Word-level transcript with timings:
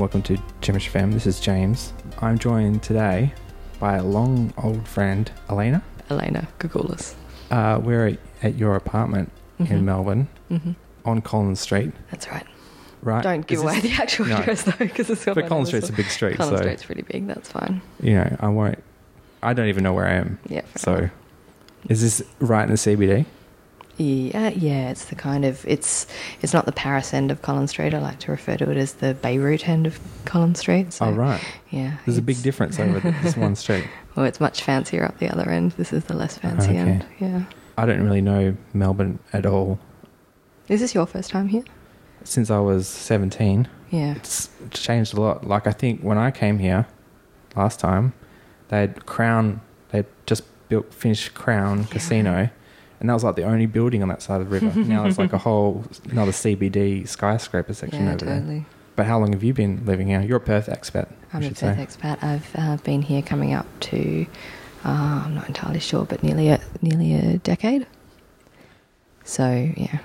and 0.00 0.08
welcome 0.08 0.22
to 0.22 0.38
Chemish 0.62 0.88
Fam. 0.88 1.12
This 1.12 1.26
is 1.26 1.40
James. 1.40 1.92
I'm 2.22 2.38
joined 2.38 2.82
today 2.82 3.34
by 3.78 3.96
a 3.96 4.02
long 4.02 4.50
old 4.56 4.88
friend, 4.88 5.30
Elena. 5.50 5.82
Elena 6.08 6.48
Gagoulas. 6.58 7.14
Uh, 7.50 7.78
we're 7.82 8.06
at, 8.08 8.18
at 8.42 8.54
your 8.56 8.76
apartment 8.76 9.30
Mhm. 9.60 9.70
in 9.70 9.84
Melbourne 9.84 10.28
hmm 10.48 10.72
on 11.04 11.20
Collins 11.22 11.60
Street, 11.60 11.92
That's 12.10 12.30
right. 12.30 12.46
right? 13.02 13.22
Don't 13.22 13.46
give 13.46 13.58
Is 13.58 13.62
away 13.62 13.80
this- 13.80 13.96
the 13.96 14.02
actual 14.02 14.26
no. 14.26 14.36
address 14.36 14.62
though, 14.62 14.72
because 14.78 15.10
it's 15.10 15.24
got 15.24 15.34
But 15.34 15.48
Collins 15.48 15.68
Street's 15.68 15.88
a 15.90 15.92
big 15.92 16.06
street. 16.06 16.36
Collins 16.36 16.58
so 16.58 16.62
Street's 16.62 16.84
pretty 16.84 17.02
big. 17.02 17.26
That's 17.26 17.50
fine. 17.50 17.82
you 18.02 18.14
know 18.14 18.36
I 18.40 18.48
won't. 18.48 18.82
I 19.42 19.52
don't 19.54 19.68
even 19.68 19.82
know 19.84 19.92
where 19.92 20.06
I 20.06 20.14
am. 20.14 20.38
Yeah. 20.48 20.62
So, 20.76 20.94
enough. 20.94 21.10
is 21.88 22.00
this 22.02 22.22
right 22.38 22.64
in 22.64 22.70
the 22.70 22.76
CBD? 22.76 23.24
Yeah, 24.00 24.48
yeah. 24.48 24.90
It's 24.90 25.04
the 25.06 25.14
kind 25.14 25.44
of 25.44 25.62
it's 25.66 26.06
it's 26.40 26.54
not 26.54 26.64
the 26.64 26.72
Paris 26.72 27.12
end 27.12 27.30
of 27.30 27.42
Collins 27.42 27.70
Street. 27.70 27.92
I 27.92 27.98
like 27.98 28.18
to 28.20 28.30
refer 28.30 28.56
to 28.56 28.70
it 28.70 28.76
as 28.78 28.94
the 28.94 29.12
Beirut 29.14 29.68
end 29.68 29.86
of 29.86 30.00
Collins 30.24 30.58
Street. 30.60 30.92
So, 30.94 31.06
oh, 31.06 31.12
right. 31.12 31.40
Yeah. 31.68 31.98
There's 32.06 32.16
a 32.16 32.22
big 32.22 32.42
difference 32.42 32.78
over 32.80 33.00
this 33.22 33.36
one 33.36 33.56
street. 33.56 33.84
Well, 34.16 34.26
it's 34.26 34.40
much 34.40 34.64
fancier 34.64 35.04
up 35.04 35.18
the 35.18 35.28
other 35.28 35.48
end. 35.48 35.70
This 35.72 35.92
is 35.92 36.04
the 36.04 36.14
less 36.14 36.36
ah, 36.38 36.40
fancy 36.40 36.70
Okay. 36.70 36.78
end. 36.78 37.06
Yeah. 37.20 37.44
I 37.78 37.86
don't 37.86 38.02
really 38.02 38.20
know 38.20 38.56
Melbourne 38.74 39.20
at 39.32 39.46
all. 39.46 39.78
Is 40.68 40.80
this 40.80 40.94
your 40.96 41.06
first 41.06 41.30
time 41.30 41.46
here? 41.46 41.62
Since 42.24 42.50
I 42.50 42.58
was 42.58 42.88
17, 42.88 43.68
Yeah. 43.90 44.14
it's 44.16 44.48
changed 44.70 45.14
a 45.16 45.20
lot. 45.20 45.46
Like 45.46 45.68
I 45.68 45.70
think 45.72 46.00
when 46.00 46.18
I 46.18 46.32
came 46.32 46.58
here 46.58 46.86
last 47.54 47.78
time, 47.78 48.12
they 48.68 48.80
had 48.80 49.06
Crown. 49.06 49.60
They 49.90 49.98
would 50.00 50.06
just 50.26 50.42
built 50.68 50.92
finished 50.92 51.32
Crown 51.34 51.84
Casino, 51.84 52.50
and 53.00 53.08
that 53.08 53.14
was 53.14 53.24
like 53.24 53.36
the 53.36 53.44
only 53.44 53.66
building 53.66 54.02
on 54.02 54.08
that 54.08 54.22
side 54.22 54.40
of 54.40 54.48
the 54.50 54.60
river. 54.60 54.78
now 54.80 55.06
it's 55.06 55.18
like 55.18 55.32
a 55.32 55.38
whole 55.38 55.84
another 56.10 56.32
CBD 56.32 57.08
skyscraper 57.08 57.72
section 57.74 58.04
Yeah, 58.06 58.14
over 58.14 58.24
there. 58.24 58.66
But 58.96 59.06
how 59.06 59.18
long 59.18 59.32
have 59.32 59.42
you 59.42 59.54
been 59.54 59.84
living 59.86 60.08
here? 60.08 60.20
You're 60.20 60.36
a 60.36 60.40
Perth 60.40 60.66
expat. 60.66 61.08
I'm 61.32 61.42
a 61.42 61.48
Perth 61.48 61.58
say. 61.58 61.74
expat. 61.78 62.22
I've 62.22 62.50
uh, 62.54 62.76
been 62.78 63.00
here 63.02 63.22
coming 63.22 63.54
up 63.54 63.66
to, 63.80 64.26
uh, 64.84 65.22
I'm 65.24 65.34
not 65.34 65.48
entirely 65.48 65.80
sure, 65.80 66.04
but 66.04 66.22
nearly 66.22 66.48
a, 66.48 66.60
nearly 66.82 67.14
a 67.14 67.38
decade. 67.38 67.86
So 69.24 69.70
yeah, 69.76 70.00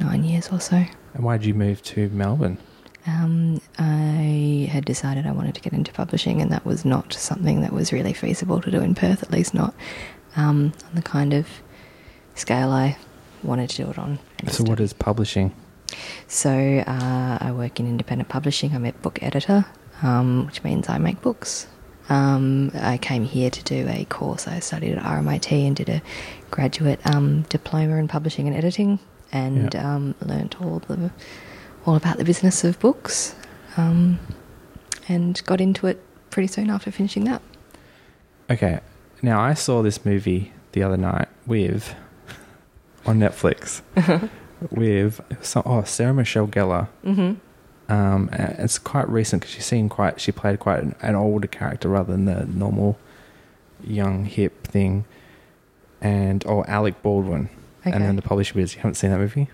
nine 0.00 0.24
years 0.24 0.48
or 0.50 0.58
so. 0.60 0.84
And 1.14 1.24
why 1.24 1.36
did 1.36 1.46
you 1.46 1.54
move 1.54 1.82
to 1.84 2.08
Melbourne? 2.10 2.58
Um, 3.06 3.60
I 3.78 4.68
had 4.70 4.84
decided 4.84 5.26
I 5.26 5.32
wanted 5.32 5.54
to 5.54 5.60
get 5.60 5.72
into 5.72 5.92
publishing, 5.92 6.40
and 6.40 6.50
that 6.52 6.66
was 6.66 6.84
not 6.84 7.12
something 7.12 7.60
that 7.62 7.72
was 7.72 7.92
really 7.92 8.12
feasible 8.12 8.60
to 8.60 8.70
do 8.70 8.80
in 8.80 8.94
Perth, 8.94 9.22
at 9.22 9.30
least 9.30 9.54
not 9.54 9.74
um, 10.36 10.72
on 10.88 10.94
the 10.94 11.02
kind 11.02 11.32
of 11.32 11.46
scale 12.40 12.70
I 12.70 12.96
wanted 13.42 13.70
to 13.70 13.84
do 13.84 13.90
it 13.90 13.98
on. 13.98 14.18
So 14.48 14.64
what 14.64 14.80
is 14.80 14.92
publishing? 14.92 15.54
So 16.26 16.50
uh, 16.86 17.38
I 17.40 17.52
work 17.52 17.80
in 17.80 17.86
independent 17.86 18.28
publishing. 18.28 18.74
I'm 18.74 18.84
a 18.84 18.92
book 18.92 19.22
editor, 19.22 19.64
um, 20.02 20.46
which 20.46 20.62
means 20.64 20.88
I 20.88 20.98
make 20.98 21.20
books. 21.20 21.66
Um, 22.08 22.72
I 22.74 22.98
came 22.98 23.24
here 23.24 23.50
to 23.50 23.62
do 23.62 23.86
a 23.88 24.04
course. 24.06 24.48
I 24.48 24.58
studied 24.60 24.96
at 24.96 25.02
RMIT 25.04 25.52
and 25.66 25.76
did 25.76 25.88
a 25.88 26.02
graduate 26.50 27.00
um, 27.06 27.42
diploma 27.48 27.96
in 27.96 28.08
publishing 28.08 28.46
and 28.48 28.56
editing, 28.56 28.98
and 29.32 29.72
Yeah. 29.74 29.94
um, 29.94 30.14
learnt 30.20 30.60
all 30.60 30.80
the 30.88 31.10
all 31.86 31.96
about 31.96 32.18
the 32.18 32.24
business 32.24 32.62
of 32.64 32.78
books, 32.80 33.34
um, 33.76 34.18
and 35.08 35.40
got 35.46 35.60
into 35.60 35.86
it 35.86 36.02
pretty 36.30 36.46
soon 36.48 36.68
after 36.70 36.90
finishing 36.90 37.24
that. 37.24 37.40
Okay. 38.50 38.80
Now 39.22 39.40
I 39.40 39.54
saw 39.54 39.82
this 39.82 40.04
movie 40.04 40.52
the 40.72 40.82
other 40.82 40.96
night 40.96 41.28
with 41.46 41.94
on 43.06 43.18
Netflix 43.18 43.82
with 44.70 45.20
some, 45.42 45.62
oh 45.66 45.82
Sarah 45.84 46.14
Michelle 46.14 46.46
Gellar. 46.46 46.88
Mm-hmm. 47.04 47.92
Um, 47.92 48.28
it's 48.32 48.78
quite 48.78 49.08
recent 49.08 49.42
because 49.42 49.54
she 49.54 49.60
seemed 49.62 49.90
quite 49.90 50.20
she 50.20 50.30
played 50.32 50.60
quite 50.60 50.82
an, 50.82 50.94
an 51.02 51.14
older 51.16 51.48
character 51.48 51.88
rather 51.88 52.12
than 52.12 52.24
the 52.26 52.44
normal 52.46 52.98
young 53.82 54.24
hip 54.26 54.66
thing. 54.66 55.04
And 56.00 56.44
oh 56.46 56.64
Alec 56.64 57.02
Baldwin. 57.02 57.48
Okay. 57.80 57.92
And 57.92 58.04
then 58.04 58.16
the 58.16 58.22
publisher 58.22 58.54
biz. 58.54 58.74
You 58.74 58.80
haven't 58.80 58.94
seen 58.94 59.10
that 59.10 59.18
movie? 59.18 59.48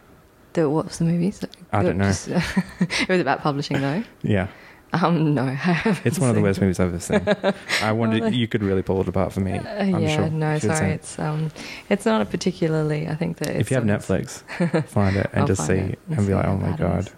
the, 0.53 0.69
what 0.71 0.87
was 0.87 0.99
the 0.99 1.05
movie? 1.05 1.31
So- 1.31 1.49
I 1.73 1.83
don't 1.83 1.99
know. 1.99 2.05
just- 2.07 2.28
it 2.81 3.09
was 3.09 3.21
about 3.21 3.41
publishing, 3.41 3.81
though. 3.81 4.03
Yeah. 4.23 4.49
Um, 4.93 5.35
no, 5.35 5.43
I 5.43 5.51
haven't 5.51 6.07
It's 6.07 6.19
one 6.19 6.31
of 6.31 6.37
the 6.37 6.43
worst 6.43 6.59
it. 6.59 6.63
movies 6.63 6.81
I've 6.81 6.89
ever 6.89 7.01
seen. 7.01 7.55
I 7.83 7.93
wondered 7.93 8.23
Well, 8.23 8.33
you 8.33 8.47
could 8.49 8.63
really 8.63 8.83
pull 8.83 9.01
it 9.01 9.09
apart 9.09 9.33
for 9.33 9.41
me. 9.41 9.59
Uh, 9.59 9.69
I'm 9.69 10.01
yeah, 10.03 10.17
sure. 10.17 10.31
no, 10.31 10.59
sorry, 10.59 10.93
it's 10.93 11.19
um, 11.19 11.51
it's 11.91 12.07
not 12.07 12.23
a 12.23 12.25
particularly. 12.25 13.07
I 13.09 13.15
think 13.17 13.39
that 13.39 13.57
if 13.57 13.71
you 13.71 13.75
have 13.75 13.85
Netflix, 13.85 14.43
find 14.89 15.17
it 15.17 15.29
and 15.33 15.41
I'll 15.43 15.47
just 15.47 15.67
see 15.67 15.79
and, 15.79 15.97
and 16.11 16.27
be 16.27 16.35
like, 16.35 16.47
oh 16.47 16.57
my 16.57 16.77
god. 16.77 17.11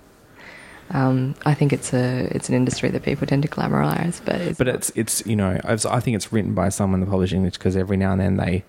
Um, 0.91 1.35
I 1.45 1.53
think 1.53 1.73
it's 1.75 1.93
a 1.93 2.29
it's 2.35 2.49
an 2.49 2.55
industry 2.55 2.89
that 2.89 3.03
people 3.03 3.27
tend 3.27 3.43
to 3.43 3.49
glamorize, 3.49 4.23
but 4.25 4.37
it's 4.41 4.57
But 4.59 4.67
not. 4.69 4.77
it's 4.77 4.91
it's 4.97 5.27
you 5.27 5.37
know 5.37 5.61
I've, 5.63 5.85
I 5.87 6.01
think 6.01 6.17
it's 6.17 6.33
written 6.33 6.55
by 6.55 6.71
someone 6.71 7.01
in 7.01 7.07
the 7.07 7.11
publishing 7.11 7.41
industry 7.41 7.61
because 7.61 7.77
every 7.77 7.99
now 7.99 8.13
and 8.13 8.21
then 8.21 8.37
they 8.39 8.65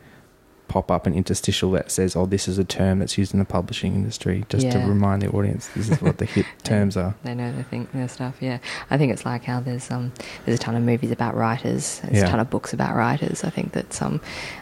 pop 0.70 0.90
up 0.90 1.06
an 1.06 1.14
interstitial 1.14 1.72
that 1.72 1.92
says, 1.92 2.16
"Oh, 2.16 2.26
this 2.26 2.48
is 2.48 2.58
a 2.58 2.64
term 2.64 3.00
that's 3.00 3.18
used 3.18 3.34
in 3.34 3.40
the 3.40 3.46
publishing 3.46 3.94
industry," 3.96 4.46
just 4.48 4.72
to 4.72 4.78
remind 4.80 5.22
the 5.22 5.30
audience 5.32 5.68
this 5.76 5.90
is 5.90 6.02
what 6.02 6.18
the 6.20 6.26
hit 6.26 6.46
terms 6.64 6.96
are. 6.96 7.16
They 7.24 7.36
know 7.36 7.52
they 7.52 7.64
think 7.64 7.92
their 7.92 8.08
stuff. 8.08 8.36
Yeah, 8.40 8.60
I 8.90 8.98
think 8.98 9.12
it's 9.12 9.26
like 9.26 9.44
how 9.44 9.60
there's 9.60 9.92
um 9.92 10.14
there's 10.46 10.58
a 10.60 10.62
ton 10.62 10.76
of 10.76 10.84
movies 10.84 11.12
about 11.12 11.36
writers. 11.36 12.00
There's 12.06 12.18
Yeah. 12.20 12.28
a 12.28 12.30
ton 12.30 12.40
of 12.40 12.50
books 12.50 12.72
about 12.72 12.96
writers. 12.96 13.44
I 13.44 13.50
think 13.50 13.74
that 13.74 13.92
some 13.92 14.22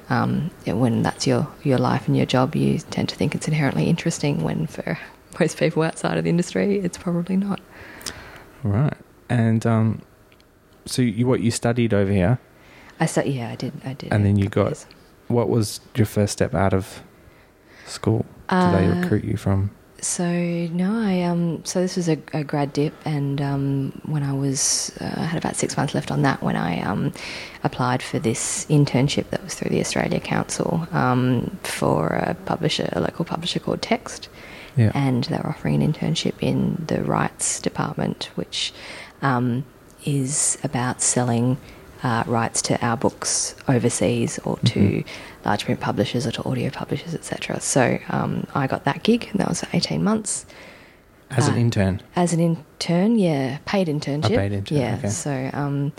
um 0.09 0.49
when 0.65 1.03
that's 1.03 1.27
your 1.27 1.47
your 1.63 1.77
life 1.77 2.07
and 2.07 2.17
your 2.17 2.25
job, 2.25 2.55
you 2.55 2.79
tend 2.79 3.09
to 3.09 3.15
think 3.15 3.35
it's 3.35 3.47
inherently 3.47 3.85
interesting. 3.85 4.41
When 4.43 4.65
for 4.65 4.97
most 5.39 5.57
people 5.59 5.83
outside 5.83 6.17
of 6.17 6.23
the 6.23 6.29
industry, 6.31 6.79
it's 6.79 6.97
probably 6.97 7.37
not. 7.37 7.59
Right. 8.63 8.93
And 9.29 9.65
um, 9.65 10.01
so 10.85 11.01
you 11.01 11.27
what 11.27 11.41
you 11.41 11.51
studied 11.51 11.93
over 11.93 12.11
here? 12.11 12.39
I 12.99 13.05
stu- 13.05 13.29
yeah, 13.29 13.49
I 13.51 13.55
did. 13.55 13.73
I 13.85 13.93
did. 13.93 14.11
And 14.11 14.25
then 14.25 14.37
you 14.37 14.49
got- 14.49 14.67
years. 14.67 14.85
What 15.27 15.49
was 15.49 15.79
your 15.95 16.05
first 16.05 16.33
step 16.33 16.53
out 16.53 16.73
of 16.73 17.01
school? 17.85 18.25
Did 18.49 18.73
they 18.73 18.87
Uh, 18.87 19.01
recruit 19.01 19.23
you 19.25 19.37
from? 19.37 19.71
So 19.99 20.23
no, 20.23 20.93
I 21.01 21.23
um. 21.23 21.65
So 21.65 21.81
this 21.81 21.95
was 21.97 22.07
a, 22.07 22.17
a 22.31 22.43
grad 22.43 22.71
dip, 22.71 22.93
and 23.03 23.41
um, 23.41 23.99
when 24.05 24.21
I 24.21 24.31
was, 24.31 24.91
uh, 25.01 25.05
I 25.17 25.23
had 25.23 25.43
about 25.43 25.55
six 25.55 25.75
months 25.75 25.95
left 25.95 26.11
on 26.11 26.21
that 26.21 26.43
when 26.43 26.55
I 26.55 26.81
um, 26.81 27.11
applied 27.63 28.03
for 28.03 28.19
this 28.19 28.65
internship 28.69 29.29
that 29.31 29.43
was 29.43 29.55
through 29.55 29.71
the 29.71 29.79
Australia 29.79 30.19
Council 30.19 30.87
um, 30.91 31.57
for 31.63 32.09
a 32.09 32.35
publisher, 32.45 32.87
a 32.93 33.01
local 33.01 33.25
publisher 33.25 33.59
called 33.59 33.81
Text, 33.81 34.29
Yeah. 34.77 34.91
and 34.93 35.23
they 35.25 35.37
were 35.37 35.49
offering 35.49 35.81
an 35.81 35.91
internship 35.93 36.35
in 36.41 36.83
the 36.87 37.03
rights 37.03 37.59
department, 37.59 38.29
which 38.35 38.73
um, 39.23 39.65
is 40.05 40.59
about 40.63 41.01
selling 41.01 41.57
uh, 42.03 42.23
rights 42.27 42.61
to 42.63 42.85
our 42.85 42.95
books 42.97 43.55
overseas 43.67 44.39
or 44.45 44.57
to 44.59 44.79
Mhm. 44.79 45.05
large 45.45 45.65
print 45.65 45.79
publishers 45.79 46.27
or 46.27 46.31
to 46.31 46.43
audio 46.47 46.69
publishers, 46.69 47.13
etc. 47.15 47.59
So 47.59 47.97
um, 48.09 48.45
I 48.55 48.67
got 48.67 48.83
that 48.85 49.03
gig, 49.03 49.27
and 49.31 49.39
that 49.39 49.49
was 49.49 49.63
18 49.73 50.03
months. 50.03 50.45
As 51.31 51.47
an 51.47 51.55
uh, 51.55 51.57
intern. 51.57 52.01
As 52.15 52.31
an 52.33 52.39
intern, 52.39 53.17
yeah, 53.19 53.57
paid 53.65 53.87
internship. 53.87 54.35
paid 54.37 54.53
intern, 54.53 54.77
yeah. 54.77 54.95
okay. 54.99 55.09
So, 55.09 55.49
um, 55.53 55.91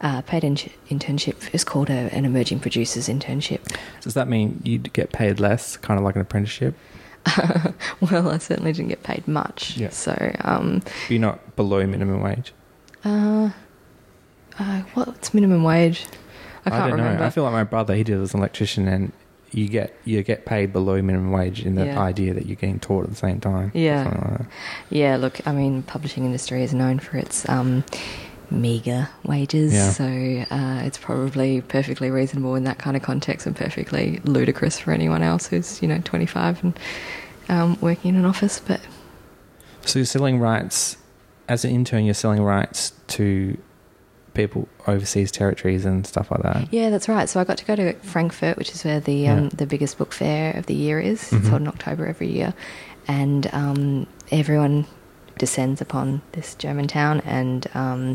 uh, 0.00 0.20
paid 0.22 0.44
in- 0.44 0.54
internship 0.90 1.52
is 1.54 1.64
called 1.64 1.88
a, 1.90 2.14
an 2.14 2.24
emerging 2.24 2.60
producers 2.60 3.08
internship. 3.08 3.60
Does 4.02 4.14
that 4.14 4.28
mean 4.28 4.60
you'd 4.62 4.92
get 4.92 5.10
paid 5.12 5.40
less, 5.40 5.76
kind 5.78 5.98
of 5.98 6.04
like 6.04 6.14
an 6.14 6.20
apprenticeship? 6.20 6.74
well, 8.00 8.28
I 8.30 8.38
certainly 8.38 8.72
didn't 8.72 8.88
get 8.90 9.02
paid 9.02 9.26
much. 9.26 9.76
Yeah. 9.76 9.88
So, 9.90 10.14
um, 10.42 10.82
You're 11.08 11.18
not 11.20 11.56
below 11.56 11.84
minimum 11.86 12.20
wage. 12.20 12.52
uh, 13.04 13.50
uh, 14.58 14.80
what's 14.94 15.32
minimum 15.34 15.62
wage? 15.64 16.06
I 16.64 16.70
can't 16.70 16.90
don't 16.90 16.98
remember. 16.98 17.20
know. 17.20 17.26
I 17.26 17.30
feel 17.30 17.44
like 17.44 17.52
my 17.52 17.64
brother, 17.64 17.94
he 17.94 18.02
did 18.04 18.20
as 18.20 18.34
an 18.34 18.40
electrician, 18.40 18.88
and 18.88 19.12
you 19.52 19.68
get 19.68 19.94
you 20.04 20.22
get 20.22 20.44
paid 20.44 20.72
below 20.72 21.00
minimum 21.00 21.30
wage 21.30 21.64
in 21.64 21.76
the 21.76 21.86
Yeah. 21.86 22.00
idea 22.00 22.34
that 22.34 22.46
you're 22.46 22.56
getting 22.56 22.80
taught 22.80 23.04
at 23.04 23.10
the 23.10 23.16
same 23.16 23.38
time. 23.40 23.70
Yeah. 23.74 24.36
Like. 24.38 24.46
Yeah, 24.90 25.16
look, 25.16 25.46
I 25.46 25.52
mean, 25.52 25.82
publishing 25.82 26.24
industry 26.24 26.62
is 26.64 26.74
known 26.74 26.98
for 26.98 27.16
its 27.16 27.48
um, 27.48 27.84
meager 28.50 29.08
wages, 29.24 29.72
Yeah. 29.72 29.90
so 29.90 30.04
uh, 30.04 30.80
it's 30.84 30.98
probably 30.98 31.60
perfectly 31.60 32.10
reasonable 32.10 32.54
in 32.56 32.64
that 32.64 32.78
kind 32.78 32.96
of 32.96 33.02
context 33.02 33.46
and 33.46 33.54
perfectly 33.56 34.20
ludicrous 34.24 34.78
for 34.78 34.90
anyone 34.92 35.22
else 35.22 35.46
who's 35.48 35.80
you 35.82 35.88
know 35.88 36.00
25 36.04 36.62
and 36.64 36.78
um, 37.48 37.78
working 37.80 38.10
in 38.14 38.16
an 38.16 38.24
office. 38.24 38.58
But 38.60 38.80
So 39.82 40.00
you're 40.00 40.06
selling 40.06 40.40
rights 40.40 40.96
as 41.48 41.64
an 41.64 41.70
intern. 41.70 42.04
You're 42.04 42.14
selling 42.14 42.42
rights 42.42 42.92
to 43.08 43.56
people 44.36 44.68
overseas 44.86 45.32
territories 45.32 45.84
and 45.84 46.06
stuff 46.06 46.30
like 46.30 46.42
that. 46.42 46.72
yeah, 46.72 46.90
that's 46.90 47.08
right. 47.08 47.28
So 47.28 47.40
I 47.40 47.44
got 47.44 47.58
to 47.58 47.64
go 47.64 47.74
to 47.74 47.92
Frankfurt, 47.94 48.56
which 48.56 48.70
is 48.72 48.84
where 48.84 49.00
the 49.00 49.26
um, 49.28 49.48
the 49.48 49.66
biggest 49.66 49.98
book 49.98 50.12
fair 50.12 50.56
of 50.56 50.66
the 50.66 50.74
year 50.74 51.00
is. 51.00 51.22
Mhm. 51.30 51.38
It's 51.38 51.48
held 51.48 51.62
in 51.62 51.68
October 51.68 52.06
every 52.06 52.28
year, 52.28 52.54
and 53.08 53.48
um, 53.52 54.06
everyone 54.30 54.86
descends 55.38 55.80
upon 55.80 56.22
this 56.32 56.54
German 56.54 56.86
town 56.86 57.20
and 57.26 57.66
um, 57.74 58.14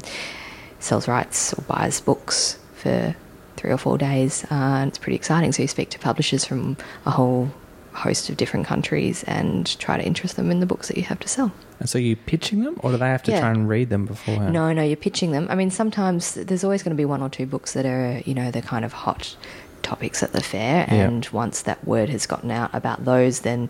sells 0.80 1.08
rights 1.08 1.54
or 1.54 1.62
buys 1.64 2.00
books 2.02 2.58
for 2.76 3.16
three 3.58 3.72
or 3.72 3.78
four 3.78 3.98
days, 3.98 4.44
uh, 4.46 4.54
and 4.82 4.88
it's 4.90 4.98
pretty 4.98 5.16
exciting. 5.16 5.52
So 5.52 5.62
you 5.62 5.68
speak 5.68 5.90
to 5.92 6.00
publishers 6.00 6.46
from 6.46 6.78
a 7.06 7.12
whole 7.12 7.52
host 7.94 8.30
of 8.30 8.38
different 8.38 8.66
countries 8.66 9.24
and 9.24 9.78
try 9.80 9.98
to 9.98 10.04
interest 10.06 10.36
them 10.36 10.50
in 10.52 10.60
the 10.60 10.66
books 10.66 10.88
that 10.88 10.98
you 10.98 11.04
have 11.04 11.20
to 11.20 11.28
sell. 11.28 11.52
And 11.80 11.90
so 11.90 11.98
you 11.98 12.16
pitching 12.16 12.64
them, 12.64 12.76
or 12.82 12.92
do 12.92 12.98
they 12.98 13.08
have 13.08 13.24
to 13.24 13.32
Yeah. 13.32 13.40
try 13.40 13.52
and 13.52 13.68
read 13.68 13.90
them 13.90 14.06
beforehand? 14.06 14.54
No, 14.54 14.72
no, 14.72 14.84
you're 14.84 14.96
pitching 14.96 15.32
them. 15.32 15.48
I 15.50 15.56
mean, 15.56 15.72
sometimes 15.72 16.36
there's 16.36 16.64
always 16.64 16.84
going 16.84 16.96
to 16.96 17.02
be 17.02 17.06
one 17.06 17.22
or 17.22 17.30
two 17.30 17.46
books 17.46 17.74
that 17.74 17.86
are, 17.86 18.22
you 18.26 18.34
know, 18.34 18.52
the 18.52 18.62
kind 18.62 18.86
of 18.86 18.94
hot 18.94 19.36
topics 19.82 20.22
at 20.24 20.32
the 20.32 20.42
fair, 20.42 20.86
and 20.88 21.26
once 21.32 21.64
that 21.64 21.86
word 21.86 22.10
has 22.10 22.26
gotten 22.28 22.52
out 22.52 22.70
about 22.74 23.04
those, 23.04 23.40
then 23.42 23.70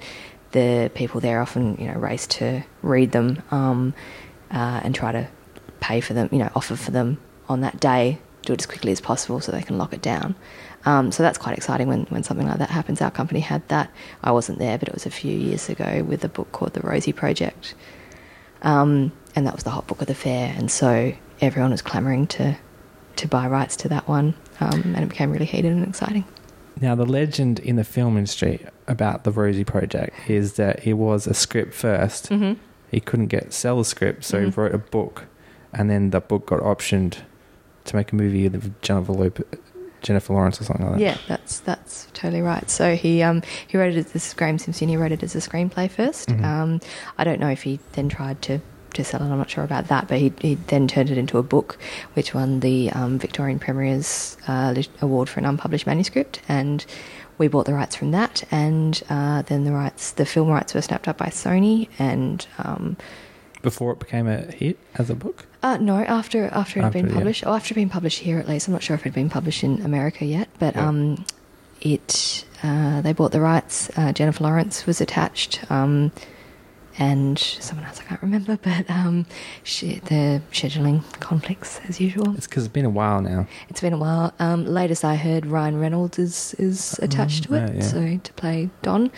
the 0.52 0.92
people 0.94 1.22
there 1.22 1.42
often, 1.42 1.78
you 1.80 1.88
know, 1.88 1.94
race 1.98 2.28
to 2.28 2.64
read 2.84 3.12
them 3.14 3.42
um, 3.52 3.94
uh, 4.52 4.82
and 4.84 4.94
try 4.94 5.12
to 5.14 5.28
pay 5.80 6.02
for 6.02 6.14
them, 6.14 6.28
you 6.32 6.38
know, 6.38 6.50
offer 6.54 6.76
for 6.76 6.92
them 6.92 7.18
on 7.48 7.62
that 7.62 7.80
day. 7.80 8.20
Do 8.44 8.54
it 8.54 8.60
as 8.60 8.66
quickly 8.66 8.92
as 8.92 9.00
possible 9.00 9.40
so 9.40 9.52
they 9.52 9.62
can 9.62 9.78
lock 9.78 9.94
it 9.94 10.02
down. 10.02 10.36
Um, 10.86 11.12
so 11.12 11.22
that's 11.24 11.38
quite 11.38 11.56
exciting 11.58 11.88
when, 11.88 12.04
when 12.06 12.24
something 12.24 12.48
like 12.48 12.58
that 12.58 12.70
happens. 12.70 13.02
Our 13.02 13.12
company 13.12 13.40
had 13.40 13.68
that. 13.70 13.92
I 14.24 14.32
wasn't 14.32 14.60
there, 14.60 14.78
but 14.78 14.88
it 14.88 14.94
was 14.94 15.06
a 15.06 15.12
few 15.12 15.36
years 15.38 15.70
ago 15.70 16.04
with 16.04 16.24
a 16.24 16.30
book 16.30 16.52
called 16.52 16.74
The 16.74 16.82
Rosie 16.82 17.14
Project. 17.14 17.76
Um, 18.64 19.12
and 19.36 19.46
that 19.48 19.54
was 19.56 19.64
the 19.64 19.70
hot 19.70 19.88
book 19.88 20.02
of 20.02 20.08
the 20.08 20.16
fair. 20.16 20.54
And 20.58 20.70
so 20.72 21.14
everyone 21.40 21.72
was 21.72 21.82
clamouring 21.82 22.28
to, 22.28 22.58
to 23.18 23.28
buy 23.28 23.48
rights 23.48 23.76
to 23.78 23.90
that 23.90 24.08
one. 24.08 24.34
Um, 24.60 24.94
and 24.96 25.00
it 25.04 25.10
became 25.10 25.32
really 25.32 25.46
heated 25.46 25.72
and 25.72 25.88
exciting. 25.88 26.26
Now, 26.80 26.96
the 26.96 27.06
legend 27.06 27.60
in 27.60 27.76
the 27.76 27.84
film 27.84 28.18
industry 28.18 28.66
about 28.88 29.24
the 29.24 29.32
Rosie 29.32 29.64
Project 29.64 30.30
is 30.30 30.54
that 30.54 30.86
it 30.86 30.94
was 30.94 31.28
a 31.28 31.34
script 31.34 31.74
1st 31.74 32.30
Mm-hmm. 32.30 32.54
He 32.90 33.00
couldn't 33.00 33.28
get 33.28 33.54
sell 33.54 33.78
the 33.78 33.86
script, 33.86 34.26
so 34.26 34.38
Mhm. 34.38 34.44
he 34.46 34.50
wrote 34.60 34.76
a 34.76 34.78
book, 34.78 35.26
and 35.74 35.90
then 35.90 36.10
the 36.10 36.20
book 36.20 36.48
got 36.48 36.60
optioned 36.60 37.20
to 37.86 37.96
make 37.96 38.12
a 38.12 38.16
movie 38.16 38.50
with 38.50 38.82
Jennifer 38.82 39.14
Lopez, 39.14 39.46
Jennifer 40.02 40.34
Lawrence 40.34 40.60
or 40.60 40.64
something 40.66 40.86
like 40.86 40.96
that. 40.96 41.02
Yeah, 41.02 41.18
that's 41.28 41.60
that's 41.62 42.08
totally 42.14 42.42
right. 42.42 42.70
So 42.70 42.96
he 42.96 43.22
um, 43.24 43.42
he 43.68 43.78
wrote 43.78 43.94
it 43.94 43.98
as 43.98 44.12
this 44.12 44.34
Graeme 44.34 44.58
Simsion. 44.60 44.90
He 44.90 44.98
wrote 44.98 45.12
it 45.12 45.24
as 45.24 45.36
a 45.36 45.40
screenplay 45.40 45.90
1st 45.90 46.26
Mhm. 46.28 46.44
Um, 46.44 46.80
I 47.18 47.24
don't 47.24 47.40
know 47.40 47.50
if 47.50 47.64
he 47.64 47.80
then 47.94 48.10
tried 48.10 48.42
to 48.44 48.60
to 48.94 49.04
sell 49.06 49.22
it. 49.22 49.26
I'm 49.30 49.38
not 49.38 49.50
sure 49.50 49.64
about 49.64 49.88
that, 49.88 50.08
but 50.08 50.20
he 50.20 50.34
he 50.42 50.56
then 50.56 50.88
turned 50.88 51.10
it 51.12 51.18
into 51.18 51.38
a 51.38 51.44
book, 51.44 51.78
which 52.14 52.34
won 52.34 52.60
the 52.60 52.92
um, 52.92 53.20
Victorian 53.20 53.60
Premier's 53.60 54.38
uh, 54.48 54.76
award 55.02 55.30
for 55.30 55.40
an 55.40 55.46
unpublished 55.46 55.88
manuscript, 55.88 56.42
and 56.50 56.86
we 57.38 57.48
bought 57.48 57.66
the 57.66 57.74
rights 57.74 57.96
from 57.96 58.12
that, 58.12 58.44
and 58.52 59.02
uh, 59.10 59.42
then 59.44 59.64
the 59.64 59.72
rights, 59.72 60.12
the 60.12 60.26
film 60.26 60.50
rights, 60.50 60.74
were 60.74 60.82
snapped 60.82 61.08
up 61.08 61.18
by 61.18 61.28
Sony, 61.28 61.88
and 61.98 62.46
um, 62.58 62.98
Before 63.62 63.92
it 63.94 64.00
became 64.00 64.28
a 64.28 64.38
hit 64.42 64.78
as 64.96 65.10
a 65.10 65.16
book. 65.16 65.46
uh, 65.64 65.78
no, 65.78 65.98
after 66.04 66.46
after 66.48 66.80
it 66.80 66.84
had 66.84 66.94
been 66.94 67.06
After, 67.06 67.14
yeah. 67.14 67.20
published, 67.20 67.46
or 67.46 67.50
after 67.56 67.66
it 67.74 67.76
had 67.76 67.82
been 67.82 67.90
published 67.90 68.20
here 68.20 68.40
at 68.40 68.48
least. 68.48 68.68
I'm 68.68 68.74
not 68.74 68.84
sure 68.84 68.96
if 68.96 69.02
it 69.02 69.10
had 69.10 69.14
been 69.14 69.30
published 69.30 69.64
in 69.64 69.82
America 69.82 70.26
yet, 70.26 70.48
but 70.60 70.76
Yeah. 70.76 70.88
um, 70.88 71.26
it 71.82 72.46
uh, 72.64 73.02
they 73.02 73.14
bought 73.14 73.32
the 73.32 73.42
rights. 73.42 73.90
Uh, 73.98 74.14
Jennifer 74.14 74.44
Lawrence 74.44 74.86
was 74.86 75.02
attached, 75.02 75.70
um, 75.72 76.12
and 77.00 77.40
someone 77.40 77.86
else 77.88 78.00
I 78.00 78.04
can't 78.04 78.22
remember, 78.22 78.58
but 78.64 78.90
um, 78.90 79.26
she, 79.64 80.00
the 80.06 80.42
scheduling 80.52 81.04
conflicts 81.20 81.80
as 81.88 82.00
usual. 82.00 82.36
It's 82.36 82.48
because 82.48 82.66
it's 82.66 82.74
been 82.74 82.86
a 82.86 82.90
while 82.90 83.22
now. 83.22 83.48
It's 83.70 83.82
been 83.82 83.94
a 83.94 83.98
while. 83.98 84.34
Um, 84.40 84.66
latest 84.66 85.04
I 85.06 85.16
heard, 85.16 85.46
Ryan 85.46 85.80
Reynolds 85.80 86.20
is 86.20 86.54
is 86.60 87.00
attached 87.00 87.44
to 87.46 87.56
it, 87.56 87.70
yeah, 87.70 87.76
yeah. 87.76 87.82
so 87.82 88.18
to 88.22 88.34
play 88.34 88.70
Don. 88.82 89.12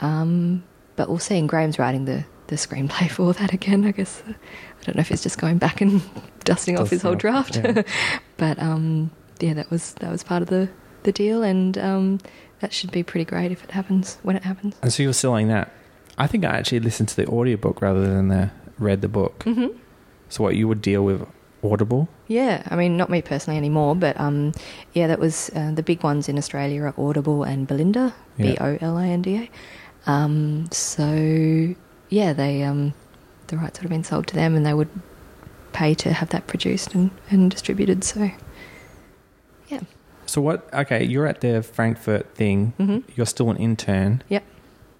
Um, 0.00 0.64
but 0.96 1.08
we'll 1.08 1.18
see. 1.18 1.38
And 1.38 1.48
Graeme's 1.48 1.78
writing 1.78 2.04
the 2.04 2.24
the 2.54 2.66
screenplay 2.68 3.10
for 3.10 3.32
that 3.34 3.52
again. 3.52 3.84
I 3.84 3.90
guess 3.92 4.22
uh, 4.28 4.32
I 4.32 4.82
don't 4.84 4.96
know 4.96 5.00
if 5.00 5.08
he's 5.08 5.22
just 5.22 5.38
going 5.38 5.58
back 5.58 5.80
and 5.80 6.02
dusting 6.44 6.78
off 6.78 6.90
his 6.90 7.02
whole 7.02 7.14
draft, 7.14 7.56
yeah. 7.56 7.82
but 8.36 8.58
um, 8.62 9.10
yeah, 9.40 9.54
that 9.54 9.70
was 9.70 9.94
that 9.94 10.10
was 10.10 10.22
part 10.22 10.42
of 10.42 10.48
the 10.48 10.68
the 11.02 11.12
deal, 11.12 11.42
and 11.42 11.76
um, 11.78 12.18
that 12.60 12.72
should 12.72 12.90
be 12.92 13.02
pretty 13.02 13.24
great 13.24 13.50
if 13.52 13.64
it 13.64 13.70
happens 13.72 14.18
when 14.22 14.36
it 14.36 14.44
happens. 14.44 14.74
And 14.82 14.92
so 14.92 15.02
you 15.02 15.08
were 15.08 15.12
selling 15.14 15.48
that. 15.48 15.72
I 16.16 16.26
think 16.26 16.44
I 16.44 16.56
actually 16.56 16.80
listened 16.80 17.08
to 17.10 17.16
the 17.16 17.26
audiobook 17.26 17.82
rather 17.82 18.06
than 18.06 18.28
the, 18.28 18.50
read 18.78 19.00
the 19.00 19.08
book. 19.08 19.42
hmm 19.42 19.66
So 20.28 20.44
what 20.44 20.54
you 20.54 20.68
would 20.68 20.80
deal 20.80 21.04
with 21.04 21.26
Audible? 21.64 22.08
Yeah, 22.28 22.62
I 22.70 22.76
mean, 22.76 22.96
not 22.96 23.10
me 23.10 23.20
personally 23.20 23.58
anymore, 23.58 23.96
but 23.96 24.18
um, 24.20 24.52
yeah, 24.92 25.08
that 25.08 25.18
was 25.18 25.50
uh, 25.56 25.72
the 25.72 25.82
big 25.82 26.04
ones 26.04 26.28
in 26.28 26.38
Australia 26.38 26.82
are 26.84 26.94
Audible 26.96 27.42
and 27.42 27.66
Bolinda, 27.66 28.12
Yeah. 28.38 28.52
B 28.52 28.56
O 28.60 28.78
L 28.80 28.96
I 28.96 29.08
N 29.08 29.22
D 29.22 29.36
A. 29.36 30.10
Um, 30.10 30.68
so 30.70 31.74
yeah, 32.14 32.32
they 32.32 32.62
um, 32.62 32.94
the 33.48 33.56
rights 33.56 33.78
would 33.78 33.84
have 33.84 33.90
been 33.90 34.04
sold 34.04 34.26
to 34.28 34.34
them, 34.34 34.54
and 34.56 34.64
they 34.64 34.74
would 34.74 34.88
pay 35.72 35.92
to 35.94 36.12
have 36.12 36.28
that 36.30 36.46
produced 36.46 36.94
and, 36.94 37.10
and 37.30 37.50
distributed. 37.50 38.04
So 38.04 38.30
yeah, 39.68 39.80
So 40.26 40.40
what? 40.40 40.72
Okay, 40.72 41.04
you're 41.04 41.26
at 41.26 41.40
the 41.40 41.62
Frankfurt 41.62 42.34
thing. 42.34 42.72
hmm 42.78 42.98
You're 43.16 43.26
still 43.26 43.50
an 43.50 43.56
intern, 43.56 44.22
yep. 44.28 44.44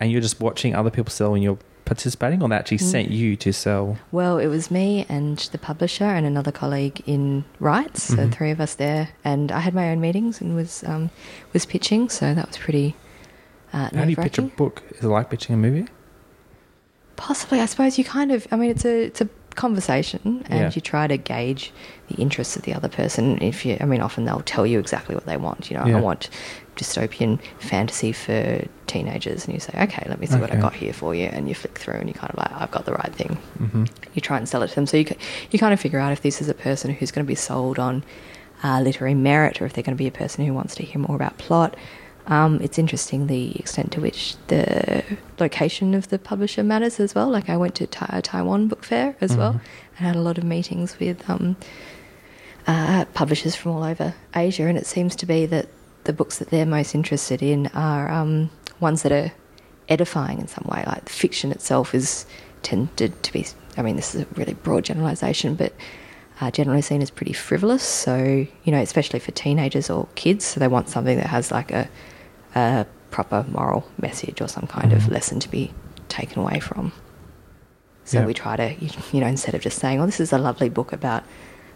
and 0.01 0.11
you're 0.11 0.21
just 0.21 0.41
watching 0.41 0.75
other 0.75 0.91
people 0.91 1.11
sell, 1.11 1.35
and 1.35 1.43
you're 1.43 1.59
participating, 1.85 2.43
or 2.43 2.49
they 2.49 2.57
actually 2.57 2.79
Mm. 2.79 2.91
sent 2.91 3.11
you 3.11 3.37
to 3.37 3.53
sell. 3.53 3.99
Well, 4.11 4.39
it 4.39 4.49
was 4.49 4.71
me 4.71 5.05
and 5.09 5.37
the 5.53 5.59
publisher 5.59 6.05
and 6.17 6.25
another 6.27 6.51
colleague 6.53 7.03
in 7.07 7.45
rights, 7.61 8.03
so 8.05 8.17
Mhm. 8.17 8.33
three 8.33 8.51
of 8.51 8.61
us 8.61 8.75
there, 8.75 9.11
and 9.25 9.53
I 9.53 9.61
had 9.61 9.75
my 9.75 9.91
own 9.91 10.01
meetings 10.01 10.41
and 10.41 10.57
was 10.57 10.83
um, 10.85 11.11
was 11.53 11.67
pitching, 11.67 12.09
so 12.09 12.35
that 12.35 12.47
was 12.49 12.57
pretty. 12.59 12.97
Uh, 13.73 13.91
How 13.95 14.05
do 14.05 14.11
you 14.11 14.17
pitch 14.17 14.39
a 14.39 14.43
book? 14.43 14.83
Is 14.97 15.05
it 15.05 15.09
like 15.09 15.29
pitching 15.31 15.55
a 15.55 15.59
movie? 15.59 15.87
Possibly, 17.17 17.61
I 17.61 17.67
suppose 17.67 17.99
you 17.99 18.05
kind 18.05 18.33
of. 18.33 18.47
I 18.51 18.57
mean, 18.57 18.71
it's 18.71 18.85
a 18.85 19.05
it's 19.07 19.21
a 19.21 19.29
conversation, 19.55 20.45
and 20.49 20.61
Yeah. 20.61 20.71
you 20.75 20.81
try 20.81 21.07
to 21.07 21.17
gauge 21.17 21.73
the 22.09 22.17
interests 22.17 22.57
of 22.57 22.63
the 22.63 22.75
other 22.75 22.89
person. 22.89 23.41
If 23.41 23.65
you, 23.65 23.77
I 23.81 23.85
mean, 23.85 24.01
often 24.01 24.25
they'll 24.25 24.43
tell 24.45 24.67
you 24.67 24.81
exactly 24.81 25.15
what 25.15 25.27
they 25.27 25.37
want. 25.37 25.71
You 25.71 25.79
know, 25.79 25.87
Yeah. 25.87 25.97
I 25.99 26.01
want 26.01 26.29
dystopian 26.77 27.39
fantasy 27.61 28.11
for 28.11 28.65
teenagers, 28.89 29.45
and 29.45 29.55
you 29.55 29.61
say, 29.61 29.73
okay, 29.81 30.05
let 30.09 30.19
me 30.19 30.27
see 30.27 30.39
what 30.39 30.51
I 30.51 30.55
Okay. 30.55 30.63
got 30.63 30.75
here 30.75 30.93
for 30.93 31.15
you, 31.15 31.27
and 31.27 31.49
you 31.49 31.55
flick 31.55 31.79
through, 31.79 31.95
and 31.95 32.09
you 32.09 32.15
kind 32.15 32.33
of 32.33 32.37
like, 32.39 32.51
I've 32.61 32.73
got 32.73 32.85
the 32.85 32.93
right 32.95 33.15
thing. 33.15 33.39
hmm 33.59 33.85
You 34.13 34.21
try 34.21 34.37
and 34.39 34.49
sell 34.49 34.63
it 34.65 34.69
to 34.69 34.75
them, 34.75 34.87
so 34.87 34.97
you 34.97 35.07
you 35.53 35.59
kind 35.61 35.73
of 35.73 35.79
figure 35.79 36.01
out 36.01 36.11
if 36.13 36.21
this 36.23 36.41
is 36.43 36.49
a 36.49 36.55
person 36.55 36.93
who's 36.93 37.13
going 37.13 37.25
to 37.25 37.29
be 37.29 37.37
sold 37.37 37.79
on 37.79 38.03
uh, 38.65 38.81
literary 38.81 39.15
merit, 39.15 39.63
or 39.63 39.67
if 39.67 39.73
they're 39.75 39.85
going 39.85 39.97
to 39.97 40.03
be 40.03 40.09
a 40.09 40.19
person 40.23 40.45
who 40.45 40.53
wants 40.53 40.75
to 40.75 40.83
hear 40.83 41.01
more 41.01 41.15
about 41.15 41.39
plot. 41.39 41.77
Um, 42.27 42.59
it's 42.63 42.79
interesting 42.79 43.27
the 43.27 43.55
extent 43.59 43.93
to 43.93 44.01
which 44.01 44.37
the 44.47 45.05
location 45.39 45.93
of 45.95 46.09
the 46.09 46.19
publisher 46.19 46.63
matters 46.63 46.99
as 46.99 47.15
well. 47.15 47.29
Like 47.29 47.51
I 47.51 47.57
went 47.57 47.75
to 47.77 47.85
a 48.09 48.23
Taiwan 48.23 48.69
book 48.69 48.83
fair 48.83 49.15
as 49.21 49.37
well 49.37 49.53
Mhm. 49.55 49.61
and 49.99 50.07
had 50.07 50.17
a 50.17 50.21
lot 50.23 50.39
of 50.39 50.45
meetings 50.45 50.99
with 50.99 51.29
um, 51.29 51.57
uh, 52.67 53.05
publishers 53.13 53.55
from 53.55 53.73
all 53.73 53.85
over 53.85 54.15
Asia, 54.35 54.65
and 54.67 54.79
it 54.79 54.87
seems 54.87 55.15
to 55.17 55.27
be 55.27 55.45
that 55.47 55.69
the 56.05 56.13
books 56.15 56.39
that 56.39 56.49
they're 56.51 56.65
most 56.67 56.95
interested 56.95 57.43
in 57.43 57.67
are 57.75 58.11
um, 58.11 58.51
ones 58.81 59.03
that 59.03 59.13
are 59.13 59.33
edifying 59.89 60.39
in 60.39 60.49
some 60.49 60.67
way. 60.67 60.83
Like 60.87 61.09
fiction 61.11 61.51
itself 61.53 61.95
is 61.95 62.25
tended 62.63 63.23
to 63.23 63.33
be. 63.33 63.47
I 63.77 63.83
mean, 63.83 63.97
this 63.97 64.15
is 64.15 64.23
a 64.23 64.27
really 64.37 64.55
broad 64.55 64.85
generalisation, 64.85 65.57
but 65.57 65.75
uh, 66.41 66.51
generally 66.51 66.81
seen 66.81 67.03
as 67.03 67.11
pretty 67.11 67.35
frivolous. 67.35 67.83
So 67.83 68.47
you 68.65 68.73
know, 68.73 68.81
especially 68.81 69.19
for 69.19 69.33
teenagers 69.33 69.91
or 69.91 70.09
kids, 70.15 70.47
so 70.47 70.61
they 70.61 70.69
want 70.69 70.89
something 70.89 71.19
that 71.19 71.27
has 71.27 71.51
like 71.51 71.71
a, 71.71 71.87
a 72.55 72.87
proper 73.11 73.45
moral 73.51 73.87
message 74.01 74.41
or 74.41 74.49
some 74.49 74.67
kind 74.67 74.93
of 74.93 75.03
Mhm. 75.05 75.11
lesson 75.13 75.41
to 75.41 75.49
be 75.49 75.73
taken 76.09 76.41
away 76.43 76.59
from. 76.61 76.93
So 78.05 78.21
Yeah. 78.21 78.27
we 78.27 78.35
try 78.35 78.57
to, 78.57 78.75
you 79.13 79.21
know, 79.21 79.27
instead 79.27 79.55
of 79.55 79.61
just 79.63 79.79
saying, 79.79 80.01
"Oh, 80.01 80.07
this 80.07 80.21
is 80.21 80.33
a 80.33 80.39
lovely 80.39 80.69
book 80.69 80.93
about, 80.93 81.23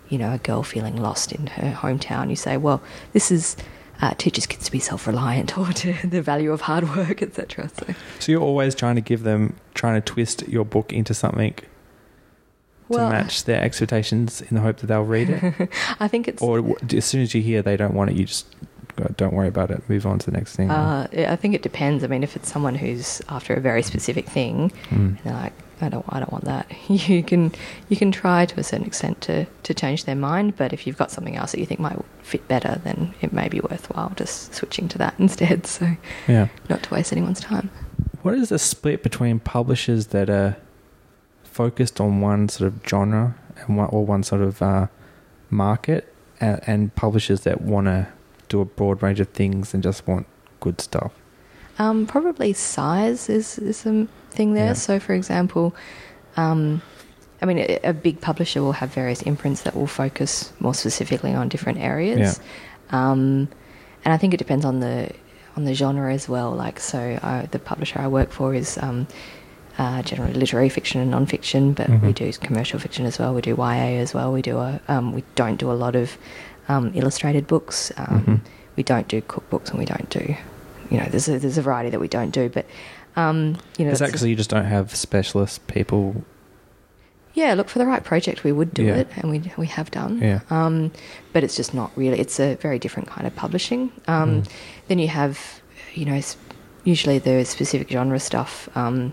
you 0.09 0.19
know, 0.19 0.33
a 0.33 0.39
girl 0.39 0.63
feeling 0.63 0.97
lost 0.97 1.33
in 1.33 1.47
her 1.47 1.73
hometown," 1.73 2.29
you 2.31 2.37
say, 2.37 2.57
"Well, 2.57 2.81
this 3.13 3.31
is." 3.31 3.57
Uh, 4.01 4.15
teaches 4.17 4.47
kids 4.47 4.65
to 4.67 4.71
be 4.71 4.79
self-reliant 4.79 5.59
or 5.59 5.73
to 5.73 5.93
the 6.07 6.23
value 6.23 6.53
of 6.53 6.61
hard 6.61 6.95
work, 6.97 7.21
etc. 7.21 7.69
So, 7.69 7.95
So 8.21 8.31
you're 8.31 8.41
always 8.41 8.77
trying 8.77 8.95
to 8.95 9.01
give 9.01 9.25
them, 9.25 9.55
trying 9.75 9.95
to 9.97 10.01
twist 10.01 10.47
your 10.47 10.65
book 10.65 10.93
into 10.93 11.15
something 11.15 11.55
well, 12.89 13.09
to 13.09 13.13
match 13.13 13.43
their 13.43 13.61
expectations 13.61 14.41
in 14.41 14.55
the 14.55 14.61
hope 14.61 14.77
that 14.77 14.87
they'll 14.87 15.03
read 15.03 15.31
it. 15.31 15.69
I 15.99 16.07
think 16.07 16.29
it's 16.29 16.41
or 16.41 16.77
as 16.95 17.05
soon 17.07 17.23
as 17.23 17.35
you 17.35 17.43
hear 17.43 17.61
they 17.61 17.77
don't 17.77 17.93
want 17.95 18.11
it, 18.11 18.17
you 18.17 18.25
just 18.25 18.47
don't 19.17 19.33
worry 19.35 19.49
about 19.49 19.71
it. 19.71 19.83
Move 19.89 20.07
on 20.07 20.19
to 20.21 20.31
the 20.31 20.37
next 20.37 20.57
thing. 20.57 20.71
Uh, 20.71 21.07
I 21.13 21.37
think 21.37 21.55
it 21.55 21.63
depends. 21.63 22.05
I 22.05 22.07
mean, 22.09 22.23
if 22.23 22.37
it's 22.37 22.51
someone 22.53 22.75
who's 22.75 23.23
after 23.29 23.55
a 23.55 23.61
very 23.61 23.83
specific 23.83 24.27
thing, 24.29 24.73
Mm. 24.91 25.23
they're 25.23 25.33
like, 25.35 25.53
I 25.81 25.89
don't, 25.89 26.05
I 26.09 26.19
don't 26.19 26.33
want 26.33 26.45
that. 26.45 26.67
You 26.89 27.23
can, 27.23 27.53
you 27.89 27.97
can 27.97 28.11
try 28.11 28.45
to 28.47 28.59
a 28.61 28.65
certain 28.65 28.87
extent 28.87 29.21
to, 29.23 29.47
to 29.63 29.75
change 29.75 30.05
their 30.05 30.17
mind. 30.17 30.57
But 30.57 30.73
if 30.73 30.87
you've 30.87 30.97
got 30.99 31.11
something 31.11 31.37
else 31.37 31.53
that 31.53 31.61
you 31.61 31.67
think 31.67 31.79
might 31.81 31.99
fit 32.23 32.47
better, 32.49 32.81
then 32.85 33.15
it 33.21 33.33
may 33.33 33.49
be 33.49 33.61
worthwhile 33.61 34.13
just 34.17 34.55
switching 34.55 34.89
to 34.89 34.99
that 34.99 35.15
instead. 35.19 35.67
So, 35.67 35.97
Yeah. 36.27 36.49
not 36.69 36.83
to 36.85 36.95
waste 36.95 37.13
anyone's 37.13 37.41
time. 37.41 37.71
What 38.23 38.35
is 38.35 38.49
the 38.49 38.59
split 38.59 39.03
between 39.05 39.39
publishers 39.39 40.09
that 40.09 40.29
are 40.29 40.57
focused 41.45 42.01
on 42.01 42.21
one 42.21 42.49
sort 42.49 42.69
of 42.73 42.81
genre 42.87 43.35
and 43.67 43.77
one, 43.77 43.89
or 43.91 44.05
one 44.05 44.23
sort 44.23 44.43
of 44.43 44.61
uh, 44.63 44.87
market, 45.51 46.13
and, 46.41 46.61
and 46.67 46.95
publishers 46.97 47.41
that 47.43 47.61
want 47.61 47.87
to 47.87 48.09
do 48.49 48.61
a 48.61 48.65
broad 48.65 49.03
range 49.03 49.21
of 49.21 49.29
things 49.29 49.75
and 49.75 49.83
just 49.83 50.07
want 50.07 50.27
good 50.61 50.81
stuff? 50.81 51.13
Um, 51.79 52.07
probably 52.07 52.53
size 52.53 53.29
is 53.29 53.59
is 53.59 53.87
a 53.87 54.07
thing 54.31 54.55
there. 54.55 54.67
Yeah. 54.67 54.73
So, 54.73 54.99
for 54.99 55.15
example, 55.15 55.75
um, 56.37 56.83
I 57.41 57.47
mean, 57.47 57.59
a, 57.59 57.79
a 57.85 57.93
big 57.93 58.21
publisher 58.21 58.63
will 58.63 58.73
have 58.73 58.93
various 58.93 59.23
imprints 59.23 59.63
that 59.63 59.75
will 59.77 59.87
focus 59.87 60.53
more 60.61 60.75
specifically 60.75 61.35
on 61.35 61.49
different 61.49 61.79
areas, 61.79 62.41
um, 62.91 63.49
and 64.05 64.13
I 64.13 64.17
think 64.17 64.35
it 64.35 64.39
depends 64.39 64.65
on 64.65 64.81
the 64.81 65.11
on 65.57 65.65
the 65.65 65.75
genre 65.75 66.13
as 66.13 66.29
well. 66.29 66.51
Like 66.53 66.81
so, 66.81 66.99
I, 67.23 67.47
the 67.51 67.59
publisher 67.59 68.01
I 68.01 68.09
work 68.09 68.31
for 68.33 68.55
is 68.55 68.77
um, 68.79 69.07
uh, 69.79 70.03
generally 70.03 70.35
literary 70.35 70.69
fiction 70.69 71.01
and 71.01 71.11
non-fiction, 71.13 71.73
but 71.75 71.89
we 71.89 71.97
Mhm. 71.97 72.15
do 72.15 72.33
commercial 72.33 72.81
fiction 72.81 73.07
as 73.07 73.19
well. 73.21 73.33
We 73.35 73.41
do 73.43 73.55
YA 73.57 74.01
as 74.01 74.15
well. 74.15 74.33
We 74.33 74.43
do 74.43 74.59
a 74.59 74.81
um, 74.89 75.13
we 75.13 75.23
don't 75.37 75.57
do 75.59 75.71
a 75.71 75.75
lot 75.85 75.95
of 75.95 76.17
um, 76.69 76.93
illustrated 76.95 77.47
books. 77.47 77.93
Um, 77.97 78.25
Mhm. 78.27 78.41
We 78.77 78.83
don't 78.85 79.09
do 79.09 79.21
cookbooks, 79.23 79.71
and 79.71 79.79
we 79.79 79.85
don't 79.85 80.09
do 80.11 80.37
you 80.91 80.99
know 80.99 81.07
there's 81.11 81.29
a, 81.29 81.39
there's 81.39 81.59
a 81.59 81.63
variety 81.63 81.91
that 81.91 82.01
we 82.01 82.09
don't 82.09 82.31
do, 82.31 82.49
but 82.49 82.65
um, 83.17 83.57
you 83.77 83.85
know 83.85 83.91
Is 83.91 83.99
that 83.99 84.07
because 84.07 84.25
you 84.25 84.37
just 84.37 84.51
don't 84.51 84.65
have 84.65 84.95
specialist 84.95 85.67
people? 85.67 86.25
yeah, 87.35 87.55
look 87.55 87.69
for 87.69 87.79
the 87.79 87.87
right 87.87 88.03
project, 88.03 88.43
we 88.45 88.53
would 88.53 88.73
do 88.75 88.85
Yeah. 88.85 88.97
it, 88.97 89.09
and 89.17 89.31
we 89.31 89.43
we 89.57 89.67
have 89.67 89.91
done. 89.91 90.19
Yeah. 90.21 90.41
Um, 90.51 90.91
but 91.33 91.45
it's 91.45 91.57
just 91.57 91.75
not 91.75 91.91
really. 91.97 92.19
It's 92.21 92.41
a 92.41 92.55
very 92.57 92.79
different 92.79 93.09
kind 93.09 93.27
of 93.27 93.35
publishing. 93.37 93.91
Um, 94.09 94.43
Mm. 94.43 94.49
Then 94.89 94.99
you 94.99 95.09
have, 95.09 95.39
you 95.95 96.05
know, 96.07 96.21
usually 96.85 97.19
the 97.19 97.45
specific 97.45 97.91
genre 97.91 98.19
stuff. 98.19 98.69
Um, 98.75 99.13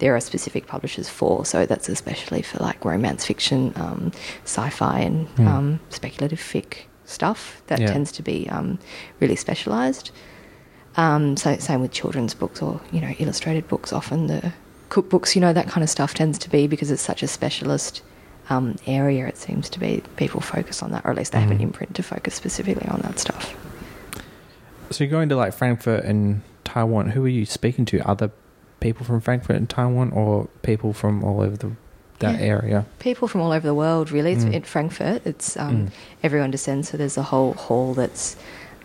there 0.00 0.14
are 0.16 0.20
specific 0.20 0.66
publishers 0.66 1.08
for, 1.08 1.44
so 1.46 1.64
that's 1.64 1.88
especially 1.88 2.42
for 2.42 2.58
like 2.58 2.84
romance 2.84 3.24
fiction, 3.24 3.72
um, 3.76 4.10
sci-fi, 4.44 4.98
and 5.00 5.28
Mm. 5.36 5.46
um, 5.46 5.80
speculative 5.90 6.40
fic 6.40 6.86
stuff. 7.12 7.62
That 7.68 7.80
Yeah. 7.80 7.92
tends 7.92 8.10
to 8.12 8.22
be 8.22 8.48
um, 8.50 8.78
really 9.20 9.36
specialised. 9.36 10.10
Um, 10.96 11.36
so 11.36 11.56
same 11.58 11.80
with 11.80 11.92
children's 11.92 12.34
books 12.34 12.60
or 12.60 12.80
you 12.90 13.00
know 13.00 13.10
illustrated 13.18 13.66
books. 13.68 13.92
Often 13.92 14.26
the 14.26 14.52
cookbooks, 14.90 15.34
you 15.34 15.40
know, 15.40 15.52
that 15.52 15.68
kind 15.68 15.82
of 15.82 15.88
stuff 15.90 16.12
tends 16.14 16.38
to 16.38 16.50
be 16.50 16.66
because 16.66 16.90
it's 16.90 17.00
such 17.02 17.22
a 17.22 17.26
specialist 17.28 18.02
um, 18.50 18.76
area. 18.86 19.26
It 19.26 19.38
seems 19.38 19.70
to 19.70 19.80
be 19.80 20.02
people 20.16 20.40
focus 20.42 20.82
on 20.82 20.90
that, 20.92 21.04
or 21.06 21.10
at 21.12 21.16
least 21.16 21.32
they 21.32 21.40
have 21.40 21.50
an 21.50 21.58
Mhm. 21.58 21.62
imprint 21.62 21.94
to 21.94 22.02
focus 22.02 22.34
specifically 22.34 22.86
on 22.88 23.00
that 23.02 23.18
stuff. 23.18 23.54
So 24.90 25.04
you're 25.04 25.10
going 25.10 25.30
to 25.30 25.36
like 25.36 25.54
Frankfurt 25.54 26.04
and 26.04 26.42
Taiwan. 26.64 27.10
Who 27.10 27.24
are 27.24 27.28
you 27.28 27.46
speaking 27.46 27.86
to? 27.86 28.00
Other 28.06 28.30
people 28.80 29.06
from 29.06 29.20
Frankfurt 29.22 29.56
and 29.56 29.68
Taiwan, 29.70 30.10
or 30.10 30.48
people 30.62 30.92
from 30.92 31.24
all 31.24 31.40
over 31.40 31.56
the 31.56 31.72
that 32.20 32.38
Yeah. 32.38 32.46
area? 32.46 32.86
People 32.98 33.26
from 33.28 33.40
all 33.40 33.52
over 33.52 33.66
the 33.66 33.74
world, 33.74 34.10
really. 34.12 34.32
It's 34.32 34.44
Mm. 34.44 34.52
in 34.52 34.62
Frankfurt. 34.62 35.26
It's 35.26 35.56
um, 35.56 35.86
Mm. 35.86 35.88
everyone 36.22 36.50
descends, 36.50 36.88
so 36.90 36.96
there's 36.96 37.16
a 37.16 37.22
whole 37.22 37.54
hall 37.54 37.94
that's 37.94 38.36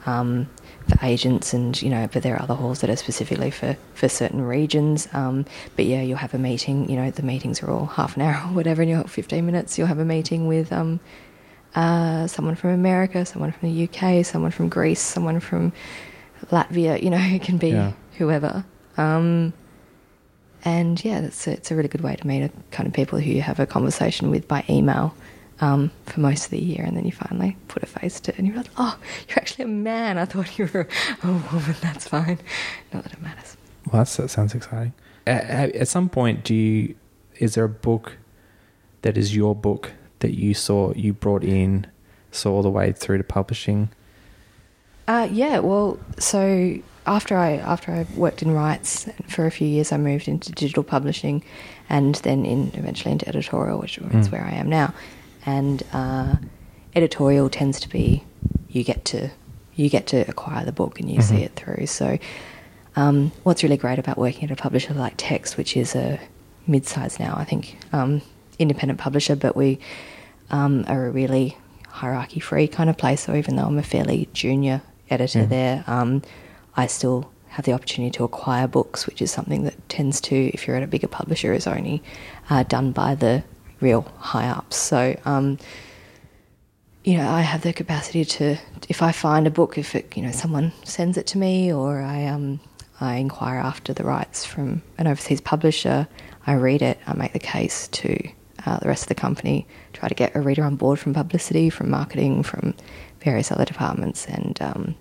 um, 0.05 0.47
for 0.87 0.97
agents, 1.05 1.53
and 1.53 1.79
you 1.81 1.89
know, 1.89 2.07
but 2.13 2.23
there 2.23 2.33
are 2.35 2.41
other 2.41 2.53
halls 2.55 2.79
that 2.79 2.89
are 2.89 2.95
specifically 2.95 3.51
for 3.51 3.75
for 3.93 4.07
certain 4.07 4.41
regions. 4.41 5.07
Um, 5.13 5.45
but 5.75 5.85
yeah, 5.85 6.01
you'll 6.01 6.17
have 6.19 6.33
a 6.33 6.37
meeting. 6.37 6.89
You 6.89 6.95
know, 6.95 7.11
the 7.11 7.23
meetings 7.23 7.61
are 7.61 7.69
all 7.69 7.87
half 7.87 8.15
an 8.15 8.21
hour 8.23 8.35
or 8.45 8.53
whatever, 8.55 8.81
and 8.81 8.89
you'll 8.89 9.01
have 9.01 9.11
15 9.11 9.45
minutes. 9.45 9.77
You'll 9.77 9.87
have 9.87 9.99
a 9.99 10.05
meeting 10.05 10.47
with 10.47 10.71
um, 10.71 10.99
uh, 11.75 12.25
someone 12.27 12.55
from 12.55 12.69
America, 12.71 13.25
someone 13.25 13.51
from 13.51 13.69
the 13.69 13.83
UK, 13.83 14.25
someone 14.25 14.51
from 14.51 14.69
Greece, 14.69 15.01
someone 15.01 15.39
from 15.41 15.73
Latvia. 16.51 17.01
You 17.03 17.09
know, 17.09 17.17
it 17.21 17.41
can 17.43 17.57
be 17.57 17.69
Yeah. 17.71 17.91
whoever. 18.17 18.63
Um, 18.97 19.51
and 20.65 21.03
yeah, 21.03 21.19
it's 21.21 21.47
a, 21.47 21.51
it's 21.51 21.71
a 21.71 21.75
really 21.75 21.89
good 21.89 22.01
way 22.01 22.15
to 22.15 22.27
meet 22.27 22.43
a 22.43 22.51
kind 22.71 22.87
of 22.87 22.93
people 22.93 23.19
who 23.19 23.29
you 23.31 23.41
have 23.41 23.59
a 23.59 23.65
conversation 23.65 24.29
with 24.29 24.47
by 24.47 24.63
email 24.69 25.15
um, 25.59 25.91
for 26.05 26.19
most 26.19 26.45
of 26.45 26.51
the 26.51 26.61
year, 26.61 26.83
and 26.83 26.95
then 26.95 27.05
you 27.05 27.11
finally 27.11 27.57
put 27.67 27.83
a 27.83 27.85
face 27.85 28.19
to 28.21 28.31
it, 28.31 28.37
and 28.37 28.47
you're 28.47 28.57
like, 28.57 28.69
oh, 28.77 28.97
you're 29.27 29.37
actually 29.37 29.65
a 29.65 29.67
man. 29.67 30.17
I 30.17 30.25
thought 30.25 30.57
you 30.57 30.69
were 30.73 30.87
a 31.23 31.27
woman. 31.27 31.75
That's 31.81 32.07
fine. 32.07 32.39
Not 32.93 33.03
that 33.03 33.13
it 33.13 33.21
matters. 33.21 33.57
Well, 33.85 34.01
that's, 34.01 34.15
that 34.17 34.29
sounds 34.29 34.53
exciting. 34.53 34.93
At, 35.25 35.75
at 35.75 35.87
some 35.87 36.09
point, 36.09 36.43
do 36.43 36.53
you? 36.53 36.95
Is 37.37 37.55
there 37.55 37.65
a 37.65 37.69
book 37.69 38.17
that 39.03 39.17
is 39.17 39.35
your 39.35 39.53
book 39.53 39.91
that 40.19 40.33
you 40.33 40.53
saw 40.53 40.93
you 40.93 41.13
brought 41.13 41.43
in, 41.43 41.87
saw 42.31 42.53
all 42.53 42.61
the 42.63 42.69
way 42.69 42.91
through 42.91 43.17
to 43.19 43.23
publishing? 43.23 43.89
Uh, 45.07 45.27
yeah, 45.31 45.59
well, 45.59 45.99
so 46.17 46.79
after 47.07 47.37
I 47.37 47.53
after 47.53 47.91
I 47.91 48.05
worked 48.15 48.41
in 48.43 48.51
rights 48.51 49.07
for 49.27 49.45
a 49.45 49.51
few 49.51 49.67
years, 49.67 49.91
I 49.91 49.97
moved 49.97 50.27
into 50.27 50.51
digital 50.51 50.83
publishing, 50.83 51.43
and 51.89 52.15
then 52.15 52.45
in 52.45 52.71
eventually 52.75 53.11
into 53.13 53.27
editorial, 53.27 53.79
which 53.79 53.97
is 53.97 54.27
Mm. 54.27 54.31
where 54.31 54.43
I 54.45 54.51
am 54.55 54.69
now. 54.69 54.93
And 55.45 55.81
uh, 55.93 56.35
editorial 56.95 57.49
tends 57.49 57.79
to 57.79 57.89
be 57.89 58.23
you 58.69 58.83
get 58.83 59.05
to 59.05 59.29
you 59.75 59.89
get 59.89 60.07
to 60.07 60.17
acquire 60.27 60.65
the 60.65 60.71
book 60.71 60.99
and 60.99 61.09
you 61.09 61.21
see 61.21 61.35
Mhm. 61.37 61.43
it 61.45 61.55
through. 61.55 61.85
So, 61.85 62.17
um, 62.95 63.31
what's 63.43 63.61
really 63.63 63.77
great 63.77 63.99
about 63.99 64.17
working 64.17 64.43
at 64.45 64.51
a 64.51 64.55
publisher 64.61 64.93
like 64.93 65.13
Text, 65.17 65.55
which 65.55 65.77
is 65.77 65.95
a 65.95 66.19
mid-size 66.65 67.19
now, 67.19 67.35
I 67.37 67.43
think, 67.45 67.77
um, 67.93 68.21
independent 68.59 68.99
publisher, 68.99 69.35
but 69.35 69.55
we 69.55 69.79
um, 70.49 70.83
are 70.87 71.05
a 71.07 71.11
really 71.11 71.57
hierarchy-free 71.89 72.67
kind 72.69 72.89
of 72.89 72.97
place. 72.97 73.21
So 73.21 73.35
even 73.35 73.55
though 73.55 73.65
I'm 73.65 73.77
a 73.77 73.83
fairly 73.83 74.27
junior 74.33 74.81
editor 75.09 75.39
Yeah. 75.41 75.45
there, 75.45 75.83
um, 75.87 76.21
I 76.77 76.87
still 76.87 77.29
have 77.49 77.65
the 77.65 77.73
opportunity 77.73 78.11
to 78.17 78.23
acquire 78.23 78.67
books, 78.67 79.07
which 79.07 79.21
is 79.21 79.31
something 79.31 79.63
that 79.63 79.89
tends 79.89 80.21
to, 80.21 80.35
if 80.53 80.67
you're 80.67 80.75
at 80.75 80.83
a 80.83 80.87
bigger 80.87 81.07
publisher, 81.07 81.51
is 81.51 81.67
only 81.67 82.03
uh, 82.49 82.63
done 82.63 82.91
by 82.91 83.15
the 83.15 83.43
real 83.81 84.01
high 84.19 84.47
ups. 84.47 84.77
So, 84.77 85.19
um, 85.25 85.57
you 87.03 87.17
know, 87.17 87.27
I 87.27 87.41
have 87.41 87.63
the 87.63 87.73
capacity 87.73 88.23
to, 88.25 88.57
if 88.89 89.01
I 89.01 89.11
find 89.11 89.47
a 89.47 89.51
book, 89.51 89.77
if 89.77 89.95
it, 89.95 90.15
you 90.15 90.21
know, 90.21 90.31
someone 90.31 90.71
sends 90.83 91.17
it 91.17 91.25
to 91.27 91.37
me, 91.37 91.73
or 91.73 92.01
I 92.01 92.25
um, 92.25 92.59
I 92.99 93.15
inquire 93.15 93.59
after 93.59 93.93
the 93.93 94.03
rights 94.03 94.45
from 94.45 94.81
an 94.97 95.07
overseas 95.07 95.41
publisher, 95.41 96.07
I 96.45 96.53
read 96.53 96.81
it, 96.81 96.99
I 97.05 97.13
make 97.13 97.33
the 97.33 97.39
case 97.39 97.87
to 97.89 98.29
uh, 98.65 98.79
the 98.79 98.87
rest 98.87 99.03
of 99.03 99.09
the 99.09 99.15
company, 99.15 99.67
try 99.93 100.09
to 100.09 100.15
get 100.15 100.35
a 100.35 100.41
reader 100.41 100.63
on 100.63 100.75
board 100.75 100.99
from 100.99 101.13
publicity, 101.13 101.69
from 101.69 101.89
marketing, 101.89 102.43
from 102.43 102.73
various 103.21 103.51
other 103.51 103.65
departments, 103.65 104.25
and 104.25 104.61
um, 104.61 104.95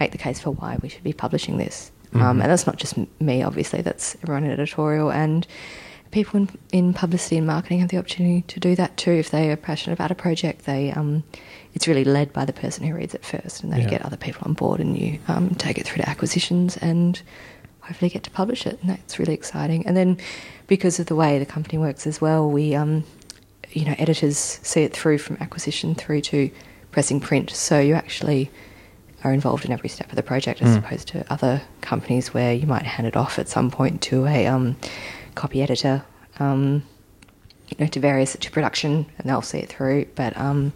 make 0.00 0.12
the 0.12 0.18
case 0.18 0.40
for 0.40 0.50
why 0.50 0.78
we 0.82 0.88
should 0.88 1.04
be 1.04 1.12
publishing 1.12 1.58
this. 1.58 1.90
Um, 2.14 2.20
Mhm. 2.20 2.42
and 2.42 2.50
that's 2.50 2.66
not 2.66 2.76
just 2.76 2.94
me, 3.20 3.42
obviously, 3.42 3.80
that's 3.82 4.16
everyone 4.22 4.44
in 4.44 4.50
editorial 4.52 5.10
and 5.10 5.46
people 6.12 6.38
in, 6.38 6.48
in 6.70 6.94
publicity 6.94 7.36
and 7.36 7.46
marketing 7.46 7.80
have 7.80 7.88
the 7.88 7.98
opportunity 7.98 8.42
to 8.46 8.60
do 8.60 8.76
that 8.76 8.96
too. 8.96 9.10
If 9.10 9.30
they 9.30 9.50
are 9.50 9.56
passionate 9.56 9.94
about 9.94 10.12
a 10.12 10.14
project, 10.14 10.64
they 10.64 10.92
um, 10.92 11.24
it's 11.74 11.88
really 11.88 12.04
led 12.04 12.32
by 12.32 12.44
the 12.44 12.52
person 12.52 12.86
who 12.86 12.94
reads 12.94 13.14
it 13.14 13.24
first, 13.24 13.62
and 13.64 13.72
then 13.72 13.80
Yeah. 13.80 13.86
you 13.86 13.90
get 13.90 14.02
other 14.06 14.16
people 14.16 14.42
on 14.46 14.52
board, 14.54 14.78
and 14.78 14.96
you 14.96 15.18
um, 15.26 15.56
take 15.56 15.76
it 15.76 15.84
through 15.86 16.02
to 16.02 16.08
acquisitions, 16.08 16.76
and 16.76 17.20
hopefully 17.80 18.10
get 18.10 18.22
to 18.22 18.30
publish 18.30 18.64
it. 18.64 18.78
And 18.80 18.90
that's 18.90 19.18
really 19.18 19.34
exciting. 19.34 19.84
And 19.86 19.96
then 19.96 20.18
because 20.68 21.00
of 21.00 21.06
the 21.06 21.16
way 21.16 21.38
the 21.40 21.46
company 21.46 21.78
works 21.78 22.06
as 22.06 22.20
well, 22.20 22.48
we 22.48 22.76
um, 22.76 23.02
you 23.72 23.84
know 23.84 23.94
editors 23.98 24.38
see 24.62 24.82
it 24.84 24.92
through 24.92 25.18
from 25.18 25.36
acquisition 25.40 25.96
through 25.96 26.20
to 26.20 26.48
pressing 26.92 27.18
print. 27.18 27.50
So 27.50 27.80
you 27.80 27.94
actually 27.94 28.50
are 29.24 29.32
involved 29.32 29.64
in 29.64 29.72
every 29.72 29.88
step 29.88 30.10
of 30.10 30.16
the 30.16 30.22
project 30.22 30.60
as 30.62 30.76
Mm. 30.76 30.78
opposed 30.78 31.08
to 31.08 31.24
other 31.32 31.62
companies 31.80 32.32
where 32.34 32.52
you 32.52 32.66
might 32.66 32.82
hand 32.84 33.06
it 33.06 33.16
off 33.16 33.38
at 33.38 33.48
some 33.48 33.70
point 33.70 34.00
to 34.02 34.26
a 34.26 34.46
um, 34.46 34.76
copy 35.34 35.62
editor, 35.62 36.04
um, 36.38 36.82
you 37.68 37.76
know, 37.80 37.86
to 37.86 37.98
various 38.00 38.36
to 38.38 38.50
production, 38.50 39.06
and 39.18 39.28
they'll 39.28 39.42
see 39.42 39.58
it 39.58 39.68
through. 39.70 40.06
But 40.14 40.36
um, 40.36 40.72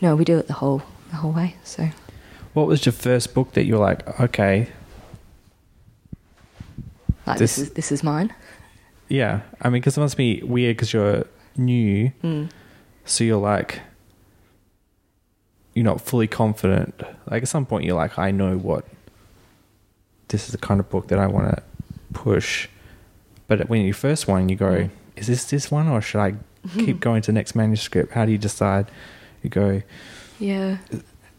no, 0.00 0.14
we 0.14 0.24
do 0.24 0.38
it 0.38 0.46
the 0.46 0.52
whole 0.54 0.82
the 1.10 1.16
whole 1.16 1.32
way. 1.32 1.56
So 1.64 1.88
What 2.54 2.68
was 2.68 2.86
your 2.86 2.92
first 2.92 3.34
book 3.34 3.52
that 3.54 3.64
you 3.64 3.74
were 3.74 3.80
like, 3.80 4.20
okay, 4.20 4.68
like 7.26 7.38
this, 7.38 7.56
This- 7.56 7.66
is 7.68 7.70
this 7.74 7.92
is 7.92 8.02
mine. 8.04 8.32
yeah? 9.08 9.40
I 9.60 9.68
mean, 9.68 9.80
because 9.80 9.96
it 9.96 10.00
must 10.00 10.16
be 10.16 10.42
weird 10.44 10.76
because 10.76 10.92
you're 10.92 11.24
new, 11.56 12.12
Mm. 12.22 12.50
so 13.04 13.24
you're 13.24 13.40
like, 13.40 13.80
you're 15.74 15.84
not 15.84 16.00
fully 16.00 16.26
confident. 16.26 17.02
Like 17.30 17.42
at 17.42 17.48
some 17.48 17.66
point, 17.66 17.84
you're 17.84 17.96
like, 17.96 18.18
I 18.18 18.30
know 18.30 18.56
what 18.56 18.84
this 20.28 20.46
is 20.46 20.52
the 20.52 20.58
kind 20.58 20.80
of 20.80 20.88
book 20.90 21.08
that 21.08 21.18
I 21.18 21.26
want 21.26 21.54
to 21.56 21.62
push. 22.12 22.68
But 23.48 23.68
when 23.68 23.82
you 23.82 23.92
first 23.92 24.26
one, 24.28 24.48
you 24.48 24.56
go, 24.56 24.72
Mm. 24.72 24.90
is 25.16 25.26
this 25.26 25.44
this 25.44 25.70
one, 25.70 25.88
or 25.88 26.00
should 26.00 26.20
I 26.20 26.34
keep 26.78 27.00
going 27.00 27.22
to 27.22 27.26
the 27.26 27.32
next 27.34 27.54
manuscript? 27.54 28.12
How 28.12 28.24
do 28.24 28.32
you 28.32 28.38
decide? 28.38 28.86
You 29.42 29.50
go, 29.50 29.82
Yeah. 30.38 30.78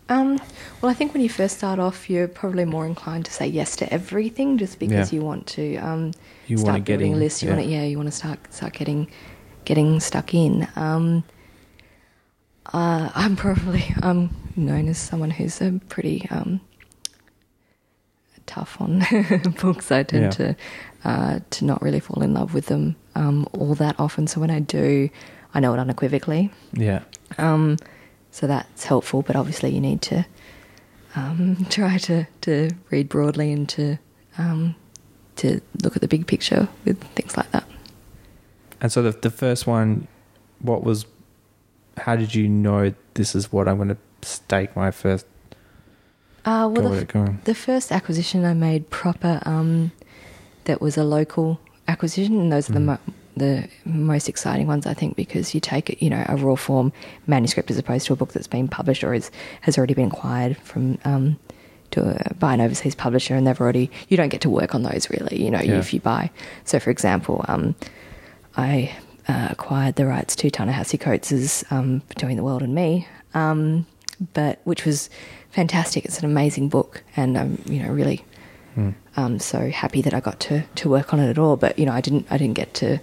Um, 0.08 0.38
well, 0.82 0.92
I 0.92 0.94
think 0.94 1.14
when 1.16 1.24
you 1.24 1.30
first 1.30 1.58
start 1.58 1.80
off, 1.80 2.12
you're 2.12 2.28
probably 2.28 2.64
more 2.64 2.86
inclined 2.86 3.26
to 3.26 3.32
say 3.34 3.48
yes 3.48 3.76
to 3.78 3.92
everything, 3.92 4.60
just 4.60 4.78
because 4.78 5.12
Yeah. 5.12 5.18
you 5.20 5.26
want 5.26 5.48
to. 5.58 5.78
Um, 5.78 6.12
You 6.46 6.58
start 6.58 6.74
wanna 6.74 6.80
get 6.82 6.86
building 7.00 7.12
in, 7.14 7.18
a 7.18 7.20
list. 7.20 7.42
You 7.42 7.50
yeah. 7.50 7.56
want 7.56 7.66
to, 7.68 7.72
yeah, 7.74 7.84
you 7.86 7.98
want 7.98 8.08
to 8.12 8.16
start 8.16 8.40
start 8.54 8.74
getting 8.74 9.08
getting 9.66 10.00
stuck 10.00 10.36
in. 10.36 10.68
Um, 10.76 11.24
uh, 12.74 13.10
I'm 13.16 13.36
probably 13.36 13.94
I'm 14.02 14.30
known 14.56 14.88
as 14.88 14.98
someone 14.98 15.30
who's 15.32 15.62
a 15.62 15.80
pretty 15.90 16.28
um, 16.30 16.62
tough 18.46 18.80
on 18.80 19.04
books. 19.62 19.92
I 19.92 20.04
tend 20.04 20.24
Yeah. 20.24 20.30
to 20.32 20.56
uh, 21.04 21.40
to 21.52 21.66
not 21.66 21.82
really 21.82 22.00
fall 22.00 22.24
in 22.24 22.34
love 22.34 22.54
with 22.54 22.66
them 22.68 22.96
um, 23.16 23.48
all 23.54 23.76
that 23.76 24.00
often. 24.00 24.28
So 24.28 24.40
when 24.40 24.50
I 24.50 24.60
do, 24.60 25.10
I 25.54 25.60
know 25.60 25.74
it 25.74 25.80
unequivocally. 25.80 26.52
yeah, 26.74 27.02
Um, 27.38 27.78
so 28.32 28.48
that's 28.48 28.86
helpful, 28.86 29.22
but 29.22 29.36
obviously 29.36 29.70
you 29.74 29.80
need 29.80 30.02
to 30.04 30.26
um, 31.16 31.66
try 31.70 31.98
to, 32.00 32.26
to 32.42 32.72
read 32.90 33.08
broadly 33.10 33.52
and 33.52 33.70
to 33.70 33.98
um, 34.38 34.76
to 35.38 35.62
look 35.84 35.96
at 35.96 36.02
the 36.02 36.08
big 36.08 36.26
picture 36.28 36.68
with 36.86 37.02
things 37.16 37.38
like 37.38 37.52
that. 37.52 37.66
And 38.82 38.92
so 38.92 39.02
the 39.02 39.12
the 39.12 39.30
first 39.32 39.68
one, 39.68 40.08
what 40.60 40.84
was? 40.84 41.06
How 41.98 42.16
did 42.16 42.36
you 42.36 42.48
know 42.48 42.94
this 43.14 43.36
is 43.36 43.52
what 43.52 43.68
I'm 43.68 43.78
going 43.78 43.90
to 43.90 43.98
stake 44.22 44.76
my 44.76 44.92
first 44.92 45.26
Uh, 46.46 46.70
well, 46.72 46.90
the, 46.90 47.06
going? 47.06 47.40
the 47.46 47.56
first 47.56 47.92
acquisition 47.92 48.46
I 48.46 48.54
made 48.54 48.90
proper, 48.90 49.42
um, 49.46 49.92
that 50.66 50.82
was 50.82 50.98
a 50.98 51.04
local 51.04 51.60
acquisition, 51.88 52.40
and 52.40 52.52
those 52.52 52.70
are 52.70 52.74
the 52.74 52.80
Mhm. 52.80 52.86
mo- 52.86 53.00
the 53.38 53.68
most 53.84 54.30
exciting 54.30 54.66
ones, 54.66 54.86
I 54.88 54.94
think, 54.94 55.18
because 55.18 55.54
you 55.54 55.60
take 55.60 56.02
you 56.02 56.10
know, 56.10 56.24
a 56.30 56.38
raw 56.38 56.56
form 56.56 56.94
manuscript 57.28 57.70
as 57.70 57.78
opposed 57.78 58.06
to 58.08 58.14
a 58.14 58.16
book 58.16 58.32
that's 58.32 58.48
been 58.48 58.70
published 58.70 59.04
or 59.04 59.14
is, 59.14 59.30
has 59.62 59.78
already 59.78 59.94
been 59.94 60.08
acquired 60.08 60.56
from 60.60 60.98
um, 61.04 61.36
to 61.92 62.02
a, 62.30 62.34
by 62.36 62.54
an 62.54 62.62
overseas 62.62 62.96
publisher, 62.96 63.36
and 63.36 63.46
they've 63.46 63.60
already 63.60 63.92
you 64.08 64.16
don't 64.18 64.30
get 64.30 64.40
to 64.42 64.50
work 64.50 64.74
on 64.74 64.84
those 64.84 65.10
really, 65.10 65.44
you 65.44 65.52
know, 65.52 65.60
Yeah. 65.62 65.80
if 65.80 65.94
you 65.94 66.00
buy. 66.00 66.30
So, 66.64 66.80
for 66.80 66.92
example, 66.92 67.44
um, 67.50 67.76
I 68.56 68.92
uh, 69.28 69.48
acquired 69.52 69.96
the 69.96 70.06
rights 70.06 70.36
to 70.38 70.50
Ta-Nehisi 70.50 71.00
Coates' 71.00 71.64
um, 71.72 72.02
Between 72.10 72.38
the 72.38 72.44
World 72.44 72.62
and 72.62 72.74
Me, 72.76 73.08
um, 73.34 73.86
but 74.34 74.60
which 74.64 74.86
was 74.86 75.10
fantastic. 75.52 76.06
It's 76.06 76.20
an 76.20 76.26
amazing 76.26 76.70
book, 76.70 77.04
and 77.16 77.38
I'm 77.38 77.62
you 77.66 77.82
know 77.82 77.90
really 77.90 78.24
um, 79.18 79.40
so 79.40 79.70
happy 79.70 80.02
that 80.02 80.14
I 80.14 80.20
got 80.20 80.40
to, 80.42 80.64
to 80.64 80.90
work 80.90 81.14
on 81.14 81.20
it 81.20 81.30
at 81.30 81.38
all. 81.38 81.56
But 81.56 81.80
you 81.80 81.86
know, 81.86 81.94
I 81.94 82.02
didn't 82.02 82.28
I 82.30 82.38
didn't 82.38 82.56
get 82.56 82.74
to. 82.76 83.00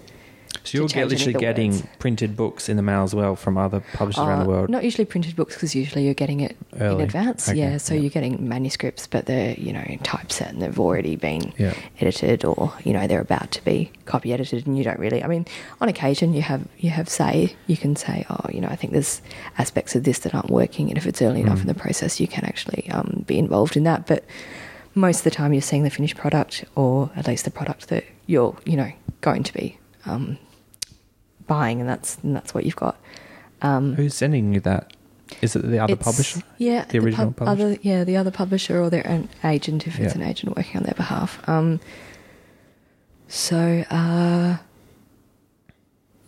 So 0.65 0.79
you're 0.79 0.87
get 0.89 1.09
literally 1.09 1.33
getting 1.35 1.73
words. 1.73 1.83
printed 1.99 2.37
books 2.37 2.69
in 2.69 2.77
the 2.77 2.83
mail 2.83 3.03
as 3.03 3.15
well 3.15 3.35
from 3.37 3.59
other 3.59 3.83
publishers 3.95 4.23
around 4.23 4.41
Uh, 4.41 4.43
the 4.45 4.49
world. 4.49 4.71
Not 4.71 4.85
usually 4.85 5.05
printed 5.05 5.35
books 5.35 5.55
because 5.55 5.75
usually 5.75 6.05
you're 6.05 6.15
getting 6.15 6.41
it 6.41 6.57
in 6.75 7.01
advance. 7.01 7.49
Okay, 7.49 7.59
Yeah, 7.59 7.79
so 7.79 7.95
yeah. 7.95 8.01
you're 8.03 8.11
getting 8.11 8.49
manuscripts, 8.49 9.07
but 9.07 9.27
they're 9.27 9.55
you 9.59 9.73
know 9.73 9.85
typeset 10.05 10.51
and 10.53 10.63
they've 10.63 10.79
already 10.79 11.17
been 11.17 11.53
Yeah. 11.59 11.75
edited, 12.01 12.45
or 12.45 12.73
you 12.85 12.93
know 12.93 13.07
they're 13.09 13.21
about 13.21 13.51
to 13.53 13.65
be 13.65 13.91
copy 14.05 14.33
edited, 14.33 14.67
and 14.67 14.79
you 14.79 14.85
don't 14.85 14.99
really. 15.01 15.23
I 15.25 15.27
mean, 15.27 15.47
on 15.81 15.89
occasion 15.89 16.33
you 16.33 16.43
have 16.43 16.63
you 16.79 16.91
have 16.91 17.09
say 17.09 17.55
you 17.67 17.77
can 17.77 17.97
say, 17.97 18.25
oh, 18.31 18.47
you 18.53 18.61
know, 18.61 18.69
I 18.69 18.77
think 18.77 18.93
there's 18.93 19.21
aspects 19.59 19.97
of 19.97 20.05
this 20.05 20.21
that 20.21 20.35
aren't 20.35 20.51
working, 20.51 20.89
and 20.89 20.97
if 20.97 21.07
it's 21.07 21.21
early 21.23 21.41
enough 21.41 21.59
Mm. 21.59 21.63
in 21.63 21.67
the 21.69 21.75
process, 21.75 22.21
you 22.21 22.29
can 22.29 22.45
actually 22.45 22.89
um, 22.91 23.25
be 23.27 23.39
involved 23.39 23.77
in 23.77 23.83
that. 23.85 24.07
But 24.07 24.25
most 24.95 25.19
of 25.19 25.25
the 25.25 25.31
time, 25.31 25.53
you're 25.53 25.63
seeing 25.63 25.83
the 25.85 25.91
finished 25.91 26.17
product, 26.17 26.65
or 26.77 27.11
at 27.17 27.27
least 27.27 27.45
the 27.45 27.51
product 27.51 27.89
that 27.89 28.05
you're 28.27 28.55
you 28.65 28.77
know 28.77 28.93
going 29.23 29.43
to 29.43 29.53
be 29.53 29.79
um, 30.07 30.39
buying, 31.53 31.81
and 31.81 31.89
that's 31.89 32.17
and 32.23 32.35
that's 32.35 32.55
what 32.55 32.65
you've 32.65 32.77
got. 32.77 32.97
Um, 33.61 33.95
Who's 33.95 34.15
sending 34.15 34.55
you 34.55 34.61
that? 34.61 34.93
Is 35.43 35.55
it 35.55 35.63
the 35.71 35.79
other 35.79 35.97
publisher? 35.97 36.43
Yeah, 36.59 36.85
The 36.87 36.99
original 36.99 37.27
pub- 37.33 37.47
publisher? 37.47 37.67
Other, 37.73 37.79
yeah, 37.83 38.05
the 38.05 38.17
other 38.17 38.31
publisher 38.31 38.81
or 38.81 38.89
their 38.91 39.07
own 39.07 39.29
agent 39.45 39.87
if 39.87 39.99
it's 40.01 40.15
an 40.15 40.23
agent 40.23 40.57
working 40.57 40.77
on 40.79 40.83
their 40.83 40.95
behalf. 40.95 41.47
Um, 41.49 41.81
so, 43.29 43.85
uh, 43.91 44.59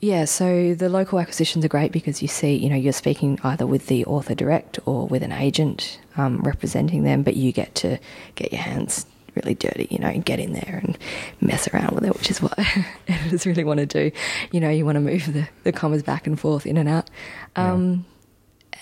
yeah, 0.01 0.25
so 0.25 0.75
the 0.75 0.89
local 0.89 1.19
acquisitions 1.21 1.65
are 1.65 1.69
great 1.69 1.93
because 1.93 2.23
you 2.23 2.29
see, 2.29 2.55
you 2.55 2.71
know, 2.71 2.77
you're 2.77 2.95
speaking 2.95 3.39
either 3.43 3.67
with 3.67 3.89
the 3.89 4.05
author 4.07 4.35
direct 4.35 4.79
or 4.87 5.07
with 5.07 5.23
an 5.23 5.33
agent 5.33 5.99
um, 6.17 6.41
representing 6.43 7.03
them, 7.03 7.23
but 7.23 7.37
you 7.37 7.53
get 7.53 7.75
to 7.77 7.99
get 8.37 8.53
your 8.53 8.63
hands 8.63 9.07
really 9.37 9.55
dirty, 9.55 9.89
you 9.91 9.99
know, 9.99 10.09
and 10.09 10.25
get 10.25 10.39
in 10.41 10.53
there 10.53 10.81
and 10.83 10.97
mess 11.41 11.69
around 11.69 11.95
with 11.95 12.05
it, 12.05 12.15
which 12.17 12.31
is 12.31 12.41
what 12.43 12.59
editors 13.09 13.47
really 13.47 13.65
want 13.65 13.81
to 13.81 13.87
do. 13.87 14.11
You 14.53 14.61
know, 14.61 14.71
you 14.71 14.85
want 14.85 14.97
to 14.97 15.01
move 15.01 15.33
the, 15.33 15.49
the 15.65 15.73
commas 15.73 16.03
back 16.03 16.27
and 16.27 16.39
forth 16.39 16.67
in 16.67 16.77
and 16.77 16.89
out. 16.89 17.11
Yeah. 17.57 17.73
Um, 17.73 18.07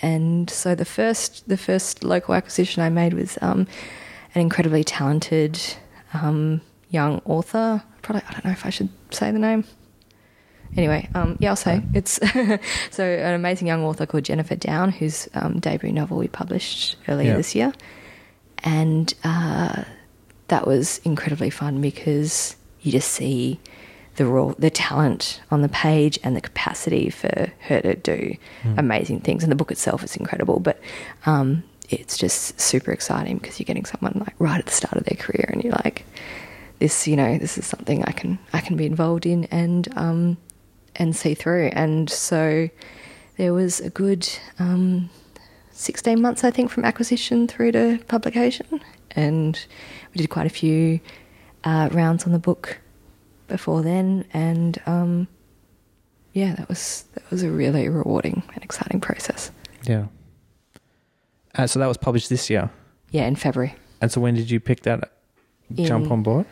and 0.00 0.48
so 0.50 0.74
the 0.74 0.84
first 0.84 1.48
the 1.48 1.56
first 1.56 2.02
local 2.02 2.34
acquisition 2.34 2.82
I 2.82 2.88
made 2.88 3.14
was 3.14 3.38
um, 3.40 3.66
an 4.34 4.40
incredibly 4.40 4.82
talented 4.84 5.60
um, 6.14 6.60
young 6.90 7.20
author. 7.24 7.82
Probably 8.02 8.22
I 8.28 8.32
don't 8.32 8.44
know 8.44 8.50
if 8.50 8.66
I 8.66 8.70
should 8.70 8.88
say 9.10 9.30
the 9.30 9.38
name. 9.38 9.64
Anyway, 10.74 11.06
um, 11.14 11.36
yeah, 11.38 11.50
I'll 11.50 11.56
say 11.56 11.82
it's 11.92 12.12
so 12.90 13.04
an 13.04 13.34
amazing 13.34 13.66
young 13.68 13.84
author 13.84 14.06
called 14.06 14.24
Jennifer 14.24 14.56
Down, 14.56 14.90
whose 14.90 15.28
um, 15.34 15.60
debut 15.60 15.92
novel 15.92 16.16
we 16.16 16.28
published 16.28 16.96
earlier 17.08 17.32
Yeah. 17.32 17.36
this 17.36 17.54
year, 17.54 17.72
and 18.64 19.12
uh, 19.22 19.84
that 20.52 20.66
was 20.66 21.00
incredibly 21.04 21.50
fun 21.50 21.80
because 21.80 22.56
you 22.82 22.92
just 22.92 23.10
see 23.10 23.58
the 24.16 24.26
raw 24.26 24.52
the 24.58 24.68
talent 24.70 25.40
on 25.50 25.62
the 25.62 25.68
page 25.68 26.18
and 26.22 26.36
the 26.36 26.40
capacity 26.50 27.08
for 27.08 27.50
her 27.68 27.80
to 27.80 27.94
do 27.96 28.18
Mm. 28.64 28.78
amazing 28.78 29.20
things. 29.20 29.42
And 29.42 29.50
the 29.50 29.56
book 29.56 29.70
itself 29.72 30.04
is 30.04 30.14
incredible, 30.16 30.60
but 30.60 30.78
um, 31.24 31.62
it's 31.88 32.16
just 32.24 32.60
super 32.60 32.92
exciting 32.92 33.38
because 33.38 33.58
you're 33.58 33.70
getting 33.72 33.86
someone 33.86 34.14
like 34.26 34.34
right 34.38 34.58
at 34.58 34.66
the 34.66 34.72
start 34.80 34.96
of 35.00 35.04
their 35.04 35.16
career, 35.24 35.46
and 35.52 35.64
you're 35.64 35.78
like, 35.84 36.04
this, 36.80 37.06
you 37.08 37.16
know, 37.16 37.38
this 37.38 37.56
is 37.60 37.66
something 37.66 37.98
I 38.04 38.12
can 38.20 38.38
I 38.52 38.60
can 38.60 38.76
be 38.76 38.86
involved 38.86 39.24
in 39.24 39.44
and 39.46 39.88
um, 39.96 40.36
and 40.96 41.16
see 41.16 41.34
through. 41.34 41.70
And 41.84 42.10
so 42.10 42.68
there 43.38 43.54
was 43.54 43.80
a 43.80 43.90
good 43.90 44.28
um, 44.58 45.08
16 45.72 46.20
months, 46.20 46.44
I 46.44 46.50
think, 46.50 46.70
from 46.70 46.84
acquisition 46.84 47.48
through 47.48 47.72
to 47.72 47.98
publication, 48.08 48.68
and 49.16 49.54
we 50.12 50.20
did 50.20 50.30
quite 50.30 50.46
a 50.46 50.50
few 50.50 51.00
uh, 51.64 51.88
rounds 51.92 52.24
on 52.24 52.32
the 52.32 52.38
book 52.38 52.78
before 53.48 53.82
then, 53.82 54.24
and 54.32 54.80
um, 54.86 55.28
yeah, 56.32 56.54
that 56.54 56.68
was 56.68 57.04
that 57.14 57.30
was 57.30 57.42
a 57.42 57.50
really 57.50 57.88
rewarding 57.88 58.42
and 58.54 58.64
exciting 58.64 59.00
process. 59.00 59.50
Yeah. 59.84 60.06
Uh, 61.54 61.66
so 61.66 61.78
that 61.78 61.86
was 61.86 61.96
published 61.96 62.28
this 62.28 62.48
year. 62.48 62.70
Yeah, 63.10 63.26
in 63.26 63.36
February, 63.36 63.74
And 64.00 64.10
so 64.10 64.22
when 64.22 64.34
did 64.34 64.50
you 64.50 64.58
pick 64.58 64.82
that 64.82 65.12
jump 65.74 66.10
on 66.10 66.22
board? 66.22 66.46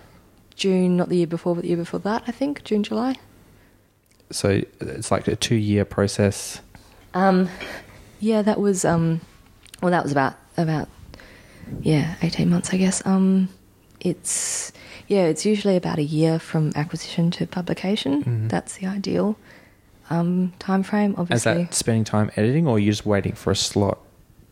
June, 0.56 0.98
not 0.98 1.08
the 1.08 1.16
year 1.16 1.26
before, 1.26 1.54
but 1.54 1.62
the 1.62 1.68
year 1.68 1.78
before 1.78 2.00
that, 2.00 2.24
I 2.26 2.32
think 2.32 2.64
June, 2.64 2.82
July. 2.82 3.16
So 4.30 4.62
it's 4.80 5.10
like 5.10 5.26
a 5.26 5.36
two 5.36 5.54
year 5.54 5.86
process. 5.86 6.60
Um, 7.14 7.48
yeah, 8.20 8.42
that 8.42 8.60
was 8.60 8.84
um, 8.84 9.22
well, 9.80 9.90
that 9.90 10.02
was 10.02 10.12
about 10.12 10.34
about 10.56 10.88
yeah, 11.82 12.14
eighteen 12.22 12.50
months, 12.50 12.72
I 12.72 12.76
guess. 12.76 13.04
Um, 13.06 13.48
it's 14.00 14.72
yeah, 15.08 15.24
it's 15.24 15.44
usually 15.44 15.76
about 15.76 15.98
a 15.98 16.02
year 16.04 16.38
from 16.38 16.72
acquisition 16.76 17.30
to 17.32 17.46
publication. 17.46 18.24
Mhm. 18.24 18.48
That's 18.48 18.76
the 18.76 18.86
ideal 18.86 19.36
um, 20.08 20.52
time 20.58 20.82
frame. 20.82 21.14
Obviously, 21.18 21.52
is 21.62 21.68
that 21.68 21.74
spending 21.74 22.04
time 22.04 22.30
editing 22.36 22.66
or 22.66 22.76
are 22.76 22.78
you 22.78 22.90
just 22.90 23.06
waiting 23.06 23.32
for 23.32 23.50
a 23.50 23.56
slot 23.56 23.98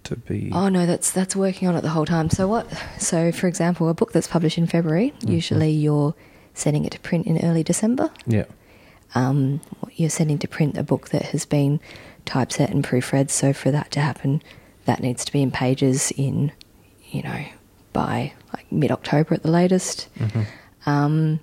to 0.04 0.16
be. 0.16 0.50
Oh 0.52 0.68
no, 0.68 0.86
that's 0.86 1.10
that's 1.10 1.34
working 1.36 1.68
on 1.68 1.74
it 1.76 1.82
the 1.82 1.88
whole 1.90 2.06
time. 2.06 2.30
So 2.30 2.46
what? 2.48 2.66
So 2.98 3.32
for 3.32 3.46
example, 3.46 3.88
a 3.88 3.94
book 3.94 4.12
that's 4.12 4.28
published 4.28 4.58
in 4.58 4.66
February, 4.66 5.12
Mhm. 5.20 5.30
usually 5.30 5.70
you're 5.70 6.14
sending 6.54 6.84
it 6.84 6.92
to 6.92 7.00
print 7.00 7.26
in 7.26 7.38
early 7.44 7.62
December. 7.62 8.10
Yeah. 8.26 8.44
um, 9.14 9.60
you're 9.96 10.10
sending 10.10 10.36
to 10.38 10.46
print 10.46 10.76
a 10.76 10.82
book 10.82 11.08
that 11.08 11.22
has 11.32 11.46
been 11.46 11.80
typeset 12.26 12.68
and 12.68 12.84
proofread. 12.84 13.30
So 13.30 13.54
for 13.54 13.70
that 13.70 13.90
to 13.92 14.00
happen, 14.00 14.42
that 14.84 15.00
needs 15.00 15.24
to 15.24 15.32
be 15.32 15.40
in 15.40 15.50
pages 15.50 16.12
in, 16.16 16.52
you 17.10 17.22
know, 17.22 17.44
by 17.92 18.32
like 18.54 18.70
mid 18.70 18.90
October 18.90 19.34
at 19.34 19.42
the 19.42 19.50
latest. 19.50 20.08
hmm 20.18 20.42
Um, 20.86 21.40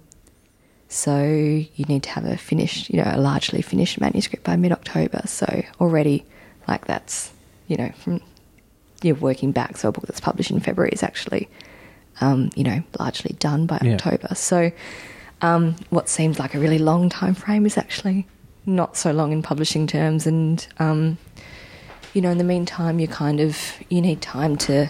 so 0.87 1.21
you 1.23 1.85
need 1.87 2.03
to 2.03 2.09
have 2.11 2.25
a 2.25 2.37
finished, 2.37 2.89
you 2.89 2.97
know, 3.03 3.11
a 3.13 3.19
largely 3.19 3.61
finished 3.61 3.99
manuscript 3.99 4.45
by 4.45 4.55
mid 4.55 4.71
October. 4.71 5.21
So 5.25 5.63
already, 5.81 6.25
like 6.67 6.85
that's, 6.85 7.31
you 7.67 7.75
know, 7.77 7.91
from 7.97 8.21
you're 9.01 9.15
working 9.15 9.51
back. 9.51 9.77
So 9.77 9.89
a 9.89 9.91
book 9.91 10.05
that's 10.07 10.21
published 10.21 10.51
in 10.51 10.59
February 10.59 10.91
is 10.93 11.03
actually, 11.03 11.49
um, 12.21 12.49
you 12.55 12.63
know, 12.63 12.81
largely 12.99 13.35
done 13.39 13.65
by 13.65 13.79
Yeah. 13.83 13.95
October. 13.95 14.33
So 14.35 14.71
um, 15.41 15.75
what 15.89 16.07
seems 16.09 16.39
like 16.39 16.55
a 16.55 16.59
really 16.59 16.79
long 16.79 17.09
time 17.09 17.35
frame 17.35 17.65
is 17.65 17.77
actually 17.77 18.25
not 18.65 18.95
so 18.97 19.11
long 19.11 19.31
in 19.31 19.41
publishing 19.41 19.85
terms. 19.87 20.25
And 20.25 20.65
um, 20.79 21.17
you 22.13 22.21
know, 22.21 22.29
in 22.29 22.37
the 22.37 22.43
meantime, 22.45 22.99
you 22.99 23.07
kind 23.07 23.39
of 23.41 23.57
you 23.89 24.01
need 24.01 24.21
time 24.21 24.55
to 24.57 24.89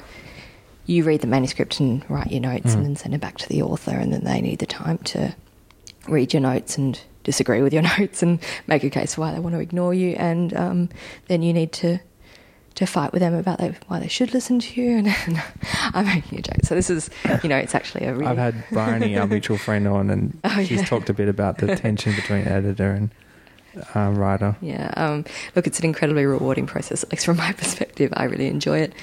you 0.86 1.04
read 1.04 1.22
the 1.22 1.28
manuscript 1.28 1.80
and 1.80 2.04
write 2.10 2.32
your 2.32 2.42
notes 2.42 2.74
Mm. 2.74 2.76
and 2.76 2.86
then 2.86 2.96
send 2.96 3.14
it 3.14 3.22
back 3.22 3.38
to 3.40 3.50
the 3.50 3.62
author, 3.62 3.92
and 3.98 4.14
then 4.14 4.24
they 4.24 4.42
need 4.42 4.60
the 4.60 4.66
time 4.66 4.98
to 5.00 5.36
read 6.08 6.34
your 6.34 6.42
notes 6.42 6.78
and 6.78 7.00
disagree 7.24 7.62
with 7.62 7.74
your 7.74 7.82
notes 7.98 8.22
and 8.22 8.40
make 8.68 8.84
a 8.84 8.90
case 8.90 9.16
for 9.16 9.22
why 9.22 9.34
they 9.34 9.40
want 9.40 9.56
to 9.56 9.60
ignore 9.62 9.94
you, 9.94 10.12
and 10.18 10.54
um, 10.56 10.90
then 11.28 11.42
you 11.42 11.54
need 11.54 11.72
to 11.74 12.00
to 12.76 12.86
fight 12.86 13.14
with 13.14 13.22
them 13.22 13.34
about 13.34 13.62
why 13.88 14.02
they 14.02 14.08
should 14.10 14.34
listen 14.34 14.60
to 14.60 14.82
you. 14.82 14.98
And 15.28 15.42
I'm 15.94 16.06
making 16.06 16.40
a 16.40 16.42
joke. 16.42 16.58
So 16.64 16.76
this 16.76 16.90
is, 16.90 17.10
you 17.42 17.48
know, 17.48 17.56
it's 17.56 17.74
actually 17.74 18.06
a 18.06 18.14
really. 18.14 18.26
I've 18.28 18.38
had 18.38 18.66
Bryony, 18.70 19.18
our 19.18 19.26
mutual 19.36 19.58
friend, 19.58 19.88
on, 19.88 20.10
and 20.10 20.38
Oh, 20.44 20.62
she's 20.64 20.80
yeah. 20.82 20.86
talked 20.86 21.10
a 21.10 21.14
bit 21.14 21.30
about 21.30 21.60
the 21.60 21.74
tension 21.78 22.14
between 22.16 22.46
editor 22.46 22.92
and 22.92 23.12
uh, 23.96 24.12
writer. 24.12 24.56
Yeah, 24.62 24.94
um, 24.98 25.26
look, 25.56 25.68
it's 25.68 25.80
an 25.80 25.86
incredibly 25.86 26.26
rewarding 26.26 26.66
process, 26.68 27.04
at 27.04 27.12
least 27.12 27.26
from 27.26 27.38
my 27.38 27.52
perspective. 27.58 28.12
I 28.16 28.24
really 28.26 28.48
enjoy 28.48 28.80
it, 28.80 28.94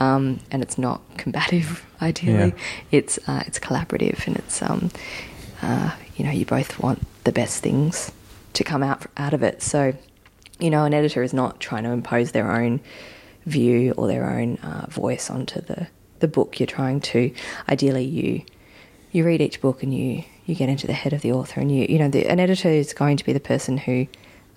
um, 0.00 0.40
and 0.50 0.62
it's 0.62 0.78
not 0.78 1.00
combative. 1.18 1.84
Ideally, 2.02 2.48
Yeah. 2.48 2.64
it's 2.90 3.18
uh, 3.28 3.42
it's 3.46 3.58
collaborative, 3.58 4.26
and 4.26 4.36
it's 4.36 4.60
um, 4.62 4.90
uh, 5.62 5.92
you 6.16 6.24
know 6.24 6.30
you 6.32 6.44
both 6.46 6.78
want 6.78 7.00
the 7.24 7.32
best 7.32 7.62
things 7.62 8.10
to 8.54 8.64
come 8.64 8.82
out 8.82 9.06
out 9.16 9.32
of 9.34 9.42
it. 9.42 9.62
So, 9.62 9.94
you 10.58 10.70
know, 10.70 10.84
an 10.84 10.92
editor 10.94 11.22
is 11.22 11.32
not 11.32 11.60
trying 11.60 11.84
to 11.84 11.90
impose 11.90 12.32
their 12.32 12.50
own 12.52 12.80
view 13.46 13.92
or 13.96 14.06
their 14.08 14.28
own 14.30 14.56
uh, 14.58 14.86
voice 14.88 15.30
onto 15.30 15.60
the 15.60 15.86
the 16.20 16.28
book. 16.28 16.60
You're 16.60 16.66
trying 16.66 17.00
to, 17.00 17.32
ideally, 17.68 18.04
you 18.04 18.42
you 19.12 19.24
read 19.24 19.40
each 19.40 19.60
book 19.60 19.82
and 19.82 19.94
you 19.94 20.24
you 20.46 20.54
get 20.54 20.68
into 20.68 20.86
the 20.88 20.92
head 20.92 21.12
of 21.12 21.20
the 21.22 21.30
author 21.32 21.60
and 21.60 21.70
you 21.70 21.86
you 21.88 21.98
know 21.98 22.08
the, 22.08 22.26
an 22.26 22.40
editor 22.40 22.68
is 22.68 22.92
going 22.92 23.16
to 23.16 23.24
be 23.24 23.32
the 23.32 23.40
person 23.40 23.78
who 23.78 24.06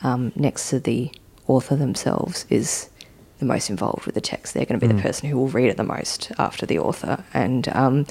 um, 0.03 0.31
next 0.35 0.69
to 0.69 0.79
the 0.79 1.11
author 1.47 1.75
themselves 1.75 2.45
is 2.49 2.89
the 3.39 3.45
most 3.45 3.69
involved 3.69 4.05
with 4.05 4.15
the 4.15 4.21
text. 4.21 4.53
They're 4.53 4.65
going 4.65 4.79
to 4.79 4.87
be 4.87 4.91
Mm. 4.93 4.97
the 4.97 5.01
person 5.01 5.29
who 5.29 5.37
will 5.37 5.49
read 5.49 5.69
it 5.69 5.77
the 5.77 5.83
most 5.83 6.31
after 6.37 6.65
the 6.65 6.79
author, 6.79 7.23
and 7.33 7.67
um, 7.69 8.05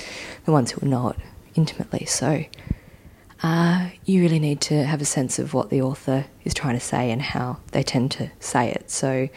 the 0.44 0.52
ones 0.52 0.70
who 0.72 0.84
are 0.86 0.88
not 0.88 1.16
intimately. 1.54 2.04
So 2.06 2.44
uh, 3.42 3.88
you 4.04 4.20
really 4.22 4.38
need 4.38 4.60
to 4.62 4.84
have 4.84 5.00
a 5.00 5.04
sense 5.04 5.38
of 5.38 5.54
what 5.54 5.70
the 5.70 5.82
author 5.82 6.26
is 6.44 6.54
trying 6.54 6.74
to 6.74 6.80
say 6.84 7.10
and 7.10 7.20
how 7.20 7.58
they 7.72 7.82
tend 7.82 8.10
to 8.12 8.30
say 8.40 8.70
it. 8.70 8.90
So, 8.90 9.28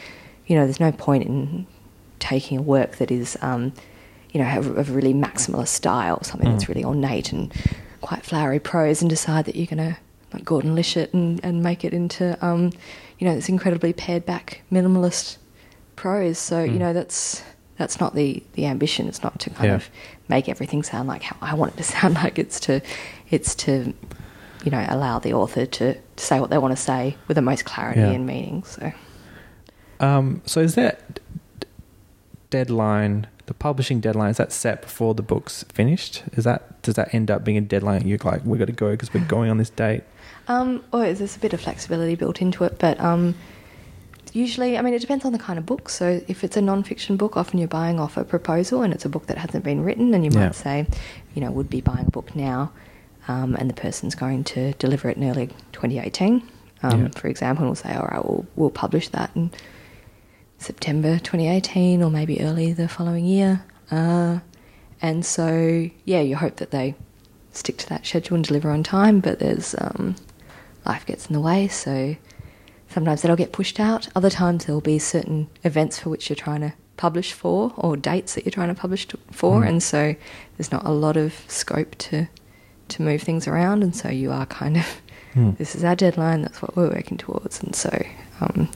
you 0.45 0.55
know, 0.55 0.63
there's 0.65 0.79
no 0.79 0.91
point 0.91 1.25
in 1.25 1.67
taking 2.19 2.57
a 2.57 2.61
work 2.61 2.97
that 2.97 3.11
is, 3.11 3.37
um, 3.41 3.73
you 4.31 4.39
know, 4.39 4.45
have 4.47 4.65
of 4.67 4.89
a 4.89 4.93
really 4.93 5.13
maximalist 5.13 5.69
style, 5.69 6.23
something 6.23 6.49
that's 6.51 6.65
Mm. 6.65 6.69
really 6.69 6.83
ornate 6.85 7.31
and 7.33 7.53
quite 8.01 8.23
flowery 8.23 8.59
prose, 8.59 9.01
and 9.01 9.09
decide 9.09 9.45
that 9.45 9.55
you're 9.55 9.65
going 9.67 9.93
to 9.93 9.97
like 10.37 10.45
Gordon 10.45 10.75
Lish 10.75 10.95
it 10.97 11.13
and, 11.13 11.43
and 11.43 11.61
make 11.63 11.83
it 11.83 11.93
into, 11.93 12.37
um, 12.45 12.71
you 13.19 13.27
know, 13.27 13.35
this 13.35 13.49
incredibly 13.49 13.93
pared 13.93 14.25
back 14.25 14.61
minimalist 14.71 15.37
prose. 15.95 16.37
So, 16.37 16.63
you 16.63 16.73
Mm. 16.73 16.79
know, 16.79 16.93
that's 16.93 17.43
that's 17.77 17.99
not 17.99 18.15
the 18.15 18.41
the 18.53 18.65
ambition. 18.65 19.07
It's 19.07 19.21
not 19.23 19.39
to 19.41 19.49
kind 19.51 19.69
Yeah. 19.69 19.75
of 19.75 19.89
make 20.29 20.49
everything 20.49 20.83
sound 20.83 21.07
like 21.07 21.23
how 21.23 21.35
I 21.41 21.53
want 21.53 21.73
it 21.73 21.77
to 21.77 21.83
sound 21.95 22.15
like. 22.15 22.39
It's 22.39 22.59
to 22.61 22.81
it's 23.29 23.53
to 23.55 23.93
you 24.63 24.71
know 24.71 24.85
allow 24.89 25.19
the 25.19 25.33
author 25.33 25.65
to, 25.65 25.93
to 25.93 26.23
say 26.25 26.39
what 26.39 26.49
they 26.49 26.57
want 26.57 26.75
to 26.75 26.81
say 26.81 27.15
with 27.27 27.35
the 27.35 27.41
most 27.41 27.65
clarity 27.65 27.99
Yeah. 28.01 28.11
and 28.11 28.25
meaning. 28.25 28.63
So 28.63 28.91
Um, 29.99 30.41
so 30.45 30.59
is 30.61 30.75
that 30.75 31.19
d- 31.59 31.67
deadline, 32.49 33.27
the 33.45 33.53
publishing 33.53 33.99
deadline, 33.99 34.31
is 34.31 34.37
that 34.37 34.51
set 34.51 34.81
before 34.81 35.13
the 35.13 35.21
book's 35.23 35.63
finished? 35.63 36.23
Is 36.33 36.43
that 36.43 36.81
does 36.81 36.95
that 36.95 37.13
end 37.13 37.29
up 37.31 37.43
being 37.43 37.57
a 37.57 37.61
deadline? 37.61 38.07
You're 38.07 38.19
like, 38.23 38.41
we've 38.45 38.59
got 38.59 38.65
to 38.65 38.71
go 38.71 38.91
because 38.91 39.13
we're 39.13 39.25
going 39.25 39.49
on 39.49 39.57
this 39.57 39.69
date. 39.69 40.03
Um, 40.47 40.83
or 40.93 41.01
there's 41.13 41.35
a 41.35 41.39
bit 41.39 41.53
of 41.53 41.61
flexibility 41.61 42.15
built 42.15 42.41
into 42.41 42.63
it, 42.63 42.79
but 42.79 42.99
um, 43.01 43.35
usually, 44.33 44.77
I 44.77 44.81
mean, 44.81 44.93
it 44.93 44.99
depends 45.01 45.25
on 45.25 45.33
the 45.33 45.39
kind 45.39 45.59
of 45.59 45.65
book. 45.65 45.89
So 45.89 46.21
if 46.27 46.43
it's 46.43 46.55
a 46.55 46.61
non-fiction 46.61 47.17
book, 47.17 47.35
often 47.35 47.59
you're 47.59 47.67
buying 47.67 47.99
off 47.99 48.15
a 48.17 48.23
proposal, 48.23 48.81
and 48.81 48.93
it's 48.93 49.03
a 49.05 49.09
book 49.09 49.25
that 49.27 49.37
hasn't 49.37 49.63
been 49.65 49.83
written, 49.83 50.13
and 50.13 50.23
you 50.23 50.31
might 50.31 50.41
Yeah. 50.45 50.51
say, 50.51 50.87
you 51.35 51.41
know, 51.41 51.51
would 51.51 51.69
be 51.69 51.81
buying 51.81 52.07
a 52.07 52.11
book 52.11 52.33
now, 52.35 52.71
um, 53.27 53.55
and 53.59 53.69
the 53.69 53.73
person's 53.73 54.15
going 54.15 54.45
to 54.45 54.71
deliver 54.73 55.09
it 55.09 55.17
in 55.17 55.29
early 55.29 55.49
2018, 55.73 56.41
um, 56.83 57.01
Yeah. 57.03 57.07
for 57.09 57.27
example, 57.27 57.63
and 57.63 57.69
we'll 57.69 57.75
say, 57.75 57.93
all 57.93 58.07
right, 58.07 58.23
we'll, 58.25 58.45
we'll 58.55 58.69
publish 58.69 59.09
that 59.09 59.31
in 59.35 59.51
September 60.59 61.19
2018, 61.19 62.01
or 62.01 62.09
maybe 62.09 62.41
early 62.41 62.71
the 62.73 62.87
following 62.87 63.25
year. 63.25 63.63
Uh, 63.91 64.39
and 65.01 65.25
so, 65.25 65.89
yeah, 66.05 66.21
you 66.21 66.35
hope 66.37 66.55
that 66.57 66.71
they 66.71 66.95
stick 67.51 67.77
to 67.77 67.89
that 67.89 68.05
schedule 68.05 68.35
and 68.35 68.45
deliver 68.45 68.69
on 68.71 68.83
time, 68.83 69.19
but 69.19 69.39
there's 69.39 69.75
um, 69.79 70.15
life 70.87 71.05
gets 71.05 71.27
in 71.27 71.33
the 71.33 71.41
way, 71.41 71.67
so 71.67 72.15
sometimes 72.89 73.21
that'll 73.21 73.37
get 73.37 73.51
pushed 73.51 73.79
out. 73.79 74.07
Other 74.15 74.29
times 74.29 74.65
there'll 74.65 74.81
be 74.81 74.99
certain 74.99 75.49
events 75.63 75.99
for 75.99 76.09
which 76.09 76.29
you're 76.29 76.35
trying 76.35 76.61
to 76.61 76.73
publish 76.95 77.33
for, 77.33 77.73
or 77.77 77.95
dates 77.97 78.33
that 78.35 78.45
you're 78.45 78.51
trying 78.51 78.73
to 78.73 78.79
publish 78.81 79.07
to, 79.07 79.17
for, 79.31 79.61
Mm. 79.61 79.67
and 79.67 79.83
so 79.83 80.15
there's 80.57 80.71
not 80.71 80.85
a 80.85 80.91
lot 80.91 81.17
of 81.17 81.33
scope 81.47 81.95
to 81.99 82.27
to 82.89 83.01
move 83.01 83.21
things 83.21 83.47
around, 83.49 83.83
and 83.83 83.93
so 83.95 84.09
you 84.09 84.31
are 84.31 84.45
kind 84.45 84.77
of 84.77 85.01
Hmm. 85.33 85.51
this 85.57 85.75
is 85.75 85.83
our 85.83 85.95
deadline. 85.95 86.41
That's 86.41 86.61
what 86.61 86.75
we're 86.75 86.89
working 86.89 87.17
towards, 87.17 87.61
and 87.61 87.75
so 87.75 87.91
um, 88.39 88.69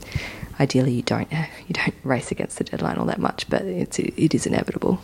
ideally 0.60 0.92
you 0.92 1.02
don't 1.02 1.32
you 1.68 1.74
don't 1.74 1.96
race 2.04 2.30
against 2.30 2.58
the 2.58 2.64
deadline 2.66 2.98
all 2.98 3.06
that 3.06 3.20
much, 3.20 3.50
but 3.50 3.62
it's 3.64 3.98
it 4.00 4.36
is 4.36 4.46
inevitable. 4.46 5.00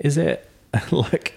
Is 0.00 0.16
there 0.16 0.40
like, 0.90 1.34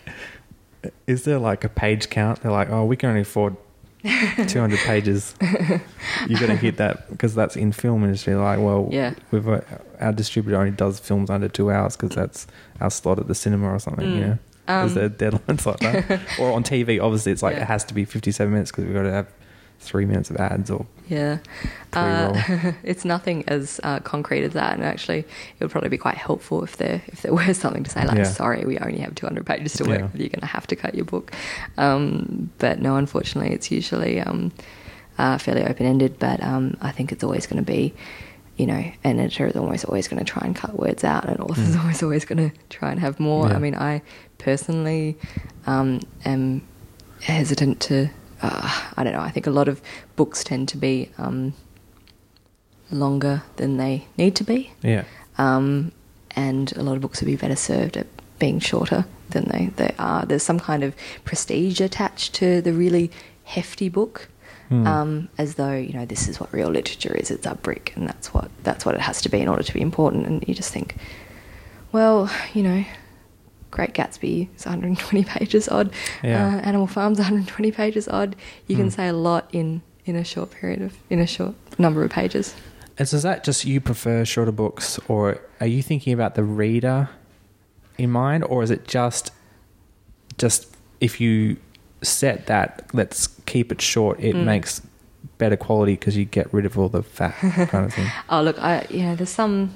is 1.06 1.24
there 1.26 1.38
like 1.38 1.64
a 1.64 1.70
page 1.70 2.10
count? 2.10 2.42
They're 2.42 2.52
like, 2.52 2.70
oh, 2.72 2.86
we 2.86 2.98
can 2.98 3.10
only 3.10 3.22
afford 3.22 3.56
200 4.48 4.80
pages. 4.80 5.36
You're 5.42 6.40
going 6.40 6.52
to 6.52 6.56
hit 6.56 6.78
that 6.78 7.10
because 7.10 7.36
that's 7.36 7.56
in 7.56 7.72
film 7.72 8.04
industry. 8.04 8.36
Like, 8.36 8.60
well, 8.60 8.88
Yeah. 8.92 9.14
we've 9.32 9.48
uh, 9.48 9.62
our 10.00 10.14
distributor 10.14 10.58
only 10.58 10.72
does 10.72 11.00
films 11.00 11.30
under 11.30 11.48
two 11.50 11.72
hours 11.72 11.96
because 11.98 12.16
that's 12.16 12.48
our 12.80 12.92
slot 12.92 13.20
at 13.20 13.28
the 13.28 13.36
cinema 13.36 13.74
or 13.74 13.80
something. 13.80 14.08
You 14.16 14.22
Mm. 14.22 14.28
know, 14.28 14.38
Um, 14.70 14.86
is 14.86 14.94
there 14.94 15.10
deadlines 15.10 15.66
like 15.66 15.80
that? 15.80 16.22
or 16.40 16.52
on 16.52 16.64
TV, 16.64 17.02
obviously, 17.02 17.32
it's 17.32 17.42
like 17.42 17.56
Yeah. 17.56 17.64
it 17.64 17.68
has 17.68 17.84
to 17.86 17.94
be 17.94 18.06
57 18.06 18.52
minutes 18.52 18.72
because 18.72 18.86
we've 18.86 18.94
got 18.94 19.04
to 19.04 19.12
have 19.12 19.28
three 19.80 20.06
minutes 20.06 20.30
of 20.30 20.38
ads 20.38 20.70
or 20.72 20.86
Yeah. 21.08 21.38
Uh, 21.94 22.34
it's 22.84 23.06
nothing 23.06 23.44
as 23.48 23.80
uh, 23.84 24.00
concrete 24.02 24.44
as 24.44 24.54
that, 24.54 24.74
and 24.74 24.84
actually, 24.84 25.20
it 25.20 25.28
would 25.62 25.72
probably 25.72 25.90
be 25.90 25.98
quite 25.98 26.18
helpful 26.18 26.64
if 26.64 26.78
there 26.78 27.02
if 27.08 27.22
there 27.22 27.34
were 27.34 27.54
something 27.64 27.84
to 27.84 27.90
say 27.90 28.06
like, 28.06 28.18
Yeah. 28.18 28.24
"Sorry, 28.24 28.66
we 28.66 28.78
only 28.80 29.00
have 29.00 29.16
200 29.16 29.46
pages 29.46 29.74
to 29.74 29.84
work 29.86 30.00
Yeah. 30.00 30.06
with. 30.12 30.16
You're 30.22 30.30
going 30.30 30.42
to 30.42 30.46
have 30.48 30.68
to 30.68 30.76
cut 30.76 30.96
your 30.96 31.06
book." 31.06 31.32
Um, 31.78 32.50
but 32.58 32.80
no, 32.82 32.98
unfortunately, 32.98 33.54
it's 33.54 33.72
usually 33.72 34.20
um, 34.20 34.52
uh, 35.18 35.38
fairly 35.38 35.64
open 35.64 35.86
ended. 35.86 36.20
But 36.20 36.44
um, 36.44 36.76
I 36.82 36.92
think 36.92 37.12
it's 37.12 37.24
always 37.24 37.48
going 37.48 37.64
to 37.64 37.72
be. 37.72 37.94
You 38.58 38.66
know, 38.66 38.84
an 39.04 39.20
editor 39.20 39.46
is 39.46 39.56
almost 39.56 39.86
always 39.86 40.08
going 40.08 40.18
to 40.18 40.26
try 40.26 40.42
and 40.44 40.56
cut 40.56 40.78
words 40.80 41.04
out, 41.04 41.26
and 41.26 41.36
an 41.38 41.42
author's 41.42 41.76
Mm. 41.76 41.80
always 41.84 42.02
always 42.04 42.26
going 42.26 42.50
to 42.50 42.58
try 42.70 42.90
and 42.92 43.00
have 43.00 43.20
more. 43.20 43.48
Yeah. 43.48 43.56
I 43.56 43.60
mean, 43.60 43.76
I 43.76 44.02
personally 44.40 45.16
um, 45.68 46.02
am 46.26 46.64
hesitant 47.22 47.80
to. 47.82 48.10
Uh, 48.42 48.90
I 48.96 49.04
don't 49.04 49.14
know. 49.14 49.22
I 49.22 49.32
think 49.32 49.48
a 49.48 49.52
lot 49.52 49.68
of 49.68 49.82
books 50.16 50.44
tend 50.44 50.68
to 50.70 50.78
be 50.78 51.10
um, 51.18 51.54
longer 52.92 53.44
than 53.58 53.78
they 53.78 54.06
need 54.18 54.36
to 54.36 54.44
be, 54.44 54.72
yeah, 54.82 55.04
um, 55.38 55.92
and 56.36 56.72
a 56.78 56.84
lot 56.84 56.96
of 56.96 57.02
books 57.02 57.20
would 57.22 57.26
be 57.28 57.36
better 57.36 57.56
served 57.56 57.98
at 57.98 58.08
being 58.40 58.60
shorter 58.60 59.06
than 59.32 59.46
they, 59.50 59.68
they 59.76 59.94
are. 60.00 60.26
There's 60.26 60.44
some 60.44 60.60
kind 60.60 60.84
of 60.84 60.96
prestige 61.26 61.82
attached 61.82 62.34
to 62.36 62.62
the 62.62 62.74
really 62.74 63.12
hefty 63.44 63.90
book, 63.90 64.30
Hmm. 64.70 64.86
um, 64.86 65.30
as 65.38 65.56
though 65.56 65.76
you 65.76 65.94
know 65.94 66.06
this 66.06 66.28
is 66.28 66.40
what 66.42 66.52
real 66.54 66.68
literature 66.70 67.16
is. 67.16 67.32
It's 67.32 67.46
a 67.46 67.56
brick, 67.56 67.94
and 67.96 68.08
that's 68.08 68.34
what 68.34 68.52
that's 68.64 68.86
what 68.86 68.96
it 68.96 69.02
has 69.02 69.22
to 69.22 69.30
be 69.30 69.40
in 69.40 69.48
order 69.48 69.64
to 69.64 69.74
be 69.74 69.82
important. 69.82 70.28
And 70.28 70.46
you 70.48 70.54
just 70.54 70.72
think, 70.74 70.96
well, 71.92 72.30
you 72.54 72.64
know. 72.64 72.86
Great 73.72 73.94
Gatsby 73.94 74.48
is 74.56 74.66
120 74.66 75.24
pages 75.36 75.68
odd. 75.70 75.92
Yeah. 76.24 76.48
Uh, 76.56 76.60
Animal 76.60 76.88
Farm's 76.88 77.18
120 77.20 77.72
pages 77.72 78.08
odd. 78.08 78.36
You 78.68 78.76
can 78.76 78.86
Hmm. 78.86 78.90
say 78.92 79.08
a 79.08 79.14
lot 79.14 79.50
in 79.52 79.82
in 80.06 80.16
a 80.16 80.24
short 80.24 80.52
period 80.52 80.82
of 80.82 80.94
in 81.10 81.20
a 81.20 81.28
short 81.28 81.54
number 81.78 82.04
of 82.04 82.12
pages. 82.12 82.56
And 82.98 83.08
so 83.08 83.18
is 83.18 83.24
that 83.24 83.44
just 83.44 83.66
you 83.66 83.80
prefer 83.82 84.24
shorter 84.26 84.52
books, 84.54 85.00
or 85.08 85.40
are 85.60 85.68
you 85.68 85.84
thinking 85.84 86.14
about 86.14 86.36
the 86.36 86.44
reader 86.44 87.10
in 87.98 88.10
mind, 88.10 88.44
or 88.46 88.64
is 88.64 88.72
it 88.72 88.88
just 88.88 89.32
just 90.38 90.76
if 91.00 91.20
you 91.22 91.58
set 92.02 92.48
that, 92.48 92.86
let's 92.94 93.28
keep 93.46 93.72
it 93.72 93.82
short, 93.82 94.20
it 94.20 94.36
Mm. 94.36 94.46
makes 94.46 94.82
better 95.38 95.58
quality 95.58 95.94
because 95.94 96.16
you 96.18 96.26
get 96.26 96.52
rid 96.54 96.66
of 96.66 96.78
all 96.78 96.90
the 96.90 97.04
fat 97.04 97.36
kind 97.70 97.86
of 97.86 97.94
thing. 97.94 98.08
Oh, 98.30 98.42
look, 98.42 98.58
I 98.60 98.86
you 98.90 99.04
know, 99.04 99.16
there's 99.16 99.30
some. 99.30 99.72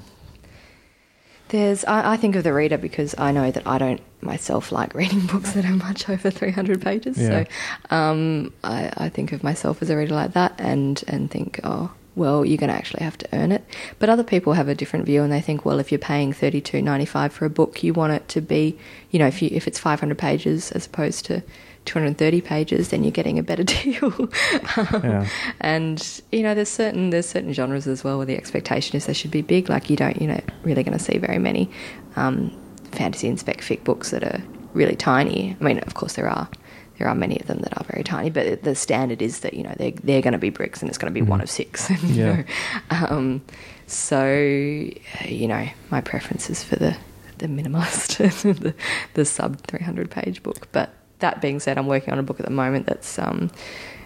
There's 1.52 1.84
I, 1.84 2.14
I 2.14 2.16
think 2.16 2.34
of 2.34 2.44
the 2.44 2.52
reader 2.54 2.78
because 2.78 3.14
I 3.18 3.30
know 3.30 3.50
that 3.50 3.66
I 3.66 3.76
don't 3.76 4.00
myself 4.22 4.72
like 4.72 4.94
reading 4.94 5.26
books 5.26 5.52
that 5.52 5.66
are 5.66 5.76
much 5.76 6.08
over 6.08 6.30
300 6.30 6.80
pages. 6.80 7.18
Yeah. 7.18 7.44
So 7.90 7.94
um, 7.94 8.54
I, 8.64 8.90
I 8.96 9.08
think 9.10 9.32
of 9.32 9.44
myself 9.44 9.82
as 9.82 9.90
a 9.90 9.96
reader 9.96 10.14
like 10.14 10.32
that, 10.32 10.54
and 10.58 11.04
and 11.06 11.30
think, 11.30 11.60
oh, 11.62 11.92
well, 12.16 12.42
you're 12.42 12.56
going 12.56 12.70
to 12.70 12.74
actually 12.74 13.04
have 13.04 13.18
to 13.18 13.28
earn 13.34 13.52
it. 13.52 13.66
But 13.98 14.08
other 14.08 14.24
people 14.24 14.54
have 14.54 14.68
a 14.68 14.74
different 14.74 15.04
view, 15.04 15.22
and 15.22 15.30
they 15.30 15.42
think, 15.42 15.66
well, 15.66 15.78
if 15.78 15.92
you're 15.92 15.98
paying 15.98 16.32
32.95 16.32 17.32
for 17.32 17.44
a 17.44 17.50
book, 17.50 17.82
you 17.82 17.92
want 17.92 18.14
it 18.14 18.28
to 18.28 18.40
be, 18.40 18.78
you 19.10 19.18
know, 19.18 19.26
if 19.26 19.42
you 19.42 19.50
if 19.52 19.68
it's 19.68 19.78
500 19.78 20.16
pages 20.16 20.72
as 20.72 20.86
opposed 20.86 21.26
to 21.26 21.42
230 21.84 22.40
pages, 22.40 22.88
then 22.90 23.02
you're 23.02 23.10
getting 23.10 23.38
a 23.38 23.42
better 23.42 23.64
deal. 23.64 24.12
Um, 24.76 25.00
Yeah. 25.02 25.28
And 25.60 26.20
you 26.30 26.42
know, 26.42 26.54
there's 26.54 26.68
certain 26.68 27.10
there's 27.10 27.28
certain 27.28 27.52
genres 27.52 27.86
as 27.86 28.04
well 28.04 28.16
where 28.18 28.26
the 28.26 28.36
expectation 28.36 28.96
is 28.96 29.06
they 29.06 29.12
should 29.12 29.30
be 29.30 29.42
big. 29.42 29.68
Like 29.68 29.90
you 29.90 29.96
don't, 29.96 30.20
you 30.20 30.28
know, 30.28 30.40
really 30.62 30.82
going 30.82 30.96
to 30.96 31.02
see 31.02 31.18
very 31.18 31.38
many 31.38 31.70
um, 32.16 32.50
fantasy 32.92 33.28
and 33.28 33.38
spec 33.38 33.58
fic 33.60 33.84
books 33.84 34.10
that 34.10 34.22
are 34.22 34.40
really 34.74 34.96
tiny. 34.96 35.56
I 35.60 35.64
mean, 35.64 35.78
of 35.80 35.94
course 35.94 36.14
there 36.14 36.28
are 36.28 36.48
there 36.98 37.08
are 37.08 37.14
many 37.14 37.40
of 37.40 37.46
them 37.46 37.58
that 37.60 37.76
are 37.78 37.84
very 37.84 38.04
tiny, 38.04 38.30
but 38.30 38.62
the 38.62 38.74
standard 38.74 39.22
is 39.22 39.40
that 39.40 39.54
you 39.54 39.62
know 39.64 39.74
they're 39.76 39.92
they're 40.04 40.22
going 40.22 40.32
to 40.32 40.38
be 40.38 40.50
bricks 40.50 40.80
and 40.82 40.88
it's 40.88 40.98
going 40.98 41.12
to 41.12 41.14
be 41.14 41.22
one 41.26 41.40
of 41.40 41.50
six. 41.50 41.90
Yeah. 42.04 42.42
Um, 42.90 43.42
so 43.86 44.24
you 44.32 45.48
know, 45.48 45.68
my 45.90 46.00
preference 46.00 46.48
is 46.48 46.62
for 46.62 46.76
the 46.76 46.96
the 47.38 47.48
minimalist, 47.48 48.18
the, 48.60 48.74
the 49.14 49.24
sub 49.24 49.60
300 49.62 50.10
page 50.10 50.42
book. 50.44 50.68
But 50.70 50.94
that 51.22 51.40
being 51.40 51.58
said, 51.58 51.78
I'm 51.78 51.86
working 51.86 52.12
on 52.12 52.18
a 52.18 52.22
book 52.22 52.38
at 52.38 52.46
the 52.46 52.52
moment 52.52 52.86
that's 52.86 53.18
um, 53.18 53.50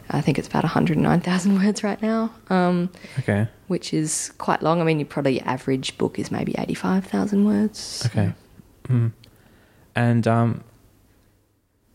I 0.08 0.20
think 0.20 0.38
it's 0.38 0.46
about 0.48 0.62
109,000 0.62 1.54
words 1.64 1.82
right 1.82 2.00
now, 2.00 2.32
um, 2.48 2.90
Okay. 3.18 3.48
which 3.66 3.92
is 3.92 4.32
quite 4.38 4.62
long. 4.62 4.80
I 4.80 4.84
mean, 4.84 5.00
you 5.00 5.04
probably 5.04 5.34
your 5.40 5.48
average 5.48 5.98
book 5.98 6.18
is 6.18 6.30
maybe 6.30 6.54
85,000 6.56 7.44
words. 7.44 8.02
Okay. 8.06 8.32
Mm. 8.84 9.12
And 9.96 10.28
um, 10.28 10.62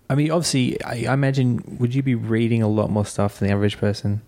I 0.09 0.15
mean, 0.15 0.29
obviously, 0.31 0.83
I, 0.83 1.05
I 1.09 1.13
imagine 1.13 1.77
would 1.79 1.95
you 1.95 2.03
be 2.03 2.15
reading 2.15 2.61
a 2.61 2.67
lot 2.67 2.89
more 2.89 3.05
stuff 3.05 3.39
than 3.39 3.47
the 3.47 3.53
average 3.53 3.77
person? 3.77 4.21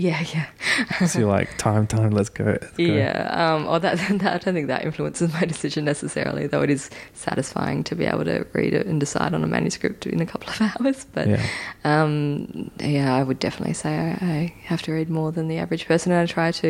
Yeah, 0.00 0.24
yeah. 0.34 1.06
so 1.06 1.18
you're 1.18 1.28
like, 1.28 1.58
time, 1.58 1.86
time, 1.86 2.10
let's 2.10 2.30
go. 2.30 2.44
Let's 2.44 2.76
go. 2.76 2.82
Yeah, 2.82 3.28
um, 3.32 3.66
or 3.66 3.78
that, 3.80 3.98
that 4.20 4.34
I 4.34 4.38
don't 4.38 4.54
think 4.54 4.68
that 4.68 4.84
influences 4.84 5.32
my 5.34 5.44
decision 5.44 5.84
necessarily. 5.84 6.46
Though 6.46 6.62
it 6.62 6.70
is 6.70 6.88
satisfying 7.12 7.84
to 7.84 7.94
be 7.94 8.06
able 8.06 8.24
to 8.24 8.46
read 8.54 8.72
it 8.72 8.86
and 8.86 8.98
decide 8.98 9.34
on 9.34 9.44
a 9.44 9.46
manuscript 9.46 10.06
in 10.06 10.20
a 10.22 10.26
couple 10.26 10.48
of 10.50 10.60
hours. 10.80 11.06
But 11.12 11.28
Yeah. 11.28 11.46
um, 11.84 12.70
yeah, 12.80 13.14
I 13.14 13.22
would 13.22 13.38
definitely 13.38 13.74
say 13.74 13.90
I, 13.94 14.10
I 14.26 14.54
have 14.64 14.80
to 14.82 14.92
read 14.92 15.10
more 15.10 15.32
than 15.32 15.48
the 15.48 15.58
average 15.58 15.86
person, 15.86 16.12
and 16.12 16.20
I 16.22 16.26
try 16.26 16.50
to. 16.52 16.68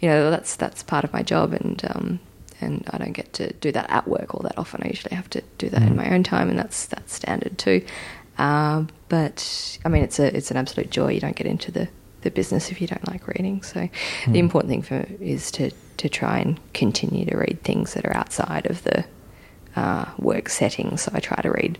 You 0.00 0.08
know, 0.08 0.30
that's 0.30 0.56
that's 0.56 0.82
part 0.82 1.04
of 1.04 1.12
my 1.12 1.22
job, 1.22 1.52
and 1.52 1.80
um, 1.94 2.18
and 2.60 2.82
I 2.92 2.98
don't 2.98 3.12
get 3.12 3.32
to 3.34 3.52
do 3.54 3.70
that 3.72 3.88
at 3.90 4.08
work 4.08 4.34
all 4.34 4.40
that 4.42 4.58
often. 4.58 4.82
I 4.82 4.88
usually 4.88 5.14
have 5.14 5.30
to 5.30 5.42
do 5.58 5.68
that 5.70 5.82
in 5.82 5.90
Mm. 5.90 5.96
my 5.96 6.10
own 6.14 6.22
time, 6.24 6.48
and 6.50 6.58
that's 6.58 6.86
that's 6.86 7.14
standard 7.14 7.58
too. 7.58 7.84
Uh, 8.38 8.84
but 9.08 9.78
I 9.84 9.88
mean, 9.88 10.02
it's 10.02 10.18
a 10.18 10.36
it's 10.36 10.50
an 10.50 10.56
absolute 10.56 10.90
joy. 10.90 11.12
You 11.12 11.20
don't 11.20 11.36
get 11.36 11.46
into 11.46 11.70
the, 11.70 11.86
the 12.22 12.30
business 12.30 12.70
if 12.70 12.80
you 12.80 12.86
don't 12.86 13.06
like 13.08 13.26
reading. 13.28 13.62
So 13.62 13.80
Mm. 14.24 14.32
the 14.32 14.38
important 14.38 14.70
thing 14.70 14.82
for 14.82 15.06
is 15.22 15.50
to 15.52 15.70
to 15.98 16.08
try 16.08 16.38
and 16.40 16.58
continue 16.74 17.24
to 17.26 17.36
read 17.36 17.58
things 17.62 17.94
that 17.94 18.04
are 18.04 18.16
outside 18.16 18.66
of 18.70 18.82
the 18.84 19.04
uh, 19.76 20.06
work 20.18 20.48
setting. 20.48 20.96
So 20.96 21.10
I 21.14 21.20
try 21.20 21.40
to 21.42 21.50
read. 21.50 21.78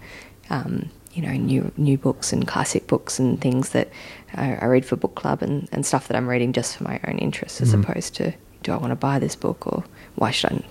Um, 0.51 0.91
you 1.15 1.21
know, 1.23 1.33
new 1.33 1.71
new 1.77 1.99
books 1.99 2.33
and 2.33 2.49
classic 2.49 2.87
books 2.87 3.19
and 3.19 3.39
things 3.39 3.71
that 3.71 3.89
I, 4.35 4.55
I 4.55 4.65
read 4.65 4.87
for 4.87 4.97
book 4.97 5.15
club 5.15 5.43
and, 5.43 5.69
and 5.71 5.85
stuff 5.85 6.09
that 6.09 6.17
I'm 6.17 6.27
reading 6.27 6.55
just 6.55 6.75
for 6.77 6.85
my 6.85 6.99
own 7.07 7.19
interests, 7.19 7.61
as 7.61 7.75
Mhm. 7.75 7.83
opposed 7.85 8.15
to 8.17 8.33
do 8.63 8.73
I 8.73 8.77
want 8.77 8.93
to 8.93 8.97
buy 8.97 9.19
this 9.19 9.37
book 9.37 9.67
or 9.67 9.85
why 10.15 10.31
should 10.31 10.53
I, 10.53 10.63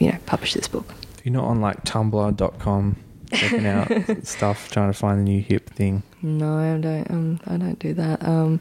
you 0.00 0.10
know, 0.10 0.18
publish 0.26 0.54
this 0.54 0.66
book? 0.66 0.92
You're 1.22 1.34
not 1.34 1.44
on 1.44 1.60
like 1.60 1.84
tumblr.com 1.84 2.96
checking 3.32 3.66
out 3.66 3.92
stuff, 4.24 4.70
trying 4.72 4.90
to 4.92 4.98
find 4.98 5.20
the 5.20 5.24
new 5.24 5.40
hip 5.40 5.70
thing. 5.70 6.02
No, 6.24 6.56
I 6.56 6.78
don't. 6.78 7.10
Um, 7.10 7.40
I 7.46 7.56
don't 7.56 7.78
do 7.78 7.92
that. 7.94 8.24
Um, 8.26 8.60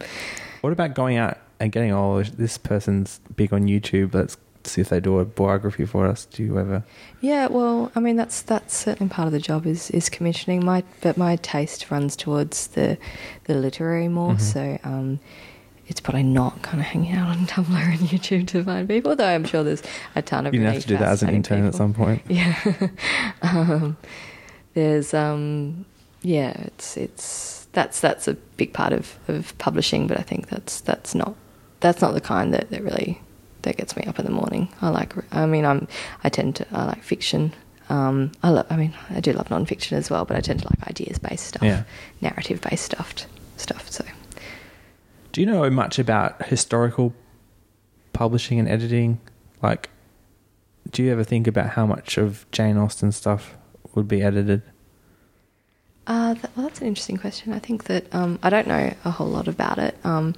What 0.61 0.73
about 0.73 0.93
going 0.93 1.17
out 1.17 1.37
and 1.59 1.71
getting, 1.71 1.91
oh, 1.91 2.21
this 2.23 2.57
person's 2.57 3.19
big 3.35 3.53
on 3.53 3.63
YouTube, 3.63 4.13
let's 4.13 4.37
see 4.65 4.81
if 4.81 4.89
they 4.89 4.99
do 4.99 5.19
a 5.19 5.25
biography 5.25 5.85
for 5.85 6.05
us? 6.07 6.25
Do 6.25 6.43
you 6.43 6.59
ever? 6.59 6.83
yeah, 7.21 7.47
well, 7.47 7.91
I 7.95 7.99
mean 8.01 8.15
that's 8.17 8.41
that's 8.41 8.75
certainly 8.75 9.09
part 9.11 9.27
of 9.27 9.31
the 9.31 9.39
job 9.39 9.65
is 9.65 9.89
is 9.91 10.09
commissioning. 10.09 10.63
My 10.65 10.83
but 11.01 11.17
my 11.17 11.37
taste 11.37 11.89
runs 11.89 12.15
towards 12.15 12.67
the 12.67 12.97
the 13.45 13.55
literary 13.55 14.07
more. 14.09 14.33
Mhm. 14.33 14.41
So 14.41 14.79
um, 14.83 15.19
it's 15.87 15.99
probably 16.01 16.23
not 16.23 16.61
kind 16.61 16.79
of 16.79 16.85
hanging 16.87 17.13
out 17.13 17.29
on 17.29 17.45
Tumblr 17.47 17.75
and 17.91 17.99
YouTube 17.99 18.47
to 18.47 18.63
find 18.63 18.87
people. 18.87 19.15
Though 19.15 19.27
I'm 19.27 19.43
sure 19.45 19.63
there's 19.63 19.83
a 20.15 20.21
ton 20.21 20.47
of 20.47 20.53
You 20.53 20.61
really 20.61 20.73
have 20.73 20.81
to 20.83 20.87
do 20.87 20.97
that 20.97 21.09
as 21.11 21.23
an 21.23 21.29
intern 21.29 21.65
at 21.65 21.75
some 21.75 21.93
point. 21.93 22.21
Yeah. 22.29 22.55
um, 23.41 23.95
there's 24.73 25.13
um 25.13 25.85
yeah, 26.23 26.51
it's 26.65 26.97
it's 26.97 27.67
that's 27.73 27.99
that's 28.01 28.27
a 28.27 28.33
big 28.57 28.73
part 28.73 28.93
of, 28.93 29.17
of 29.27 29.55
publishing, 29.59 30.07
but 30.07 30.17
I 30.19 30.23
think 30.23 30.49
that's 30.49 30.81
that's 30.81 31.13
not 31.13 31.35
that's 31.79 32.01
not 32.01 32.13
the 32.13 32.21
kind 32.21 32.53
that, 32.53 32.69
that 32.71 32.81
really 32.81 33.21
that 33.63 33.77
gets 33.77 33.95
me 33.95 34.03
up 34.05 34.17
in 34.19 34.25
the 34.25 34.31
morning. 34.31 34.69
I 34.81 34.89
like 34.89 35.13
I 35.33 35.45
mean 35.45 35.65
I'm 35.65 35.87
I 36.23 36.29
tend 36.29 36.55
to 36.57 36.67
I 36.71 36.85
like 36.85 37.03
fiction. 37.03 37.53
Um, 37.89 38.31
I 38.41 38.49
love 38.49 38.65
I 38.69 38.77
mean 38.77 38.93
I 39.09 39.19
do 39.19 39.33
love 39.33 39.49
non-fiction 39.49 39.97
as 39.97 40.09
well, 40.09 40.23
but 40.25 40.37
I 40.37 40.41
tend 40.41 40.61
to 40.61 40.67
like 40.67 40.87
ideas 40.87 41.19
based 41.19 41.45
stuff, 41.47 41.63
Yeah. 41.63 41.83
narrative 42.21 42.61
based 42.61 42.85
stuff 42.85 43.25
stuff. 43.57 43.89
So 43.91 44.05
Do 45.31 45.41
you 45.41 45.47
know 45.47 45.69
much 45.69 45.99
about 45.99 46.45
historical 46.45 47.13
publishing 48.13 48.59
and 48.59 48.67
editing? 48.69 49.19
Like, 49.61 49.89
do 50.91 51.03
you 51.03 51.11
ever 51.11 51.23
think 51.23 51.47
about 51.47 51.69
how 51.71 51.85
much 51.85 52.17
of 52.17 52.45
Jane 52.51 52.77
Austen 52.77 53.11
stuff 53.11 53.55
would 53.95 54.07
be 54.07 54.21
edited? 54.21 54.61
Uh, 56.05 56.35
well, 56.55 56.67
that's 56.67 56.81
an 56.81 56.87
interesting 56.87 57.17
question. 57.17 57.53
I 57.53 57.59
think 57.59 57.85
that 57.85 58.13
um, 58.13 58.37
I 58.43 58.49
don't 58.49 58.67
know 58.67 58.93
a 59.05 59.11
whole 59.11 59.27
lot 59.27 59.47
about 59.47 59.77
it, 59.77 59.97
um, 60.03 60.35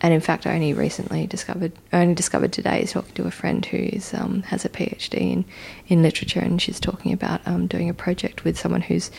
and 0.00 0.14
in 0.14 0.20
fact, 0.20 0.46
I 0.46 0.54
only 0.54 0.72
recently 0.72 1.26
discovered. 1.26 1.72
I 1.92 2.02
only 2.02 2.14
discovered 2.14 2.52
today 2.52 2.82
is 2.82 2.92
talking 2.92 3.14
to 3.14 3.26
a 3.26 3.30
friend 3.30 3.64
who 3.66 3.90
um, 4.16 4.42
has 4.42 4.64
a 4.64 4.68
PhD 4.68 5.14
in 5.14 5.44
in 5.88 6.02
literature, 6.02 6.40
and 6.40 6.62
she's 6.62 6.78
talking 6.78 7.12
about 7.12 7.40
um, 7.46 7.66
doing 7.66 7.88
a 7.90 7.94
project 7.94 8.44
with 8.44 8.56
someone 8.56 8.82
who's 8.82 9.10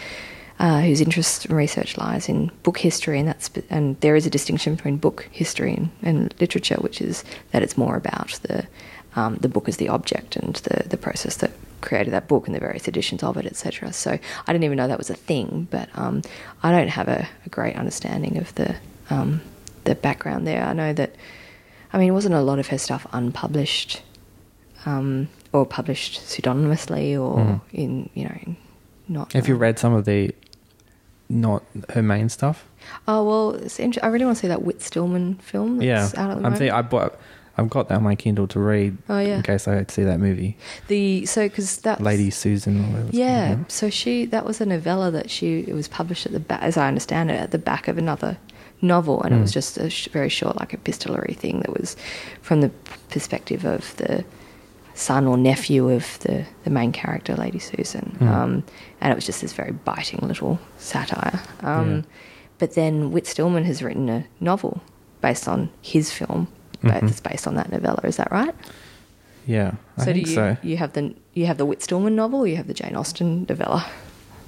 uh, 0.59 0.79
whose 0.79 1.01
interest 1.01 1.45
and 1.45 1.57
research 1.57 1.97
lies 1.97 2.29
in 2.29 2.51
book 2.63 2.77
history, 2.77 3.19
and 3.19 3.27
that's 3.27 3.49
and 3.69 3.99
there 3.99 4.15
is 4.15 4.25
a 4.25 4.29
distinction 4.29 4.75
between 4.75 4.95
book 4.95 5.27
history 5.31 5.73
and, 5.73 5.89
and 6.03 6.33
literature, 6.39 6.75
which 6.75 7.01
is 7.01 7.25
that 7.51 7.63
it's 7.63 7.77
more 7.77 7.97
about 7.97 8.39
the 8.43 8.65
um, 9.17 9.35
the 9.37 9.49
book 9.49 9.67
as 9.67 9.75
the 9.75 9.89
object 9.89 10.37
and 10.37 10.55
the 10.57 10.87
the 10.87 10.97
process 10.97 11.35
that 11.37 11.51
created 11.81 12.13
that 12.13 12.27
book 12.27 12.47
and 12.47 12.55
the 12.55 12.59
various 12.59 12.87
editions 12.87 13.23
of 13.23 13.37
it, 13.37 13.45
etc. 13.45 13.91
So 13.93 14.11
I 14.11 14.51
didn't 14.53 14.63
even 14.63 14.77
know 14.77 14.87
that 14.87 14.97
was 14.97 15.09
a 15.09 15.15
thing, 15.15 15.67
but 15.71 15.89
um, 15.95 16.21
I 16.63 16.71
don't 16.71 16.89
have 16.89 17.07
a, 17.07 17.27
a 17.45 17.49
great 17.49 17.75
understanding 17.75 18.37
of 18.37 18.53
the 18.55 18.75
um, 19.09 19.41
the 19.83 19.95
background 19.95 20.45
there. 20.47 20.63
I 20.63 20.73
know 20.73 20.93
that 20.93 21.15
I 21.93 21.97
mean, 21.97 22.13
wasn't 22.13 22.35
a 22.35 22.41
lot 22.41 22.59
of 22.59 22.67
her 22.67 22.77
stuff 22.77 23.05
unpublished 23.11 24.01
um, 24.85 25.27
or 25.51 25.65
published 25.65 26.21
pseudonymously 26.27 27.15
or 27.15 27.37
Mhm. 27.37 27.61
in 27.73 28.09
you 28.13 28.23
know 28.25 28.55
not. 29.07 29.33
Have 29.33 29.47
you 29.47 29.55
uh, 29.55 29.59
read 29.59 29.79
some 29.79 29.93
of 29.93 30.05
the 30.05 30.33
not 31.29 31.63
her 31.89 32.01
main 32.01 32.29
stuff? 32.29 32.65
Oh 33.07 33.23
well, 33.23 33.61
I 34.01 34.07
really 34.07 34.25
want 34.25 34.37
to 34.37 34.41
see 34.41 34.47
that 34.47 34.63
Whit 34.63 34.81
Stillman 34.81 35.35
film. 35.35 35.77
That's 35.77 35.85
yeah, 35.85 36.03
out 36.03 36.11
at 36.11 36.15
the 36.15 36.21
I'm 36.37 36.41
moment. 36.43 36.57
thinking 36.57 36.73
I 36.73 36.81
bought. 36.81 37.19
I've 37.61 37.69
got 37.69 37.87
that 37.89 37.95
on 37.97 38.03
my 38.03 38.15
Kindle 38.15 38.47
to 38.49 38.59
read 38.59 38.97
Oh, 39.09 39.19
yeah. 39.19 39.37
in 39.37 39.43
case 39.43 39.67
I 39.67 39.75
had 39.75 39.87
to 39.87 39.93
see 39.93 40.03
that 40.03 40.19
movie, 40.19 40.57
the 40.87 41.25
so 41.25 41.47
because 41.47 41.77
that 41.79 42.01
Lady 42.01 42.29
Susan. 42.29 42.79
Or 42.79 42.87
whatever 42.89 43.09
Yeah, 43.15 43.57
so 43.67 43.89
she 43.89 44.25
that 44.25 44.45
was 44.45 44.59
a 44.61 44.65
novella 44.65 45.11
that 45.11 45.29
she 45.29 45.59
it 45.61 45.73
was 45.73 45.87
published 45.87 46.25
at 46.25 46.31
the 46.31 46.39
back, 46.39 46.61
as 46.61 46.75
I 46.77 46.87
understand 46.87 47.31
it, 47.31 47.39
at 47.39 47.51
the 47.51 47.57
back 47.59 47.87
of 47.87 47.97
another 47.97 48.37
novel, 48.81 49.21
and 49.21 49.33
it 49.35 49.39
was 49.39 49.51
Mm. 49.51 49.53
just 49.53 49.77
a 49.77 49.89
sh- 49.89 50.07
very 50.11 50.29
short, 50.29 50.59
like 50.59 50.73
epistolary 50.73 51.35
thing 51.35 51.59
that 51.59 51.71
was 51.79 51.95
from 52.41 52.61
the 52.61 52.71
perspective 53.09 53.63
of 53.65 53.95
the 53.97 54.23
son 54.93 55.25
or 55.27 55.37
nephew 55.37 55.89
of 55.89 56.19
the 56.19 56.45
the 56.63 56.69
main 56.69 56.91
character, 56.91 57.35
Lady 57.35 57.59
Susan, 57.59 58.17
Mm. 58.19 58.27
um, 58.27 58.63
and 58.99 59.11
it 59.11 59.15
was 59.15 59.25
just 59.25 59.41
this 59.41 59.53
very 59.53 59.71
biting 59.71 60.19
little 60.27 60.59
satire. 60.77 61.39
Um, 61.63 61.89
Yeah. 61.91 62.01
But 62.59 62.75
then 62.75 63.11
Whit 63.11 63.25
Stillman 63.25 63.63
has 63.65 63.81
written 63.81 64.07
a 64.09 64.25
novel 64.39 64.81
based 65.19 65.47
on 65.47 65.69
his 65.81 66.11
film. 66.11 66.47
Mhm. 66.83 67.01
That's 67.01 67.19
based 67.19 67.47
on 67.47 67.55
that 67.55 67.71
novella. 67.71 67.99
Is 68.03 68.17
that 68.17 68.31
right? 68.31 68.55
Yeah, 69.45 69.73
I 69.97 70.01
so 70.01 70.05
think 70.13 70.25
do 70.25 70.29
you 70.31 70.35
so. 70.35 70.57
you 70.61 70.77
have 70.77 70.93
the 70.93 71.13
you 71.33 71.45
have 71.47 71.57
the 71.57 71.65
Whit 71.65 71.81
Stillman 71.81 72.15
novel, 72.15 72.41
or 72.41 72.47
you 72.47 72.57
have 72.57 72.67
the 72.67 72.73
Jane 72.73 72.95
Austen 72.95 73.45
novella? 73.49 73.85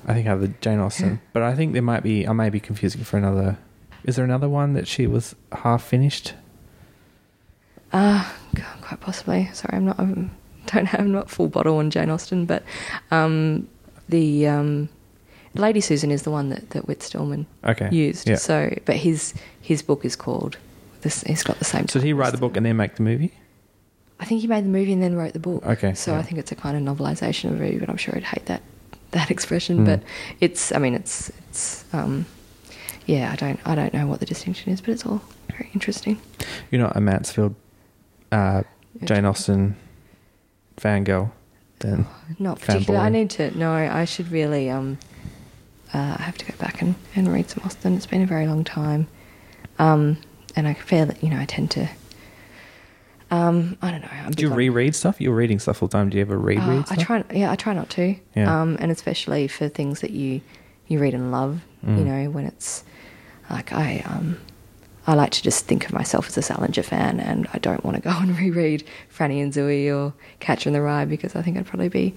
I 0.08 0.13
think 0.13 0.28
I 0.28 0.32
have 0.32 0.41
the 0.41 0.50
Jane 0.62 0.80
Austen, 0.80 1.19
but 1.32 1.41
I 1.43 1.56
think 1.56 1.74
there 1.74 1.82
might 1.82 2.04
be. 2.04 2.28
I 2.28 2.34
may 2.34 2.50
be 2.50 2.60
confusing 2.60 3.04
for 3.04 3.17
another. 3.17 3.58
Is 4.04 4.15
there 4.17 4.26
another 4.26 4.50
one 4.50 4.74
that 4.74 4.88
she 4.88 5.08
was 5.08 5.34
half 5.52 5.82
finished? 5.84 6.34
Uh, 7.91 8.28
quite 8.82 9.00
possibly. 9.00 9.50
Sorry, 9.54 9.78
I'm 9.78 9.86
not. 9.86 10.00
I'm, 10.00 10.32
don't 10.67 10.86
have 10.88 11.00
I'm 11.00 11.12
not 11.12 11.30
full 11.30 11.48
bottle 11.48 11.78
on 11.78 11.89
Jane 11.89 12.10
Austen, 12.10 12.46
but 12.46 12.63
um, 13.12 13.67
the 14.10 14.48
um, 14.48 14.89
Lady 15.54 15.82
Susan 15.82 16.12
is 16.12 16.24
the 16.24 16.32
one 16.32 16.50
that 16.50 16.72
that 16.72 16.88
Whit 16.88 17.02
Stillman 17.04 17.46
Okay. 17.63 17.89
used. 17.91 18.28
Yeah. 18.28 18.36
So, 18.36 18.76
but 18.86 18.96
his 18.98 19.34
his 19.62 19.82
book 19.82 20.04
is 20.06 20.15
called. 20.15 20.58
This, 21.04 21.22
he's 21.24 21.44
got 21.44 21.60
the 21.60 21.66
same. 21.66 21.88
So 21.88 22.00
did 22.00 22.06
he 22.06 22.13
write 22.13 22.32
the 22.32 22.38
book 22.38 22.58
and 22.58 22.66
then 22.66 22.78
make 22.78 22.96
the 22.96 23.04
movie? 23.04 23.34
I 24.20 24.26
think 24.26 24.42
he 24.42 24.48
made 24.48 24.63
the 24.63 24.70
movie 24.70 24.94
and 24.94 25.04
then 25.04 25.16
wrote 25.16 25.34
the 25.34 25.39
book. 25.39 25.66
Okay, 25.66 25.94
So 25.94 26.12
yeah. 26.12 26.20
I 26.20 26.22
think 26.22 26.39
it's 26.39 26.52
a 26.52 26.56
kind 26.56 26.76
of 26.78 26.98
novelization 26.98 27.46
of 27.52 27.60
a 27.60 27.63
movie, 27.63 27.78
but 27.78 27.89
I'm 27.89 27.98
sure 27.98 28.16
I'd 28.16 28.24
hate 28.24 28.46
that 28.46 28.62
that 29.12 29.30
expression. 29.30 29.80
Mm. 29.80 29.86
But 29.86 30.04
it's. 30.39 30.72
I 30.72 30.78
mean, 30.80 30.94
it's 30.96 31.30
it's. 31.50 31.86
Um, 31.94 32.26
yeah, 33.06 33.32
I 33.32 33.36
don't 33.36 33.60
I 33.66 33.76
don't 33.76 33.94
know 33.94 34.08
what 34.08 34.20
the 34.20 34.26
distinction 34.26 34.72
is, 34.72 34.82
but 34.82 34.89
it's 34.92 35.06
all 35.06 35.22
very 35.50 35.70
interesting. 35.74 36.20
You're 36.72 36.82
not 36.82 36.96
a 36.96 37.02
Mansfield, 37.02 37.54
uh, 38.32 38.63
Jane 39.04 39.26
Austen 39.26 39.76
fangirl, 40.78 41.32
then. 41.80 42.08
Not 42.39 42.60
particularly. 42.62 43.06
I 43.06 43.10
need 43.10 43.30
to. 43.32 43.56
No, 43.58 43.74
I 43.74 44.06
should 44.06 44.32
really. 44.32 44.70
Um, 44.70 44.98
uh, 45.94 46.16
I 46.18 46.22
have 46.24 46.38
to 46.39 46.46
go 46.46 46.54
back 46.58 46.82
and, 46.82 46.96
and 47.16 47.32
read 47.32 47.50
some 47.50 47.63
Austen. 47.66 47.96
It's 47.96 48.08
been 48.08 48.24
a 48.24 48.26
very 48.26 48.48
long 48.48 48.63
time, 48.63 49.08
um, 49.78 50.18
and 50.56 50.68
I 50.68 50.74
feel 50.74 51.06
that 51.06 51.24
you 51.24 51.30
know 51.30 51.39
I 51.39 51.46
tend 51.46 51.72
to. 51.72 51.88
Um, 53.32 53.78
I 53.82 53.89
don't 53.89 54.02
know. 54.02 54.10
I'm 54.26 54.32
Do 54.32 54.44
you 54.44 54.52
on- 54.52 54.56
reread 54.58 54.96
stuff? 54.96 55.20
You're 55.20 55.34
reading 55.34 55.58
stuff 55.60 55.82
all 55.82 55.88
the 55.88 55.98
time. 55.98 56.10
Do 56.10 56.18
you 56.18 56.22
ever 56.22 56.38
reread 56.38 56.60
Uh, 56.68 56.80
I 56.89 56.96
stuff? 56.96 57.00
try. 57.00 57.24
Yeah, 57.34 57.52
I 57.52 57.56
try 57.56 57.74
not 57.74 57.89
to. 57.92 58.16
Yeah. 58.36 58.62
Um, 58.62 58.78
and 58.80 58.92
especially 58.92 59.48
for 59.48 59.68
things 59.70 60.02
that 60.02 60.12
you 60.12 60.42
you 60.88 61.00
read 61.00 61.13
and 61.13 61.32
love. 61.32 61.62
You 61.82 61.89
Mm. 61.89 62.06
know, 62.06 62.30
when 62.30 62.46
it's 62.46 62.84
like 63.50 63.74
I 63.74 64.04
um, 64.06 64.38
I 65.08 65.16
like 65.16 65.32
to 65.32 65.42
just 65.42 65.66
think 65.66 65.86
of 65.86 65.94
myself 65.94 66.28
as 66.28 66.38
a 66.38 66.42
Salinger 66.44 66.84
fan, 66.84 67.20
and 67.20 67.48
I 67.54 67.58
don't 67.58 67.84
want 67.84 67.96
to 67.98 68.02
go 68.04 68.12
and 68.16 68.38
reread 68.38 68.84
Franny 69.16 69.42
and 69.42 69.52
Zooey 69.52 69.89
or 69.94 70.13
Catcher 70.39 70.70
in 70.70 70.74
the 70.74 70.82
Rye 70.82 71.06
because 71.06 71.36
I 71.36 71.42
think 71.42 71.58
I'd 71.58 71.66
probably 71.66 71.89
be. 71.89 72.13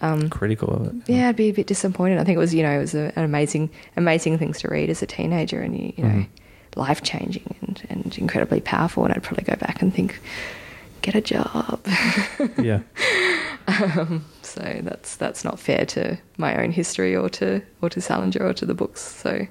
Um, 0.00 0.30
Critical 0.30 0.68
of 0.74 0.86
it. 0.88 0.94
yeah, 1.06 1.28
I'd 1.28 1.36
be 1.36 1.48
a 1.48 1.52
bit 1.52 1.68
disappointed. 1.68 2.18
I 2.18 2.24
think 2.24 2.34
it 2.34 2.40
was, 2.40 2.52
you 2.52 2.64
know, 2.64 2.72
it 2.72 2.80
was 2.80 2.92
a, 2.92 3.12
an 3.14 3.24
amazing, 3.24 3.70
amazing 3.96 4.36
things 4.36 4.58
to 4.62 4.68
read 4.68 4.90
as 4.90 5.00
a 5.00 5.06
teenager, 5.06 5.60
and 5.60 5.78
you, 5.78 5.92
you 5.96 6.02
know, 6.04 6.10
Mhm. 6.10 6.26
Life 6.76 7.02
changing 7.02 7.54
and, 7.62 7.82
and 7.90 8.18
incredibly 8.18 8.60
powerful. 8.60 9.04
And 9.04 9.12
I'd 9.14 9.22
probably 9.22 9.44
go 9.44 9.56
back 9.56 9.82
and 9.82 9.92
think, 9.94 10.20
get 11.02 11.14
a 11.14 11.20
job. 11.20 11.80
Yeah. 12.58 12.80
um, 13.68 14.24
so 14.42 14.80
that's 14.82 15.16
that's 15.16 15.44
not 15.44 15.58
fair 15.60 15.86
to 15.86 16.18
my 16.36 16.60
own 16.62 16.72
history 16.72 17.14
or 17.14 17.28
to 17.30 17.62
or 17.80 17.88
to 17.90 18.00
Salinger 18.00 18.44
or 18.44 18.52
to 18.54 18.66
the 18.66 18.74
books. 18.74 19.00
So, 19.00 19.46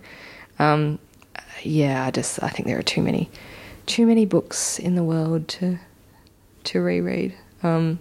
um, 0.60 1.00
yeah, 1.64 2.06
I 2.06 2.12
just 2.12 2.42
I 2.44 2.50
think 2.50 2.68
there 2.68 2.78
are 2.78 2.84
too 2.84 3.02
many 3.02 3.30
too 3.86 4.06
many 4.06 4.26
books 4.26 4.80
in 4.80 4.96
the 4.96 5.04
world 5.04 5.48
to 5.50 5.80
to 6.66 6.82
reread. 6.82 7.34
Um, 7.64 8.00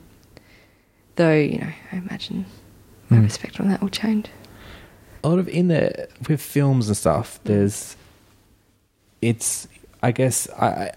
though 1.17 1.35
you 1.35 1.59
know, 1.59 1.73
I 1.93 1.97
imagine 1.97 2.47
my 3.09 3.19
Mm. 3.19 3.25
perspective 3.27 3.61
on 3.61 3.69
that 3.69 3.81
will 3.81 3.89
change. 3.89 4.29
a 5.25 5.29
lot 5.29 5.39
of 5.39 5.49
in 5.49 5.69
the 5.69 6.09
with 6.29 6.41
films 6.41 6.89
and 6.89 6.97
stuff 6.97 7.39
Mm. 7.41 7.47
there's 7.49 7.97
it's 9.23 9.69
i 10.03 10.11
guess 10.13 10.49
i 10.59 10.91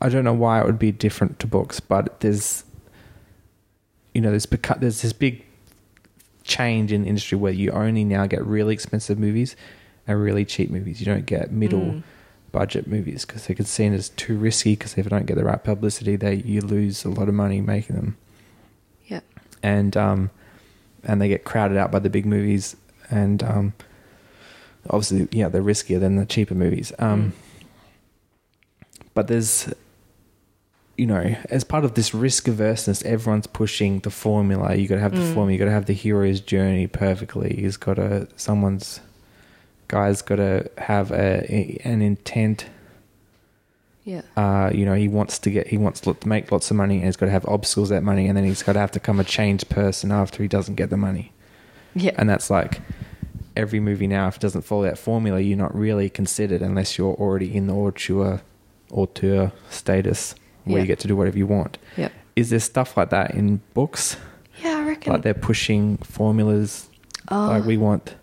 I- 0.00 0.08
don't 0.08 0.24
know 0.24 0.34
why 0.34 0.60
it 0.60 0.66
would 0.66 0.78
be 0.78 0.92
different 0.92 1.38
to 1.40 1.46
books 1.46 1.80
but 1.80 2.20
there's 2.20 2.64
you 4.14 4.20
know 4.20 4.30
there's 4.30 4.46
beca- 4.46 4.78
there's 4.80 5.02
this 5.02 5.12
big 5.12 5.44
change 6.44 6.92
in 6.92 7.02
the 7.02 7.08
industry 7.08 7.36
where 7.38 7.52
you 7.52 7.70
only 7.72 8.04
now 8.04 8.26
get 8.26 8.44
really 8.44 8.72
expensive 8.74 9.18
movies 9.18 9.56
and 10.06 10.20
really 10.20 10.44
cheap 10.44 10.70
movies 10.70 11.00
you 11.00 11.06
don't 11.06 11.26
get 11.26 11.50
middle 11.50 11.80
Mm. 11.80 12.02
budget 12.52 12.86
movies 12.86 13.24
because 13.24 13.46
they're 13.46 13.56
seen 13.66 13.92
as 13.92 14.10
too 14.10 14.36
risky 14.38 14.72
because 14.74 14.96
if 14.96 15.04
they 15.04 15.10
don't 15.10 15.26
get 15.26 15.36
the 15.36 15.44
right 15.44 15.62
publicity 15.62 16.16
they 16.16 16.34
you 16.36 16.60
lose 16.60 17.04
a 17.04 17.08
lot 17.10 17.28
of 17.28 17.34
money 17.34 17.60
making 17.60 17.96
them 17.96 18.16
Yeah. 19.06 19.20
and 19.62 19.96
um, 19.96 20.30
and 21.04 21.20
they 21.20 21.28
get 21.28 21.44
crowded 21.44 21.76
out 21.76 21.90
by 21.92 21.98
the 22.00 22.10
big 22.10 22.26
movies, 22.26 22.74
and 23.10 23.40
um, 23.42 23.72
obviously, 24.90 25.28
yeah, 25.32 25.48
they're 25.48 25.62
riskier 25.62 25.98
than 26.00 26.16
the 26.16 26.26
cheaper 26.26 26.54
movies. 26.54 26.92
Um, 26.98 27.32
But 29.14 29.28
there's, 29.28 29.72
you 30.98 31.06
know, 31.06 31.34
as 31.48 31.64
part 31.64 31.84
of 31.84 31.94
this 31.94 32.12
risk 32.14 32.48
averseness, 32.48 33.02
everyone's 33.04 33.46
pushing 33.46 34.00
the 34.00 34.10
formula. 34.10 34.74
You 34.74 34.86
got 34.88 34.96
to 34.96 35.00
have 35.00 35.12
the 35.12 35.22
Mm. 35.22 35.32
formula. 35.34 35.52
You 35.52 35.58
got 35.58 35.64
to 35.66 35.70
have 35.70 35.86
the 35.86 35.94
hero's 35.94 36.40
journey 36.40 36.86
perfectly. 36.86 37.54
He's 37.56 37.76
got 37.78 37.94
to 37.94 38.28
someone's 38.36 39.00
guy's 39.88 40.20
got 40.20 40.36
to 40.36 40.68
have 40.78 41.12
a 41.12 41.80
an 41.84 42.02
intent 42.02 42.66
Yeah. 44.04 44.22
uh, 44.36 44.70
you 44.74 44.84
know, 44.84 44.94
he 44.94 45.08
wants 45.08 45.38
to 45.40 45.50
get, 45.50 45.68
he 45.68 45.78
wants 45.78 46.00
to 46.02 46.14
make 46.26 46.52
lots 46.52 46.70
of 46.70 46.76
money, 46.76 46.96
and 46.96 47.06
he's 47.06 47.16
got 47.16 47.26
to 47.26 47.32
have 47.32 47.46
obstacles 47.46 47.88
that 47.88 48.02
money, 48.02 48.28
and 48.28 48.36
then 48.36 48.44
he's 48.44 48.62
got 48.62 48.74
to 48.74 48.78
have 48.80 48.90
to 48.92 49.00
become 49.00 49.18
a 49.18 49.24
changed 49.24 49.68
person 49.68 50.12
after 50.12 50.42
he 50.42 50.48
doesn't 50.48 50.74
get 50.74 50.90
the 50.90 50.96
money. 50.96 51.32
Yeah. 51.94 52.12
And 52.18 52.28
that's 52.28 52.50
like 52.50 52.80
every 53.56 53.80
movie 53.80 54.06
now. 54.06 54.28
If 54.28 54.36
it 54.36 54.40
doesn't 54.40 54.62
follow 54.62 54.82
that 54.84 54.98
formula, 54.98 55.40
you're 55.40 55.56
not 55.58 55.74
really 55.74 56.08
considered 56.10 56.62
unless 56.62 56.96
you're 56.98 57.14
already 57.14 57.54
in 57.54 57.66
the 57.66 57.74
auteur, 57.74 58.40
auteur 58.90 59.52
status 59.70 60.34
where 60.64 60.76
Yeah. 60.76 60.82
you 60.82 60.86
get 60.86 60.98
to 61.00 61.08
do 61.08 61.16
whatever 61.16 61.38
you 61.38 61.46
want. 61.46 61.78
Yep. 61.96 62.12
Is 62.36 62.50
there 62.50 62.60
stuff 62.60 62.96
like 62.96 63.10
that 63.10 63.34
in 63.34 63.60
books? 63.74 64.16
Yeah, 64.62 64.78
I 64.78 64.82
reckon. 64.88 65.12
Like 65.12 65.22
they're 65.22 65.34
pushing 65.34 65.96
formulas, 65.98 66.88
Oh. 67.28 67.46
like 67.48 67.64
we 67.64 67.76
want. 67.76 68.14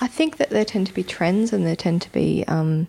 I 0.00 0.06
think 0.06 0.36
that 0.36 0.50
there 0.50 0.64
tend 0.64 0.86
to 0.86 0.94
be 0.94 1.02
trends, 1.02 1.52
and 1.52 1.66
there 1.66 1.76
tend 1.76 2.02
to 2.02 2.12
be. 2.12 2.44
Um, 2.46 2.86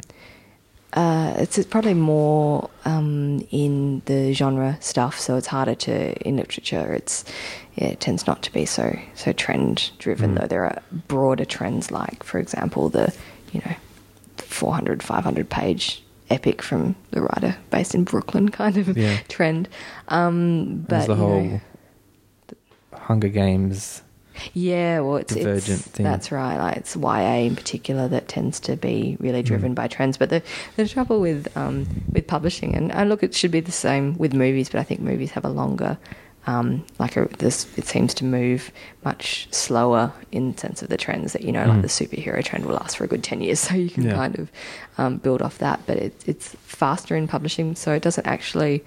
uh, 0.93 1.34
it's, 1.38 1.58
it's 1.58 1.67
probably 1.67 1.93
more 1.93 2.67
um, 2.86 3.45
in 3.51 4.01
the 4.05 4.34
genre 4.34 4.77
stuff, 4.79 5.19
so 5.19 5.36
it's 5.36 5.47
harder 5.47 5.75
to 5.75 6.13
in 6.27 6.38
literature. 6.38 6.93
It's 6.93 7.23
yeah, 7.79 7.87
it 7.87 7.99
tends 7.99 8.27
not 8.27 8.43
to 8.43 8.51
be 8.53 8.65
so 8.65 8.85
so 9.15 9.31
trend 9.33 9.91
driven. 9.99 10.35
Mm. 10.35 10.41
Though 10.41 10.47
there 10.47 10.65
are 10.65 10.81
broader 11.07 11.45
trends, 11.45 11.91
like 11.91 12.23
for 12.23 12.37
example, 12.39 12.89
the 12.89 13.13
you 13.53 13.61
know 13.65 13.75
400, 14.37 15.01
500 15.03 15.49
page 15.49 16.03
epic 16.29 16.61
from 16.61 16.95
the 17.11 17.21
writer 17.21 17.55
based 17.71 17.95
in 17.95 18.03
Brooklyn 18.03 18.49
kind 18.61 18.77
of 18.77 18.97
Yeah. 18.97 19.17
trend. 19.29 19.67
Um, 20.09 20.85
but 20.87 20.89
There's 20.89 21.07
the 21.07 21.13
you 21.15 21.19
know, 21.19 21.27
whole 21.49 21.61
Hunger 22.93 23.29
Games. 23.29 24.01
yeah, 24.53 24.99
well, 24.99 25.17
it's, 25.17 25.33
Divergent 25.33 25.79
it's 25.87 25.97
that's 25.97 26.31
right. 26.31 26.57
Like 26.57 26.77
it's 26.77 26.95
YA 26.95 27.45
in 27.47 27.55
particular 27.55 28.07
that 28.07 28.27
tends 28.27 28.59
to 28.61 28.75
be 28.75 29.17
really 29.19 29.41
driven 29.43 29.71
Mm. 29.71 29.75
by 29.75 29.87
trends. 29.87 30.17
But 30.17 30.29
the 30.29 30.41
the 30.75 30.87
trouble 30.87 31.19
with 31.21 31.47
um, 31.57 31.87
with 32.11 32.27
publishing, 32.27 32.75
and 32.75 32.91
I 32.91 33.03
look, 33.05 33.23
it 33.23 33.33
should 33.33 33.51
be 33.51 33.59
the 33.61 33.71
same 33.71 34.17
with 34.17 34.33
movies, 34.33 34.69
but 34.69 34.79
I 34.79 34.83
think 34.83 34.99
movies 35.01 35.31
have 35.31 35.45
a 35.45 35.49
longer. 35.49 35.97
Um, 36.47 36.84
like 36.97 37.15
a, 37.17 37.25
this, 37.38 37.67
it 37.78 37.86
seems 37.86 38.13
to 38.15 38.25
move 38.25 38.71
much 39.04 39.47
slower 39.52 40.12
in 40.32 40.54
the 40.54 40.58
sense 40.58 40.82
of 40.82 40.89
the 40.89 40.97
trends 40.97 41.34
that 41.34 41.43
you 41.43 41.52
know, 41.52 41.63
Mm. 41.65 41.67
like 41.67 41.82
the 41.84 41.88
superhero 41.89 42.43
trend 42.43 42.65
will 42.65 42.75
last 42.75 42.97
for 42.97 43.04
a 43.04 43.08
good 43.08 43.23
ten 43.23 43.41
years, 43.41 43.60
so 43.65 43.75
you 43.75 43.89
can 43.89 44.04
Yeah. 44.06 44.13
kind 44.15 44.39
of 44.39 44.52
um, 44.97 45.17
build 45.17 45.41
off 45.41 45.58
that. 45.60 45.82
But 45.86 45.97
it, 45.97 46.23
it's 46.25 46.56
faster 46.63 47.15
in 47.15 47.28
publishing, 47.28 47.75
so 47.75 47.91
it 47.93 48.02
doesn't 48.02 48.25
actually 48.25 48.84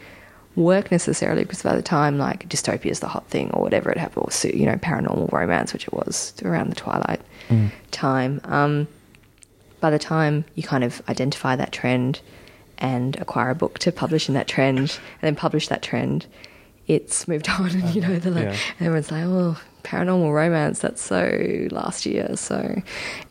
work 0.56 0.90
necessarily 0.90 1.44
because 1.44 1.62
by 1.62 1.74
the 1.74 1.82
time 1.82 2.18
like 2.18 2.46
dystopia 2.48 2.90
is 2.90 3.00
the 3.00 3.08
hot 3.08 3.26
thing 3.28 3.50
or 3.52 3.62
whatever 3.62 3.90
it 3.90 3.98
happened, 3.98 4.26
or 4.26 4.48
you 4.48 4.66
know 4.66 4.76
paranormal 4.76 5.30
romance, 5.30 5.72
which 5.72 5.84
it 5.86 5.92
was 5.92 6.34
around 6.44 6.68
the 6.70 6.76
Twilight 6.76 7.20
Mm. 7.48 7.70
time. 7.90 8.40
Um, 8.44 8.88
by 9.80 9.90
the 9.90 9.98
time 9.98 10.44
you 10.54 10.62
kind 10.62 10.84
of 10.84 11.02
identify 11.08 11.54
that 11.56 11.70
trend 11.72 12.20
and 12.78 13.16
acquire 13.20 13.50
a 13.50 13.54
book 13.54 13.78
to 13.80 13.92
publish 13.92 14.28
in 14.28 14.34
that 14.34 14.48
trend, 14.48 14.78
and 14.78 14.90
then 15.22 15.36
publish 15.36 15.68
that 15.68 15.82
trend, 15.82 16.26
it's 16.86 17.26
moved 17.28 17.48
on, 17.58 17.70
and 17.70 17.94
you 17.94 18.00
know 18.02 18.18
the 18.18 18.30
like, 18.30 18.44
Yeah. 18.44 18.56
everyone's 18.80 19.10
like, 19.10 19.24
oh. 19.24 19.58
Paranormal 19.84 20.32
romance, 20.32 20.78
that's 20.78 21.02
so 21.02 21.66
last 21.72 22.06
year. 22.06 22.36
So 22.36 22.80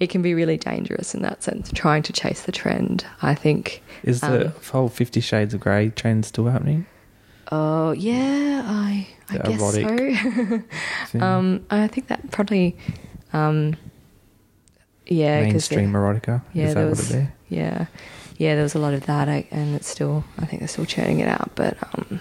it 0.02 0.10
can 0.10 0.22
be 0.22 0.34
really 0.34 0.58
dangerous 0.58 1.16
in 1.16 1.22
that 1.22 1.42
sense, 1.44 1.72
trying 1.74 2.04
to 2.04 2.12
chase 2.12 2.42
the 2.42 2.52
trend. 2.52 3.06
I 3.22 3.36
think. 3.36 3.82
Is 4.04 4.20
the 4.20 4.48
Um, 4.48 4.54
whole 4.70 4.90
Fifty 4.90 5.22
Shades 5.22 5.54
of 5.54 5.62
Grey 5.62 5.92
trend 5.92 6.26
still 6.26 6.48
happening? 6.48 6.88
Oh 7.54 7.92
yeah, 7.94 8.64
I 8.66 9.08
I 9.30 9.38
The 9.38 9.44
guess 9.50 11.12
so. 11.14 11.20
um, 11.26 11.66
I 11.72 11.88
think 11.88 12.08
that 12.08 12.30
probably, 12.32 12.76
um, 13.32 13.78
yeah, 15.08 15.42
mainstream 15.44 15.94
there- 15.94 16.02
erotica. 16.02 16.42
yeah, 16.54 16.66
is 16.68 16.74
there 16.74 16.86
was, 16.88 17.10
what 17.12 17.16
it 17.18 17.22
is? 17.24 17.28
yeah, 17.48 17.86
yeah, 18.38 18.56
there 18.56 18.64
was 18.64 18.76
a 18.76 18.80
lot 18.80 18.94
of 18.94 19.06
that, 19.06 19.28
and 19.52 19.74
it's 19.76 19.88
still, 19.88 20.24
I 20.38 20.46
think 20.46 20.60
they're 20.60 20.68
still 20.68 20.86
churning 20.86 21.20
it 21.20 21.30
out, 21.30 21.52
but 21.56 21.78
um, 21.98 22.20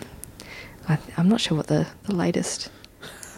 I, 0.90 0.96
th- 0.96 1.18
I'm 1.18 1.28
not 1.28 1.40
sure 1.40 1.56
what 1.56 1.66
the 1.68 1.86
the 2.04 2.14
latest. 2.14 2.70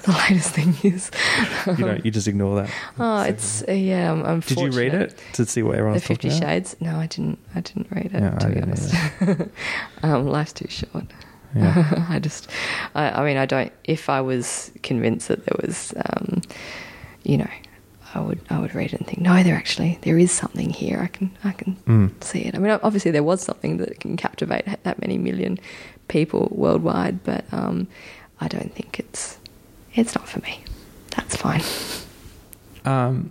The 0.04 0.10
latest 0.28 0.50
thing 0.50 0.74
is. 0.82 1.10
You 1.78 1.84
don't. 1.86 2.04
You 2.04 2.10
just 2.10 2.26
ignore 2.26 2.56
that. 2.62 2.70
oh, 2.98 3.22
it's 3.22 3.62
uh, 3.68 3.72
yeah. 3.72 4.10
I'm, 4.10 4.24
I'm 4.24 4.40
Did 4.40 4.58
you 4.58 4.70
read 4.72 4.94
it 4.94 5.16
to 5.34 5.46
see 5.46 5.62
what 5.62 5.72
The 5.72 5.78
everyone's 5.78 6.02
Fifty 6.04 6.28
talking 6.28 6.42
about? 6.42 6.50
Shades? 6.54 6.76
No, 6.80 6.96
I 6.96 7.06
didn't. 7.06 7.38
I 7.54 7.60
didn't 7.60 7.86
read 7.92 8.06
it. 8.06 8.12
Yeah, 8.20 8.34
I 8.34 8.38
to 8.40 8.48
be 8.48 8.62
honest, 8.62 8.94
um, 10.02 10.26
life's 10.26 10.52
too 10.54 10.66
short. 10.68 11.04
Yeah. 11.54 12.06
I 12.08 12.18
just, 12.18 12.50
I, 12.96 13.10
I 13.10 13.24
mean, 13.24 13.36
I 13.36 13.46
don't. 13.46 13.72
If 13.84 14.08
I 14.08 14.20
was 14.22 14.72
convinced 14.82 15.28
that 15.28 15.44
there 15.44 15.56
was, 15.62 15.94
um, 16.10 16.40
you 17.22 17.36
know, 17.36 17.50
I 18.14 18.20
would, 18.20 18.40
I 18.50 18.58
would 18.58 18.74
read 18.74 18.92
it 18.92 18.98
and 19.00 19.06
think, 19.06 19.20
no, 19.20 19.42
there 19.42 19.54
actually, 19.56 19.98
there 20.02 20.18
is 20.18 20.32
something 20.32 20.70
here. 20.70 20.98
I 21.00 21.06
can, 21.08 21.30
I 21.44 21.52
can 21.52 21.76
Mm. 21.86 22.24
see 22.24 22.40
it. 22.40 22.54
I 22.54 22.58
mean, 22.58 22.72
obviously, 22.82 23.10
there 23.12 23.22
was 23.22 23.40
something 23.42 23.76
that 23.76 24.00
can 24.00 24.16
captivate 24.16 24.64
that 24.82 25.00
many 25.00 25.16
million 25.18 25.58
people 26.12 26.48
worldwide, 26.53 27.25
but 27.25 27.44
um, 27.53 27.88
I 28.40 28.46
don't 28.48 28.72
think 28.75 28.98
it's, 28.98 29.38
it's 29.94 30.14
not 30.14 30.29
for 30.29 30.40
me. 30.40 30.62
That's 31.16 31.37
fine. 31.37 31.62
Um, 32.85 33.31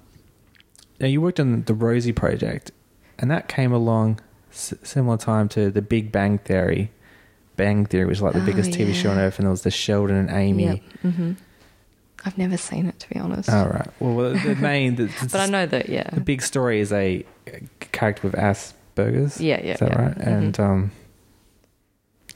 now 1.01 1.07
you 1.07 1.19
worked 1.19 1.37
on 1.37 1.63
the 1.63 1.73
Rosie 1.73 2.13
project, 2.13 2.71
and 3.19 3.29
that 3.29 3.49
came 3.49 3.73
along 3.73 4.21
s- 4.49 4.73
similar 4.81 5.17
time 5.17 5.49
to 5.49 5.69
the 5.69 5.81
Big 5.81 6.09
Bang 6.09 6.37
Theory. 6.37 6.89
Bang 7.57 7.85
Theory 7.85 8.05
was 8.05 8.21
like 8.21 8.31
the 8.33 8.41
Oh, 8.41 8.45
biggest 8.45 8.71
TV 8.71 8.93
show 8.93 9.11
on 9.11 9.17
earth, 9.17 9.39
and 9.39 9.45
there 9.45 9.51
was 9.51 9.63
the 9.63 9.69
Sheldon 9.71 10.15
and 10.15 10.29
Amy. 10.29 10.63
Yep. 10.63 10.79
hmm 11.13 11.31
I've 12.23 12.37
never 12.37 12.55
seen 12.55 12.85
it, 12.85 12.97
to 13.01 13.09
be 13.09 13.19
honest. 13.19 13.49
All 13.49 13.67
right. 13.67 13.89
Well, 13.99 14.31
the 14.35 14.55
main, 14.61 14.95
the, 14.95 15.11
But 15.29 15.35
I 15.41 15.47
know 15.47 15.65
that, 15.65 15.89
yeah. 15.89 16.09
the 16.13 16.21
big 16.21 16.41
story 16.41 16.79
is 16.79 16.93
a 16.93 17.25
character 17.91 18.25
with 18.27 18.35
Asperger's. 18.35 19.41
Yeah, 19.41 19.59
yeah, 19.61 19.73
Is 19.73 19.79
that 19.81 19.89
yeah. 19.89 20.01
right? 20.01 20.17
And 20.17 20.53
Mhm. 20.53 20.63
um, 20.63 20.91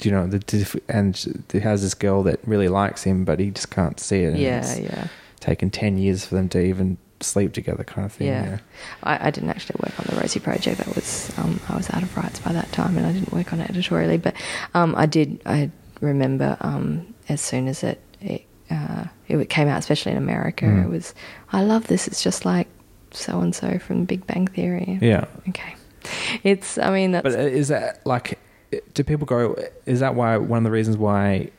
you 0.04 0.12
know 0.12 0.28
the 0.28 0.40
diff- 0.40 0.76
and 0.90 1.46
he 1.52 1.60
has 1.60 1.82
this 1.82 1.94
girl 1.94 2.24
that 2.24 2.40
really 2.46 2.68
likes 2.68 3.04
him, 3.04 3.24
but 3.26 3.40
he 3.40 3.52
just 3.52 3.70
can't 3.72 4.00
see 4.00 4.24
it. 4.24 4.38
yeah, 4.38 4.60
it's 4.60 4.80
yeah. 4.80 5.08
Taken 5.40 5.70
ten 5.70 5.98
years 5.98 6.26
for 6.26 6.36
them 6.36 6.50
to 6.50 6.60
even 6.60 6.98
sleep 7.22 7.54
together, 7.54 7.84
kind 7.84 8.06
of 8.06 8.12
thing. 8.14 8.28
Yeah. 8.28 8.58
I, 9.04 9.28
I 9.28 9.32
didn't 9.32 9.50
actually 9.50 9.78
work 9.84 9.98
on 10.00 10.06
the 10.10 10.20
Rosie 10.22 10.40
project. 10.40 10.80
That 10.80 10.96
was 10.96 11.32
um, 11.38 11.60
I 11.70 11.76
was 11.78 11.90
out 11.92 12.02
of 12.04 12.16
rights 12.18 12.40
by 12.40 12.52
that 12.54 12.72
time, 12.72 12.98
and 12.98 13.06
I 13.06 13.12
didn't 13.12 13.32
work 13.32 13.54
on 13.54 13.62
it 13.62 13.70
editorially. 13.70 14.18
But 14.18 14.36
um, 14.74 14.96
I 14.98 15.06
did. 15.06 15.40
I 15.46 15.70
remember 16.02 16.58
um, 16.62 17.14
as 17.30 17.42
soon 17.42 17.68
as 17.68 17.84
it 17.84 18.02
it, 18.22 18.44
uh, 18.72 19.06
it 19.28 19.50
came 19.50 19.68
out, 19.68 19.80
especially 19.80 20.12
in 20.14 20.18
America, 20.18 20.66
Mm. 20.66 20.86
it 20.86 20.90
was. 20.90 21.14
I 21.54 21.62
love 21.64 21.88
this. 21.88 22.08
It's 22.08 22.24
just 22.24 22.44
like 22.46 22.68
so 23.12 23.40
and 23.40 23.54
so 23.56 23.78
from 23.80 24.06
Big 24.06 24.26
Bang 24.28 24.48
Theory. 24.48 24.98
Yeah. 25.02 25.26
Okay. 25.50 25.76
It's. 26.44 26.78
I 26.78 26.92
mean, 26.92 27.12
that's. 27.12 27.24
But 27.24 27.36
uh, 27.36 27.44
is 27.44 27.68
that 27.70 28.06
like? 28.06 28.40
Do 28.94 29.04
people 29.04 29.26
go? 29.26 29.56
Is 29.86 30.00
that 30.00 30.16
why 30.16 30.38
one 30.38 30.58
of 30.58 30.64
the 30.64 30.72
reasons 30.72 30.98
why 30.98 31.52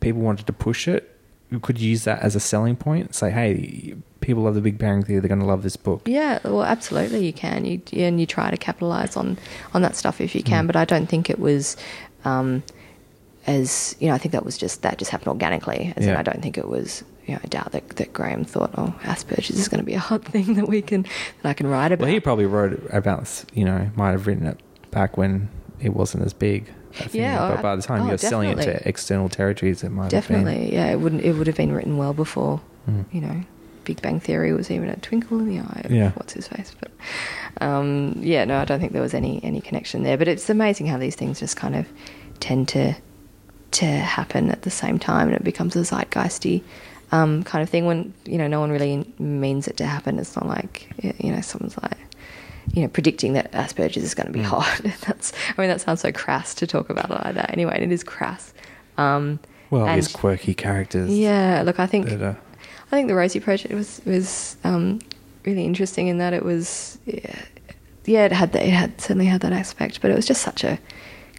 people 0.00 0.20
wanted 0.20 0.46
to 0.46 0.52
push 0.52 0.88
it? 0.88 1.14
You 1.50 1.60
could 1.60 1.80
use 1.80 2.04
that 2.04 2.20
as 2.20 2.36
a 2.36 2.40
selling 2.40 2.76
point. 2.76 3.14
Say, 3.14 3.30
hey, 3.30 3.94
people 4.20 4.42
love 4.42 4.54
the 4.54 4.60
Big 4.60 4.76
Bang 4.76 5.02
Theory. 5.02 5.20
They're 5.20 5.28
going 5.28 5.40
to 5.40 5.46
love 5.46 5.62
this 5.62 5.76
book. 5.76 6.02
Yeah, 6.06 6.40
well, 6.44 6.64
absolutely, 6.64 7.24
you 7.24 7.32
can. 7.32 7.64
You 7.64 7.80
and 7.92 8.20
you 8.20 8.26
try 8.26 8.50
to 8.50 8.56
capitalize 8.56 9.16
on 9.16 9.38
on 9.72 9.82
that 9.82 9.96
stuff 9.96 10.20
if 10.20 10.34
you 10.34 10.42
can. 10.42 10.64
Mm. 10.64 10.66
But 10.68 10.76
I 10.76 10.84
don't 10.84 11.06
think 11.06 11.30
it 11.30 11.38
was. 11.38 11.76
Um, 12.24 12.62
as 13.46 13.96
you 13.98 14.08
know, 14.08 14.14
I 14.14 14.18
think 14.18 14.32
that 14.32 14.44
was 14.44 14.58
just 14.58 14.82
that 14.82 14.98
just 14.98 15.10
happened 15.10 15.28
organically. 15.28 15.94
As 15.96 16.06
in, 16.06 16.14
I 16.14 16.22
don't 16.22 16.42
think 16.42 16.58
it 16.58 16.68
was. 16.68 17.02
You 17.26 17.34
know, 17.34 17.40
I 17.44 17.46
doubt 17.48 17.72
that, 17.72 17.88
that 17.90 18.12
Graeme 18.12 18.44
thought, 18.44 18.70
"Oh, 18.76 18.94
Asperger's 19.02 19.50
is 19.50 19.68
going 19.68 19.80
to 19.80 19.84
be 19.84 19.94
a 19.94 19.98
hot 19.98 20.24
thing 20.32 20.54
that 20.54 20.68
we 20.68 20.82
can 20.82 21.04
that 21.42 21.48
I 21.48 21.54
can 21.54 21.66
write 21.66 21.92
about." 21.92 22.04
Well, 22.04 22.12
he 22.12 22.20
probably 22.20 22.46
wrote 22.46 22.78
about, 22.90 23.44
you 23.54 23.64
know, 23.64 23.90
might 23.96 24.10
have 24.10 24.26
written 24.26 24.46
it 24.46 24.60
back 24.90 25.16
when 25.16 25.48
it 25.80 25.90
wasn't 25.90 26.24
as 26.24 26.32
big. 26.32 26.72
I. 27.00 27.08
Yeah, 27.12 27.54
but 27.54 27.62
by 27.62 27.76
the 27.76 27.82
time 27.82 28.02
oh, 28.02 28.08
you're 28.08 28.18
selling 28.18 28.50
it 28.50 28.62
to 28.62 28.88
external 28.88 29.28
territories, 29.28 29.84
it 29.84 29.90
might 29.90 30.04
have 30.04 30.10
Definitely, 30.10 30.72
yeah. 30.72 30.90
It 30.90 30.96
wouldn't. 30.96 31.22
It 31.22 31.34
would 31.34 31.46
have 31.46 31.56
been 31.56 31.72
written 31.72 31.96
well 31.96 32.14
before. 32.14 32.60
Mm. 32.88 33.04
You 33.12 33.20
know, 33.20 33.42
Big 33.84 34.02
Bang 34.02 34.20
Theory 34.20 34.52
was 34.52 34.70
even 34.70 34.88
a 34.88 34.96
twinkle 34.96 35.38
in 35.38 35.48
the 35.48 35.60
eye. 35.60 35.82
Of 35.84 35.90
Yeah. 35.90 36.10
What's 36.12 36.32
his 36.32 36.48
face? 36.48 36.74
But 36.78 36.90
um, 37.64 38.14
yeah, 38.20 38.44
no, 38.44 38.58
I 38.58 38.64
don't 38.64 38.80
think 38.80 38.92
there 38.92 39.02
was 39.02 39.14
any 39.14 39.42
any 39.44 39.60
connection 39.60 40.02
there. 40.02 40.16
But 40.16 40.28
it's 40.28 40.48
amazing 40.50 40.86
how 40.86 40.98
these 40.98 41.14
things 41.14 41.40
just 41.40 41.56
kind 41.56 41.76
of 41.76 41.86
tend 42.40 42.68
to 42.68 42.94
to 43.70 43.86
happen 43.86 44.50
at 44.50 44.62
the 44.62 44.70
same 44.70 44.98
time, 44.98 45.28
and 45.28 45.36
it 45.36 45.44
becomes 45.44 45.76
a 45.76 45.80
zeitgeisty 45.80 46.62
um, 47.12 47.42
kind 47.44 47.62
of 47.62 47.68
thing 47.68 47.86
when 47.86 48.12
you 48.24 48.38
know 48.38 48.46
no 48.46 48.60
one 48.60 48.70
really 48.70 49.04
means 49.18 49.68
it 49.68 49.76
to 49.78 49.86
happen. 49.86 50.18
It's 50.18 50.36
not 50.36 50.46
like 50.46 50.88
you 51.02 51.32
know 51.32 51.40
someone's 51.40 51.76
like. 51.82 51.98
You 52.78 52.84
know, 52.84 52.88
predicting 52.90 53.32
that 53.32 53.50
Asperger's 53.50 54.04
is 54.04 54.14
going 54.14 54.28
to 54.28 54.32
be 54.32 54.38
Mm. 54.38 54.44
hot. 54.44 54.80
That's, 55.06 55.32
I 55.56 55.60
mean, 55.60 55.68
that 55.68 55.80
sounds 55.80 56.00
so 56.00 56.12
crass 56.12 56.54
to 56.54 56.64
talk 56.66 56.90
about 56.90 57.10
it 57.10 57.14
like 57.24 57.34
that. 57.34 57.50
Anyway, 57.52 57.72
and 57.74 57.82
it 57.82 57.90
is 57.92 58.04
crass. 58.04 58.54
Um, 58.96 59.40
Well, 59.70 59.84
and- 59.86 59.96
his 59.96 60.06
quirky 60.06 60.54
characters. 60.54 61.10
yeah, 61.10 61.62
look, 61.66 61.80
I 61.80 61.86
think 61.88 62.06
that, 62.08 62.22
uh, 62.22 62.34
I 62.86 62.90
think 62.90 63.08
the 63.08 63.16
Rosie 63.16 63.40
project 63.40 63.74
was 63.74 64.00
was 64.06 64.56
um, 64.62 65.00
really 65.44 65.64
interesting 65.64 66.06
in 66.06 66.18
that 66.18 66.32
it 66.32 66.44
was 66.44 66.98
yeah, 67.04 67.34
yeah 68.04 68.24
it 68.26 68.32
had 68.32 68.52
that, 68.52 68.62
it 68.62 68.70
had 68.72 69.00
certainly 69.00 69.26
had 69.26 69.40
that 69.40 69.52
aspect, 69.52 70.00
but 70.00 70.12
it 70.12 70.14
was 70.14 70.24
just 70.26 70.42
such 70.42 70.62
a 70.62 70.78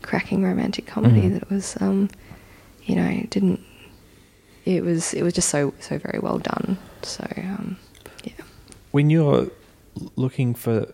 cracking 0.02 0.44
romantic 0.44 0.86
comedy 0.88 1.22
Mhm. 1.22 1.34
that 1.34 1.42
it 1.44 1.50
was 1.50 1.78
um, 1.80 2.10
you 2.84 2.96
know 2.98 3.08
it 3.08 3.30
didn't 3.30 3.62
it 4.66 4.84
was 4.84 5.14
it 5.14 5.24
was 5.24 5.34
just 5.34 5.48
so 5.50 5.74
so 5.80 5.98
very 5.98 6.20
well 6.20 6.38
done. 6.40 6.78
So 7.04 7.26
um, 7.38 7.78
yeah. 8.26 8.34
when 8.92 9.10
you're 9.10 9.48
looking 10.16 10.54
for 10.54 10.86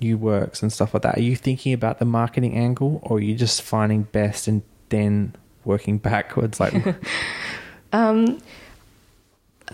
new 0.00 0.18
works 0.18 0.62
and 0.62 0.72
stuff 0.72 0.92
like 0.94 1.02
that, 1.04 1.16
are 1.18 1.22
you 1.22 1.36
thinking 1.36 1.72
about 1.72 1.98
the 1.98 2.04
marketing 2.04 2.54
angle, 2.56 3.00
or 3.02 3.16
are 3.18 3.20
you 3.20 3.34
just 3.34 3.62
finding 3.62 4.02
best 4.04 4.48
and 4.48 4.62
then 4.88 5.34
working 5.64 5.98
backwards? 6.10 6.60
Like, 6.60 6.74
Um, 7.92 8.40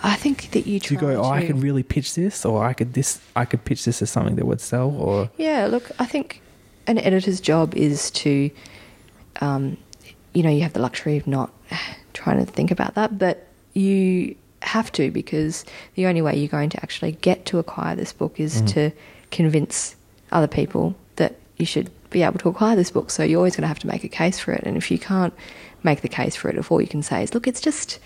I 0.02 0.14
think 0.14 0.50
that 0.52 0.66
you 0.66 0.78
try 0.78 0.94
you 0.94 1.00
go, 1.00 1.22
"Oh, 1.22 1.30
I 1.30 1.46
could 1.46 1.62
really 1.62 1.82
pitch 1.82 2.14
this," 2.14 2.44
or 2.44 2.64
"I 2.64 2.74
could 2.74 2.92
this, 2.92 3.18
I 3.34 3.44
could 3.46 3.64
pitch 3.64 3.84
this 3.86 4.02
as 4.02 4.10
something 4.10 4.36
that 4.36 4.46
would 4.46 4.60
sell," 4.60 4.90
or 4.90 5.30
Yeah, 5.38 5.66
look, 5.66 5.90
I 5.98 6.04
think 6.04 6.42
an 6.86 6.98
editor's 6.98 7.40
job 7.40 7.74
is 7.74 8.10
to, 8.12 8.50
um, 9.40 9.78
you 10.34 10.42
know, 10.42 10.50
you 10.50 10.60
have 10.62 10.74
the 10.74 10.80
luxury 10.80 11.16
of 11.16 11.26
not 11.26 11.50
trying 12.12 12.44
to 12.44 12.50
think 12.50 12.70
about 12.70 12.94
that, 12.94 13.18
but 13.18 13.46
you 13.72 14.36
have 14.62 14.92
to 14.92 15.10
because 15.10 15.64
the 15.94 16.04
only 16.06 16.20
way 16.20 16.36
you're 16.36 16.48
going 16.48 16.68
to 16.70 16.82
actually 16.82 17.12
get 17.12 17.46
to 17.46 17.58
acquire 17.58 17.96
this 17.96 18.12
book 18.12 18.38
is 18.38 18.60
Mhm. 18.60 18.68
to 18.68 18.92
convince 19.30 19.96
other 20.32 20.46
people 20.48 20.94
that 21.16 21.36
you 21.56 21.66
should 21.66 21.90
be 22.10 22.22
able 22.22 22.38
to 22.40 22.48
acquire 22.48 22.74
this 22.76 22.90
book. 22.90 23.10
So 23.10 23.22
you're 23.22 23.38
always 23.38 23.54
going 23.56 23.62
to 23.62 23.68
have 23.68 23.78
to 23.80 23.86
make 23.86 24.04
a 24.04 24.08
case 24.08 24.38
for 24.38 24.52
it, 24.52 24.62
and 24.64 24.76
if 24.76 24.90
you 24.90 24.98
can't 24.98 25.32
make 25.82 26.00
the 26.02 26.08
case 26.08 26.36
for 26.36 26.48
it, 26.48 26.56
if 26.56 26.70
all 26.72 26.80
you 26.80 26.88
can 26.88 27.02
say 27.02 27.22
is, 27.22 27.34
"Look, 27.34 27.46
it's 27.46 27.60
just." 27.60 27.98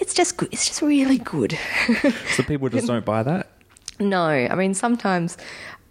It's 0.00 0.14
just 0.14 0.36
good. 0.36 0.48
It's 0.52 0.64
just 0.68 0.80
really 0.80 1.18
good. 1.18 1.58
so 2.36 2.44
people 2.44 2.68
just 2.68 2.86
don't 2.86 3.04
buy 3.04 3.24
that. 3.24 3.48
No, 3.98 4.28
I 4.28 4.54
mean 4.54 4.72
sometimes. 4.74 5.36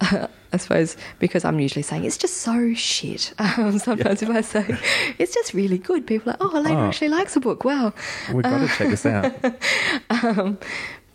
I 0.00 0.56
suppose 0.56 0.96
because 1.18 1.44
I'm 1.44 1.60
usually 1.60 1.82
saying 1.82 2.04
it's 2.06 2.16
just 2.16 2.38
so 2.38 2.72
shit. 2.72 3.34
Um, 3.38 3.78
sometimes 3.78 4.22
if 4.22 4.30
I 4.30 4.40
say 4.40 4.78
it's 5.18 5.34
just 5.34 5.52
really 5.52 5.76
good, 5.76 6.06
people 6.06 6.30
are 6.32 6.36
like, 6.40 6.54
"Oh, 6.54 6.56
Elena 6.56 6.80
Oh. 6.84 6.88
actually 6.88 7.08
likes 7.10 7.34
the 7.34 7.40
book. 7.40 7.64
Wow!" 7.64 7.92
We've 8.32 8.42
got 8.44 8.60
to 8.66 8.68
check 8.68 8.88
this 8.88 9.04
out. 9.04 9.34
Um, 10.08 10.56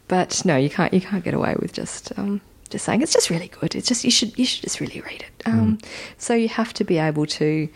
but 0.07 0.45
no, 0.45 0.55
you 0.55 0.69
can't. 0.69 0.93
You 0.93 1.01
can't 1.01 1.23
get 1.23 1.33
away 1.33 1.55
with 1.59 1.73
just 1.73 2.11
um, 2.19 2.41
just 2.73 2.85
saying 2.85 3.01
it's 3.01 3.13
just 3.13 3.29
really 3.29 3.47
good. 3.59 3.75
It's 3.75 3.87
just 3.87 4.03
you 4.03 4.11
should 4.11 4.37
you 4.37 4.45
should 4.45 4.63
just 4.63 4.79
really 4.79 5.01
read 5.01 5.21
it. 5.29 5.47
Um, 5.47 5.77
So 6.17 6.33
you 6.33 6.49
have 6.49 6.73
to 6.73 6.83
be 6.83 6.97
able 7.09 7.25
to 7.39 7.69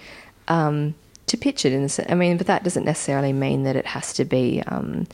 um, 0.48 0.94
to 1.28 1.38
pitch 1.38 1.66
it 1.66 1.72
in. 1.74 1.88
I 2.10 2.16
mean, 2.16 2.38
but 2.38 2.48
that 2.48 2.64
doesn't 2.64 2.86
necessarily 2.86 3.34
mean 3.34 3.64
that 3.64 3.76
it 3.76 3.86
has 3.86 4.14
to 4.14 4.26
be 4.26 4.62
um, 4.68 5.08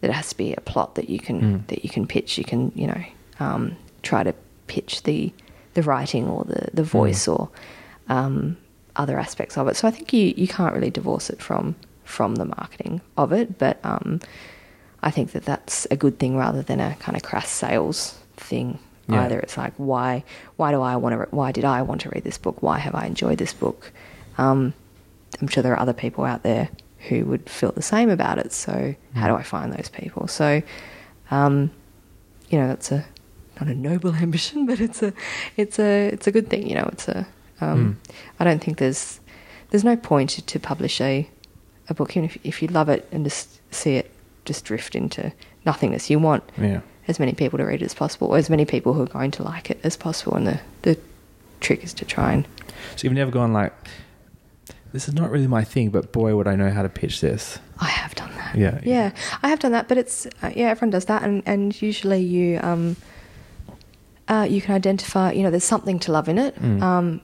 that 0.00 0.10
it 0.10 0.14
has 0.14 0.28
to 0.30 0.36
be 0.36 0.54
a 0.54 0.60
plot 0.60 0.94
that 0.94 1.08
you 1.08 1.18
can 1.18 1.40
Mm. 1.40 1.66
that 1.68 1.84
you 1.84 1.90
can 1.90 2.06
pitch. 2.06 2.38
You 2.38 2.44
can 2.44 2.72
you 2.74 2.86
know 2.86 3.02
um, 3.40 3.76
try 4.02 4.22
to 4.22 4.32
pitch 4.66 5.02
the 5.02 5.32
the 5.74 5.82
writing 5.82 6.28
or 6.28 6.44
the 6.44 6.62
the 6.74 6.84
voice 6.84 7.26
or 7.28 7.48
um, 8.08 8.56
other 8.96 9.18
aspects 9.18 9.56
of 9.58 9.68
it. 9.68 9.76
So 9.76 9.88
I 9.88 9.90
think 9.90 10.12
you 10.12 10.34
you 10.36 10.48
can't 10.48 10.74
really 10.74 10.90
divorce 10.90 11.30
it 11.30 11.40
from 11.42 11.74
from 12.04 12.34
the 12.36 12.44
marketing 12.44 13.00
of 13.16 13.32
it, 13.32 13.58
but 13.58 13.76
um, 13.84 14.20
I 15.02 15.10
think 15.10 15.32
that 15.32 15.44
that's 15.44 15.86
a 15.90 15.96
good 15.96 16.18
thing 16.18 16.36
rather 16.36 16.62
than 16.62 16.80
a 16.80 16.94
kind 17.04 17.16
of 17.16 17.22
crass 17.22 17.48
sales 17.48 18.18
thing. 18.36 18.78
Yeah. 19.08 19.22
Either 19.22 19.38
it's 19.40 19.56
like 19.56 19.72
why 19.76 20.24
why 20.56 20.70
do 20.72 20.80
I 20.80 20.96
want 20.96 21.12
to 21.12 21.18
re- 21.18 21.26
why 21.30 21.52
did 21.52 21.64
I 21.64 21.82
want 21.82 22.00
to 22.02 22.10
read 22.10 22.24
this 22.24 22.38
book? 22.38 22.62
Why 22.62 22.78
have 22.78 22.94
I 22.94 23.06
enjoyed 23.06 23.38
this 23.38 23.52
book? 23.52 23.92
Um, 24.38 24.74
I'm 25.40 25.48
sure 25.48 25.62
there 25.62 25.72
are 25.74 25.80
other 25.80 25.92
people 25.92 26.24
out 26.24 26.42
there 26.42 26.68
who 27.08 27.24
would 27.26 27.48
feel 27.50 27.72
the 27.72 27.82
same 27.82 28.08
about 28.08 28.38
it. 28.38 28.52
So 28.52 28.94
how 29.14 29.28
do 29.28 29.34
I 29.34 29.42
find 29.42 29.72
those 29.72 29.88
people? 29.88 30.26
So 30.28 30.62
um, 31.30 31.70
you 32.48 32.58
know 32.58 32.68
that's 32.68 32.90
a 32.92 33.04
not 33.60 33.68
a 33.68 33.74
noble 33.74 34.14
ambition, 34.26 34.66
but 34.66 34.80
it's 34.80 35.02
a 35.02 35.12
it's 35.56 35.78
a 35.78 36.08
it's 36.08 36.26
a 36.26 36.32
good 36.32 36.48
thing. 36.48 36.66
You 36.68 36.76
know, 36.76 36.88
it's 36.92 37.08
a 37.08 37.26
um, 37.60 38.00
I 38.40 38.44
don't 38.44 38.62
think 38.62 38.78
there's 38.78 39.20
there's 39.70 39.84
no 39.84 39.96
point 39.96 40.30
to, 40.30 40.42
to 40.42 40.58
publish 40.58 41.00
a 41.00 41.28
a 41.88 41.94
book 41.94 42.16
even 42.16 42.24
if 42.24 42.38
if 42.44 42.62
you 42.62 42.68
love 42.68 42.88
it 42.88 43.06
and 43.12 43.24
just 43.24 43.60
see 43.72 43.96
it 43.96 44.10
just 44.44 44.64
drift 44.64 44.94
into 44.94 45.32
nothingness. 45.66 46.10
You 46.10 46.18
want 46.18 46.44
Yeah. 46.58 46.80
As 47.08 47.18
many 47.18 47.32
people 47.32 47.58
to 47.58 47.64
read 47.64 47.82
it 47.82 47.84
as 47.84 47.94
possible, 47.94 48.28
or 48.28 48.38
as 48.38 48.48
many 48.50 48.64
people 48.64 48.92
who 48.94 49.02
are 49.02 49.06
going 49.06 49.30
to 49.32 49.42
like 49.42 49.70
it 49.70 49.80
as 49.84 49.96
possible. 49.96 50.34
And 50.36 50.46
the 50.46 50.60
the 50.82 50.98
trick 51.60 51.84
is 51.84 51.92
to 51.94 52.04
try 52.04 52.32
and 52.32 52.46
So 52.96 53.04
you've 53.04 53.14
never 53.14 53.30
gone 53.30 53.52
like, 53.52 53.72
this 54.92 55.08
is 55.08 55.14
not 55.14 55.30
really 55.30 55.46
my 55.46 55.64
thing, 55.64 55.90
but 55.90 56.12
boy, 56.12 56.34
would 56.36 56.46
I 56.46 56.56
know 56.56 56.70
how 56.70 56.82
to 56.82 56.88
pitch 56.88 57.20
this. 57.20 57.58
I 57.80 57.86
have 57.88 58.14
done 58.14 58.30
that. 58.36 58.54
Yeah, 58.56 58.80
yeah. 58.84 59.12
I 59.42 59.48
have 59.48 59.58
done 59.58 59.72
that, 59.72 59.88
but 59.88 59.98
it's 59.98 60.26
uh, 60.42 60.50
yeah, 60.54 60.68
everyone 60.70 60.90
does 60.90 61.06
that, 61.06 61.22
and 61.22 61.42
and 61.46 61.80
usually 61.82 62.20
you 62.22 62.58
um 62.62 62.96
uh, 64.28 64.46
you 64.48 64.60
can 64.62 64.74
identify, 64.74 65.32
you 65.32 65.42
know, 65.42 65.50
there's 65.50 65.64
something 65.64 65.98
to 65.98 66.12
love 66.12 66.28
in 66.30 66.38
it. 66.38 66.54
Mm. 66.60 66.80
Um, 66.82 67.20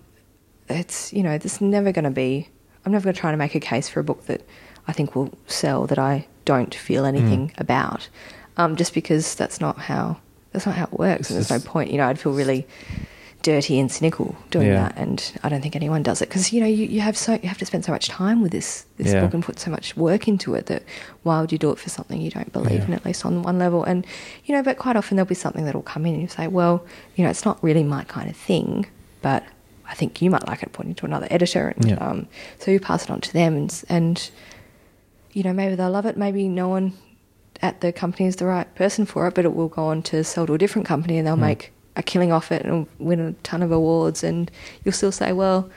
it's 0.68 1.12
you 1.12 1.22
know, 1.22 1.38
there's 1.38 1.60
never 1.60 1.92
going 1.92 2.04
to 2.04 2.10
be. 2.10 2.48
I'm 2.84 2.92
never 2.92 3.04
going 3.04 3.14
to 3.14 3.20
try 3.20 3.30
to 3.30 3.36
make 3.36 3.54
a 3.54 3.60
case 3.60 3.88
for 3.88 4.00
a 4.00 4.04
book 4.04 4.26
that 4.26 4.42
I 4.88 4.92
think 4.92 5.14
will 5.14 5.32
sell 5.46 5.86
that 5.86 5.98
I 5.98 6.26
don't 6.44 6.74
feel 6.74 7.04
anything 7.04 7.48
Mm. 7.50 7.60
about, 7.60 8.08
um, 8.56 8.76
just 8.76 8.94
because 8.94 9.34
that's 9.34 9.60
not 9.60 9.78
how 9.78 10.18
that's 10.52 10.66
not 10.66 10.74
how 10.74 10.84
it 10.84 10.92
works, 10.94 11.20
It's 11.22 11.30
and 11.30 11.36
there's 11.38 11.50
no 11.50 11.60
point. 11.70 11.90
You 11.90 11.98
know, 11.98 12.06
I'd 12.08 12.18
feel 12.18 12.32
really 12.32 12.66
dirty 13.42 13.78
and 13.78 13.90
cynical 13.90 14.36
doing 14.50 14.66
Yeah. 14.66 14.74
that, 14.88 14.98
and 14.98 15.32
I 15.42 15.48
don't 15.48 15.62
think 15.62 15.74
anyone 15.74 16.02
does 16.02 16.20
it 16.20 16.28
because 16.28 16.52
you 16.52 16.60
know 16.60 16.66
you, 16.66 16.84
you 16.86 17.00
have 17.00 17.16
so 17.16 17.34
you 17.42 17.48
have 17.48 17.56
to 17.58 17.64
spend 17.64 17.84
so 17.86 17.92
much 17.92 18.08
time 18.08 18.42
with 18.42 18.52
this 18.52 18.84
this 18.98 19.14
Yeah. 19.14 19.22
book 19.22 19.32
and 19.32 19.42
put 19.42 19.58
so 19.58 19.70
much 19.70 19.96
work 19.96 20.28
into 20.28 20.54
it 20.54 20.66
that 20.66 20.82
why 21.22 21.40
would 21.40 21.50
you 21.50 21.56
do 21.56 21.70
it 21.70 21.78
for 21.78 21.88
something 21.88 22.20
you 22.20 22.30
don't 22.30 22.52
believe 22.52 22.80
Yeah. 22.80 22.84
in 22.88 22.92
at 22.92 23.04
least 23.06 23.24
on 23.24 23.42
one 23.42 23.58
level 23.58 23.82
and 23.82 24.04
you 24.44 24.54
know 24.54 24.62
but 24.62 24.76
quite 24.76 24.94
often 24.96 25.16
there'll 25.16 25.26
be 25.28 25.34
something 25.34 25.64
that'll 25.64 25.80
come 25.80 26.04
in 26.04 26.12
and 26.12 26.22
you 26.22 26.28
say 26.28 26.48
well 26.48 26.84
you 27.16 27.24
know 27.24 27.30
it's 27.30 27.46
not 27.46 27.62
really 27.64 27.82
my 27.82 28.04
kind 28.04 28.28
of 28.28 28.36
thing 28.36 28.84
but 29.22 29.42
I 29.88 29.94
think 29.94 30.20
you 30.20 30.28
might 30.30 30.46
like 30.46 30.62
it 30.62 30.72
pointing 30.74 30.94
to 30.96 31.06
another 31.06 31.26
editor 31.30 31.72
and 31.78 31.98
um, 31.98 32.26
so 32.58 32.70
you 32.70 32.78
pass 32.78 33.04
it 33.04 33.10
on 33.10 33.22
to 33.22 33.32
them 33.32 33.56
and, 33.56 33.84
and 33.88 34.30
you 35.32 35.42
know 35.44 35.54
maybe 35.54 35.76
they'll 35.76 35.90
love 35.90 36.04
it 36.04 36.18
maybe 36.18 36.46
no 36.46 36.68
one 36.68 36.92
at 37.62 37.80
the 37.80 37.92
company 37.92 38.26
is 38.26 38.36
the 38.36 38.46
right 38.46 38.72
person 38.74 39.04
for 39.06 39.26
it 39.28 39.34
but 39.34 39.44
it 39.44 39.54
will 39.54 39.68
go 39.68 39.84
on 39.86 40.02
to 40.02 40.24
sell 40.24 40.46
to 40.46 40.54
a 40.54 40.58
different 40.58 40.86
company 40.86 41.18
and 41.18 41.26
they'll 41.26 41.36
Mm. 41.36 41.40
make 41.40 41.72
a 41.96 42.02
killing 42.02 42.32
off 42.32 42.50
it 42.52 42.64
and 42.64 42.86
win 42.98 43.20
a 43.20 43.32
ton 43.42 43.62
of 43.62 43.70
awards 43.72 44.22
and 44.24 44.50
you'll 44.84 44.92
still 44.92 45.12
say 45.12 45.32
well 45.32 45.68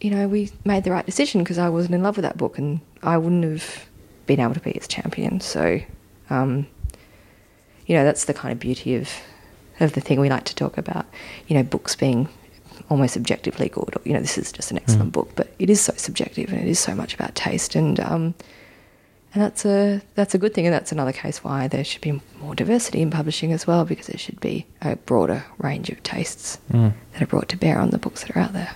you 0.00 0.10
know, 0.12 0.28
we 0.28 0.48
made 0.64 0.84
the 0.84 0.92
right 0.92 1.04
decision 1.04 1.42
because 1.42 1.58
I 1.58 1.68
wasn't 1.68 1.96
in 1.96 2.04
love 2.04 2.16
with 2.16 2.22
that 2.22 2.36
book 2.36 2.56
and 2.56 2.78
I 3.02 3.18
wouldn't 3.18 3.42
have 3.42 3.86
been 4.26 4.38
able 4.38 4.54
to 4.54 4.60
be 4.60 4.70
its 4.70 4.86
champion. 4.86 5.40
So, 5.40 5.80
um, 6.30 6.68
you 7.84 7.96
know, 7.96 8.04
that's 8.04 8.26
the 8.26 8.32
kind 8.32 8.52
of 8.52 8.60
beauty 8.60 8.94
of 8.94 9.10
of 9.80 9.94
the 9.94 10.00
thing 10.00 10.20
we 10.20 10.28
like 10.28 10.44
to 10.44 10.54
talk 10.54 10.78
about. 10.78 11.04
You 11.48 11.56
know, 11.56 11.64
books 11.64 11.96
being 11.96 12.28
almost 12.88 13.16
objectively 13.16 13.68
good. 13.68 13.90
Or, 13.96 14.00
you 14.04 14.12
know, 14.12 14.20
this 14.20 14.38
is 14.38 14.52
just 14.52 14.70
an 14.70 14.76
excellent 14.76 15.08
Mm. 15.10 15.14
book, 15.14 15.30
but 15.34 15.52
it 15.58 15.68
is 15.68 15.80
so 15.80 15.92
subjective 15.96 16.52
and 16.52 16.60
it 16.60 16.68
is 16.68 16.78
so 16.78 16.94
much 16.94 17.12
about 17.14 17.34
taste 17.34 17.74
and 17.74 17.98
um, 17.98 18.34
and 19.34 19.42
that's 19.42 19.64
a 19.64 20.00
that's 20.14 20.34
a 20.34 20.38
good 20.38 20.54
thing 20.54 20.66
and 20.66 20.74
that's 20.74 20.90
another 20.92 21.12
case 21.12 21.44
why 21.44 21.68
there 21.68 21.84
should 21.84 22.00
be 22.00 22.20
more 22.40 22.54
diversity 22.54 23.02
in 23.02 23.10
publishing 23.10 23.52
as 23.52 23.66
well 23.66 23.84
because 23.84 24.06
there 24.06 24.18
should 24.18 24.40
be 24.40 24.66
a 24.82 24.96
broader 24.96 25.44
range 25.58 25.90
of 25.90 26.02
tastes 26.02 26.58
Mm. 26.72 26.92
that 27.12 27.22
are 27.22 27.26
brought 27.26 27.48
to 27.50 27.56
bear 27.56 27.78
on 27.78 27.90
the 27.90 27.98
books 27.98 28.22
that 28.22 28.34
are 28.36 28.40
out 28.40 28.52
there. 28.52 28.74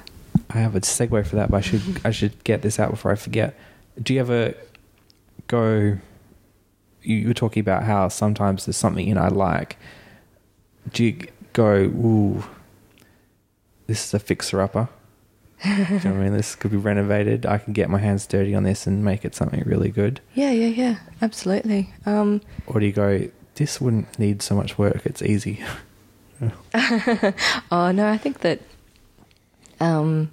I 0.51 0.59
have 0.59 0.75
a 0.77 0.81
segue 0.81 1.27
for 1.27 1.37
that, 1.37 1.51
but 1.51 1.57
I 1.59 1.61
should 1.63 1.83
I 2.05 2.11
should 2.11 2.45
get 2.45 2.61
this 2.63 2.79
out 2.79 2.91
before 2.91 3.13
I 3.13 3.17
forget. 3.17 3.59
Do 4.03 4.13
you 4.15 4.21
ever 4.21 4.55
go? 5.47 5.99
You 7.03 7.17
you 7.17 7.29
were 7.29 7.35
talking 7.35 7.61
about 7.61 7.83
how 7.85 8.09
sometimes 8.09 8.67
there's 8.67 8.77
something 8.77 9.07
in 9.09 9.17
I 9.19 9.29
like. 9.29 9.77
Do 10.93 11.05
you 11.05 11.19
go? 11.53 11.75
Ooh, 11.75 12.45
this 13.87 14.05
is 14.07 14.15
a 14.15 14.19
fixer 14.19 14.61
upper. 14.61 14.89
Do 15.65 15.71
you 15.71 15.77
know 15.77 15.95
what 15.95 16.05
I 16.07 16.11
mean? 16.25 16.33
This 16.33 16.55
could 16.55 16.71
be 16.73 16.77
renovated. 16.77 17.47
I 17.47 17.59
can 17.59 17.73
get 17.73 17.89
my 17.89 17.99
hands 17.99 18.27
dirty 18.27 18.55
on 18.55 18.65
this 18.65 18.87
and 18.87 19.05
make 19.05 19.25
it 19.25 19.35
something 19.35 19.63
really 19.65 19.91
good. 19.91 20.21
Yeah, 20.35 20.51
yeah, 20.51 20.67
yeah, 20.67 20.97
absolutely. 21.21 21.91
Um, 22.05 22.41
Or 22.67 22.81
do 22.81 22.87
you 22.87 22.93
go, 22.93 23.29
this 23.55 23.81
wouldn't 23.81 24.19
need 24.19 24.43
so 24.43 24.57
much 24.57 24.77
work, 24.79 25.03
it's 25.05 25.23
easy? 25.23 25.63
oh 27.71 27.93
no, 27.93 28.09
I 28.09 28.19
think 28.19 28.41
that. 28.41 28.61
Um, 29.81 30.31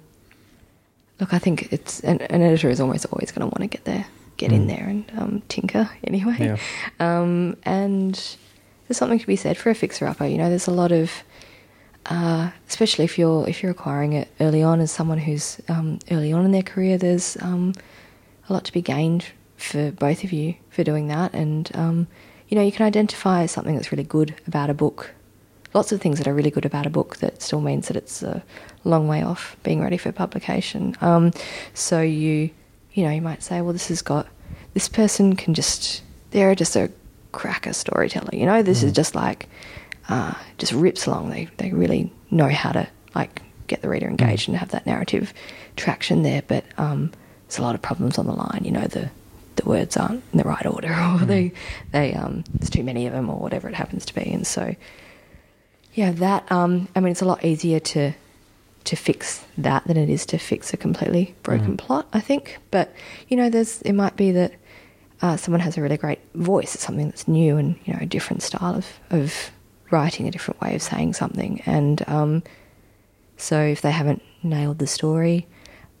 look, 1.20 1.32
I 1.34 1.38
think 1.38 1.72
it's 1.72 2.00
an, 2.00 2.20
an 2.22 2.42
editor 2.42 2.68
is 2.68 2.80
almost 2.80 3.06
always 3.12 3.30
going 3.32 3.40
to 3.40 3.46
want 3.46 3.58
to 3.60 3.66
get 3.66 3.84
there, 3.84 4.06
get 4.36 4.52
in 4.52 4.64
Mm. 4.64 4.68
there, 4.68 4.86
and 4.88 5.12
um, 5.18 5.42
tinker 5.48 5.88
anyway. 6.04 6.36
Yeah. 6.38 6.56
Um, 6.98 7.56
and 7.64 8.14
there's 8.88 8.96
something 8.96 9.18
to 9.18 9.26
be 9.26 9.36
said 9.36 9.56
for 9.56 9.70
a 9.70 9.74
fixer 9.74 10.06
upper. 10.06 10.26
You 10.26 10.38
know, 10.38 10.48
there's 10.48 10.66
a 10.66 10.72
lot 10.72 10.90
of, 10.92 11.10
uh, 12.06 12.50
especially 12.68 13.04
if 13.04 13.18
you're 13.18 13.48
if 13.48 13.62
you're 13.62 13.72
acquiring 13.72 14.12
it 14.14 14.28
early 14.40 14.62
on 14.62 14.80
as 14.80 14.90
someone 14.90 15.18
who's 15.18 15.60
um, 15.68 15.98
early 16.10 16.32
on 16.32 16.44
in 16.44 16.52
their 16.52 16.62
career. 16.62 16.98
There's 16.98 17.36
um, 17.40 17.74
a 18.48 18.52
lot 18.52 18.64
to 18.64 18.72
be 18.72 18.82
gained 18.82 19.26
for 19.56 19.90
both 19.92 20.24
of 20.24 20.32
you 20.32 20.54
for 20.70 20.82
doing 20.84 21.08
that, 21.08 21.34
and 21.34 21.70
um, 21.74 22.06
you 22.48 22.56
know, 22.56 22.62
you 22.62 22.72
can 22.72 22.86
identify 22.86 23.46
something 23.46 23.74
that's 23.74 23.92
really 23.92 24.04
good 24.04 24.34
about 24.46 24.70
a 24.70 24.74
book. 24.74 25.10
Lots 25.72 25.92
of 25.92 26.00
things 26.00 26.18
that 26.18 26.26
are 26.26 26.34
really 26.34 26.50
good 26.50 26.64
about 26.66 26.84
a 26.86 26.90
book 26.90 27.18
that 27.18 27.40
still 27.42 27.60
means 27.60 27.86
that 27.88 27.96
it's 27.96 28.24
a 28.24 28.42
long 28.82 29.06
way 29.06 29.22
off 29.22 29.56
being 29.62 29.80
ready 29.80 29.96
for 29.98 30.10
publication. 30.10 30.96
Um, 31.00 31.30
so 31.74 32.00
you, 32.00 32.50
you 32.92 33.04
know, 33.04 33.10
you 33.10 33.22
might 33.22 33.42
say, 33.44 33.60
well, 33.60 33.72
this 33.72 33.86
has 33.86 34.02
got 34.02 34.26
this 34.74 34.88
person 34.88 35.36
can 35.36 35.54
just 35.54 36.02
they're 36.32 36.56
just 36.56 36.74
a 36.74 36.90
cracker 37.30 37.72
storyteller. 37.72 38.30
You 38.32 38.46
know, 38.46 38.62
this 38.62 38.82
is 38.82 38.90
Mhm. 38.92 38.96
just 38.96 39.14
like 39.14 39.48
uh, 40.10 40.34
just 40.58 40.72
rips 40.72 41.06
along. 41.06 41.30
They 41.30 41.48
they 41.56 41.72
really 41.72 42.12
know 42.30 42.48
how 42.48 42.72
to 42.72 42.86
like 43.14 43.40
get 43.66 43.80
the 43.82 43.88
reader 43.88 44.08
engaged 44.08 44.48
and 44.48 44.56
have 44.58 44.70
that 44.72 44.84
narrative 44.86 45.32
traction 45.76 46.22
there. 46.22 46.42
But 46.46 46.64
um, 46.76 47.12
there's 47.46 47.58
a 47.58 47.62
lot 47.62 47.74
of 47.74 47.80
problems 47.82 48.18
on 48.18 48.26
the 48.26 48.32
line. 48.34 48.62
You 48.64 48.72
know, 48.72 48.86
the 48.86 49.10
the 49.56 49.64
words 49.68 49.96
aren't 49.96 50.22
in 50.32 50.38
the 50.38 50.44
right 50.44 50.66
order, 50.66 50.92
or 51.14 51.24
they 51.24 51.52
they 51.92 52.12
um, 52.14 52.44
there's 52.54 52.70
too 52.70 52.82
many 52.84 53.06
of 53.06 53.12
them, 53.12 53.30
or 53.30 53.36
whatever 53.38 53.68
it 53.68 53.74
happens 53.74 54.04
to 54.06 54.14
be. 54.14 54.30
And 54.32 54.46
so, 54.46 54.74
yeah, 55.94 56.12
that 56.12 56.50
um, 56.52 56.88
I 56.94 57.00
mean, 57.00 57.12
it's 57.12 57.22
a 57.22 57.26
lot 57.26 57.44
easier 57.44 57.80
to 57.80 58.12
to 58.84 58.96
fix 58.96 59.44
that 59.58 59.84
than 59.86 59.96
it 59.98 60.08
is 60.08 60.24
to 60.26 60.38
fix 60.38 60.72
a 60.72 60.76
completely 60.76 61.34
broken 61.42 61.74
Mhm. 61.76 61.78
plot. 61.78 62.08
I 62.12 62.20
think, 62.20 62.58
but 62.70 62.92
you 63.28 63.36
know, 63.36 63.50
there's 63.50 63.82
it 63.82 63.92
might 63.92 64.16
be 64.16 64.32
that 64.32 64.52
uh, 65.22 65.36
someone 65.36 65.60
has 65.60 65.76
a 65.76 65.82
really 65.82 65.98
great 65.98 66.20
voice. 66.34 66.74
It's 66.74 66.84
something 66.84 67.06
that's 67.08 67.28
new 67.28 67.58
and 67.58 67.76
you 67.84 67.92
know 67.92 67.98
a 68.02 68.06
different 68.06 68.42
style 68.42 68.74
of 68.74 68.86
of 69.10 69.50
writing, 69.90 70.26
a 70.28 70.30
different 70.30 70.60
way 70.60 70.74
of 70.74 70.82
saying 70.82 71.14
something, 71.14 71.62
and 71.66 72.02
um, 72.08 72.42
so 73.36 73.60
if 73.60 73.80
they 73.82 73.90
haven't 73.90 74.22
nailed 74.42 74.78
the 74.78 74.86
story, 74.86 75.46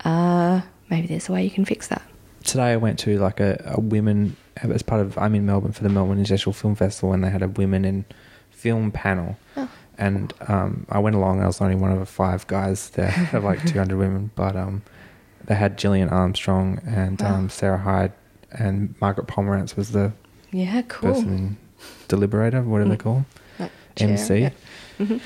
uh, 0.04 0.60
maybe 0.90 1.06
there's 1.06 1.28
a 1.28 1.32
way 1.32 1.44
you 1.44 1.50
can 1.50 1.64
fix 1.64 1.88
that. 1.88 2.02
Today 2.44 2.72
I 2.72 2.76
went 2.76 2.98
to 3.00 3.18
like 3.18 3.40
a, 3.40 3.62
a 3.76 3.80
women, 3.80 4.36
as 4.56 4.82
part 4.82 5.00
of, 5.02 5.16
I'm 5.18 5.34
in 5.34 5.44
Melbourne 5.46 5.72
for 5.72 5.82
the 5.82 5.88
Melbourne 5.90 6.18
International 6.18 6.52
Film 6.54 6.74
Festival 6.74 7.12
and 7.12 7.22
they 7.22 7.28
had 7.28 7.42
a 7.42 7.48
women 7.48 7.84
in 7.84 8.04
film 8.50 8.90
panel. 8.92 9.36
Oh. 9.58 9.68
And 9.98 10.32
um, 10.48 10.86
I 10.88 10.98
went 11.00 11.16
along. 11.16 11.42
I 11.42 11.46
was 11.46 11.60
only 11.60 11.74
one 11.76 11.92
of 11.92 11.98
the 11.98 12.06
five 12.06 12.46
guys 12.46 12.88
there 12.90 13.14
of 13.34 13.44
like 13.44 13.64
200 13.66 13.96
women, 13.98 14.30
but 14.36 14.56
um, 14.56 14.80
they 15.44 15.54
had 15.54 15.76
Gillian 15.76 16.08
Armstrong 16.08 16.80
and 16.86 17.20
Wow. 17.20 17.34
um, 17.34 17.48
Sarah 17.50 17.76
Hyde, 17.78 18.12
and 18.52 18.94
Margaret 19.02 19.26
Pomeranz 19.26 19.76
was 19.76 19.92
the 19.92 20.12
Yeah, 20.50 20.80
cool. 20.88 21.12
person 21.12 21.32
in 21.34 21.56
deliberator, 22.08 22.64
whatever 22.64 22.88
they 22.90 22.96
Mm. 22.96 23.00
call 23.00 23.16
'em, 23.16 23.26
Like 23.26 23.39
chair, 24.00 24.10
MC. 24.10 24.38
yeah. 24.40 24.50
Mhm. 24.98 25.20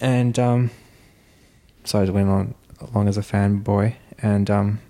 And 0.00 0.38
um, 0.38 0.70
so 1.84 2.00
I 2.00 2.10
went 2.10 2.28
on 2.28 2.54
along 2.80 3.08
as 3.08 3.16
a 3.16 3.22
fanboy, 3.22 3.94
and 4.22 4.50
um, 4.50 4.80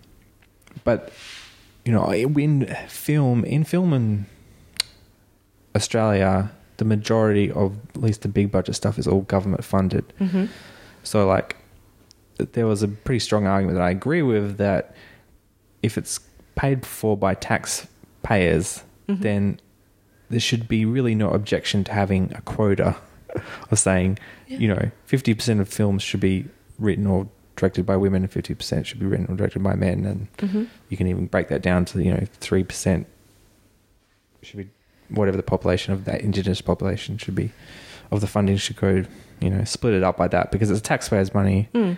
but 0.85 1.13
you 1.85 1.93
know, 1.93 2.11
in 2.13 2.67
film, 2.89 3.45
in 3.45 3.65
film 3.65 3.93
in 3.93 4.27
Australia, 5.75 6.51
the 6.79 6.85
majority 6.85 7.51
of 7.51 7.77
at 7.95 8.01
least 8.03 8.23
the 8.23 8.29
big 8.29 8.51
budget 8.51 8.75
stuff 8.75 8.99
is 8.99 9.07
all 9.07 9.23
government 9.23 9.65
funded. 9.65 10.05
Mhm. 10.21 10.49
So 11.03 11.27
like, 11.27 11.57
there 12.53 12.67
was 12.67 12.83
a 12.83 12.89
pretty 12.89 13.21
strong 13.21 13.47
argument 13.47 13.77
that 13.79 13.85
I 13.85 13.91
agree 13.91 14.23
with 14.23 14.57
that 14.59 14.95
if 15.83 15.97
it's 15.97 16.21
paid 16.55 16.85
for 16.85 17.17
by 17.17 17.35
taxpayers, 17.35 18.83
Mhm. 19.09 19.21
then 19.21 19.61
there 20.31 20.41
should 20.41 20.67
be 20.67 20.85
really 20.85 21.15
no 21.15 21.31
objection 21.31 21.85
to 21.85 21.93
having 21.93 22.33
a 22.35 22.41
quota 22.43 22.97
of 23.71 23.79
saying, 23.79 24.19
Yeah. 24.49 24.59
you 24.59 24.69
know, 24.69 24.91
fifty 25.07 25.35
percent 25.35 25.61
of 25.61 25.69
films 25.69 26.03
should 26.03 26.21
be 26.21 26.47
written 26.79 27.07
or 27.07 27.29
directed 27.57 27.87
by 27.87 27.97
women, 27.97 28.23
and 28.23 28.31
fifty 28.33 28.55
percent 28.55 28.87
should 28.87 29.01
be 29.01 29.07
written 29.07 29.27
or 29.31 29.37
directed 29.37 29.63
by 29.63 29.75
men, 29.75 30.05
and 30.05 30.29
Mhm. 30.51 30.69
you 30.89 30.97
can 30.97 31.07
even 31.07 31.27
break 31.27 31.49
that 31.49 31.63
down 31.63 31.85
to 31.87 32.03
you 32.03 32.13
know 32.13 32.25
three 32.41 32.65
percent 32.65 33.07
should 34.43 34.59
be 34.59 34.69
whatever 35.09 35.37
the 35.37 35.43
population 35.43 35.93
of 35.93 36.05
that 36.05 36.21
indigenous 36.21 36.61
population 36.61 37.17
should 37.19 37.35
be 37.35 37.51
of 38.13 38.21
the 38.21 38.27
funding 38.27 38.57
should 38.57 38.77
go 38.77 39.05
you 39.41 39.51
know 39.51 39.65
split 39.65 39.93
it 39.95 40.03
up 40.05 40.17
by 40.17 40.29
that 40.29 40.51
because 40.53 40.71
it's 40.71 40.81
taxpayers 40.81 41.33
money 41.35 41.69
Mm. 41.75 41.97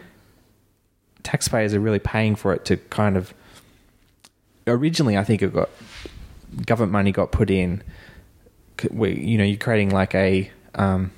taxpayers 1.22 1.74
are 1.74 1.80
really 1.80 1.98
paying 1.98 2.34
for 2.36 2.52
it 2.54 2.64
to 2.66 2.76
kind 2.88 3.16
of 3.16 3.34
originally 4.66 5.16
i 5.18 5.24
think 5.24 5.42
it 5.42 5.52
got 5.52 5.68
government 6.66 6.92
money 6.92 7.12
got 7.12 7.32
put 7.32 7.50
in 7.50 7.82
where 8.90 9.10
you 9.10 9.36
know 9.36 9.44
you're 9.44 9.56
creating 9.58 9.90
like 9.90 10.14
a 10.14 10.50
um, 10.74 11.10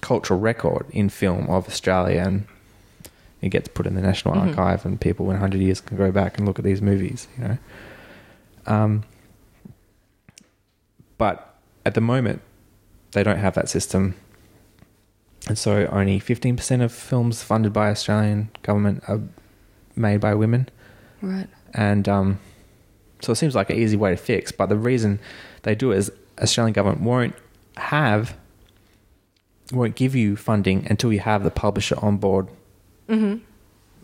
cultural 0.00 0.38
record 0.40 0.86
in 0.90 1.08
film 1.08 1.48
of 1.50 1.66
australia 1.68 2.22
and 2.26 2.46
it 3.42 3.48
gets 3.50 3.68
put 3.68 3.86
in 3.86 3.94
the 3.94 4.00
national 4.02 4.34
Mhm. 4.34 4.48
archive 4.48 4.84
and 4.86 5.00
people 5.00 5.26
in 5.26 5.32
100 5.36 5.60
years 5.60 5.80
can 5.80 5.96
go 5.96 6.10
back 6.12 6.36
and 6.38 6.46
look 6.46 6.58
at 6.58 6.64
these 6.64 6.82
movies 6.82 7.26
you 7.38 7.44
know 7.44 7.58
um, 8.66 9.02
but 11.18 11.54
at 11.84 11.94
the 11.94 12.00
moment 12.00 12.40
they 13.12 13.22
don't 13.22 13.38
have 13.38 13.54
that 13.54 13.68
system 13.68 14.14
and 15.48 15.56
so 15.56 15.86
only 15.90 16.20
15% 16.20 16.82
of 16.82 16.92
films 16.92 17.42
funded 17.42 17.72
by 17.72 17.88
Australian 17.90 18.50
government 18.62 19.02
are 19.08 19.20
made 19.96 20.20
by 20.20 20.34
women. 20.34 20.68
Right. 21.22 21.48
And 21.72 22.06
um, 22.10 22.38
so 23.22 23.32
it 23.32 23.36
seems 23.36 23.54
like 23.54 23.70
an 23.70 23.76
easy 23.76 23.96
way 23.96 24.10
to 24.10 24.18
fix. 24.18 24.52
But 24.52 24.68
the 24.68 24.76
reason 24.76 25.18
they 25.62 25.74
do 25.74 25.92
it 25.92 25.96
is 25.96 26.12
Australian 26.42 26.74
government 26.74 27.00
won't 27.00 27.34
have, 27.78 28.36
won't 29.72 29.94
give 29.94 30.14
you 30.14 30.36
funding 30.36 30.86
until 30.90 31.12
you 31.12 31.20
have 31.20 31.42
the 31.44 31.50
publisher 31.50 31.96
on 32.02 32.16
board 32.16 32.48
Mhm. 33.08 33.40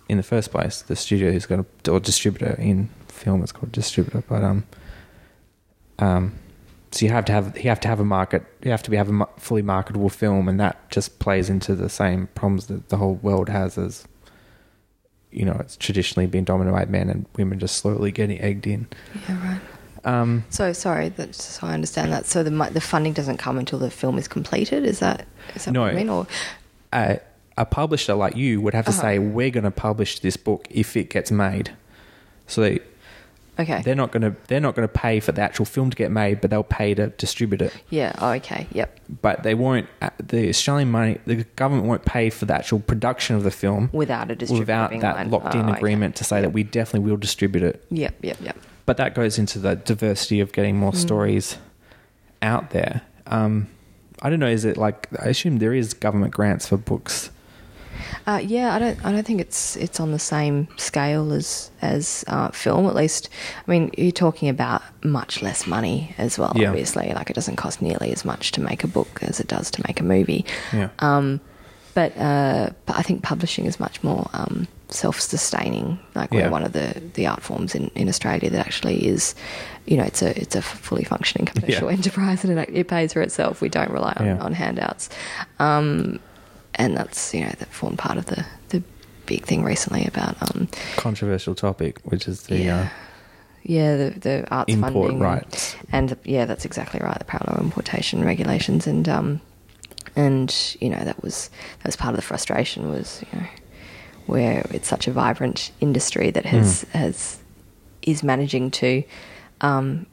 in 0.08 0.16
the 0.16 0.22
first 0.22 0.50
place. 0.50 0.82
The 0.82 0.96
studio 0.96 1.32
who's 1.32 1.46
going 1.46 1.64
to, 1.84 1.92
or 1.92 2.00
distributor 2.00 2.54
in 2.58 2.88
film, 3.08 3.42
it's 3.42 3.52
called 3.52 3.72
distributor. 3.72 4.22
But 4.28 4.42
um, 4.44 4.64
um, 5.98 6.34
so 6.92 7.04
you 7.04 7.12
have 7.12 7.24
to 7.26 7.32
have 7.32 7.56
you 7.56 7.68
have 7.68 7.80
to 7.80 7.88
have 7.88 8.00
a 8.00 8.04
market. 8.04 8.44
You 8.62 8.70
have 8.70 8.82
to 8.84 8.90
be 8.90 8.96
have 8.96 9.10
a 9.10 9.26
fully 9.38 9.62
marketable 9.62 10.08
film, 10.08 10.48
and 10.48 10.58
that 10.60 10.90
just 10.90 11.18
plays 11.18 11.50
into 11.50 11.74
the 11.74 11.88
same 11.88 12.28
problems 12.34 12.66
that 12.66 12.88
the 12.88 12.96
whole 12.96 13.14
world 13.16 13.48
has. 13.48 13.76
As 13.78 14.06
you 15.32 15.44
know, 15.44 15.56
it's 15.60 15.76
traditionally 15.76 16.26
been 16.26 16.44
dominated 16.44 16.74
by 16.76 16.84
men, 16.86 17.10
and 17.10 17.26
women 17.36 17.58
just 17.58 17.76
slowly 17.76 18.12
getting 18.12 18.40
egged 18.40 18.66
in. 18.66 18.86
Yeah. 19.28 19.42
Right. 19.52 19.60
Um, 20.06 20.44
So 20.50 20.72
sorry, 20.72 21.08
that 21.10 21.34
so 21.34 21.66
I 21.66 21.74
understand 21.74 22.12
that. 22.12 22.26
So 22.26 22.42
the 22.42 22.50
the 22.72 22.80
funding 22.80 23.12
doesn't 23.12 23.36
come 23.38 23.58
until 23.58 23.78
the 23.78 23.90
film 23.90 24.16
is 24.18 24.28
completed. 24.28 24.84
Is 24.84 25.00
that 25.00 25.26
is 25.54 25.64
that 25.66 25.72
No. 25.72 25.82
what 25.82 25.90
you 25.92 25.96
mean? 25.98 26.08
Or 26.08 26.26
a, 26.92 27.18
a 27.58 27.64
publisher 27.66 28.14
like 28.14 28.36
you 28.36 28.60
would 28.60 28.72
have 28.74 28.84
to 28.86 28.92
Uh-huh. 28.92 29.00
say, 29.02 29.18
"We're 29.18 29.50
going 29.50 29.64
to 29.64 29.70
publish 29.70 30.20
this 30.20 30.36
book 30.36 30.66
if 30.70 30.96
it 30.96 31.10
gets 31.10 31.30
made." 31.30 31.70
So 32.46 32.60
they 32.60 32.78
okay. 33.58 33.82
they're 33.82 33.96
not 33.96 34.12
going 34.12 34.22
to 34.22 34.36
they're 34.46 34.60
not 34.60 34.76
going 34.76 34.86
to 34.86 34.92
pay 34.94 35.18
for 35.18 35.32
the 35.32 35.42
actual 35.42 35.64
film 35.64 35.90
to 35.90 35.96
get 35.96 36.12
made, 36.12 36.40
but 36.40 36.50
they'll 36.50 36.62
pay 36.62 36.94
to 36.94 37.08
distribute 37.08 37.60
it. 37.60 37.72
yeah. 37.90 38.12
Oh, 38.18 38.30
okay. 38.32 38.68
Yep. 38.72 39.00
but 39.22 39.42
they 39.42 39.54
won't. 39.54 39.88
uh, 40.02 40.10
The 40.22 40.48
Australian 40.48 40.90
money, 40.92 41.18
the 41.26 41.44
government 41.56 41.88
won't 41.88 42.04
pay 42.04 42.30
for 42.30 42.44
the 42.44 42.54
actual 42.54 42.78
production 42.78 43.34
of 43.34 43.42
the 43.42 43.50
film 43.50 43.90
Without 43.92 44.30
a 44.30 44.36
without 44.54 44.90
that 45.00 45.16
line. 45.16 45.30
locked-in 45.30 45.62
Oh, 45.66 45.70
okay. 45.70 45.78
agreement 45.78 46.14
to 46.16 46.24
say 46.24 46.40
that 46.40 46.52
we 46.52 46.62
definitely 46.62 47.10
will 47.10 47.16
distribute 47.16 47.64
it. 47.64 47.84
Yep. 47.90 48.14
Yep. 48.22 48.36
Yep. 48.42 48.56
But 48.86 48.96
that 48.98 49.14
goes 49.14 49.38
into 49.38 49.58
the 49.58 49.74
diversity 49.76 50.40
of 50.40 50.52
getting 50.52 50.76
more 50.76 50.92
Mm. 50.92 50.96
stories 50.96 51.56
out 52.40 52.70
there. 52.70 53.02
Um, 53.26 53.66
I 54.22 54.30
don't 54.30 54.38
know. 54.40 54.46
Is 54.48 54.64
it 54.64 54.76
like 54.76 55.08
I 55.20 55.26
assume 55.26 55.58
there 55.58 55.74
is 55.74 55.92
government 55.92 56.32
grants 56.32 56.68
for 56.68 56.76
books? 56.76 57.30
Uh, 58.26 58.40
yeah, 58.44 58.74
I 58.74 58.78
don't. 58.78 59.04
I 59.04 59.12
don't 59.12 59.26
think 59.26 59.40
it's 59.40 59.76
it's 59.76 60.00
on 60.00 60.12
the 60.12 60.18
same 60.18 60.68
scale 60.76 61.32
as 61.32 61.70
as 61.82 62.24
uh, 62.28 62.50
film. 62.50 62.86
At 62.86 62.94
least, 62.94 63.28
I 63.66 63.70
mean, 63.70 63.90
you're 63.96 64.12
talking 64.12 64.48
about 64.48 64.82
much 65.04 65.42
less 65.42 65.66
money 65.66 66.14
as 66.18 66.38
well. 66.38 66.52
Yeah. 66.54 66.68
Obviously, 66.68 67.12
like 67.14 67.30
it 67.30 67.34
doesn't 67.34 67.56
cost 67.56 67.80
nearly 67.82 68.12
as 68.12 68.24
much 68.24 68.52
to 68.52 68.60
make 68.60 68.84
a 68.84 68.88
book 68.88 69.18
as 69.22 69.40
it 69.40 69.48
does 69.48 69.70
to 69.72 69.82
make 69.88 70.00
a 70.00 70.04
movie. 70.04 70.44
Yeah. 70.72 70.90
Um, 71.00 71.40
but 71.94 72.16
uh, 72.18 72.70
but 72.84 72.96
I 72.98 73.02
think 73.02 73.22
publishing 73.22 73.64
is 73.66 73.80
much 73.80 74.02
more 74.02 74.28
um, 74.34 74.68
self-sustaining. 74.88 75.98
Like 76.14 76.30
we're 76.30 76.50
one 76.50 76.62
of 76.64 76.72
the, 76.72 77.02
the 77.14 77.26
art 77.26 77.42
forms 77.42 77.74
in, 77.74 77.90
in 77.94 78.08
Australia 78.08 78.50
that 78.50 78.66
actually 78.66 79.06
is, 79.06 79.34
you 79.86 79.96
know, 79.96 80.04
it's 80.04 80.22
a 80.22 80.38
it's 80.40 80.54
a 80.56 80.62
fully 80.62 81.04
functioning 81.04 81.46
commercial 81.46 81.88
Yeah. 81.90 81.96
enterprise 81.96 82.44
and 82.44 82.58
it, 82.58 82.68
it 82.72 82.88
pays 82.88 83.12
for 83.12 83.22
itself. 83.22 83.60
We 83.60 83.68
don't 83.68 83.90
rely 83.90 84.12
on, 84.16 84.26
Yeah. 84.26 84.38
on 84.38 84.52
handouts, 84.52 85.08
um, 85.58 86.18
and 86.74 86.96
that's 86.96 87.34
you 87.34 87.40
know 87.42 87.52
that 87.58 87.68
formed 87.68 87.98
part 87.98 88.18
of 88.18 88.26
the 88.26 88.44
the 88.68 88.82
big 89.26 89.44
thing 89.44 89.64
recently 89.64 90.04
about 90.06 90.36
um, 90.42 90.68
Controversial 90.96 91.54
topic, 91.54 91.98
which 92.04 92.28
is 92.28 92.42
the 92.44 92.58
yeah, 92.58 92.80
uh, 92.82 92.88
yeah, 93.64 93.96
the 93.96 94.10
the 94.20 94.46
arts 94.50 94.72
import 94.72 94.92
funding 94.92 95.18
rights. 95.18 95.76
and 95.92 96.16
yeah, 96.24 96.44
that's 96.44 96.64
exactly 96.64 97.00
right. 97.02 97.18
The 97.18 97.24
parallel 97.24 97.62
importation 97.64 98.24
regulations 98.24 98.86
and 98.86 99.08
um, 99.08 99.40
and 100.14 100.76
you 100.80 100.88
know 100.90 101.02
that 101.04 101.22
was 101.22 101.50
that 101.78 101.86
was 101.86 101.96
part 101.96 102.10
of 102.14 102.16
the 102.16 102.22
frustration 102.22 102.88
was 102.90 103.22
you 103.32 103.40
know 103.40 103.46
where 104.26 104.66
it's 104.70 104.88
such 104.88 105.06
a 105.08 105.12
vibrant 105.12 105.70
industry 105.80 106.30
that 106.30 106.44
has 106.44 106.82
has 106.92 107.38
is 108.02 108.22
managing 108.22 108.70
to 108.70 109.02
um, 109.60 110.06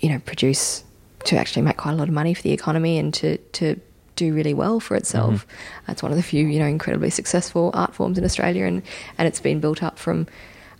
you 0.00 0.08
know 0.08 0.18
produce 0.20 0.84
to 1.24 1.36
actually 1.36 1.62
make 1.62 1.76
quite 1.76 1.92
a 1.92 1.96
lot 1.96 2.08
of 2.08 2.14
money 2.14 2.34
for 2.34 2.42
the 2.42 2.52
economy 2.52 2.98
and 2.98 3.14
to 3.14 3.36
to 3.52 3.78
do 4.16 4.34
really 4.34 4.52
well 4.54 4.78
for 4.78 4.94
itself. 4.94 5.46
It's 5.88 6.02
one 6.02 6.12
of 6.12 6.16
the 6.16 6.22
few 6.22 6.46
you 6.46 6.58
know 6.58 6.66
incredibly 6.66 7.10
successful 7.10 7.70
art 7.74 7.94
forms 7.94 8.18
in 8.18 8.24
Australia, 8.24 8.64
and 8.66 8.82
and 9.18 9.26
it's 9.28 9.40
been 9.40 9.60
built 9.60 9.82
up 9.82 9.98
from 9.98 10.26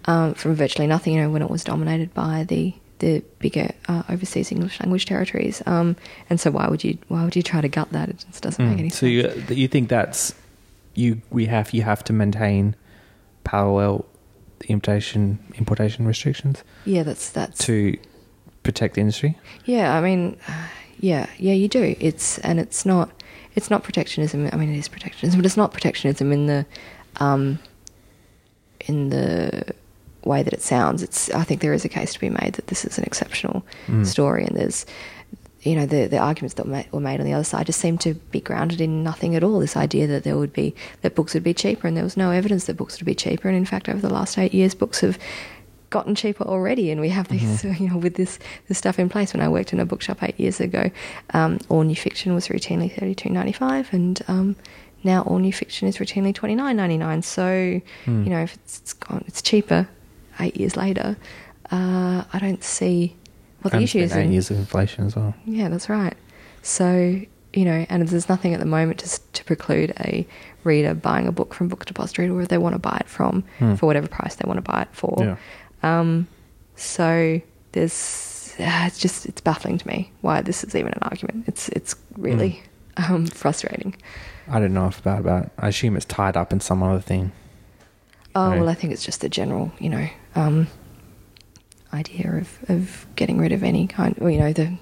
um, 0.07 0.35
from 0.35 0.55
virtually 0.55 0.87
nothing. 0.87 1.15
You 1.15 1.23
know 1.23 1.31
when 1.31 1.43
it 1.43 1.51
was 1.51 1.65
dominated 1.65 2.13
by 2.15 2.45
the 2.49 2.75
the 2.99 3.21
bigger 3.41 3.71
uh, 3.89 4.03
overseas 4.09 4.53
English 4.53 4.79
language 4.79 5.07
territories. 5.07 5.61
Um, 5.67 5.97
and 6.31 6.39
so 6.39 6.51
why 6.53 6.69
would 6.69 6.85
you 6.85 6.99
why 7.09 7.25
would 7.25 7.35
you 7.35 7.43
try 7.43 7.61
to 7.61 7.69
gut 7.69 7.91
that? 7.93 8.09
It 8.09 8.25
just 8.29 8.43
doesn't 8.43 8.65
make 8.69 8.79
any 8.79 8.91
Mm. 8.91 8.93
So 8.93 9.07
sense. 9.07 9.51
you 9.51 9.57
you 9.57 9.69
think 9.69 9.89
that's 9.89 10.35
you 10.95 11.21
we 11.31 11.47
have 11.47 11.73
you 11.73 11.83
have 11.83 12.03
to 12.05 12.13
maintain 12.13 12.75
parallel 13.45 14.05
importation 14.69 15.39
importation 15.57 16.07
restrictions 16.07 16.63
yeah, 16.85 17.03
that's 17.03 17.31
that's 17.31 17.59
to 17.67 17.97
protect 18.63 18.95
the 18.95 19.01
industry? 19.01 19.37
Yeah, 19.65 19.97
I 19.97 20.01
mean, 20.01 20.37
yeah, 21.01 21.27
yeah, 21.39 21.53
you 21.53 21.67
do. 21.69 21.97
It's 21.99 22.39
and 22.39 22.61
it's 22.61 22.87
not 22.87 23.11
it's 23.57 23.71
not 23.71 23.83
protectionism. 23.83 24.49
I 24.53 24.57
mean, 24.57 24.73
it 24.73 24.79
is 24.79 24.89
protectionism, 24.89 25.39
but 25.41 25.47
it's 25.47 25.57
not 25.57 25.73
protectionism 25.73 26.31
in 26.33 26.47
the 26.47 26.65
um, 27.17 27.59
in 28.87 29.11
the 29.11 29.65
way 30.25 30.43
that 30.45 30.53
it 30.53 30.63
sounds. 30.63 31.03
It's 31.03 31.29
I 31.31 31.43
think 31.45 31.61
there 31.61 31.73
is 31.73 31.85
a 31.85 31.89
case 31.89 32.13
to 32.15 32.21
be 32.21 32.29
made 32.31 32.53
that 32.55 32.69
this 32.69 32.85
is 32.85 32.99
an 32.99 33.05
exceptional 33.05 33.65
Mm. 33.89 34.07
story, 34.07 34.45
and 34.45 34.57
there's 34.57 34.87
you 35.63 35.77
know 35.77 35.87
the 35.87 36.07
the 36.09 36.19
arguments 36.19 36.55
that 36.55 36.67
were 36.93 37.01
made 37.01 37.21
on 37.21 37.27
the 37.27 37.33
other 37.33 37.45
side 37.45 37.67
just 37.67 37.81
seemed 37.81 38.01
to 38.03 38.15
be 38.15 38.41
grounded 38.41 38.81
in 38.81 39.03
nothing 39.05 39.35
at 39.37 39.45
all. 39.45 39.61
This 39.61 39.77
idea 39.77 40.07
that 40.09 40.25
there 40.25 40.37
would 40.37 40.53
be 40.53 40.75
that 41.03 41.15
books 41.15 41.35
would 41.35 41.45
be 41.45 41.55
cheaper, 41.55 41.87
and 41.87 41.97
there 41.97 42.05
was 42.05 42.17
no 42.17 42.31
evidence 42.31 42.65
that 42.67 42.77
books 42.77 42.99
would 42.99 43.07
be 43.07 43.15
cheaper. 43.15 43.49
And 43.49 43.57
in 43.57 43.65
fact, 43.65 43.89
over 43.89 44.01
the 44.01 44.13
last 44.13 44.37
eight 44.39 44.53
years, 44.55 44.75
books 44.75 45.01
have 45.01 45.19
gotten 45.91 46.15
cheaper 46.15 46.43
already, 46.45 46.91
and 46.91 47.01
we 47.03 47.11
have 47.11 47.29
these, 47.29 47.63
you 47.81 47.89
know, 47.91 47.97
with 47.99 48.15
this 48.15 48.39
this 48.69 48.79
stuff 48.79 48.99
in 48.99 49.09
place. 49.09 49.33
When 49.35 49.43
I 49.43 49.49
worked 49.49 49.73
in 49.73 49.79
a 49.81 49.87
bookshop 49.87 50.23
eight 50.23 50.39
years 50.41 50.59
ago, 50.61 50.91
um, 51.35 51.59
all 51.69 51.83
new 51.83 51.97
fiction 51.97 52.35
was 52.35 52.49
routinely 52.49 52.91
thirty 52.93 53.15
two 53.15 53.29
ninety 53.31 53.53
five, 53.53 53.93
and 53.93 54.21
um, 54.29 54.57
now 55.05 55.23
all 55.23 55.39
new 55.39 55.53
fiction 55.53 55.87
is 55.87 55.99
routinely 55.99 56.35
twenty 56.35 56.55
nine 56.55 56.77
ninety 56.77 56.97
nine. 56.99 57.23
So, 57.23 57.81
Hmm. 58.05 58.25
you 58.25 58.31
know, 58.31 58.43
if 58.43 58.55
it's, 58.55 58.79
it's 58.81 58.93
gone, 58.95 59.25
it's 59.29 59.43
cheaper 59.43 59.87
eight 60.41 60.57
years 60.57 60.77
later. 60.77 61.17
Uh, 61.71 62.25
I 62.33 62.39
don't 62.41 62.63
see 62.65 63.17
what 63.63 63.71
the 63.71 63.77
and 63.79 63.85
issue 63.85 63.99
is. 64.01 64.13
eight 64.15 64.27
in- 64.27 64.33
years 64.33 64.51
of 64.51 64.59
inflation 64.59 65.07
as 65.07 65.17
well. 65.17 65.35
yeah, 65.47 65.69
that's 65.69 65.89
right. 65.89 66.15
So, 66.63 67.21
you 67.53 67.65
know, 67.65 67.85
and 67.89 68.07
there's 68.09 68.29
nothing 68.29 68.55
at 68.55 68.61
the 68.61 68.67
moment 68.67 69.01
to, 69.01 69.21
to 69.33 69.45
preclude 69.45 69.93
a 70.01 70.27
reader 70.65 70.95
buying 70.95 71.27
a 71.27 71.33
book 71.33 71.55
from 71.55 71.69
Book 71.69 71.85
Depository 71.85 72.29
or 72.29 72.45
they 72.45 72.59
want 72.59 72.75
to 72.75 72.79
buy 72.79 72.99
it 73.01 73.09
from 73.09 73.43
Hmm. 73.59 73.75
for 73.75 73.87
whatever 73.87 74.07
price 74.09 74.37
they 74.37 74.47
want 74.47 74.59
to 74.59 74.63
buy 74.73 74.83
it 74.83 74.89
for. 74.93 75.17
Yeah. 75.19 75.37
Um, 75.83 76.29
so 76.77 77.41
there's, 77.73 78.55
uh, 78.61 78.85
it's 78.87 78.99
just, 78.99 79.27
it's 79.27 79.41
baffling 79.41 79.79
to 79.79 79.87
me 79.89 80.13
why 80.21 80.41
this 80.43 80.63
is 80.65 80.75
even 80.77 80.93
an 80.93 81.01
argument. 81.03 81.45
It's, 81.49 81.69
it's 81.71 81.95
really 82.17 82.63
um, 82.97 83.27
frustrating. 83.27 83.97
I 84.49 84.61
don't 84.61 84.75
know 84.75 84.87
if 84.89 84.99
about 85.01 85.21
about. 85.21 85.51
I 85.59 85.69
assume 85.69 85.97
it's 85.97 86.05
tied 86.05 86.37
up 86.37 86.53
in 86.53 86.61
some 86.61 86.83
other 86.83 87.01
thing. 87.01 87.33
Oh, 88.35 88.51
Right. 88.51 88.61
well, 88.61 88.69
I 88.69 88.75
think 88.75 88.93
it's 88.93 89.05
just 89.05 89.21
the 89.21 89.29
general, 89.29 89.73
you 89.79 89.89
know, 89.91 90.09
um, 90.35 90.67
idea 91.93 92.33
of, 92.33 92.59
of 92.71 93.07
getting 93.17 93.39
rid 93.39 93.53
of 93.53 93.63
any 93.63 93.87
kind, 93.87 94.15
well, 94.19 94.31
you 94.31 94.39
know, 94.39 94.53
the 94.53 94.77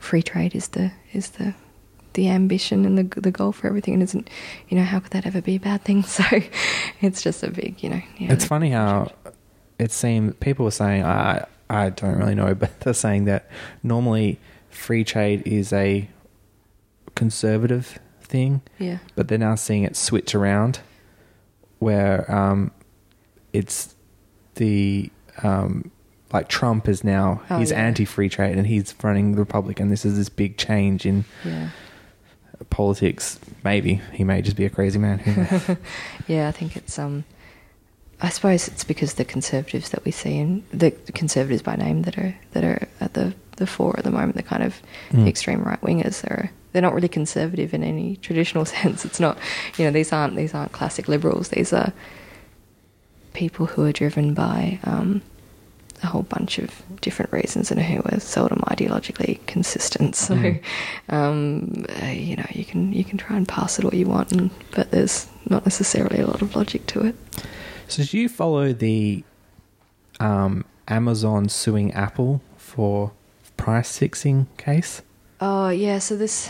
free 0.00 0.22
trade 0.22 0.54
is 0.54 0.68
the, 0.68 0.92
is 1.12 1.30
the, 1.30 1.54
the 2.14 2.28
ambition 2.30 2.86
and 2.86 2.96
the 2.96 3.20
the 3.20 3.30
goal 3.30 3.52
for 3.52 3.66
everything, 3.66 3.92
and 3.92 4.02
isn't, 4.02 4.30
you 4.70 4.76
know, 4.78 4.84
how 4.84 4.98
could 5.00 5.12
that 5.12 5.26
ever 5.26 5.42
be 5.42 5.56
a 5.56 5.60
bad 5.60 5.82
thing? 5.84 6.02
So, 6.06 6.24
it's 7.02 7.20
just 7.22 7.42
a 7.42 7.50
big, 7.50 7.82
you 7.82 7.90
know. 7.90 8.00
Yeah, 8.18 8.32
It's 8.32 8.46
funny 8.46 8.70
how 8.70 9.12
it 9.78 9.92
seemed 9.92 10.40
people 10.40 10.64
were 10.64 10.70
saying 10.70 11.04
I 11.04 11.44
I 11.68 11.90
don't 11.90 12.16
really 12.16 12.34
know, 12.34 12.54
but 12.62 12.80
they're 12.80 12.94
saying 12.94 13.26
that 13.26 13.50
normally 13.82 14.40
free 14.70 15.04
trade 15.04 15.42
is 15.46 15.74
a 15.74 16.08
conservative 17.14 17.98
thing, 18.22 18.62
Yeah, 18.78 18.98
but 19.14 19.28
they're 19.28 19.36
now 19.38 19.54
seeing 19.54 19.82
it 19.84 19.94
switch 19.94 20.34
around, 20.34 20.80
where 21.80 22.30
um, 22.34 22.70
it's 23.52 23.94
the 24.54 25.10
um, 25.42 25.90
like 26.32 26.48
Trump 26.48 26.88
is 26.88 27.04
now 27.04 27.40
Oh, 27.50 27.58
he's 27.58 27.70
yeah. 27.70 27.78
anti-free 27.78 28.28
trade 28.28 28.56
and 28.58 28.66
he's 28.66 28.94
running 29.02 29.32
the 29.32 29.38
Republican. 29.38 29.88
This 29.90 30.04
is 30.04 30.16
this 30.16 30.28
big 30.28 30.56
change 30.58 31.06
in 31.06 31.24
yeah, 31.44 31.68
politics. 32.70 33.38
Maybe 33.64 34.00
he 34.12 34.24
may 34.24 34.42
just 34.42 34.56
be 34.56 34.64
a 34.64 34.70
crazy 34.70 34.98
man. 34.98 35.20
Yeah. 36.26 36.48
I 36.48 36.52
think 36.52 36.76
it's 36.76 36.98
um, 36.98 37.24
I 38.20 38.30
suppose 38.30 38.66
it's 38.68 38.82
because 38.84 39.14
the 39.14 39.24
conservatives 39.24 39.90
that 39.90 40.04
we 40.04 40.10
see 40.10 40.36
in 40.38 40.64
the 40.72 40.90
conservatives 41.14 41.62
by 41.62 41.76
name 41.76 42.02
that 42.02 42.18
are 42.18 42.34
that 42.52 42.64
are 42.64 42.88
at 43.00 43.14
the 43.14 43.34
the 43.58 43.66
fore 43.66 43.94
at 43.96 44.04
the 44.04 44.10
moment, 44.10 44.36
the 44.36 44.42
kind 44.42 44.62
of 44.62 44.80
Mm. 45.10 45.24
the 45.24 45.28
extreme 45.30 45.62
right 45.62 45.80
wingers 45.80 46.24
are 46.24 46.50
they're 46.72 46.82
not 46.82 46.92
really 46.94 47.08
conservative 47.08 47.72
in 47.72 47.82
any 47.84 48.16
traditional 48.26 48.64
sense. 48.64 49.04
It's 49.04 49.20
not, 49.20 49.38
you 49.78 49.84
know, 49.84 49.90
these 49.92 50.12
aren't 50.12 50.34
these 50.36 50.54
aren't 50.54 50.72
classic 50.72 51.08
liberals. 51.08 51.48
These 51.50 51.72
are 51.72 51.92
people 53.32 53.66
who 53.66 53.84
are 53.84 53.92
driven 53.92 54.34
by 54.34 54.78
um, 54.84 55.22
a 56.06 56.10
whole 56.12 56.22
bunch 56.36 56.58
of 56.58 56.70
different 57.00 57.32
reasons 57.32 57.70
and 57.70 57.80
who 57.80 58.00
are 58.06 58.20
seldom 58.20 58.60
ideologically 58.74 59.34
consistent. 59.46 60.14
So, 60.16 60.34
Mhm. 60.34 60.60
um, 61.08 61.84
uh, 62.02 62.06
you 62.28 62.36
know, 62.36 62.46
you 62.60 62.64
can 62.64 62.92
you 62.92 63.04
can 63.04 63.18
try 63.18 63.36
and 63.36 63.46
pass 63.46 63.78
it 63.78 63.84
all 63.84 63.94
you 63.94 64.06
want, 64.06 64.32
and, 64.32 64.50
but 64.76 64.90
there's 64.92 65.26
not 65.50 65.64
necessarily 65.64 66.18
a 66.20 66.26
lot 66.26 66.40
of 66.42 66.54
logic 66.56 66.86
to 66.92 67.00
it. 67.08 67.14
So 67.88 68.02
do 68.04 68.18
you 68.18 68.28
follow 68.28 68.72
the 68.72 69.22
um, 70.20 70.64
Amazon 70.88 71.48
suing 71.48 71.92
Apple 71.92 72.40
for 72.56 73.12
price 73.56 73.98
fixing 73.98 74.46
case? 74.56 75.02
Oh 75.40 75.68
yeah, 75.68 75.98
so 76.00 76.16
this, 76.16 76.48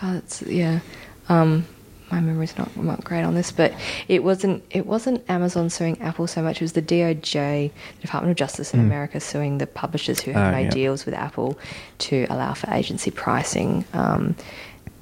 God, 0.00 0.16
it's, 0.22 0.42
yeah. 0.42 0.80
Um, 1.28 1.66
my 2.10 2.20
memory's 2.20 2.56
not, 2.58 2.74
not 2.76 3.04
great 3.04 3.22
on 3.22 3.34
this, 3.34 3.52
but 3.52 3.72
it 4.08 4.22
wasn't 4.24 4.62
it 4.70 4.86
wasn't 4.86 5.22
Amazon 5.30 5.70
suing 5.70 6.00
Apple 6.00 6.26
so 6.26 6.42
much. 6.42 6.56
It 6.60 6.64
was 6.64 6.72
the 6.72 6.82
DOJ, 6.82 7.70
the 7.96 8.02
Department 8.02 8.30
of 8.32 8.36
Justice 8.36 8.74
in 8.74 8.80
Mm. 8.80 8.84
America, 8.84 9.20
suing 9.20 9.58
the 9.58 9.66
publishers 9.66 10.20
who 10.20 10.32
had 10.32 10.48
Ah, 10.48 10.50
made 10.50 10.64
yeah. 10.64 10.70
deals 10.70 11.04
with 11.06 11.14
Apple 11.14 11.58
to 11.98 12.26
allow 12.30 12.54
for 12.54 12.70
agency 12.72 13.10
pricing. 13.10 13.84
Um, 13.92 14.34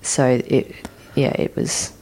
so 0.03 0.25
it, 0.47 0.75
yeah, 1.15 1.33
it 1.39 1.57
was. 1.57 1.93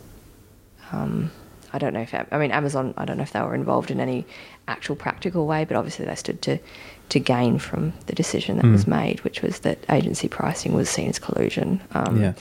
Um, 0.92 1.30
I 1.72 1.78
don't 1.78 1.92
know 1.92 2.00
if 2.00 2.14
I 2.14 2.38
mean 2.38 2.50
Amazon. 2.52 2.94
I 2.96 3.04
don't 3.04 3.16
know 3.16 3.22
if 3.22 3.32
they 3.32 3.40
were 3.40 3.54
involved 3.54 3.90
in 3.90 4.00
any 4.00 4.24
actual 4.68 4.96
practical 4.96 5.46
way, 5.46 5.64
but 5.64 5.76
obviously 5.76 6.04
they 6.04 6.14
stood 6.14 6.40
to 6.42 6.58
to 7.10 7.20
gain 7.20 7.58
from 7.58 7.92
the 8.06 8.12
decision 8.14 8.56
that 8.56 8.64
Mm. 8.64 8.72
was 8.72 8.86
made, 8.86 9.20
which 9.22 9.40
was 9.42 9.60
that 9.60 9.78
agency 9.90 10.26
pricing 10.28 10.72
was 10.74 10.88
seen 10.88 11.08
as 11.08 11.18
collusion. 11.20 11.80
Um, 11.92 12.20
yeah. 12.20 12.32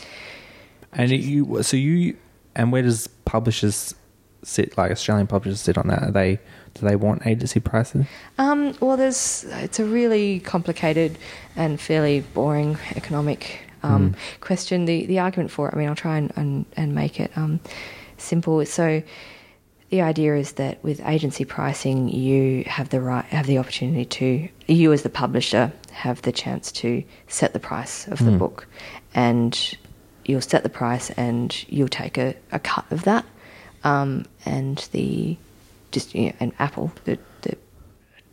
And 0.94 1.12
you 1.12 1.62
so 1.64 1.76
you 1.78 2.16
and 2.56 2.72
where 2.72 2.82
does 2.82 3.08
publishers 3.26 3.96
sit? 4.44 4.78
Like 4.78 4.92
Australian 4.92 5.28
publishers 5.28 5.62
sit 5.62 5.78
on 5.78 5.88
that? 5.88 6.04
Are 6.04 6.12
they 6.12 6.40
do 6.76 6.86
they 6.88 6.96
want 6.96 7.26
agency 7.26 7.60
pricing? 7.60 8.08
Um, 8.38 8.76
well, 8.80 8.98
there's 8.98 9.46
it's 9.50 9.80
a 9.80 9.86
really 9.86 10.40
complicated 10.42 11.18
and 11.56 11.80
fairly 11.80 12.22
boring 12.34 12.78
economic 12.96 13.60
um, 13.84 14.12
Mm. 14.12 14.16
question. 14.42 14.86
The 14.86 15.06
the 15.06 15.20
argument 15.20 15.52
for 15.52 15.68
it. 15.70 15.74
I 15.76 15.78
mean, 15.78 15.88
I'll 15.90 15.96
try 15.96 16.18
and 16.18 16.32
and, 16.36 16.66
and 16.76 16.94
make 16.96 17.20
it 17.20 17.32
um, 17.38 17.60
simple. 18.18 18.66
So. 18.66 19.02
The 19.92 20.02
idea 20.02 20.36
is 20.36 20.54
that 20.54 20.84
with 20.84 21.00
agency 21.06 21.46
pricing, 21.46 22.10
you 22.10 22.64
have 22.66 22.90
the 22.90 23.00
right, 23.00 23.24
have 23.26 23.46
the 23.46 23.60
opportunity 23.60 24.04
to, 24.04 24.50
you 24.68 24.92
as 24.92 25.04
the 25.04 25.10
publisher 25.10 25.72
have 25.92 26.24
the 26.24 26.32
chance 26.32 26.72
to 26.82 27.04
set 27.28 27.54
the 27.54 27.60
price 27.60 28.08
of 28.08 28.18
the 28.18 28.32
Mm. 28.32 28.40
book, 28.40 28.68
and 29.14 29.78
you'll 30.26 30.42
set 30.42 30.64
the 30.64 30.70
price 30.70 31.10
and 31.12 31.66
you'll 31.70 31.88
take 31.88 32.18
a, 32.18 32.36
a 32.52 32.60
cut 32.60 32.86
of 32.92 33.04
that, 33.04 33.26
um, 33.84 34.26
and 34.46 34.88
the 34.92 35.38
just 35.92 36.14
you 36.16 36.28
know, 36.28 36.34
and 36.40 36.52
Apple, 36.60 36.92
the, 37.06 37.18
the 37.44 37.56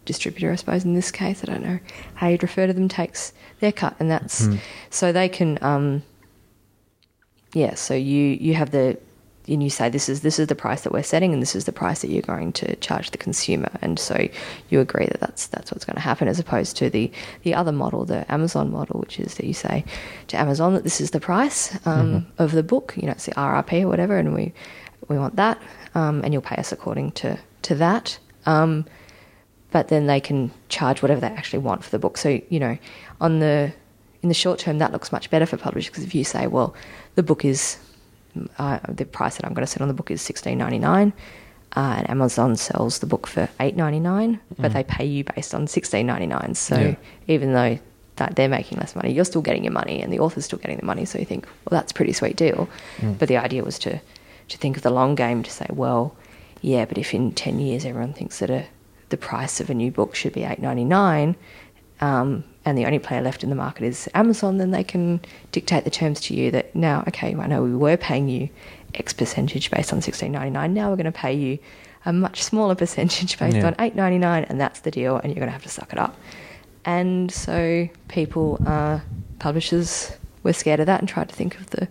distributor, 0.05 0.51
I 0.51 0.57
suppose 0.57 0.85
in 0.85 0.95
this 0.95 1.11
case, 1.11 1.43
I 1.43 1.47
don't 1.53 1.63
know 1.63 1.79
how 2.15 2.29
you'd 2.29 2.43
refer 2.43 2.67
to 2.67 2.73
them, 2.73 2.89
takes 2.89 3.33
their 3.61 3.73
cut, 3.73 3.95
and 4.01 4.11
that's 4.11 4.47
Mm. 4.47 4.59
so 4.91 5.13
they 5.13 5.29
can, 5.29 5.59
um, 5.63 6.03
yeah. 7.55 7.75
So 7.75 7.95
you 7.95 8.37
you 8.41 8.55
have 8.55 8.71
the 8.71 8.99
and 9.49 9.63
you 9.63 9.71
say 9.71 9.89
this 9.89 10.09
is 10.09 10.21
this 10.21 10.39
is 10.39 10.47
the 10.47 10.55
price 10.55 10.83
that 10.83 10.93
we're 10.93 11.03
setting, 11.03 11.33
and 11.33 11.43
this 11.43 11.57
is 11.57 11.65
the 11.65 11.73
price 11.73 12.03
that 12.03 12.11
you're 12.11 12.23
going 12.23 12.53
to 12.55 12.77
charge 12.77 13.11
the 13.11 13.19
consumer, 13.19 13.71
and 13.83 13.99
so 13.99 14.29
you 14.71 14.81
agree 14.81 15.07
that 15.07 15.21
that's 15.21 15.49
that's 15.49 15.73
what's 15.73 15.85
going 15.85 15.97
to 15.97 16.01
happen, 16.01 16.29
as 16.29 16.39
opposed 16.39 16.77
to 16.77 16.89
the 16.89 17.11
the 17.43 17.55
other 17.55 17.73
model, 17.73 18.05
the 18.05 18.31
Amazon 18.33 18.71
model, 18.71 19.01
which 19.01 19.19
is 19.19 19.35
that 19.35 19.47
you 19.47 19.55
say 19.55 19.85
to 20.29 20.39
Amazon 20.39 20.75
that 20.75 20.85
this 20.85 21.01
is 21.01 21.11
the 21.11 21.21
price 21.21 21.77
um, 21.87 22.27
of 22.39 22.53
the 22.53 22.63
book, 22.63 22.95
you 22.97 23.07
know, 23.07 23.13
it's 23.13 23.27
the 23.27 23.33
RRP 23.33 23.83
or 23.83 23.89
whatever, 23.89 24.17
and 24.17 24.35
we 24.35 24.53
we 25.09 25.19
want 25.19 25.37
that, 25.37 25.61
um, 25.95 26.23
and 26.23 26.33
you'll 26.33 26.43
pay 26.43 26.57
us 26.57 26.71
according 26.71 27.13
to 27.13 27.39
to 27.63 27.75
that. 27.75 28.19
Um, 28.47 28.85
but 29.73 29.89
then 29.89 30.07
they 30.07 30.21
can 30.21 30.51
charge 30.69 31.03
whatever 31.03 31.21
they 31.21 31.29
actually 31.29 31.61
want 31.61 31.83
for 31.83 31.91
the 31.91 31.99
book. 31.99 32.17
So 32.17 32.41
you 32.49 32.61
know, 32.61 32.79
on 33.21 33.41
the 33.41 33.73
in 34.23 34.29
the 34.29 34.35
short 34.35 34.61
term, 34.61 34.79
that 34.79 34.93
looks 34.93 35.11
much 35.11 35.31
better 35.31 35.47
for 35.47 35.57
publishers 35.57 35.91
because 35.91 36.05
if 36.05 36.15
you 36.15 36.23
say, 36.23 36.47
well, 36.47 36.75
the 37.17 37.25
book 37.25 37.45
is 37.45 37.79
uh, 38.59 38.79
the 38.89 39.05
price 39.05 39.37
that 39.37 39.45
I'm 39.47 39.55
going 39.55 39.67
to 39.67 39.71
set 39.71 39.83
on 39.83 39.89
the 39.89 39.95
book 39.95 40.11
is 40.11 40.23
sixteen 40.23 40.59
ninety 40.59 40.79
nine. 40.79 41.13
Uh, 41.75 41.95
and 41.99 42.11
Amazon 42.11 42.55
sells 42.55 42.99
the 42.99 43.07
book 43.07 43.27
for 43.27 43.49
eight 43.61 43.77
ninety 43.77 43.99
nine, 44.01 44.39
but 44.59 44.73
they 44.75 44.85
pay 44.85 45.05
you 45.07 45.25
based 45.25 45.55
on 45.55 45.67
sixteen 45.67 46.07
ninety 46.07 46.27
nine. 46.27 46.55
So 46.55 46.77
Yeah. 46.79 46.95
even 47.29 47.53
though 47.55 47.79
that 48.17 48.37
they're 48.37 48.49
making 48.49 48.77
less 48.79 48.95
money, 48.95 49.11
you're 49.11 49.25
still 49.25 49.41
getting 49.41 49.65
your 49.65 49.73
money, 49.73 50.03
and 50.03 50.13
the 50.13 50.19
author's 50.21 50.45
still 50.45 50.59
getting 50.59 50.77
the 50.77 50.85
money. 50.85 51.07
So 51.07 51.19
you 51.19 51.25
think, 51.25 51.47
well, 51.47 51.79
that's 51.81 51.93
a 51.93 51.95
pretty 51.95 52.13
sweet 52.13 52.37
deal. 52.37 52.69
But 53.19 53.29
the 53.29 53.39
idea 53.39 53.65
was 53.65 53.79
to 53.81 54.01
to 54.49 54.59
think 54.59 54.77
of 54.77 54.83
the 54.83 54.91
long 54.91 55.15
game 55.15 55.43
to 55.43 55.51
say, 55.51 55.67
well, 55.71 56.15
yeah, 56.61 56.85
but 56.85 56.99
if 56.99 57.15
in 57.15 57.33
ten 57.33 57.59
years 57.59 57.87
everyone 57.87 58.13
thinks 58.13 58.39
that 58.41 58.51
a 58.51 58.67
the 59.09 59.17
price 59.17 59.61
of 59.61 59.71
a 59.71 59.75
new 59.75 59.91
book 59.91 60.15
should 60.15 60.35
be 60.35 60.45
eight 60.45 60.59
ninety 60.61 60.85
nine, 60.85 61.37
um, 62.03 62.45
and 62.65 62.79
the 62.79 62.87
only 62.87 62.99
player 62.99 63.21
left 63.21 63.43
in 63.43 63.51
the 63.51 63.57
market 63.57 63.85
is 63.85 64.09
Amazon, 64.15 64.59
then 64.59 64.71
they 64.71 64.85
can 64.85 65.21
dictate 65.51 65.85
the 65.85 65.91
terms 65.91 66.21
to 66.23 66.35
you 66.35 66.51
that 66.53 66.75
now, 66.75 67.03
okay, 67.09 67.35
I 67.35 67.47
know 67.47 67.63
we 67.63 67.75
were 67.75 67.97
paying 67.97 68.29
you 68.29 68.49
X 68.95 69.13
percentage 69.13 69.71
based 69.71 69.93
on 69.93 70.01
sixteen 70.03 70.33
ninety 70.33 70.51
nine. 70.51 70.75
Now 70.75 70.91
we're 70.91 70.97
going 70.97 71.07
to 71.07 71.13
pay 71.13 71.33
you 71.35 71.59
a 72.05 72.13
much 72.13 72.43
smaller 72.43 72.75
percentage 72.75 73.39
based 73.39 73.57
Yeah. 73.57 73.67
on 73.67 73.75
eight 73.79 73.95
ninety 73.95 74.19
nine, 74.19 74.45
and 74.45 74.61
that's 74.61 74.81
the 74.81 74.91
deal, 74.91 75.17
and 75.17 75.27
you're 75.27 75.41
going 75.41 75.49
to 75.49 75.53
have 75.53 75.63
to 75.63 75.69
suck 75.69 75.93
it 75.93 75.99
up. 75.99 76.17
And 76.85 77.31
so 77.31 77.89
people, 78.09 78.59
uh, 78.67 79.01
publishers, 79.39 80.13
were 80.43 80.53
scared 80.53 80.81
of 80.81 80.87
that 80.87 81.01
and 81.01 81.09
tried 81.09 81.29
to 81.29 81.35
think 81.35 81.59
of 81.59 81.71
the 81.71 81.89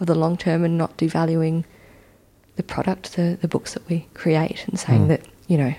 of 0.00 0.06
the 0.06 0.14
long 0.14 0.36
term 0.36 0.64
and 0.64 0.76
not 0.78 0.96
devaluing 0.96 1.64
the 2.56 2.62
product, 2.62 3.14
the 3.16 3.38
the 3.40 3.48
books 3.48 3.74
that 3.74 3.88
we 3.88 4.06
create, 4.14 4.64
and 4.68 4.78
saying 4.78 5.02
Hmm. 5.02 5.08
that 5.08 5.20
you 5.48 5.56
know 5.58 5.74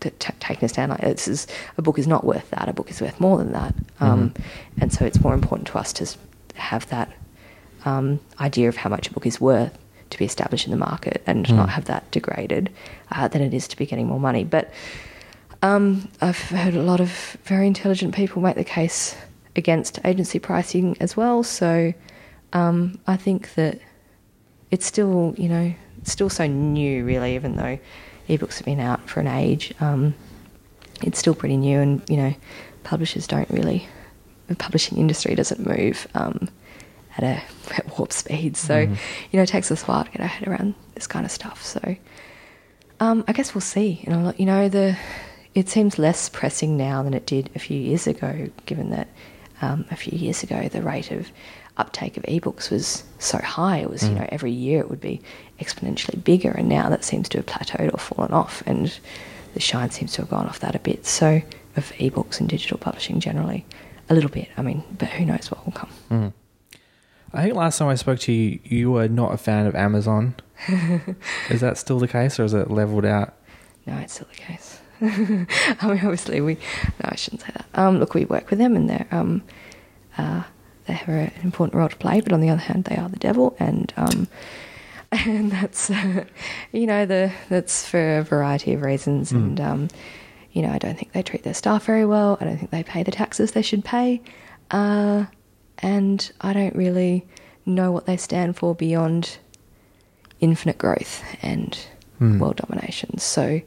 t- 0.00 0.10
taking 0.40 0.64
us 0.64 0.72
down 0.72 0.88
like 0.90 1.00
this 1.00 1.28
is 1.28 1.46
a 1.78 1.82
book 1.82 1.98
is 1.98 2.06
not 2.06 2.24
worth 2.24 2.48
that. 2.50 2.68
A 2.68 2.72
book 2.72 2.90
is 2.90 3.00
worth 3.00 3.18
more 3.20 3.38
than 3.38 3.52
that. 3.52 3.74
Um, 4.00 4.32
and 4.80 4.92
so 4.92 5.04
it's 5.04 5.20
more 5.20 5.34
important 5.34 5.68
to 5.68 5.78
us 5.78 5.92
to 5.94 6.06
have 6.54 6.86
that 6.88 7.10
um, 7.84 8.20
idea 8.40 8.68
of 8.68 8.76
how 8.76 8.90
much 8.90 9.08
a 9.08 9.12
book 9.12 9.26
is 9.26 9.40
worth 9.40 9.76
to 10.10 10.18
be 10.18 10.24
established 10.24 10.66
in 10.66 10.70
the 10.70 10.76
market 10.76 11.22
and 11.26 11.46
Hmm. 11.46 11.56
not 11.56 11.68
have 11.70 11.86
that 11.86 12.08
degraded 12.10 12.70
uh, 13.12 13.28
than 13.28 13.42
it 13.42 13.52
is 13.54 13.66
to 13.68 13.76
be 13.76 13.86
getting 13.86 14.06
more 14.06 14.20
money. 14.20 14.44
But 14.44 14.72
um, 15.62 16.08
I've 16.20 16.38
heard 16.38 16.74
a 16.74 16.82
lot 16.82 17.00
of 17.00 17.10
very 17.44 17.66
intelligent 17.66 18.14
people 18.14 18.40
make 18.42 18.56
the 18.56 18.64
case 18.64 19.16
against 19.56 19.98
agency 20.04 20.38
pricing 20.38 20.96
as 21.00 21.16
well. 21.16 21.42
So 21.42 21.92
um, 22.52 22.98
I 23.06 23.16
think 23.16 23.54
that 23.54 23.80
it's 24.70 24.84
still, 24.86 25.34
you 25.38 25.48
know, 25.48 25.74
it's 26.02 26.12
still 26.12 26.28
so 26.28 26.46
new, 26.46 27.04
really, 27.04 27.34
even 27.34 27.56
though 27.56 27.78
ebooks 28.28 28.56
have 28.56 28.64
been 28.64 28.80
out 28.80 29.08
for 29.08 29.20
an 29.20 29.26
age. 29.28 29.72
Um, 29.80 30.14
it's 31.02 31.18
still 31.18 31.34
pretty 31.34 31.56
new, 31.56 31.78
and 31.80 32.02
you 32.08 32.16
know, 32.16 32.34
publishers 32.84 33.26
don't 33.26 33.50
really, 33.50 33.86
the 34.48 34.56
publishing 34.56 34.98
industry 34.98 35.34
doesn't 35.34 35.66
move 35.66 36.06
um, 36.14 36.48
at 37.18 37.24
a 37.24 37.42
at 37.76 37.98
warp 37.98 38.12
speed. 38.12 38.56
So, 38.56 38.86
Mhm. 38.86 38.96
you 39.30 39.36
know, 39.36 39.42
it 39.42 39.48
takes 39.48 39.70
us 39.70 39.82
a 39.82 39.86
while 39.86 40.04
to 40.04 40.10
get 40.10 40.20
our 40.20 40.26
head 40.28 40.48
around 40.48 40.74
this 40.94 41.06
kind 41.06 41.24
of 41.26 41.30
stuff. 41.32 41.64
So, 41.64 41.96
um, 43.00 43.24
I 43.28 43.32
guess 43.32 43.54
we'll 43.54 43.60
see. 43.60 44.02
And 44.06 44.14
you, 44.14 44.20
know, 44.22 44.34
you 44.38 44.46
know, 44.46 44.68
the 44.68 44.96
it 45.54 45.68
seems 45.70 45.98
less 45.98 46.28
pressing 46.28 46.76
now 46.76 47.02
than 47.02 47.14
it 47.14 47.26
did 47.26 47.48
a 47.54 47.58
few 47.58 47.78
years 47.78 48.06
ago, 48.06 48.48
given 48.66 48.90
that 48.90 49.08
um, 49.62 49.86
a 49.90 49.96
few 49.96 50.16
years 50.18 50.42
ago 50.42 50.68
the 50.68 50.82
rate 50.82 51.10
of 51.10 51.30
uptake 51.78 52.16
of 52.18 52.22
ebooks 52.24 52.70
was 52.70 53.04
so 53.18 53.38
high. 53.38 53.78
It 53.78 53.90
was, 53.90 54.02
you 54.02 54.10
Mm. 54.14 54.20
know, 54.20 54.28
every 54.30 54.50
year 54.52 54.80
it 54.80 54.88
would 54.90 55.00
be 55.00 55.20
exponentially 55.60 56.22
bigger, 56.22 56.50
and 56.50 56.68
now 56.68 56.88
that 56.88 57.04
seems 57.04 57.28
to 57.30 57.38
have 57.38 57.46
plateaued 57.46 57.92
or 57.92 57.98
fallen 57.98 58.32
off, 58.32 58.62
and 58.66 58.98
the 59.54 59.60
shine 59.60 59.90
seems 59.90 60.12
to 60.14 60.22
have 60.22 60.30
gone 60.30 60.46
off 60.46 60.60
that 60.60 60.74
a 60.74 60.78
bit. 60.78 61.06
So, 61.06 61.42
of 61.76 61.92
ebooks 61.92 62.40
and 62.40 62.48
digital 62.48 62.78
publishing 62.78 63.20
generally, 63.20 63.64
a 64.08 64.14
little 64.14 64.30
bit. 64.30 64.48
I 64.56 64.62
mean, 64.62 64.82
but 64.98 65.08
who 65.08 65.24
knows 65.24 65.50
what 65.50 65.64
will 65.64 65.72
come. 65.72 65.90
Mm. 66.10 66.32
I 67.32 67.42
think 67.42 67.54
last 67.54 67.78
time 67.78 67.88
I 67.88 67.96
spoke 67.96 68.18
to 68.20 68.32
you, 68.32 68.60
you 68.64 68.90
were 68.92 69.08
not 69.08 69.34
a 69.34 69.36
fan 69.36 69.66
of 69.66 69.74
Amazon. 69.74 70.34
is 71.50 71.60
that 71.60 71.76
still 71.76 71.98
the 71.98 72.08
case, 72.08 72.38
or 72.40 72.44
is 72.44 72.54
it 72.54 72.70
leveled 72.70 73.04
out? 73.04 73.34
No, 73.86 73.96
it's 73.98 74.14
still 74.14 74.28
the 74.30 74.36
case. 74.36 74.80
I 75.00 75.06
mean, 75.88 76.00
obviously, 76.02 76.40
we. 76.40 76.54
No, 76.54 77.10
I 77.10 77.16
shouldn't 77.16 77.42
say 77.42 77.50
that. 77.54 77.66
Um, 77.74 77.98
look, 77.98 78.14
we 78.14 78.24
work 78.24 78.48
with 78.48 78.58
them, 78.58 78.74
and 78.74 78.88
they're 78.88 79.06
um, 79.10 79.42
uh, 80.16 80.44
they 80.86 80.94
have 80.94 81.08
an 81.08 81.32
important 81.42 81.74
role 81.74 81.88
to 81.88 81.96
play. 81.96 82.20
But 82.20 82.32
on 82.32 82.40
the 82.40 82.48
other 82.48 82.62
hand, 82.62 82.84
they 82.84 82.96
are 82.96 83.08
the 83.08 83.18
devil, 83.18 83.54
and 83.58 83.92
um, 83.96 84.28
and 85.26 85.50
that's 85.50 85.90
uh, 85.90 86.24
you 86.72 86.86
know 86.86 87.06
the 87.06 87.32
that's 87.48 87.88
for 87.88 88.18
a 88.18 88.22
variety 88.22 88.74
of 88.74 88.82
reasons. 88.82 89.32
Mm. 89.32 89.36
And 89.36 89.60
um, 89.60 89.88
you 90.52 90.62
know, 90.62 90.70
I 90.70 90.78
don't 90.78 90.96
think 90.98 91.12
they 91.12 91.22
treat 91.22 91.42
their 91.42 91.54
staff 91.54 91.84
very 91.84 92.04
well. 92.04 92.38
I 92.40 92.44
don't 92.44 92.56
think 92.58 92.70
they 92.70 92.82
pay 92.82 93.02
the 93.02 93.10
taxes 93.10 93.52
they 93.52 93.62
should 93.62 93.84
pay, 93.84 94.20
uh, 94.70 95.26
and 95.78 96.32
I 96.40 96.52
don't 96.52 96.74
really 96.74 97.26
know 97.64 97.92
what 97.92 98.06
they 98.06 98.16
stand 98.16 98.56
for 98.56 98.74
beyond 98.74 99.38
infinite 100.40 100.78
growth 100.78 101.22
and 101.42 101.78
Hmm. 102.18 102.38
world 102.38 102.56
domination. 102.56 103.18
So, 103.18 103.60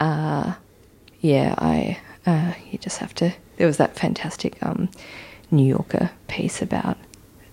uh, 0.00 0.54
yeah, 1.20 1.54
I 1.58 1.98
uh, 2.26 2.54
you 2.70 2.78
just 2.78 2.98
have 2.98 3.14
to. 3.16 3.32
There 3.56 3.66
was 3.66 3.76
that 3.76 3.96
fantastic 3.96 4.60
um, 4.62 4.88
New 5.50 5.64
Yorker 5.64 6.10
piece 6.26 6.60
about 6.60 6.96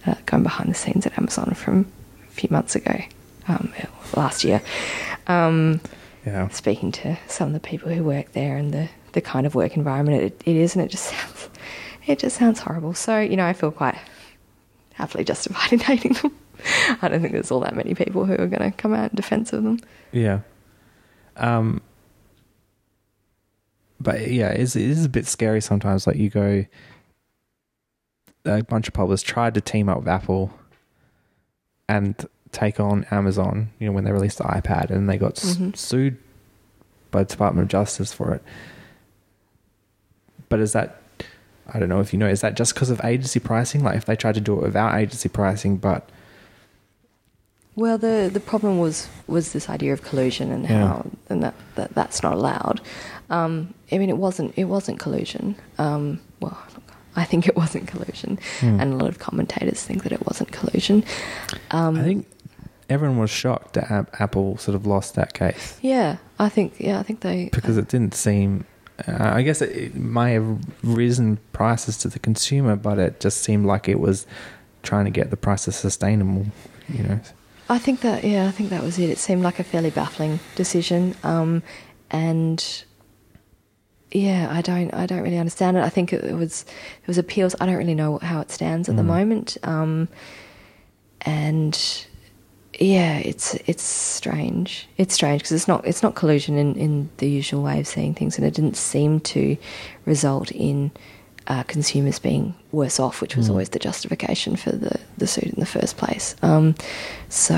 uh, 0.06 0.16
going 0.26 0.44
behind 0.44 0.70
the 0.70 0.74
scenes 0.76 1.06
at 1.06 1.18
Amazon 1.18 1.54
from 1.54 1.92
few 2.36 2.50
months 2.52 2.76
ago, 2.76 3.00
um, 3.48 3.74
last 4.16 4.44
year. 4.44 4.62
Um, 5.28 5.82
Yeah. 6.26 6.48
speaking 6.50 6.92
to 6.94 7.18
some 7.28 7.48
of 7.48 7.54
the 7.54 7.60
people 7.60 7.92
who 7.92 8.04
work 8.04 8.32
there 8.34 8.58
and 8.58 8.74
the, 8.74 8.90
the 9.14 9.22
kind 9.22 9.46
of 9.48 9.56
work 9.56 9.76
environment 9.78 10.22
it, 10.24 10.42
it 10.46 10.56
is, 10.56 10.76
and 10.76 10.84
it 10.84 10.90
just 10.92 11.06
sounds 11.12 11.50
it 12.08 12.20
just 12.20 12.38
sounds 12.38 12.60
horrible. 12.60 12.94
So 12.94 13.20
you 13.20 13.36
know, 13.38 13.46
I 13.46 13.54
feel 13.54 13.72
quite 13.72 13.98
happily 14.94 15.24
justified 15.24 15.74
in 15.74 15.80
hating 15.92 16.14
them. 16.14 16.36
I 17.02 17.08
don't 17.10 17.22
think 17.22 17.34
there's 17.34 17.52
all 17.52 17.60
that 17.62 17.76
many 17.76 17.94
people 17.96 18.26
who 18.26 18.34
are 18.34 18.48
going 18.48 18.72
to 18.72 18.72
come 18.72 18.94
out 18.94 19.12
in 19.12 19.16
defence 19.16 19.54
of 19.54 19.64
them. 19.64 19.80
Yeah. 20.12 20.40
Um. 21.38 21.82
But 24.00 24.30
yeah, 24.30 24.50
it's, 24.50 24.76
it 24.76 24.84
is 24.84 25.06
a 25.06 25.10
bit 25.10 25.26
scary 25.26 25.62
sometimes. 25.62 26.06
Like 26.06 26.18
you 26.18 26.30
go, 26.30 26.66
a 28.46 28.64
bunch 28.64 28.88
of 28.88 28.94
publishers 28.94 29.24
tried 29.24 29.54
to 29.56 29.62
team 29.62 29.90
up 29.90 30.00
with 30.00 30.08
Apple 30.08 30.52
and 31.88 32.16
take 32.52 32.80
on 32.80 33.06
Amazon. 33.12 33.70
You 33.80 33.88
know, 33.88 33.92
when 33.94 34.04
they 34.04 34.12
released 34.12 34.38
the 34.38 34.44
iPad, 34.46 34.90
and 34.90 35.10
they 35.10 35.18
got 35.18 35.38
s- 35.38 35.56
Mhm. 35.58 35.76
sued 35.76 36.18
by 37.12 37.24
the 37.24 37.30
Department 37.30 37.64
of 37.66 37.70
Justice 37.70 38.14
for 38.14 38.34
it. 38.34 38.44
But 40.50 40.60
is 40.60 40.74
that? 40.74 41.02
I 41.74 41.80
don't 41.80 41.90
know 41.90 42.00
if 42.00 42.14
you 42.14 42.20
know. 42.20 42.28
Is 42.28 42.42
that 42.42 42.56
just 42.56 42.74
because 42.76 42.90
of 42.90 43.02
agency 43.04 43.40
pricing? 43.40 43.84
Like 43.84 43.98
if 43.98 44.06
they 44.06 44.16
tried 44.16 44.36
to 44.36 44.42
do 44.42 44.54
it 44.58 44.62
without 44.62 44.96
agency 44.96 45.30
pricing, 45.30 45.78
but 45.78 46.10
Well, 47.76 47.98
the 47.98 48.30
the 48.32 48.40
problem 48.40 48.78
was 48.80 49.08
was 49.28 49.52
this 49.52 49.70
idea 49.70 49.92
of 49.94 50.02
collusion 50.04 50.52
and 50.52 50.64
Yeah. 50.64 50.88
how 50.88 51.06
and 51.30 51.44
that, 51.44 51.56
that 51.76 51.94
that's 51.96 52.22
not 52.24 52.34
allowed. 52.34 52.82
Um, 53.30 53.74
I 53.92 53.98
mean, 53.98 54.10
it 54.10 54.18
wasn't 54.18 54.54
it 54.56 54.66
wasn't 54.66 55.00
collusion. 55.00 55.56
Um, 55.80 56.20
well, 56.40 56.58
I 57.16 57.24
think 57.24 57.48
it 57.48 57.56
wasn't 57.56 57.88
collusion, 57.88 58.40
Hmm. 58.60 58.80
and 58.80 58.94
a 58.94 58.96
lot 58.98 59.10
of 59.10 59.20
commentators 59.20 59.82
think 59.84 60.04
that 60.04 60.12
it 60.12 60.26
wasn't 60.26 60.52
collusion. 60.52 61.04
Um, 61.72 61.98
I 61.98 62.04
think 62.04 62.28
everyone 62.90 63.18
was 63.18 63.30
shocked 63.32 63.74
that 63.74 63.90
Ap- 63.90 64.22
Apple 64.22 64.58
sort 64.58 64.76
of 64.76 64.86
lost 64.86 65.16
that 65.16 65.34
case. 65.34 65.78
yeah, 65.82 66.18
I 66.40 66.50
think 66.50 66.74
yeah, 66.80 67.00
I 67.00 67.04
think 67.04 67.22
they 67.22 67.50
because 67.52 67.78
it 67.78 67.88
didn't 67.88 68.14
seem. 68.16 68.66
Uh, 69.08 69.32
I 69.34 69.42
guess 69.42 69.62
it, 69.62 69.76
it 69.76 69.96
may 69.96 70.34
have 70.34 70.58
risen 70.84 71.38
prices 71.52 71.98
to 71.98 72.08
the 72.08 72.20
consumer, 72.20 72.76
but 72.78 72.98
it 72.98 73.20
just 73.20 73.42
seemed 73.44 73.66
like 73.66 73.90
it 73.90 74.00
was 74.00 74.26
trying 74.84 75.04
to 75.06 75.12
get 75.12 75.32
the 75.32 75.38
prices 75.38 75.76
sustainable. 75.76 76.46
You 76.88 77.04
know, 77.04 77.20
I 77.70 77.78
think 77.78 78.02
that 78.02 78.24
yeah, 78.24 78.48
I 78.48 78.52
think 78.52 78.70
that 78.70 78.84
was 78.84 78.98
it. 79.00 79.10
It 79.10 79.18
seemed 79.18 79.42
like 79.44 79.60
a 79.60 79.64
fairly 79.64 79.90
baffling 79.90 80.40
decision, 80.56 81.16
um, 81.24 81.62
and 82.12 82.84
yeah, 84.16 84.48
I 84.50 84.62
don't 84.62 84.94
I 84.94 85.06
don't 85.06 85.22
really 85.24 85.38
understand 85.38 85.76
it. 85.78 85.84
I 85.84 85.90
think 85.90 86.14
it, 86.14 86.24
it 86.24 86.36
was 86.36 86.64
it 87.02 87.08
was 87.08 87.18
appeals. 87.18 87.54
I 87.60 87.66
don't 87.66 87.76
really 87.76 87.96
know 87.96 88.18
how 88.20 88.40
it 88.42 88.50
stands 88.52 88.88
at 88.90 88.96
the 88.96 89.02
Mm. 89.04 89.08
moment, 89.18 89.58
um, 89.64 90.08
and 91.22 92.06
yeah, 92.80 93.18
it's 93.20 93.56
it's 93.66 93.84
strange. 93.84 94.88
It's 94.98 95.14
strange 95.14 95.42
because 95.42 95.54
it's 95.54 95.68
not 95.68 95.86
it's 95.88 96.04
not 96.04 96.16
collusion 96.16 96.58
in, 96.58 96.76
in 96.76 97.10
the 97.18 97.30
usual 97.30 97.62
way 97.64 97.80
of 97.80 97.88
seeing 97.88 98.14
things, 98.14 98.38
and 98.38 98.46
it 98.46 98.54
didn't 98.54 98.78
seem 98.78 99.20
to 99.22 99.58
result 100.06 100.52
in 100.52 100.92
uh, 101.48 101.64
consumers 101.64 102.20
being 102.20 102.56
worse 102.72 103.00
off, 103.00 103.22
which 103.22 103.36
was 103.36 103.48
Mm. 103.48 103.52
always 103.52 103.70
the 103.70 103.80
justification 103.80 104.56
for 104.56 104.72
the, 104.72 105.00
the 105.18 105.28
suit 105.28 105.44
in 105.46 105.60
the 105.60 105.66
first 105.66 105.96
place. 105.98 106.36
Um, 106.42 106.76
so 107.30 107.56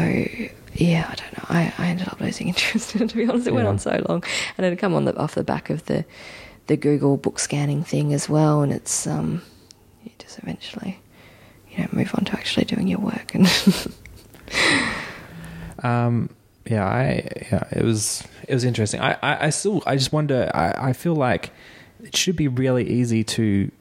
yeah, 0.75 1.07
I 1.09 1.15
don't 1.15 1.37
know. 1.37 1.45
I, 1.49 1.73
I 1.77 1.87
ended 1.87 2.07
up 2.09 2.19
losing 2.19 2.47
interest 2.53 2.95
in 2.95 3.01
it. 3.03 3.09
To 3.09 3.15
be 3.15 3.25
honest, 3.27 3.47
it 3.47 3.53
went 3.53 3.67
on 3.67 3.79
so 3.79 4.03
long, 4.07 4.23
and 4.57 4.65
it 4.65 4.69
had 4.69 4.79
come 4.79 4.93
on 4.93 5.05
the, 5.05 5.15
off 5.17 5.35
the 5.35 5.43
back 5.43 5.69
of 5.69 5.85
the 5.85 6.05
the 6.67 6.77
Google 6.77 7.17
book 7.17 7.39
scanning 7.39 7.83
thing 7.83 8.13
as 8.13 8.29
well, 8.29 8.61
and 8.61 8.71
it's 8.71 9.07
um, 9.07 9.41
you 10.03 10.11
just 10.19 10.39
eventually 10.39 10.99
you 11.71 11.79
know 11.79 11.87
move 11.91 12.11
on 12.15 12.25
to 12.25 12.33
actually 12.33 12.65
doing 12.65 12.87
your 12.87 12.99
work 12.99 13.33
and. 13.33 13.47
um, 15.83 16.29
yeah, 16.69 16.85
I 16.85 17.27
yeah, 17.51 17.63
it 17.71 17.83
was 17.83 18.23
it 18.47 18.53
was 18.53 18.63
interesting. 18.63 18.99
I, 18.99 19.17
I, 19.21 19.45
I 19.45 19.49
still 19.49 19.81
I 19.85 19.95
just 19.95 20.11
wonder. 20.11 20.51
I, 20.53 20.89
I 20.89 20.93
feel 20.93 21.15
like 21.15 21.51
it 22.03 22.15
should 22.15 22.35
be 22.35 22.47
really 22.47 22.89
easy 22.89 23.23
to 23.23 23.71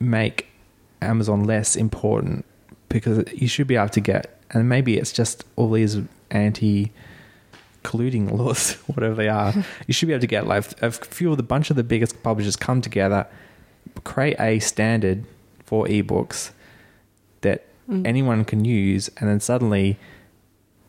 make 0.00 0.48
Amazon 1.00 1.44
less 1.44 1.76
important 1.76 2.44
because 2.88 3.24
you 3.32 3.48
should 3.48 3.66
be 3.66 3.76
able 3.76 3.88
to 3.90 4.00
get, 4.00 4.40
and 4.50 4.68
maybe 4.68 4.96
it's 4.96 5.12
just 5.12 5.44
all 5.56 5.70
these 5.70 5.98
anti 6.30 6.92
colluding 7.84 8.30
laws, 8.36 8.72
whatever 8.94 9.14
they 9.14 9.28
are. 9.28 9.52
you 9.86 9.94
should 9.94 10.08
be 10.08 10.14
able 10.14 10.20
to 10.22 10.26
get 10.26 10.46
like 10.46 10.64
a 10.82 10.90
few 10.90 11.30
of 11.30 11.36
the 11.36 11.42
bunch 11.42 11.70
of 11.70 11.76
the 11.76 11.84
biggest 11.84 12.22
publishers 12.22 12.56
come 12.56 12.80
together, 12.80 13.26
create 14.02 14.36
a 14.40 14.58
standard 14.58 15.24
for 15.64 15.86
ebooks 15.86 16.50
that 17.42 17.66
Mm. 17.88 18.06
anyone 18.06 18.44
can 18.46 18.64
use, 18.64 19.10
and 19.18 19.28
then 19.28 19.40
suddenly, 19.40 19.98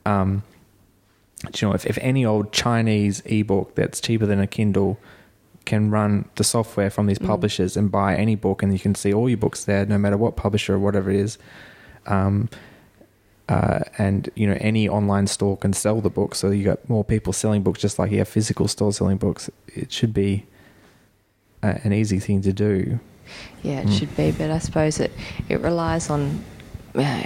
um, 0.05 0.43
you 1.43 1.67
know, 1.67 1.73
if, 1.73 1.85
if 1.85 1.97
any 1.99 2.23
old 2.25 2.53
Chinese 2.53 3.21
ebook 3.25 3.75
that's 3.75 3.99
cheaper 3.99 4.25
than 4.25 4.39
a 4.39 4.47
Kindle 4.47 4.97
can 5.65 5.91
run 5.91 6.23
the 6.35 6.43
software 6.45 6.89
from 6.89 7.07
these 7.07 7.19
Mm. 7.19 7.27
publishers 7.27 7.75
and 7.75 7.91
buy 7.91 8.15
any 8.15 8.35
book, 8.35 8.63
and 8.63 8.71
you 8.71 8.79
can 8.79 8.95
see 8.95 9.13
all 9.13 9.27
your 9.27 9.37
books 9.37 9.65
there, 9.65 9.85
no 9.85 9.97
matter 9.97 10.15
what 10.15 10.37
publisher 10.37 10.75
or 10.75 10.79
whatever 10.79 11.09
it 11.11 11.17
is. 11.17 11.37
Um, 12.07 12.47
uh, 13.49 13.79
and 13.97 14.29
you 14.35 14.47
know 14.47 14.57
any 14.59 14.89
online 14.89 15.27
store 15.27 15.57
can 15.57 15.73
sell 15.73 16.01
the 16.01 16.09
book, 16.09 16.35
so 16.35 16.49
you 16.51 16.63
got 16.63 16.87
more 16.89 17.03
people 17.03 17.31
selling 17.33 17.61
books, 17.63 17.79
just 17.79 17.99
like 17.99 18.11
you 18.11 18.17
have 18.19 18.27
physical 18.27 18.67
stores 18.67 18.97
selling 18.97 19.17
books. 19.17 19.49
It 19.67 19.91
should 19.91 20.13
be 20.13 20.45
a, 21.61 21.79
an 21.83 21.93
easy 21.93 22.19
thing 22.19 22.41
to 22.41 22.53
do. 22.53 22.99
Yeah, 23.63 23.79
it 23.81 23.87
Mm. 23.87 23.99
should 23.99 24.15
be, 24.17 24.31
but 24.31 24.51
I 24.51 24.59
suppose 24.59 24.99
it 24.99 25.11
it 25.49 25.59
relies 25.61 26.09
on 26.09 26.43
uh, 26.95 27.23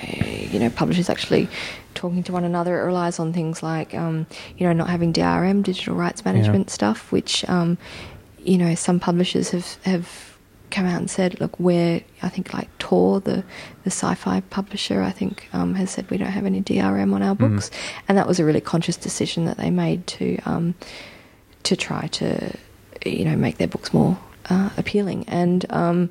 you 0.52 0.60
know 0.60 0.70
publishers 0.70 1.10
actually 1.10 1.48
talking 1.96 2.24
to 2.24 2.32
one 2.34 2.44
another. 2.44 2.80
It 2.80 2.86
relies 2.86 3.20
on 3.20 3.34
things 3.34 3.62
like 3.64 3.94
um, 3.94 4.26
you 4.58 4.66
know 4.68 4.74
not 4.74 4.90
having 4.90 5.14
DRM, 5.14 5.64
digital 5.64 5.96
rights 5.96 6.24
management 6.26 6.70
stuff, 6.70 7.12
which 7.12 7.48
um, 7.50 7.78
you 8.44 8.58
know 8.58 8.76
some 8.76 9.00
publishers 9.00 9.52
have 9.52 9.78
have 9.84 10.29
come 10.72 10.86
out 10.86 11.00
and 11.00 11.10
said, 11.10 11.40
look, 11.40 11.60
we're 11.60 12.02
I 12.22 12.30
think 12.30 12.54
like 12.54 12.70
Tor, 12.80 13.20
the 13.20 13.44
the 13.84 13.92
sci-fi 13.92 14.42
publisher, 14.50 15.02
I 15.02 15.12
think 15.12 15.48
um, 15.54 15.76
has 15.76 15.90
said 15.92 16.10
we 16.10 16.18
don't 16.18 16.32
have 16.32 16.46
any 16.46 16.62
DRM 16.62 17.14
on 17.14 17.22
our 17.24 17.36
Mhm. 17.36 17.40
books, 17.40 17.72
and 18.08 18.18
that 18.18 18.28
was 18.28 18.40
a 18.40 18.46
really 18.46 18.62
conscious 18.62 18.98
decision 18.98 19.46
that 19.46 19.58
they 19.58 19.70
made 19.72 20.06
to 20.08 20.38
um, 20.46 20.76
to 21.64 21.76
try 21.76 22.08
to 22.08 22.54
you 23.06 23.26
know 23.26 23.36
make 23.36 23.58
their 23.58 23.68
books 23.68 23.94
more 23.94 24.18
uh, 24.50 24.70
appealing 24.78 25.26
and. 25.28 25.66
Um, 25.70 26.10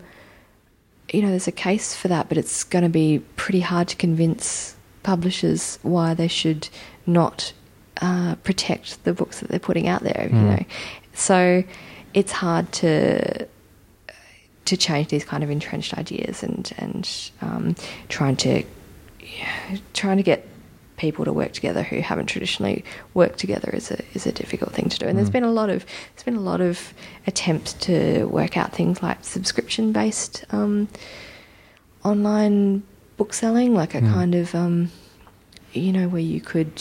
you 1.10 1.22
know, 1.22 1.30
there's 1.30 1.48
a 1.48 1.52
case 1.52 1.94
for 1.94 2.08
that, 2.08 2.28
but 2.28 2.36
it's 2.36 2.64
going 2.64 2.82
to 2.82 2.90
be 2.90 3.20
pretty 3.36 3.60
hard 3.60 3.88
to 3.88 3.96
convince 3.96 4.76
publishers 5.04 5.78
why 5.82 6.12
they 6.12 6.28
should 6.28 6.68
not 7.06 7.54
uh, 8.02 8.34
protect 8.44 9.02
the 9.04 9.14
books 9.14 9.40
that 9.40 9.48
they're 9.48 9.58
putting 9.58 9.88
out 9.88 10.02
there. 10.02 10.28
You 10.30 10.36
Mm. 10.36 10.58
know, 10.58 10.64
so 11.14 11.64
it's 12.12 12.30
hard 12.32 12.70
to 12.72 13.46
to 14.68 14.76
change 14.76 15.08
these 15.08 15.24
kind 15.24 15.42
of 15.44 15.50
entrenched 15.50 15.92
ideas 15.98 16.42
and 16.42 16.72
and 16.78 17.04
um, 17.42 17.74
trying 18.08 18.36
to 18.36 18.62
yeah, 19.20 19.76
trying 19.94 20.16
to 20.18 20.22
get 20.22 20.40
people 20.96 21.24
to 21.24 21.32
work 21.32 21.52
together 21.52 21.82
who 21.84 22.00
haven't 22.00 22.26
traditionally 22.26 22.82
worked 23.14 23.38
together 23.38 23.70
is 23.72 23.90
a 23.90 23.98
is 24.14 24.26
a 24.26 24.32
difficult 24.32 24.72
thing 24.76 24.88
to 24.88 24.98
do. 24.98 25.06
And 25.06 25.16
there's 25.16 25.30
Mm. 25.30 25.38
been 25.38 25.44
a 25.44 25.52
lot 25.60 25.70
of 25.70 25.86
there's 26.14 26.24
been 26.24 26.36
a 26.44 26.48
lot 26.52 26.60
of 26.60 26.92
attempts 27.26 27.72
to 27.88 28.24
work 28.38 28.56
out 28.56 28.72
things 28.72 29.02
like 29.02 29.18
subscription 29.24 29.92
based 29.92 30.44
um, 30.50 30.88
online 32.04 32.82
book 33.16 33.32
selling, 33.34 33.74
like 33.74 33.94
a 33.94 34.00
Mm. 34.00 34.12
kind 34.14 34.34
of 34.34 34.54
um, 34.54 34.90
you 35.72 35.92
know 35.92 36.08
where 36.08 36.20
you 36.22 36.40
could 36.40 36.72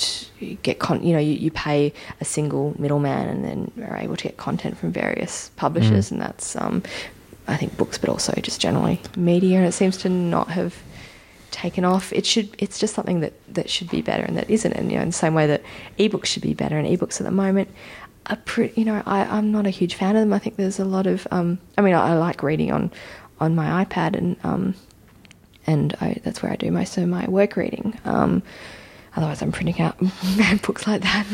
get 0.63 0.79
con- 0.79 1.03
you 1.03 1.13
know 1.13 1.19
you, 1.19 1.33
you 1.33 1.51
pay 1.51 1.93
a 2.21 2.25
single 2.25 2.73
middleman 2.79 3.27
and 3.27 3.43
then 3.45 3.59
are 3.87 3.97
able 3.97 4.15
to 4.15 4.23
get 4.23 4.37
content 4.37 4.77
from 4.77 4.91
various 4.91 5.51
publishers 5.57 6.07
Mm. 6.07 6.11
and 6.13 6.21
that's 6.21 6.55
um, 6.55 6.81
I 7.47 7.57
think 7.57 7.77
books 7.77 7.97
but 7.97 8.09
also 8.09 8.33
just 8.41 8.59
generally 8.61 9.01
media 9.15 9.57
and 9.57 9.65
it 9.67 9.71
seems 9.73 9.97
to 9.97 10.09
not 10.09 10.49
have 10.49 10.75
taken 11.51 11.85
off 11.85 12.11
it 12.13 12.25
should 12.25 12.49
it's 12.59 12.77
just 12.77 12.93
something 12.93 13.21
that 13.21 13.33
that 13.53 13.69
should 13.69 13.89
be 13.89 14.01
better 14.01 14.23
and 14.23 14.37
that 14.37 14.49
isn't 14.49 14.73
and 14.73 14.91
you 14.91 14.97
know 14.97 15.01
in 15.03 15.09
the 15.09 15.13
same 15.13 15.33
way 15.33 15.47
that 15.47 15.61
ebooks 15.97 16.25
should 16.25 16.43
be 16.43 16.53
better 16.53 16.77
and 16.77 16.87
ebooks 16.87 17.19
at 17.21 17.25
the 17.25 17.31
moment 17.31 17.69
are 18.27 18.35
pretty 18.45 18.79
you 18.79 18.85
know 18.85 19.01
I, 19.05 19.21
I'm 19.21 19.51
not 19.51 19.65
a 19.65 19.69
huge 19.71 19.95
fan 19.95 20.15
of 20.15 20.19
them 20.21 20.33
I 20.33 20.39
think 20.39 20.57
there's 20.57 20.79
a 20.79 20.85
lot 20.85 21.07
of 21.07 21.25
um, 21.31 21.57
I 21.77 21.81
mean 21.81 21.93
I, 21.95 22.09
I 22.09 22.13
like 22.15 22.43
reading 22.43 22.71
on 22.71 22.91
on 23.39 23.55
my 23.55 23.83
iPad 23.85 24.15
and 24.17 24.35
um, 24.43 24.75
and 25.65 25.95
I, 26.01 26.19
that's 26.23 26.41
where 26.43 26.51
I 26.51 26.55
do 26.57 26.69
most 26.71 26.97
of 26.97 27.07
my 27.09 27.27
work 27.29 27.55
reading. 27.57 27.97
Um, 28.05 28.41
otherwise, 29.17 29.41
I'm 29.41 29.51
printing 29.51 29.81
out 29.81 29.97
books 30.61 30.87
like 30.87 31.01
that. 31.01 31.25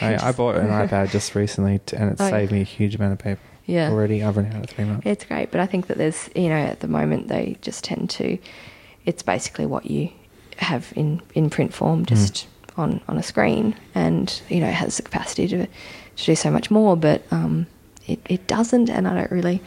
I, 0.00 0.28
I 0.28 0.32
bought 0.32 0.56
an 0.56 0.68
iPad 0.68 1.10
just 1.10 1.34
recently, 1.34 1.80
t- 1.84 1.94
and 1.96 2.10
it 2.10 2.16
Oh, 2.18 2.30
saved 2.30 2.50
yeah. 2.50 2.56
me 2.56 2.60
a 2.62 2.64
huge 2.64 2.94
amount 2.94 3.12
of 3.12 3.18
paper. 3.18 3.40
Yeah. 3.66 3.90
already 3.90 4.22
I've 4.22 4.36
run 4.36 4.46
out 4.46 4.64
of 4.64 4.70
three 4.70 4.84
months. 4.84 5.06
It's 5.06 5.24
great, 5.24 5.50
but 5.50 5.60
I 5.60 5.66
think 5.66 5.86
that 5.86 5.98
there's, 5.98 6.28
you 6.34 6.48
know, 6.48 6.56
at 6.56 6.80
the 6.80 6.88
moment 6.88 7.28
they 7.28 7.56
just 7.62 7.84
tend 7.84 8.10
to, 8.10 8.38
it's 9.06 9.22
basically 9.22 9.66
what 9.66 9.86
you 9.86 10.10
have 10.58 10.92
in, 10.96 11.22
in 11.34 11.50
print 11.50 11.72
form, 11.72 12.04
just 12.04 12.46
on, 12.76 13.00
on 13.08 13.16
a 13.16 13.22
screen, 13.22 13.74
and 13.94 14.42
you 14.48 14.60
know, 14.60 14.68
it 14.68 14.74
has 14.74 14.96
the 14.96 15.02
capacity 15.02 15.48
to, 15.48 15.66
to 15.66 16.24
do 16.24 16.36
so 16.36 16.50
much 16.50 16.70
more, 16.70 16.96
but 16.96 17.22
um, 17.30 17.66
it, 18.06 18.20
it 18.26 18.46
doesn't, 18.46 18.90
and 18.90 19.08
I 19.08 19.14
don't 19.14 19.30
really, 19.30 19.62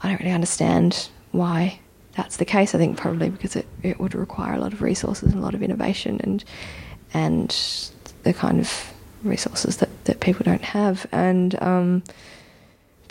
I 0.00 0.08
don't 0.08 0.20
really 0.20 0.32
understand 0.32 1.08
why 1.32 1.80
that's 2.16 2.36
the 2.36 2.44
case. 2.44 2.74
I 2.74 2.78
think 2.78 2.96
probably 2.96 3.30
because 3.30 3.56
it, 3.56 3.66
it 3.82 3.98
would 3.98 4.14
require 4.14 4.54
a 4.54 4.58
lot 4.58 4.72
of 4.72 4.82
resources 4.82 5.32
and 5.32 5.40
a 5.40 5.44
lot 5.44 5.54
of 5.54 5.62
innovation 5.62 6.20
and 6.22 6.44
and 7.12 7.56
the 8.22 8.32
kind 8.32 8.60
of 8.60 8.92
resources 9.22 9.78
that, 9.78 10.04
that 10.04 10.20
people 10.20 10.44
don't 10.44 10.62
have. 10.62 11.06
And 11.12 11.60
um, 11.62 12.02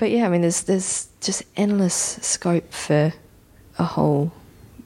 but 0.04 0.12
yeah, 0.12 0.26
I 0.26 0.30
mean, 0.30 0.42
there's 0.42 0.64
there's 0.64 1.08
just 1.22 1.44
endless 1.56 1.94
scope 2.22 2.74
for 2.74 3.14
a 3.80 3.84
whole 3.86 4.34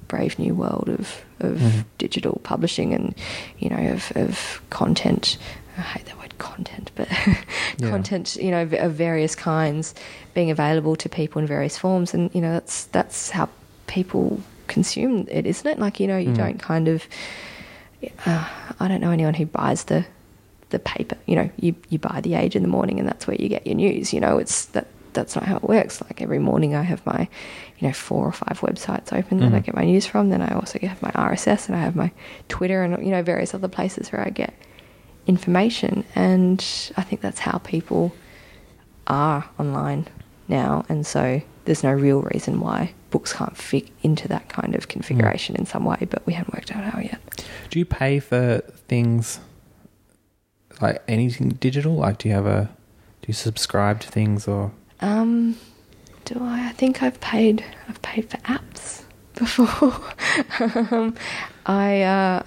brave 0.07 0.37
new 0.37 0.53
world 0.53 0.89
of 0.89 1.23
of 1.39 1.57
Mhm. 1.57 1.85
digital 1.97 2.39
publishing 2.43 2.93
and 2.93 3.15
you 3.57 3.69
know 3.69 3.93
of 3.93 4.11
of 4.15 4.61
content. 4.69 5.37
I 5.77 5.81
hate 5.81 6.05
that 6.05 6.19
word 6.19 6.37
content, 6.37 6.91
but 6.95 7.07
Yeah. 7.79 7.89
content 7.89 8.35
you 8.35 8.51
know 8.51 8.61
of 8.85 8.93
various 8.93 9.33
kinds 9.35 9.95
being 10.35 10.51
available 10.51 10.95
to 10.97 11.09
people 11.09 11.41
in 11.41 11.47
various 11.47 11.77
forms, 11.79 12.13
and 12.13 12.29
you 12.35 12.41
know 12.41 12.53
that's 12.53 12.83
that's 12.97 13.31
how 13.31 13.49
people 13.87 14.39
consume 14.67 15.25
it, 15.31 15.47
isn't 15.47 15.65
it? 15.67 15.79
Like 15.79 15.99
you 15.99 16.05
know 16.07 16.17
you 16.19 16.31
Mm. 16.33 16.37
don't 16.37 16.59
kind 16.59 16.87
of 16.87 17.07
uh, 18.27 18.45
I 18.79 18.87
don't 18.87 19.01
know 19.01 19.11
anyone 19.11 19.33
who 19.33 19.47
buys 19.47 19.85
the 19.85 20.05
the 20.69 20.79
paper. 20.79 21.17
You 21.25 21.35
know, 21.37 21.49
you 21.59 21.73
you 21.89 21.97
buy 21.97 22.21
the 22.21 22.35
Age 22.35 22.55
in 22.55 22.61
the 22.61 22.67
morning, 22.77 22.99
and 22.99 23.07
that's 23.09 23.25
where 23.27 23.37
you 23.41 23.49
get 23.49 23.65
your 23.65 23.75
news. 23.75 24.13
You 24.13 24.19
know, 24.21 24.37
it's 24.37 24.65
that 24.73 24.85
that's 25.17 25.35
not 25.35 25.45
how 25.45 25.57
it 25.57 25.63
works. 25.63 26.01
Like 26.01 26.21
every 26.21 26.39
morning, 26.39 26.75
I 26.75 26.83
have 26.83 27.05
my 27.05 27.27
you 27.79 27.87
know 27.87 27.93
four 27.93 28.25
or 28.25 28.31
five 28.31 28.59
websites 28.61 29.11
open 29.11 29.39
that 29.39 29.53
I 29.53 29.59
Mhm. 29.59 29.63
get 29.65 29.75
my 29.75 29.83
news 29.83 30.05
from. 30.05 30.29
Then 30.29 30.41
I 30.41 30.53
also 30.53 30.79
have 30.79 31.01
my 31.01 31.11
RSS, 31.15 31.67
and 31.67 31.75
I 31.75 31.81
have 31.81 31.95
my 31.95 32.11
Twitter, 32.47 32.83
and 32.83 33.03
you 33.05 33.11
know 33.11 33.23
various 33.23 33.53
other 33.53 33.67
places 33.67 34.11
where 34.11 34.21
I 34.25 34.29
get 34.29 34.53
information. 35.25 36.03
And 36.15 36.63
I 36.95 37.01
think 37.03 37.21
that's 37.21 37.39
how 37.39 37.57
people 37.59 38.13
are 39.07 39.45
online 39.59 40.07
now, 40.47 40.85
and 40.89 41.05
so 41.05 41.41
there's 41.65 41.83
no 41.83 41.91
real 41.91 42.21
reason 42.33 42.59
why 42.61 42.93
books 43.09 43.33
can't 43.33 43.57
fit 43.57 43.89
into 44.03 44.27
that 44.27 44.47
kind 44.49 44.75
of 44.75 44.87
configuration 44.87 45.55
in 45.55 45.65
some 45.65 45.83
way, 45.85 46.07
but 46.09 46.25
we 46.25 46.33
haven't 46.33 46.53
worked 46.53 46.73
out 46.75 46.83
how 46.83 46.99
yet. 46.99 47.19
Do 47.69 47.79
you 47.79 47.85
pay 47.85 48.19
for 48.19 48.59
things 48.87 49.39
like 50.81 51.01
anything 51.07 51.49
digital? 51.49 51.93
Like, 51.95 52.17
do 52.19 52.29
you 52.29 52.35
have 52.35 52.45
a 52.45 52.69
do 53.21 53.27
you 53.27 53.33
subscribe 53.33 53.99
to 54.01 54.07
things 54.09 54.47
or? 54.47 54.71
Um, 55.01 55.57
do 56.25 56.39
I? 56.41 56.67
I 56.67 56.71
think 56.71 57.03
I've 57.03 57.19
paid. 57.21 57.63
I've 57.87 58.01
paid 58.01 58.29
for 58.29 58.37
apps 58.37 59.03
before. 59.35 59.93
um, 60.91 61.15
I 61.65 62.01
uh, 62.01 62.43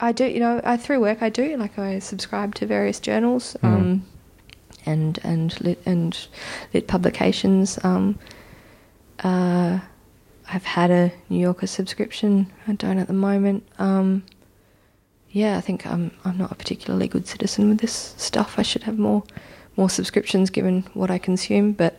I 0.00 0.12
do. 0.12 0.26
You 0.26 0.40
know, 0.40 0.60
I 0.64 0.76
through 0.76 1.00
work 1.00 1.22
I 1.22 1.28
do. 1.28 1.56
Like 1.56 1.78
I 1.78 1.98
subscribe 1.98 2.54
to 2.56 2.66
various 2.66 3.00
journals. 3.00 3.56
Mm. 3.62 3.68
Um, 3.68 4.06
and 4.86 5.18
and 5.22 5.60
lit 5.60 5.80
and 5.84 6.28
lit 6.72 6.86
publications. 6.86 7.78
Um, 7.84 8.18
uh, 9.22 9.80
I've 10.50 10.64
had 10.64 10.90
a 10.90 11.12
New 11.28 11.40
Yorker 11.40 11.66
subscription. 11.66 12.50
I 12.66 12.72
don't 12.72 12.98
at 12.98 13.06
the 13.06 13.12
moment. 13.12 13.66
Um, 13.78 14.24
yeah, 15.30 15.58
I 15.58 15.60
think 15.60 15.86
I'm 15.86 16.10
I'm 16.24 16.38
not 16.38 16.52
a 16.52 16.54
particularly 16.54 17.08
good 17.08 17.26
citizen 17.26 17.68
with 17.68 17.78
this 17.78 18.14
stuff. 18.16 18.58
I 18.58 18.62
should 18.62 18.84
have 18.84 18.98
more 18.98 19.24
more 19.78 19.88
subscriptions 19.88 20.50
given 20.50 20.82
what 20.92 21.10
I 21.10 21.16
consume, 21.18 21.72
but 21.72 21.98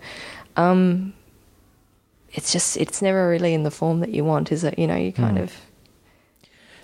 um, 0.57 1.13
it's 2.33 2.51
just 2.51 2.77
it's 2.77 3.01
never 3.01 3.27
really 3.29 3.53
in 3.55 3.63
the 3.63 3.71
form 3.71 4.01
that 4.01 4.09
you 4.09 4.23
want, 4.23 4.51
is 4.51 4.63
it? 4.63 4.77
You 4.77 4.85
know, 4.85 4.95
you 4.97 5.11
kind 5.13 5.37
Mm. 5.37 5.43
of 5.43 5.53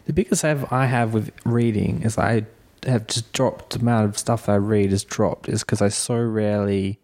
The 0.05 0.13
biggest 0.13 0.41
have 0.43 0.71
I 0.71 0.85
have 0.85 1.13
with 1.13 1.31
reading 1.45 2.01
is 2.03 2.17
I 2.17 2.45
have 2.85 3.07
just 3.07 3.31
dropped 3.33 3.71
the 3.71 3.79
amount 3.79 4.05
of 4.05 4.17
stuff 4.17 4.47
I 4.47 4.55
read 4.55 4.91
has 4.91 5.03
dropped 5.03 5.49
is 5.49 5.63
because 5.63 5.81
I 5.81 5.89
so 5.89 6.15
rarely 6.19 6.99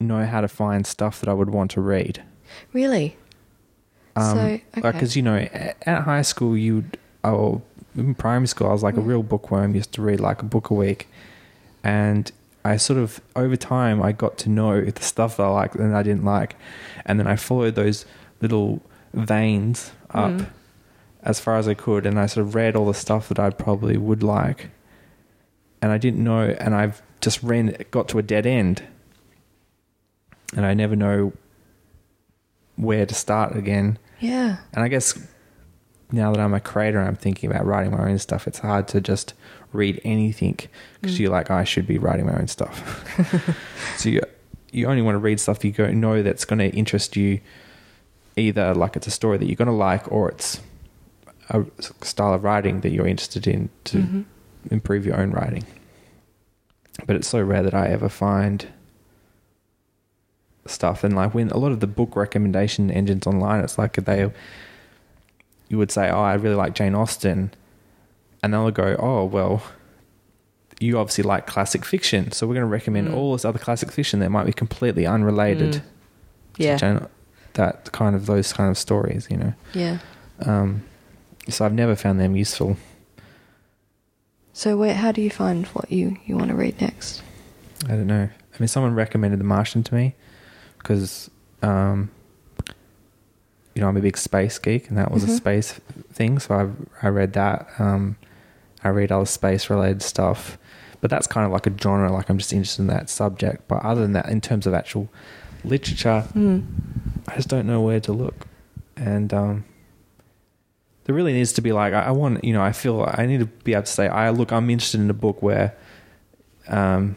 know 0.00 0.24
how 0.26 0.40
to 0.40 0.48
find 0.48 0.86
stuff 0.86 1.20
that 1.20 1.28
I 1.28 1.32
would 1.32 1.50
want 1.50 1.70
to 1.72 1.80
read. 1.80 2.22
really. 2.72 3.16
Um, 4.16 4.24
so 4.36 4.42
Like, 4.42 4.64
okay. 4.78 4.92
because 4.92 5.16
you 5.16 5.22
know, 5.22 5.36
at 5.36 6.02
high 6.02 6.22
school, 6.22 6.56
you'd 6.56 6.98
or 7.24 7.62
in 7.96 8.14
primary 8.14 8.46
school, 8.46 8.68
I 8.68 8.72
was 8.72 8.82
like 8.82 8.96
a 8.96 9.00
Mm. 9.00 9.06
real 9.06 9.22
bookworm. 9.22 9.74
Used 9.74 9.92
to 9.94 10.02
read 10.02 10.20
like 10.20 10.40
a 10.42 10.44
book 10.44 10.70
a 10.70 10.74
week, 10.74 11.08
and 11.88 12.30
I 12.64 12.76
sort 12.76 12.98
of 12.98 13.20
over 13.34 13.56
time 13.56 14.02
I 14.02 14.12
got 14.12 14.36
to 14.38 14.48
know 14.58 14.74
the 14.98 15.02
stuff 15.02 15.36
that 15.36 15.44
I 15.44 15.48
liked 15.60 15.74
and 15.76 15.96
I 15.96 16.02
didn't 16.02 16.24
like, 16.24 16.56
and 17.06 17.18
then 17.18 17.26
I 17.26 17.36
followed 17.36 17.74
those 17.76 18.04
little 18.42 18.82
veins 19.14 19.92
up 20.10 20.32
Mm. 20.32 20.46
as 21.22 21.40
far 21.40 21.56
as 21.56 21.66
I 21.66 21.74
could, 21.74 22.04
and 22.06 22.18
I 22.18 22.26
sort 22.26 22.46
of 22.46 22.54
read 22.54 22.76
all 22.76 22.86
the 22.86 22.94
stuff 23.06 23.28
that 23.28 23.38
I 23.38 23.50
probably 23.50 23.96
would 23.96 24.22
like, 24.22 24.70
and 25.82 25.90
I 25.92 25.98
didn't 25.98 26.22
know, 26.22 26.42
and 26.64 26.74
I've 26.74 27.00
just 27.20 27.42
ran 27.42 27.74
got 27.90 28.08
to 28.08 28.18
a 28.18 28.22
dead 28.22 28.46
end, 28.46 28.82
and 30.56 30.64
I 30.66 30.74
never 30.74 30.96
know 30.96 31.32
where 32.76 33.06
to 33.06 33.14
start 33.14 33.56
again. 33.56 33.98
Yeah. 34.20 34.58
And 34.72 34.84
I 34.84 34.88
guess 34.88 35.18
now 36.12 36.32
that 36.32 36.40
I'm 36.40 36.54
a 36.54 36.60
creator 36.60 36.98
and 36.98 37.08
I'm 37.08 37.16
thinking 37.16 37.50
about 37.50 37.66
writing 37.66 37.92
my 37.92 38.08
own 38.08 38.18
stuff, 38.18 38.46
it's 38.46 38.60
hard 38.60 38.88
to 38.88 39.00
just 39.00 39.34
read 39.72 40.00
anything 40.04 40.58
because 41.00 41.16
Mm. 41.16 41.20
you're 41.20 41.30
like, 41.30 41.50
I 41.50 41.64
should 41.64 41.86
be 41.86 41.98
writing 41.98 42.26
my 42.26 42.32
own 42.38 42.48
stuff. 42.48 42.76
so 43.98 44.08
you 44.08 44.20
you 44.72 44.86
only 44.86 45.00
want 45.02 45.14
to 45.14 45.18
read 45.18 45.40
stuff 45.40 45.64
you 45.64 45.72
go 45.72 45.90
know 45.90 46.22
that's 46.22 46.44
going 46.44 46.58
to 46.58 46.68
interest 46.76 47.16
you, 47.16 47.40
either 48.36 48.74
like 48.74 48.96
it's 48.96 49.06
a 49.06 49.10
story 49.10 49.38
that 49.38 49.46
you're 49.46 49.56
going 49.56 49.66
to 49.66 49.72
like 49.72 50.10
or 50.12 50.28
it's 50.30 50.60
a 51.50 51.64
style 52.02 52.34
of 52.34 52.44
writing 52.44 52.80
that 52.82 52.90
you're 52.90 53.06
interested 53.06 53.46
in 53.46 53.70
to 53.84 53.98
Mhm. 53.98 54.24
improve 54.70 55.06
your 55.06 55.16
own 55.18 55.30
writing. 55.30 55.64
But 57.06 57.16
it's 57.16 57.28
so 57.28 57.40
rare 57.42 57.62
that 57.62 57.72
I 57.74 57.86
ever 57.88 58.08
find 58.10 58.66
stuff 60.66 61.02
and 61.02 61.16
like 61.16 61.32
when 61.32 61.48
a 61.50 61.56
lot 61.56 61.72
of 61.72 61.80
the 61.80 61.86
book 61.86 62.14
recommendation 62.14 62.90
engines 62.90 63.26
online 63.26 63.64
it's 63.64 63.78
like 63.78 63.94
they 63.94 64.30
you 65.68 65.78
would 65.78 65.90
say 65.90 66.10
oh 66.10 66.20
I 66.20 66.34
really 66.34 66.56
like 66.56 66.74
Jane 66.74 66.94
Austen 66.94 67.52
and 68.42 68.52
they'll 68.54 68.70
go 68.70 68.96
oh 68.98 69.24
well 69.24 69.62
you 70.80 70.96
obviously 70.98 71.24
like 71.24 71.46
classic 71.46 71.84
fiction 71.84 72.30
so 72.32 72.46
we're 72.46 72.54
going 72.54 72.66
to 72.66 72.70
recommend 72.70 73.08
Mm. 73.08 73.14
all 73.14 73.32
this 73.32 73.44
other 73.44 73.58
classic 73.58 73.90
fiction 73.90 74.20
that 74.20 74.30
might 74.30 74.46
be 74.46 74.52
completely 74.52 75.06
unrelated 75.06 75.74
Mm. 75.74 75.82
Yeah. 76.58 76.76
Jane, 76.76 77.06
that 77.54 77.90
kind 77.92 78.14
of 78.16 78.26
those 78.26 78.52
kind 78.52 78.70
of 78.70 78.76
stories 78.78 79.26
you 79.30 79.36
know 79.36 79.52
Yeah. 79.74 79.98
um, 80.40 80.82
so 81.48 81.64
I've 81.64 81.72
never 81.72 81.96
found 81.96 82.20
them 82.20 82.36
useful 82.36 82.76
So 84.52 84.76
where, 84.76 84.94
how 84.94 85.12
do 85.12 85.20
you 85.22 85.30
find 85.30 85.66
what 85.68 85.90
you, 85.90 86.16
you 86.26 86.36
want 86.36 86.48
to 86.50 86.56
read 86.56 86.80
next? 86.80 87.22
I 87.84 87.90
don't 87.90 88.08
know. 88.08 88.28
I 88.28 88.56
mean, 88.58 88.66
someone 88.66 88.92
recommended 88.94 89.38
The 89.38 89.44
Martian 89.44 89.84
to 89.84 89.94
me 89.94 90.16
because, 90.78 91.30
um, 91.62 92.10
you 93.74 93.80
know, 93.80 93.88
I'm 93.88 93.96
a 93.96 94.00
big 94.00 94.16
space 94.18 94.58
geek, 94.58 94.88
and 94.88 94.98
that 94.98 95.12
was 95.12 95.24
Mhm. 95.24 95.28
a 95.28 95.36
space 95.36 95.72
thing. 96.12 96.40
So 96.40 96.54
I 96.56 97.06
I 97.06 97.08
read 97.10 97.34
that. 97.34 97.68
Um, 97.78 98.16
I 98.84 98.88
read 98.88 99.10
other 99.12 99.26
space 99.26 99.68
related 99.70 100.02
stuff, 100.02 100.58
but 101.00 101.10
that's 101.10 101.26
kind 101.26 101.44
of 101.46 101.52
like 101.52 101.66
a 101.66 101.76
genre. 101.78 102.12
Like 102.12 102.28
I'm 102.28 102.38
just 102.38 102.52
interested 102.52 102.82
in 102.82 102.88
that 102.88 103.10
subject. 103.10 103.66
But 103.68 103.84
other 103.84 104.02
than 104.02 104.12
that, 104.12 104.28
in 104.28 104.40
terms 104.40 104.66
of 104.66 104.74
actual 104.74 105.08
literature, 105.64 106.24
Mm. 106.34 106.64
I 107.26 107.36
just 107.36 107.48
don't 107.48 107.66
know 107.66 107.80
where 107.82 108.00
to 108.00 108.12
look. 108.12 108.46
And 108.96 109.32
um, 109.34 109.64
there 111.04 111.14
really 111.14 111.32
needs 111.32 111.52
to 111.54 111.60
be 111.62 111.72
like 111.72 111.92
I, 111.94 112.04
I 112.04 112.10
want 112.10 112.44
you 112.44 112.52
know 112.52 112.62
I 112.62 112.72
feel 112.72 113.04
I 113.08 113.26
need 113.26 113.40
to 113.40 113.46
be 113.46 113.72
able 113.72 113.82
to 113.84 113.90
say 113.92 114.08
I 114.08 114.30
look 114.30 114.52
I'm 114.52 114.70
interested 114.70 115.00
in 115.00 115.10
a 115.10 115.14
book 115.14 115.42
where, 115.42 115.76
um, 116.68 117.16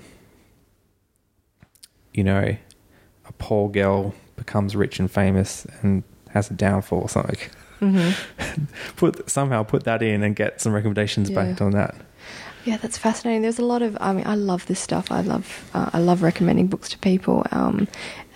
you 2.13 2.23
know, 2.23 2.55
a 3.25 3.33
poor 3.33 3.69
girl 3.69 4.13
becomes 4.35 4.75
rich 4.75 4.99
and 4.99 5.09
famous 5.09 5.65
and 5.81 6.03
has 6.29 6.49
a 6.49 6.53
downfall 6.53 7.01
or 7.01 7.09
something. 7.09 7.37
Hmm 7.81 8.11
Put 8.95 9.29
somehow 9.29 9.63
put 9.63 9.83
that 9.85 10.01
in 10.01 10.23
and 10.23 10.35
get 10.35 10.61
some 10.61 10.71
recommendations 10.73 11.29
Yeah. 11.29 11.43
based 11.43 11.61
on 11.61 11.71
that. 11.71 11.95
Yeah, 12.63 12.77
that's 12.77 12.95
fascinating. 12.95 13.41
There's 13.41 13.57
a 13.57 13.65
lot 13.65 13.81
of. 13.81 13.97
I 13.99 14.13
mean, 14.13 14.27
I 14.27 14.35
love 14.35 14.67
this 14.67 14.79
stuff. 14.79 15.11
I 15.11 15.21
love. 15.21 15.67
Uh, 15.73 15.89
I 15.93 15.97
love 15.99 16.21
recommending 16.21 16.67
books 16.67 16.89
to 16.89 16.97
people. 16.99 17.43
Um, 17.51 17.87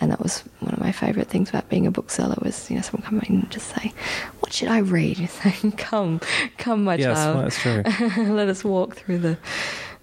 and 0.01 0.09
that 0.11 0.19
was 0.19 0.39
one 0.61 0.73
of 0.73 0.79
my 0.79 0.91
favourite 0.91 1.27
things 1.29 1.47
about 1.49 1.69
being 1.69 1.85
a 1.85 1.91
bookseller 1.91 2.35
was 2.41 2.67
you 2.71 2.75
know 2.75 2.81
someone 2.81 3.03
come 3.07 3.19
in 3.19 3.41
and 3.41 3.51
just 3.51 3.67
say, 3.75 3.93
"What 4.39 4.51
should 4.51 4.69
I 4.69 4.79
read?" 4.79 5.19
You 5.23 5.27
say, 5.27 5.53
"Come, 5.77 6.21
come, 6.57 6.83
my 6.85 6.95
yes, 6.95 7.15
child. 7.15 7.37
that's 7.45 7.59
true. 7.61 7.83
Let 8.33 8.47
us 8.49 8.63
walk 8.63 8.95
through 8.95 9.19
the 9.19 9.37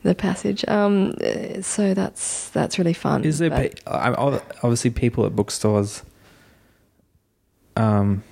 the 0.04 0.14
passage." 0.14 0.64
Um, 0.68 1.14
so 1.60 1.92
that's 1.92 2.48
that's 2.50 2.78
really 2.78 2.92
fun. 2.94 3.24
Is 3.24 3.38
there 3.40 3.50
but- 3.50 3.74
pe- 3.84 3.90
I- 3.90 4.12
I- 4.12 4.40
obviously 4.62 4.90
people 4.90 5.26
at 5.26 5.34
bookstores? 5.34 6.04
Um, 7.76 8.22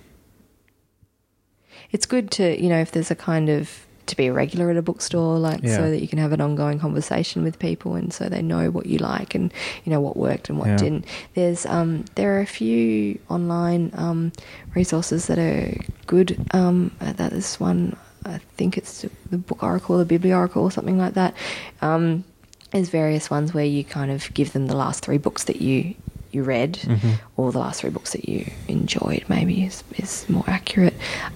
it's 1.93 2.07
good 2.07 2.30
to 2.32 2.61
you 2.62 2.68
know 2.68 2.78
if 2.80 2.91
there's 2.93 3.11
a 3.11 3.14
kind 3.16 3.49
of 3.49 3.86
to 4.07 4.16
be 4.16 4.26
a 4.26 4.32
regular 4.32 4.70
at 4.70 4.76
a 4.76 4.82
bookstore 4.82 5.38
like 5.38 5.62
Yeah. 5.62 5.76
so 5.76 5.91
that 5.91 6.01
you 6.01 6.09
can 6.09 6.18
have 6.18 6.32
an 6.32 6.41
ongoing 6.41 6.80
conversation 6.80 7.45
with 7.45 7.59
people 7.61 7.95
and 7.95 8.12
so 8.12 8.28
they 8.28 8.43
know 8.43 8.70
what 8.70 8.86
you 8.86 8.99
like 8.99 9.36
and 9.36 9.53
you 9.84 9.91
know 9.93 10.01
what 10.01 10.16
worked 10.16 10.49
and 10.49 10.59
what 10.59 10.66
Yeah. 10.68 10.76
didn't 10.78 11.05
there's 11.34 11.64
um 11.66 12.05
there 12.16 12.36
are 12.36 12.41
a 12.41 12.47
few 12.47 13.18
online 13.28 13.93
um 13.95 14.32
resources 14.74 15.26
that 15.28 15.38
are 15.38 15.76
good 16.07 16.45
um 16.53 16.91
uh, 17.01 17.12
that 17.12 17.32
is 17.32 17.57
one 17.61 17.97
i 18.24 18.38
think 18.57 18.76
it's 18.76 19.05
the 19.30 19.38
book 19.38 19.62
oracle 19.62 19.97
the 19.99 20.05
biblioracle 20.05 20.62
or 20.64 20.72
something 20.72 20.99
like 20.99 21.14
that 21.14 21.34
um 21.80 22.24
there's 22.72 22.88
various 22.88 23.30
ones 23.30 23.53
where 23.55 23.64
you 23.64 23.84
kind 23.84 24.11
of 24.11 24.32
give 24.34 24.53
them 24.53 24.66
the 24.66 24.76
last 24.76 25.05
three 25.05 25.18
books 25.18 25.45
that 25.45 25.61
you 25.61 25.95
you 26.33 26.43
read 26.43 26.74
Mhm. 26.74 27.18
or 27.37 27.53
the 27.53 27.59
last 27.59 27.81
three 27.81 27.91
books 27.91 28.12
that 28.12 28.28
you 28.28 28.45
enjoyed 28.68 29.24
maybe 29.28 29.64
is, 29.64 29.83
is 29.97 30.28
more 30.28 30.45
accurate 30.47 30.95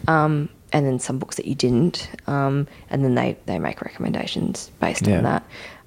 um, 0.09 0.49
and 0.73 0.87
then 0.87 0.99
some 0.99 1.19
books 1.19 1.37
that 1.37 1.47
you 1.47 1.55
didn't 1.55 2.09
um, 2.27 2.67
and 2.91 3.05
then 3.05 3.15
they, 3.15 3.37
they 3.47 3.59
make 3.59 3.81
recommendations 3.83 4.71
based 4.81 5.07
Yeah. 5.07 5.19
on 5.19 5.23
that 5.25 5.43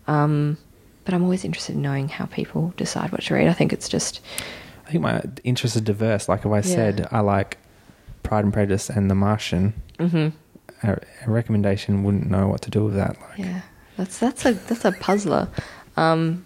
um, 0.08 0.58
but 1.06 1.14
i'm 1.14 1.24
always 1.24 1.44
interested 1.46 1.76
in 1.76 1.82
knowing 1.82 2.10
how 2.10 2.26
people 2.26 2.74
decide 2.78 3.12
what 3.12 3.22
to 3.24 3.34
read 3.34 3.48
i 3.48 3.54
think 3.54 3.72
it's 3.74 3.90
just 3.90 4.20
I 4.86 4.92
think 4.92 5.04
my 5.04 5.22
interests 5.44 5.76
are 5.76 5.82
diverse. 5.82 6.30
Like 6.30 6.46
if 6.46 6.52
I 6.52 6.58
Yeah. 6.60 6.62
said 6.62 7.08
I 7.12 7.20
like 7.20 7.58
Pride 8.24 8.46
and 8.46 8.54
Prejudice 8.54 8.90
and 8.90 9.12
The 9.12 9.16
Martian, 9.16 9.74
mhm, 10.00 10.32
a, 10.82 10.98
a 11.26 11.30
recommendation 11.30 12.04
wouldn't 12.06 12.30
know 12.32 12.48
what 12.48 12.62
to 12.62 12.70
do 12.70 12.86
with 12.86 12.96
that. 12.96 13.18
Like, 13.20 13.38
yeah 13.38 13.62
that's 13.98 14.18
that's 14.20 14.46
a 14.46 14.54
that's 14.54 14.86
a 14.86 14.94
puzzler 14.94 15.50
um, 15.98 16.46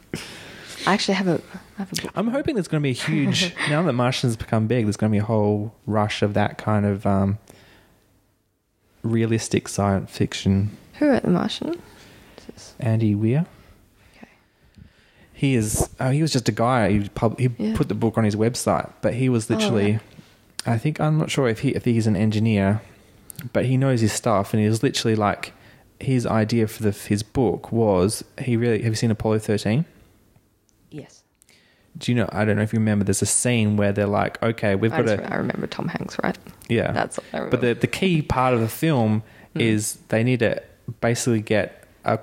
i 0.88 0.93
actually 0.95 1.14
have 1.14 1.28
a, 1.28 1.39
have 1.82 1.91
a 1.93 2.01
book 2.01 2.11
I'm 2.15 2.27
hoping 2.29 2.55
there's 2.55 2.67
going 2.67 2.82
to 2.82 2.84
be 2.84 2.91
a 2.91 2.93
huge 2.93 3.53
now 3.69 3.84
that 3.84 3.93
Martian's 3.93 4.36
become 4.36 4.67
big. 4.67 4.86
There's 4.86 4.97
going 4.97 5.11
to 5.11 5.15
be 5.15 5.19
a 5.19 5.23
whole 5.25 5.73
rush 5.86 6.21
of 6.21 6.34
that 6.34 6.57
kind 6.57 6.86
of 6.86 7.05
um, 7.05 7.38
realistic 9.03 9.67
science 9.67 10.11
fiction. 10.11 10.77
who 10.95 11.07
wrote 11.09 11.23
the 11.23 11.29
martian 11.29 11.82
Andy 12.79 13.15
Weir. 13.15 13.45
okay 14.17 14.27
He 15.34 15.55
is. 15.55 15.89
Oh, 15.99 16.09
he 16.11 16.21
was 16.21 16.32
just 16.34 16.49
a 16.49 16.51
guy. 16.51 16.91
He, 16.91 17.09
pub, 17.09 17.39
he 17.39 17.49
Yeah. 17.57 17.75
put 17.77 17.88
the 17.89 17.95
book 17.95 18.17
on 18.17 18.23
his 18.23 18.36
website, 18.36 18.91
but 19.01 19.13
he 19.15 19.29
was 19.29 19.49
Oh, 19.49 19.55
literally. 19.55 19.99
I 20.65 20.77
think 20.77 20.99
I'm 20.99 21.17
not 21.17 21.32
sure 21.32 21.47
if 21.47 21.59
he 21.59 21.69
if 21.69 21.86
he's 21.86 22.07
an 22.07 22.15
engineer, 22.15 22.82
but 23.53 23.65
he 23.65 23.77
knows 23.77 24.01
his 24.01 24.13
stuff, 24.13 24.53
and 24.53 24.61
he 24.61 24.67
was 24.69 24.84
literally 24.84 25.15
like 25.15 25.53
his 25.99 26.25
idea 26.25 26.67
for 26.67 26.84
the 26.84 26.91
his 26.91 27.23
book 27.23 27.71
was 27.71 28.23
he 28.39 28.57
really 28.57 28.79
have 28.84 28.91
you 28.91 28.95
seen 28.95 29.11
Apollo 29.11 29.39
13? 29.39 29.86
Do 31.98 32.12
you 32.12 32.16
know? 32.16 32.30
I 32.32 32.46
don't 32.46 32.56
know 32.56 32.62
if 32.64 32.74
you 32.74 32.80
remember. 32.80 33.04
There's 33.06 33.22
a 33.22 33.26
scene 33.26 33.76
where 33.78 33.92
they're 33.92 34.08
like, 34.08 34.42
okay, 34.42 34.76
we've 34.76 34.92
got 34.92 35.08
a 35.08 35.32
I 35.34 35.36
remember 35.38 35.68
tom 35.68 35.88
hanks 35.89 36.18
right 36.24 36.38
yeah. 36.70 36.92
that's 36.92 37.18
all 37.20 37.26
I 37.34 37.38
remember. 37.38 37.58
But 37.58 37.62
the 37.62 37.74
the 37.76 37.88
key 37.88 38.22
part 38.22 38.54
of 38.54 38.60
the 38.62 38.70
film 38.70 39.24
Mm. 39.56 39.62
is 39.62 39.98
they 40.08 40.24
need 40.24 40.39
to 40.39 40.64
basically 41.02 41.42
get 41.42 41.84
a 42.06 42.20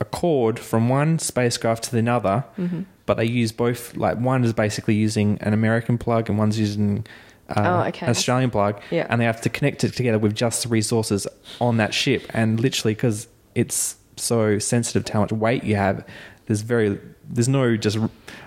a 0.00 0.04
cord 0.06 0.58
from 0.58 0.88
one 0.88 1.18
spacecraft 1.18 1.84
to 1.90 1.98
another, 1.98 2.44
Mhm. 2.58 2.86
but 3.06 3.18
they 3.18 3.26
use 3.26 3.52
both. 3.52 3.94
Like 3.96 4.18
one 4.18 4.42
is 4.42 4.52
basically 4.54 4.94
using 4.94 5.36
an 5.42 5.52
American 5.52 5.98
plug, 5.98 6.28
and 6.30 6.38
one's 6.38 6.58
using 6.58 7.04
uh, 7.50 7.82
Oh, 7.84 7.88
okay. 7.88 8.06
an 8.06 8.10
Australian 8.10 8.50
plug, 8.50 8.80
Yeah. 8.90 9.06
and 9.10 9.20
they 9.20 9.26
have 9.26 9.42
to 9.42 9.50
connect 9.50 9.84
it 9.84 9.94
together 9.94 10.18
with 10.18 10.34
just 10.34 10.62
the 10.62 10.70
resources 10.70 11.26
on 11.60 11.76
that 11.76 11.92
ship. 11.92 12.22
And 12.30 12.58
literally, 12.58 12.94
because 12.94 13.28
it's 13.54 13.96
so 14.16 14.58
sensitive 14.58 15.04
to 15.06 15.12
how 15.12 15.20
much 15.20 15.32
weight 15.32 15.62
you 15.64 15.76
have, 15.76 16.02
there's 16.46 16.62
very 16.62 16.98
there's 17.30 17.48
no 17.48 17.76
just 17.76 17.98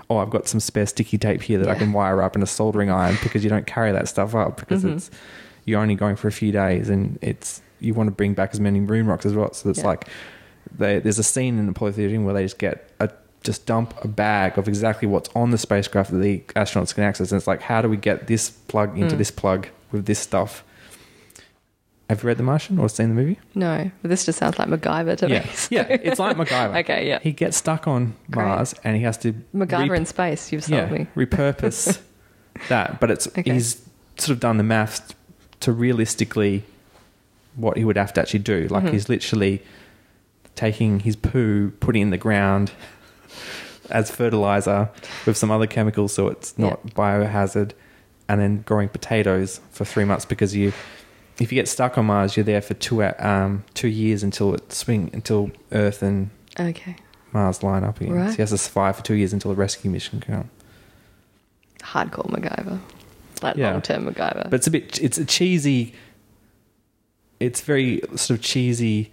oh 0.09 0.17
I've 0.17 0.29
got 0.29 0.47
some 0.47 0.59
spare 0.59 0.85
sticky 0.85 1.17
tape 1.17 1.41
here 1.41 1.57
that 1.59 1.69
I 1.69 1.75
can 1.75 1.93
wire 1.93 2.21
up 2.21 2.35
in 2.35 2.43
a 2.43 2.47
soldering 2.47 2.89
iron 2.91 3.17
because 3.23 3.43
you 3.43 3.49
don't 3.49 3.65
carry 3.65 3.91
that 3.91 4.07
stuff 4.07 4.35
up 4.35 4.57
because 4.59 4.83
Mhm. 4.83 4.95
it's 4.95 5.11
you're 5.65 5.79
only 5.81 5.95
going 5.95 6.15
for 6.15 6.27
a 6.27 6.31
few 6.31 6.51
days 6.51 6.89
and 6.89 7.17
it's 7.21 7.61
you 7.79 7.93
want 7.93 8.07
to 8.07 8.11
bring 8.11 8.33
back 8.33 8.51
as 8.53 8.59
many 8.59 8.79
moon 8.79 9.05
rocks 9.07 9.25
as 9.25 9.33
well. 9.33 9.51
So 9.53 9.69
it's 9.69 9.79
Yeah. 9.79 9.85
like 9.87 10.07
they, 10.77 10.99
there's 10.99 11.19
a 11.19 11.23
scene 11.23 11.57
in 11.59 11.67
Apollo 11.69 11.93
13 11.93 12.23
where 12.25 12.33
they 12.33 12.43
just 12.43 12.57
get 12.57 12.89
a 12.99 13.09
just 13.43 13.65
dump 13.67 13.93
a 14.03 14.07
bag 14.07 14.57
of 14.57 14.67
exactly 14.67 15.07
what's 15.07 15.29
on 15.35 15.51
the 15.51 15.57
spacecraft 15.57 16.09
that 16.11 16.17
the 16.17 16.39
astronauts 16.55 16.95
can 16.95 17.03
access. 17.03 17.31
And 17.31 17.37
it's 17.37 17.45
like, 17.47 17.61
how 17.61 17.79
do 17.81 17.87
we 17.89 17.95
get 17.97 18.25
this 18.27 18.49
plug 18.49 18.97
into 18.97 19.15
Mm. 19.15 19.17
this 19.19 19.29
plug 19.31 19.67
with 19.91 20.05
this 20.07 20.17
stuff? 20.19 20.63
Have 22.09 22.21
you 22.21 22.27
read 22.27 22.37
The 22.37 22.43
Martian 22.43 22.77
or 22.77 22.87
seen 22.89 23.09
the 23.09 23.15
movie? 23.15 23.39
no 23.55 23.89
but 24.01 24.09
this 24.09 24.25
just 24.25 24.37
sounds 24.37 24.59
like 24.59 24.67
macgyver 24.67 25.17
to 25.17 25.27
yeah, 25.29 25.39
me 25.43 25.49
yeah, 25.71 25.81
it's 25.89 26.19
like 26.19 26.37
MacGyver. 26.37 26.79
okay 26.81 27.07
yeah 27.07 27.19
He 27.21 27.31
gets 27.31 27.57
stuck 27.57 27.87
on 27.87 28.13
Great. 28.31 28.45
Mars 28.45 28.75
and 28.83 28.95
he 28.95 29.03
has 29.03 29.17
to 29.19 29.33
MacGyver 29.55 29.89
rep- 29.89 29.99
in 29.99 30.05
space, 30.05 30.51
you've 30.51 30.63
sold 30.63 30.89
yeah, 30.91 30.97
me. 30.97 31.07
repurpose 31.15 31.99
that. 32.69 32.99
But 32.99 33.11
it's 33.11 33.27
Okay. 33.27 33.53
he's 33.53 33.81
sort 34.17 34.29
of 34.35 34.39
done 34.39 34.57
the 34.57 34.63
maths 34.63 35.13
to 35.61 35.71
realistically 35.71 36.63
what 37.55 37.75
he 37.77 37.83
would 37.85 37.97
have 37.97 38.13
to 38.13 38.21
actually 38.21 38.39
do. 38.39 38.67
Like 38.69 38.83
Mhm. 38.83 38.91
he's 38.93 39.09
literally 39.09 39.61
taking 40.55 40.99
his 41.01 41.15
poo, 41.15 41.71
putting 41.79 42.01
it 42.01 42.05
in 42.05 42.09
the 42.11 42.17
ground 42.17 42.71
as 43.89 44.09
fertilizer 44.11 44.89
with 45.25 45.37
some 45.37 45.51
other 45.51 45.67
chemicals, 45.67 46.13
so 46.13 46.27
it's 46.27 46.57
not 46.57 46.85
biohazard, 46.93 47.71
and 48.29 48.39
then 48.41 48.61
growing 48.61 48.89
potatoes 48.89 49.59
for 49.71 49.85
three 49.85 50.05
months 50.05 50.25
because 50.25 50.55
you. 50.55 50.71
If 51.39 51.51
you 51.51 51.55
get 51.57 51.67
stuck 51.67 51.97
on 51.97 52.05
Mars, 52.05 52.37
you're 52.37 52.43
there 52.45 52.61
for 52.61 52.73
two 52.75 53.03
um, 53.03 53.63
two 53.73 53.87
years 53.89 54.23
until 54.23 54.53
it 54.53 54.71
swing 54.71 55.09
until 55.13 55.51
Earth 55.71 56.01
and 56.01 56.29
Okay. 56.59 56.95
Mars 57.33 57.61
line 57.63 57.83
up 57.83 57.99
again. 57.99 58.13
Right. 58.13 58.29
So 58.29 58.35
he 58.37 58.41
has 58.41 58.51
to 58.51 58.57
survive 58.57 58.95
for 58.95 59.03
two 59.03 59.15
years 59.15 59.33
until 59.33 59.51
the 59.51 59.55
rescue 59.57 59.91
mission 59.91 60.21
can 60.21 60.33
come. 60.35 60.49
Hardcore 61.81 62.29
MacGyver. 62.29 62.79
Like 63.41 63.57
Yeah. 63.57 63.71
long 63.73 63.81
term 63.81 64.05
MacGyver. 64.05 64.45
But 64.49 64.53
it's 64.53 64.67
a 64.67 64.71
bit. 64.71 65.01
It's 65.01 65.17
a 65.17 65.25
cheesy. 65.25 65.93
It's 67.41 67.59
very 67.61 67.99
sort 68.15 68.39
of 68.39 68.41
cheesy. 68.41 69.11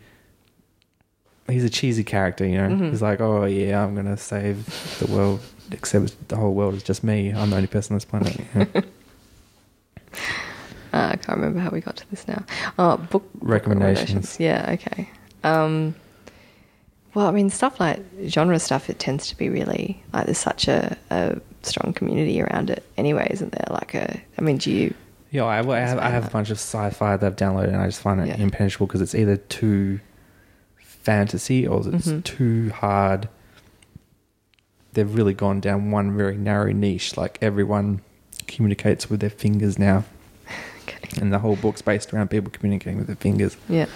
He's 1.48 1.64
a 1.64 1.70
cheesy 1.70 2.04
character, 2.04 2.46
you 2.46 2.56
know. 2.56 2.68
Mhm. 2.68 2.90
He's 2.90 3.02
like, 3.02 3.20
oh 3.20 3.44
yeah, 3.46 3.82
I'm 3.82 3.96
gonna 3.96 4.16
save 4.16 4.64
the 5.00 5.08
world, 5.12 5.40
except 5.72 6.28
the 6.28 6.36
whole 6.36 6.54
world 6.54 6.74
is 6.74 6.84
just 6.84 7.02
me. 7.02 7.30
I'm 7.32 7.50
the 7.50 7.56
only 7.56 7.66
person 7.66 7.94
on 7.94 7.96
this 7.96 8.04
planet. 8.04 8.38
know. 8.54 8.82
Uh, 10.92 11.10
I 11.12 11.16
can't 11.16 11.38
remember 11.38 11.58
how 11.60 11.70
we 11.70 11.80
got 11.80 11.96
to 11.96 12.10
this 12.10 12.26
now. 12.28 12.44
Oh, 12.78 12.96
book 12.98 13.10
book 13.10 13.24
Recommendations. 13.40 14.38
Yeah, 14.38 14.70
okay. 14.74 15.08
Um, 15.44 15.94
well, 17.14 17.26
I 17.26 17.30
mean, 17.30 17.50
stuff 17.50 17.80
like 17.80 18.00
genre 18.26 18.58
stuff, 18.58 18.88
it 18.90 18.98
tends 18.98 19.28
to 19.28 19.36
be 19.36 19.48
really 19.48 20.02
like 20.12 20.26
there's 20.26 20.38
such 20.38 20.68
a, 20.68 20.96
a 21.10 21.40
strong 21.62 21.92
community 21.92 22.40
around 22.42 22.70
it, 22.70 22.84
anyway, 22.96 23.26
isn't 23.30 23.52
there? 23.52 23.66
Like 23.70 23.94
a, 23.94 24.20
I 24.38 24.40
mean, 24.42 24.58
do 24.58 24.70
you? 24.70 24.94
Yeah, 25.30 25.44
I, 25.44 25.58
I 25.66 25.78
have 25.80 25.98
I 25.98 26.08
have 26.10 26.26
a 26.26 26.30
bunch 26.30 26.50
of 26.50 26.58
sci-fi 26.58 27.16
that 27.16 27.26
I've 27.26 27.36
downloaded, 27.36 27.68
and 27.68 27.76
I 27.78 27.86
just 27.86 28.00
find 28.02 28.20
it 28.20 28.28
Yeah. 28.28 28.36
impenetrable 28.36 28.86
because 28.86 29.00
it's 29.00 29.14
either 29.14 29.36
too 29.38 30.00
fantasy 30.78 31.66
or 31.66 31.78
it's 31.88 32.06
Mhm. 32.08 32.22
too 32.24 32.70
hard. 32.70 33.28
They've 34.92 35.12
really 35.14 35.32
gone 35.34 35.60
down 35.60 35.90
one 35.90 36.14
very 36.16 36.36
narrow 36.36 36.70
niche. 36.72 37.16
Like 37.16 37.38
everyone 37.40 38.02
communicates 38.46 39.08
with 39.08 39.20
their 39.20 39.30
fingers 39.30 39.78
now, 39.78 40.04
Okay. 40.82 41.20
and 41.20 41.32
the 41.32 41.38
whole 41.38 41.56
book's 41.56 41.82
based 41.82 42.12
around 42.12 42.28
people 42.28 42.50
communicating 42.50 42.98
with 42.98 43.06
their 43.06 43.16
fingers. 43.16 43.56
Yeah. 43.68 43.86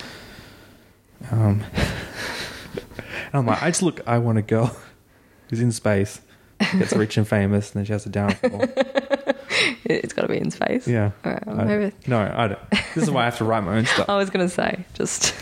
Um, 1.30 1.64
and 1.74 3.04
I'm 3.34 3.46
like, 3.46 3.62
I 3.62 3.70
just 3.70 3.82
look. 3.82 4.00
I 4.06 4.18
want 4.18 4.38
a 4.38 4.42
girl 4.42 4.76
who's 5.50 5.60
in 5.60 5.72
space, 5.72 6.20
gets 6.60 6.92
rich 6.94 7.16
and 7.16 7.26
famous, 7.26 7.70
and 7.72 7.80
then 7.80 7.84
she 7.86 7.92
has 7.92 8.06
a 8.06 8.10
downfall. 8.10 8.62
It- 8.62 10.04
It's 10.04 10.12
got 10.12 10.22
to 10.22 10.28
be 10.28 10.36
in 10.38 10.50
space. 10.50 10.86
Yeah. 10.88 11.12
All 11.24 11.32
right. 11.32 11.46
Well, 11.46 11.60
I- 11.60 11.64
maybe. 11.64 11.94
no, 12.06 12.18
I 12.34 12.48
don't. 12.48 12.70
This 12.94 13.04
is 13.04 13.10
why 13.10 13.22
I 13.22 13.24
have 13.26 13.38
to 13.38 13.44
write 13.44 13.62
my 13.62 13.76
own 13.78 13.86
stuff. 13.94 14.08
I 14.08 14.16
was 14.16 14.30
going 14.30 14.46
to 14.46 14.52
say, 14.52 14.84
just. 14.94 15.32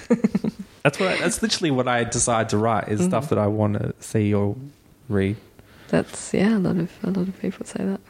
That's 0.83 1.01
what. 1.01 1.09
I, 1.09 1.17
that's 1.19 1.43
literally 1.43 1.71
what 1.71 1.89
I 1.89 2.05
decide 2.05 2.51
to 2.51 2.59
write 2.59 2.89
is 2.89 3.03
stuff 3.05 3.27
Mhm. 3.27 3.29
that 3.31 3.39
I 3.39 3.47
want 3.47 3.75
to 3.79 3.95
see 4.01 4.33
or 4.35 4.55
read. 5.09 5.37
That's, 5.89 6.33
yeah, 6.35 6.57
a 6.57 6.61
lot 6.61 6.77
of 6.77 6.91
a 7.03 7.11
lot 7.11 7.27
of 7.29 7.41
people 7.41 7.65
say 7.67 7.85
that. 7.85 8.01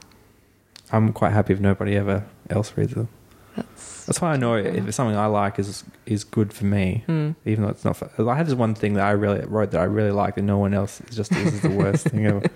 I'm 0.93 1.12
quite 1.12 1.32
happy 1.32 1.53
if 1.53 1.61
nobody 1.61 1.97
ever 1.97 2.24
else 2.51 2.72
reads 2.76 2.95
them. 2.95 3.09
That's. 3.57 4.05
That's 4.07 4.20
why 4.20 4.32
I 4.32 4.36
know 4.36 4.55
if 4.57 4.86
it's 4.86 4.96
something 4.96 5.16
I 5.16 5.26
like 5.26 5.59
is 5.59 5.82
is 6.07 6.24
good 6.24 6.52
for 6.52 6.66
me, 6.66 7.05
Hmm. 7.07 7.30
even 7.46 7.64
though 7.64 7.70
it's 7.70 7.84
not. 7.84 7.96
For, 7.96 8.11
I 8.30 8.36
had 8.36 8.46
this 8.46 8.55
one 8.55 8.74
thing 8.74 8.94
that 8.94 9.05
I 9.07 9.12
really 9.12 9.40
wrote 9.46 9.70
that 9.70 9.80
I 9.80 9.84
really 9.84 10.11
liked, 10.11 10.36
and 10.38 10.46
no 10.46 10.59
one 10.59 10.74
else. 10.74 11.00
It's 11.00 11.16
just 11.16 11.30
this 11.30 11.55
is 11.55 11.61
the 11.62 11.70
worst 11.70 12.09
thing 12.09 12.26
ever. 12.26 12.42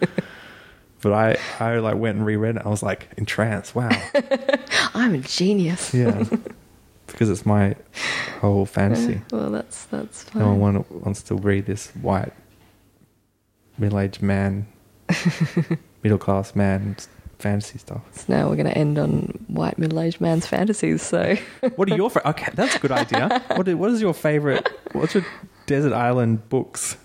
But 1.00 1.12
I 1.12 1.36
I 1.64 1.78
like 1.78 1.94
went 1.94 2.16
and 2.16 2.26
reread 2.26 2.56
it. 2.56 2.62
I 2.64 2.68
was 2.68 2.82
like 2.82 3.08
entranced. 3.16 3.76
Wow, 3.76 3.88
I'm 4.94 5.14
a 5.14 5.18
genius. 5.18 5.94
yeah, 5.94 6.24
because 7.06 7.30
it's 7.30 7.46
my 7.46 7.76
whole 8.40 8.66
fantasy. 8.78 9.22
Well, 9.30 9.48
that's 9.50 9.84
that's 9.84 10.24
fine. 10.24 10.42
No 10.42 10.54
one 10.54 10.84
wants 10.90 11.22
to 11.30 11.36
read 11.36 11.66
this 11.66 11.90
white 12.02 12.32
middle-aged 13.78 14.20
man, 14.22 14.66
middle-class 16.02 16.56
man 16.56 16.96
fantasy 17.38 17.78
stuff. 17.78 18.02
So 18.12 18.24
now 18.28 18.48
we're 18.48 18.56
going 18.56 18.66
to 18.68 18.76
end 18.78 18.98
on 18.98 19.44
white 19.48 19.78
middle-aged 19.78 20.20
man's 20.20 20.46
fantasies. 20.46 21.02
So 21.02 21.36
What 21.76 21.90
are 21.90 21.96
your 21.96 22.10
fa- 22.10 22.28
okay? 22.30 22.50
That's 22.54 22.76
a 22.76 22.78
good 22.78 22.92
idea. 22.92 23.42
What 23.56 23.68
is, 23.68 23.74
what 23.76 23.90
is 23.90 24.00
your 24.00 24.14
favorite? 24.14 24.68
What's 24.92 25.14
your 25.14 25.24
desert 25.66 25.92
island 25.92 26.48
books 26.48 26.96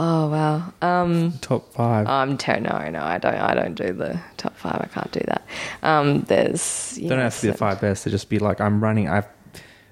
Oh 0.00 0.28
wow. 0.30 0.72
Um, 0.80 1.32
top 1.40 1.72
five? 1.72 2.06
I'm 2.06 2.38
ter- 2.38 2.60
no, 2.60 2.88
no, 2.88 3.00
I 3.02 3.18
don't. 3.18 3.34
I 3.34 3.52
don't 3.54 3.74
do 3.74 3.92
the 3.92 4.20
top 4.36 4.54
five. 4.54 4.80
I 4.80 4.86
can't 4.86 5.10
do 5.10 5.18
that. 5.26 5.42
Um, 5.82 6.20
there's. 6.20 6.96
Don't 7.02 7.18
have 7.18 7.34
to 7.40 7.42
be 7.46 7.50
the 7.50 7.58
five 7.58 7.80
best. 7.80 8.04
They 8.04 8.12
just 8.12 8.28
be 8.28 8.38
like, 8.38 8.60
I'm 8.60 8.80
running. 8.80 9.08
I've 9.08 9.26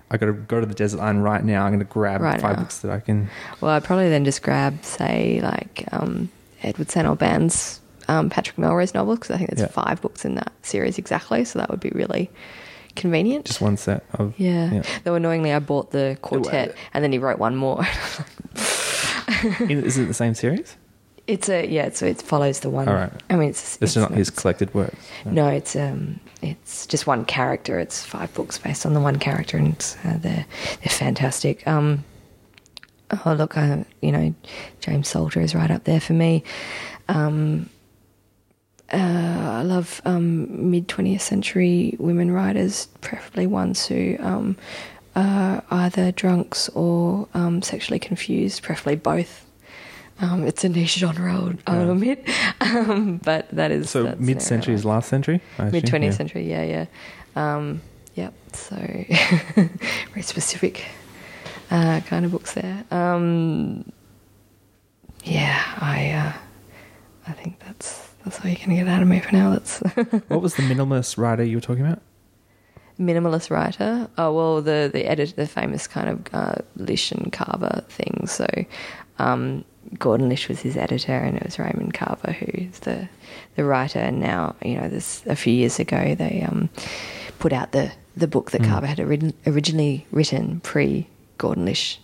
I 0.09 0.17
got 0.17 0.27
to 0.27 0.33
go 0.35 0.61
to 0.61 0.67
the 0.67 0.77
desert 0.77 1.01
island 1.01 1.25
right 1.25 1.43
now. 1.43 1.65
I'm 1.65 1.71
going 1.73 1.81
to 1.81 1.85
grab 1.85 2.21
Right 2.21 2.41
five 2.41 2.55
now. 2.57 2.63
books 2.63 2.79
that 2.83 2.93
I 2.93 3.01
can. 3.01 3.29
Well, 3.61 3.73
I'd 3.73 3.83
probably 3.83 4.09
then 4.09 4.25
just 4.25 4.43
grab, 4.43 4.85
say, 4.85 5.41
like 5.43 5.89
um, 5.91 6.31
Edward 6.63 6.89
St. 6.89 7.05
Aubyn's 7.09 7.81
um, 8.09 8.31
Patrick 8.31 8.59
Melrose 8.59 8.95
novels 8.95 9.19
because 9.19 9.35
I 9.35 9.39
think 9.39 9.51
there's 9.51 9.61
Yeah. 9.69 9.73
five 9.85 10.01
books 10.01 10.25
in 10.25 10.35
that 10.37 10.53
series 10.63 10.99
exactly. 10.99 11.45
So 11.45 11.59
that 11.59 11.71
would 11.71 11.81
be 11.81 11.91
really 11.91 12.31
convenient. 12.95 13.45
Just 13.47 13.61
one 13.61 13.77
set 13.77 14.05
of. 14.15 14.33
yeah. 14.39 14.73
yeah. 14.73 14.83
Though 15.05 15.15
annoyingly, 15.15 15.53
I 15.53 15.59
bought 15.59 15.91
the 15.91 16.17
quartet 16.23 16.75
and 16.95 17.03
then 17.05 17.13
he 17.13 17.19
wrote 17.19 17.39
one 17.39 17.57
more. 17.57 17.85
Is 19.61 19.99
it 19.99 20.07
the 20.07 20.15
same 20.15 20.35
series? 20.35 20.77
it's 21.27 21.49
a 21.49 21.67
yeah. 21.67 21.91
So 21.91 22.07
it 22.07 22.23
follows 22.23 22.61
the 22.61 22.71
one. 22.71 22.89
All 22.89 22.95
right. 22.95 23.11
I 23.29 23.35
mean, 23.37 23.49
it's 23.51 23.79
It's, 23.83 23.97
not 23.97 24.13
his 24.13 24.31
collected 24.31 24.73
work. 24.75 24.95
No, 25.25 25.49
it's 25.49 25.75
um, 25.75 26.21
it's 26.43 26.87
just 26.87 27.07
one 27.09 27.25
character. 27.25 27.81
It's 27.81 28.05
five 28.05 28.33
books 28.35 28.59
based 28.59 28.87
on 28.87 28.95
the 28.95 29.01
one 29.01 29.19
character, 29.19 29.57
and 29.57 29.75
it's, 29.75 29.97
uh, 30.05 30.19
they're 30.19 30.47
they're 30.83 30.89
fantastic. 30.91 31.67
Um, 31.67 32.05
oh 33.25 33.33
look, 33.33 33.57
uh, 33.57 33.79
you 34.01 34.13
know, 34.13 34.33
James 34.81 35.09
Salter 35.09 35.41
is 35.41 35.53
right 35.55 35.71
up 35.71 35.83
there 35.85 36.01
for 36.01 36.13
me. 36.13 36.45
Um, 37.09 37.69
uh, 38.93 38.97
I 38.97 39.63
love 39.63 40.01
um, 40.05 40.71
mid 40.71 40.89
twentieth 40.89 41.23
century 41.23 41.97
women 41.99 42.31
writers, 42.31 42.89
preferably 43.01 43.47
ones 43.47 43.87
who 43.87 44.17
um, 44.21 44.57
are 45.15 45.63
either 45.71 46.13
drunks 46.13 46.69
or 46.71 47.29
um, 47.35 47.63
sexually 47.63 47.99
confused, 47.99 48.63
preferably 48.63 48.97
both. 48.97 49.45
Um, 50.19 50.47
it's 50.47 50.65
a 50.65 50.71
niche 50.71 50.95
genre, 50.95 51.31
I'll, 51.35 51.53
I'll 51.67 51.91
admit, 51.91 52.27
um, 52.63 53.19
but 53.23 53.51
that 53.51 53.71
is 53.71 53.91
So 53.91 54.15
mid 54.19 54.41
century 54.41 54.73
is 54.75 54.83
last 54.85 55.11
century. 55.11 55.43
mid 55.59 55.85
20th 55.85 56.03
Yeah. 56.05 56.11
century, 56.11 56.49
yeah, 56.49 56.63
yeah. 56.65 56.87
Um, 57.57 57.83
yep. 58.15 58.33
So 58.55 58.77
very 58.77 60.23
specific 60.23 60.87
uh, 61.71 62.01
kind 62.07 62.25
of 62.25 62.31
books 62.33 62.55
there. 62.55 62.85
Um, 62.91 63.93
yeah, 65.25 65.63
I 65.81 66.13
uh, 66.13 66.33
I 67.29 67.33
think 67.33 67.59
that's 67.61 68.09
that's 68.25 68.36
all 68.47 68.53
you're 68.53 68.61
gonna 68.67 68.77
get 68.77 68.89
out 68.89 69.03
of 69.03 69.09
me 69.09 69.21
for 69.21 69.33
now. 69.33 69.51
That's 69.51 69.79
What 70.29 70.41
was 70.43 70.55
the 70.55 70.63
minimalist 70.63 71.19
writer 71.19 71.45
you 71.45 71.57
were 71.57 71.61
talking 71.63 71.85
about? 71.87 72.01
minimalist 72.99 73.51
writer. 73.51 74.09
Oh 74.17 74.33
well, 74.33 74.63
the 74.63 74.89
the 74.93 75.05
edit, 75.07 75.35
the 75.37 75.47
famous 75.47 75.87
kind 75.87 76.09
of 76.09 76.35
uh, 76.35 76.55
Lish 76.77 77.13
and 77.13 77.33
Carver 77.33 77.85
thing. 77.89 78.27
So 78.27 78.47
um, 79.19 79.65
Gordon 79.99 80.29
Lish 80.29 80.49
was 80.49 80.61
his 80.61 80.77
editor, 80.77 81.13
and 81.13 81.37
it 81.37 81.45
was 81.45 81.59
Raymond 81.59 81.93
Carver 81.95 82.33
who's 82.33 82.79
the 82.81 83.09
the 83.57 83.65
writer. 83.65 83.99
And 83.99 84.21
now 84.21 84.55
you 84.63 84.81
know, 84.81 84.89
this 84.89 85.23
a 85.27 85.37
few 85.37 85.53
years 85.53 85.79
ago 85.79 86.15
they 86.15 86.43
um, 86.49 86.71
put 87.39 87.53
out 87.53 87.73
the 87.73 87.93
the 88.17 88.27
book 88.29 88.51
that 88.53 88.63
Mm. 88.63 88.69
Carver 88.71 88.87
had 88.87 89.01
ori- 89.01 89.35
originally 89.47 90.07
written 90.11 90.61
pre 90.61 91.07
Gordon 91.37 91.67
Lish 91.67 92.01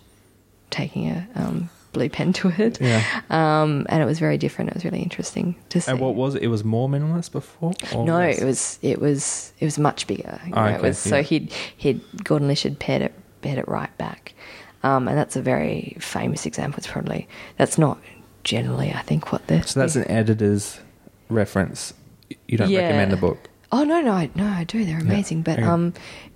taking 0.69 1.09
a 1.09 1.27
um, 1.35 1.71
blue 1.93 2.09
pen 2.09 2.33
to 2.35 2.49
it. 2.59 2.81
Yeah. 2.81 3.03
Um, 3.31 3.87
and 3.89 4.03
it 4.03 4.07
was 4.07 4.19
very 4.19 4.39
different. 4.39 4.71
It 4.71 4.75
was 4.75 4.85
really 4.85 5.03
interesting 5.03 5.55
to 5.69 5.81
see. 5.81 5.91
And 5.91 6.01
what 6.01 6.15
was 6.15 6.35
it? 6.35 6.43
It 6.43 6.49
was 6.49 6.65
more 6.65 6.89
minimalist 6.89 7.33
before. 7.33 7.73
No, 7.93 8.19
less? 8.19 8.39
it 8.41 8.45
was 8.45 8.79
it 8.83 9.01
was 9.01 9.53
it 9.61 9.65
was 9.65 9.79
much 9.79 10.07
bigger. 10.07 10.41
You 10.47 10.53
Oh, 10.55 10.65
know, 10.65 10.71
okay, 10.77 10.89
was, 10.89 10.99
So 10.99 11.23
he'd 11.23 11.53
he'd 11.77 12.01
Gordon 12.25 12.49
Lish 12.49 12.63
had 12.63 12.79
pared 12.79 13.03
it 13.03 13.15
pared 13.43 13.59
it 13.59 13.69
right 13.69 13.97
back, 13.99 14.35
um, 14.83 15.07
and 15.09 15.17
that's 15.19 15.37
a 15.37 15.43
very 15.43 15.97
famous 16.01 16.47
example. 16.47 16.79
It's 16.79 16.87
probably 16.87 17.29
that's 17.59 17.79
not 17.79 17.99
generally 18.45 18.93
I 18.93 19.03
think 19.03 19.31
what 19.31 19.47
the 19.47 19.63
So 19.63 19.79
that's 19.81 19.95
an 19.97 20.11
editor's 20.11 20.81
reference. 21.29 21.95
You 22.49 22.59
don't 22.59 22.71
Yeah. 22.71 22.81
recommend 22.83 23.13
the 23.13 23.17
book. 23.19 23.49
Oh 23.71 23.85
no 23.85 24.01
no 24.01 24.13
I, 24.13 24.31
no 24.35 24.47
I 24.47 24.65
do 24.65 24.85
they're 24.85 24.97
Yeah, 24.99 25.03
amazing 25.03 25.43
but 25.43 25.59
okay. 25.59 25.67
um 25.69 25.95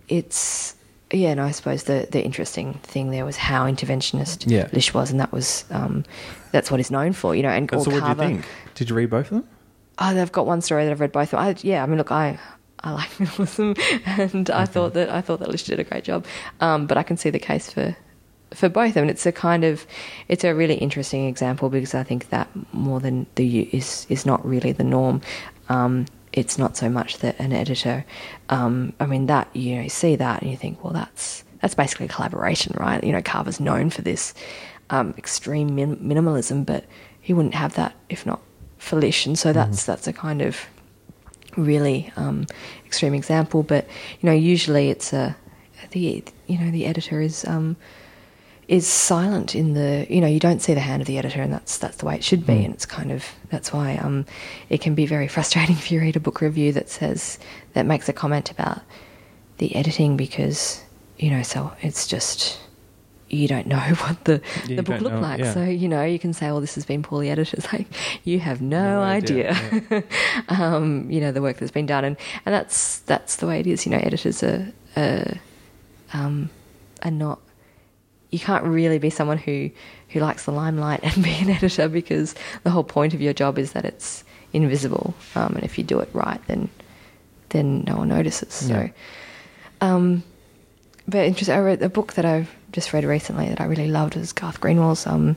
it's 0.08 0.76
yeah 1.12 1.30
and 1.30 1.40
I 1.40 1.50
suppose 1.52 1.84
the 1.84 2.08
the 2.10 2.22
interesting 2.24 2.74
thing 2.82 3.10
there 3.10 3.24
was 3.24 3.36
how 3.36 3.66
interventionist 3.66 4.50
Yeah. 4.50 4.68
Lish 4.72 4.92
was 4.92 5.10
and 5.10 5.20
that 5.20 5.32
was 5.32 5.64
um 5.70 6.04
that's 6.52 6.70
what 6.70 6.78
he's 6.80 6.90
known 6.90 7.12
for 7.12 7.34
you 7.36 7.42
know 7.42 7.50
and 7.50 7.70
So 7.70 7.76
or 7.90 8.00
what 8.00 8.02
do 8.02 8.08
you 8.08 8.14
think? 8.14 8.46
Did 8.74 8.90
you 8.90 8.96
read 8.96 9.10
both 9.10 9.26
of 9.26 9.30
them? 9.42 9.48
Oh, 9.98 10.12
they've 10.14 10.32
got 10.32 10.46
one 10.46 10.60
story 10.60 10.84
that 10.84 10.90
I've 10.90 11.00
read 11.00 11.12
both. 11.12 11.32
of 11.32 11.38
them. 11.38 11.40
I, 11.40 11.54
yeah, 11.62 11.82
I 11.82 11.86
mean, 11.86 11.96
look, 11.98 12.10
I 12.12 12.38
I 12.80 12.92
like 12.92 13.08
minimalism, 13.18 13.78
and 14.06 14.50
I 14.50 14.66
thought 14.66 14.92
that 14.94 15.08
I 15.08 15.20
thought 15.22 15.40
that 15.40 15.48
Lish 15.50 15.64
did 15.64 15.80
a 15.80 15.84
great 15.84 16.04
job. 16.04 16.26
Um, 16.60 16.86
but 16.86 16.98
I 16.98 17.02
can 17.02 17.16
see 17.16 17.30
the 17.30 17.38
case 17.38 17.70
for 17.72 17.96
for 18.52 18.68
both 18.68 18.88
of 18.88 18.94
them. 18.94 19.08
It's 19.08 19.24
a 19.26 19.32
kind 19.32 19.64
of 19.64 19.86
it's 20.28 20.44
a 20.44 20.54
really 20.54 20.74
interesting 20.74 21.26
example 21.26 21.70
because 21.70 21.94
I 21.94 22.02
think 22.02 22.28
that 22.28 22.48
more 22.74 23.00
than 23.00 23.26
the 23.36 23.60
is 23.72 24.06
is 24.10 24.26
not 24.26 24.44
really 24.46 24.72
the 24.72 24.84
norm. 24.84 25.22
Um, 25.68 26.06
it's 26.36 26.58
not 26.58 26.76
so 26.76 26.88
much 26.88 27.18
that 27.18 27.40
an 27.40 27.52
editor. 27.52 28.04
Um, 28.50 28.92
I 29.00 29.06
mean, 29.06 29.26
that 29.26 29.48
you 29.54 29.76
know, 29.76 29.82
you 29.82 29.88
see 29.88 30.14
that 30.14 30.42
and 30.42 30.50
you 30.50 30.56
think, 30.56 30.84
well, 30.84 30.92
that's 30.92 31.42
that's 31.60 31.74
basically 31.74 32.06
a 32.06 32.10
collaboration, 32.10 32.74
right? 32.78 33.02
You 33.02 33.12
know, 33.12 33.22
Carver's 33.22 33.58
known 33.58 33.90
for 33.90 34.02
this 34.02 34.34
um, 34.90 35.14
extreme 35.18 35.74
min- 35.74 35.96
minimalism, 35.96 36.64
but 36.64 36.84
he 37.20 37.32
wouldn't 37.32 37.54
have 37.54 37.74
that 37.74 37.94
if 38.10 38.24
not 38.26 38.40
for 38.78 38.96
Lish, 38.96 39.26
and 39.26 39.36
so 39.38 39.52
that's 39.52 39.84
that's 39.84 40.06
a 40.06 40.12
kind 40.12 40.42
of 40.42 40.66
really 41.56 42.12
um, 42.16 42.46
extreme 42.84 43.14
example. 43.14 43.62
But 43.62 43.86
you 44.20 44.28
know, 44.28 44.34
usually 44.34 44.90
it's 44.90 45.12
a 45.12 45.34
the 45.90 46.22
you 46.46 46.58
know 46.58 46.70
the 46.70 46.84
editor 46.84 47.20
is 47.20 47.44
um, 47.46 47.76
is 48.68 48.86
silent 48.86 49.55
in 49.55 49.74
the 49.74 50.06
you 50.10 50.20
know 50.20 50.26
you 50.26 50.40
don't 50.40 50.60
see 50.60 50.74
the 50.74 50.80
hand 50.80 51.01
of 51.02 51.06
the 51.06 51.18
editor, 51.18 51.40
and 51.40 51.52
that's 51.52 51.78
that's 51.78 51.97
the 51.98 52.06
way 52.06 52.16
it 52.16 52.24
should 52.24 52.47
be. 52.47 52.55
Mm. 52.55 52.64
And 52.66 52.74
it's 52.74 52.86
kind 52.86 53.12
of 53.12 53.24
that's 53.51 53.72
why 53.72 53.97
um, 53.97 54.26
it 54.68 54.80
can 54.80 54.94
be 54.94 55.06
very 55.06 55.28
frustrating 55.34 55.76
if 55.76 55.90
you 55.90 56.01
read 56.01 56.16
a 56.16 56.20
book 56.20 56.40
review 56.40 56.72
that 56.72 56.88
says 56.88 57.38
that 57.74 57.86
makes 57.86 58.09
a 58.09 58.12
comment 58.12 58.51
about 58.51 58.80
the 59.59 59.74
editing 59.74 60.16
because 60.16 60.82
you 61.18 61.30
know 61.30 61.43
so 61.43 61.72
it's 61.80 62.06
just 62.06 62.59
you 63.28 63.48
don't 63.48 63.66
know 63.66 63.78
what 64.01 64.24
the, 64.24 64.40
Yeah, 64.66 64.76
the 64.76 64.82
book 64.82 65.01
looked 65.01 65.16
know, 65.16 65.20
like. 65.20 65.40
yeah. 65.40 65.52
So, 65.52 65.64
you 65.64 65.88
know, 65.88 66.05
you 66.05 66.18
can 66.18 66.32
say, 66.32 66.47
well, 66.47 66.60
this 66.60 66.74
has 66.76 66.84
been 66.84 67.02
poorly 67.02 67.28
edited. 67.30 67.59
It's 67.59 67.72
like, 67.72 67.86
you 68.24 68.38
have 68.38 68.60
no, 68.62 69.01
No 69.01 69.02
idea, 69.02 69.51
idea, 69.52 70.05
um, 70.48 71.10
you 71.10 71.20
know, 71.20 71.32
the 71.32 71.43
work 71.43 71.56
that's 71.59 71.72
been 71.72 71.86
done. 71.86 72.05
And, 72.05 72.16
and 72.44 72.55
that's, 72.55 73.01
that's 73.01 73.36
the 73.36 73.47
way 73.47 73.60
it 73.60 73.66
is. 73.66 73.84
You 73.84 73.93
know, 73.93 73.98
editors 73.98 74.43
are, 74.43 74.72
are, 74.97 75.34
um, 76.12 76.51
are 77.02 77.10
not, 77.10 77.40
you 78.31 78.39
can't 78.39 78.65
really 78.65 78.98
be 78.98 79.11
someone 79.11 79.39
who, 79.39 79.70
who 80.11 80.20
likes 80.20 80.44
the 80.44 80.53
limelight 80.53 81.01
and 81.05 81.23
be 81.23 81.32
an 81.35 81.51
editor 81.51 81.89
because 81.89 82.35
the 82.65 82.70
whole 82.70 82.85
point 82.85 83.15
of 83.15 83.20
your 83.20 83.32
job 83.32 83.59
is 83.59 83.73
that 83.73 83.85
it's 83.85 84.24
invisible. 84.53 85.15
Um, 85.35 85.55
and 85.55 85.65
if 85.65 85.78
you 85.78 85.85
do 85.85 85.98
it 86.01 86.09
right, 86.12 86.40
then, 86.47 86.69
then 87.51 87.85
no 87.86 87.97
one 87.97 88.09
notices. 88.09 88.53
So, 88.53 88.74
Yeah. 88.74 88.89
um, 89.81 90.23
but 91.09 91.24
interesting. 91.27 91.55
I 91.55 91.61
read 91.61 91.82
a 91.82 91.89
book 91.89 92.15
that 92.15 92.24
I've 92.24 92.51
just 92.73 92.93
read 92.93 93.05
recently 93.05 93.48
that 93.48 93.61
I 93.61 93.65
really 93.65 93.89
loved 93.89 94.16
was 94.16 94.32
Garth 94.32 94.61
Greenwell's 94.61 95.07
um, 95.07 95.36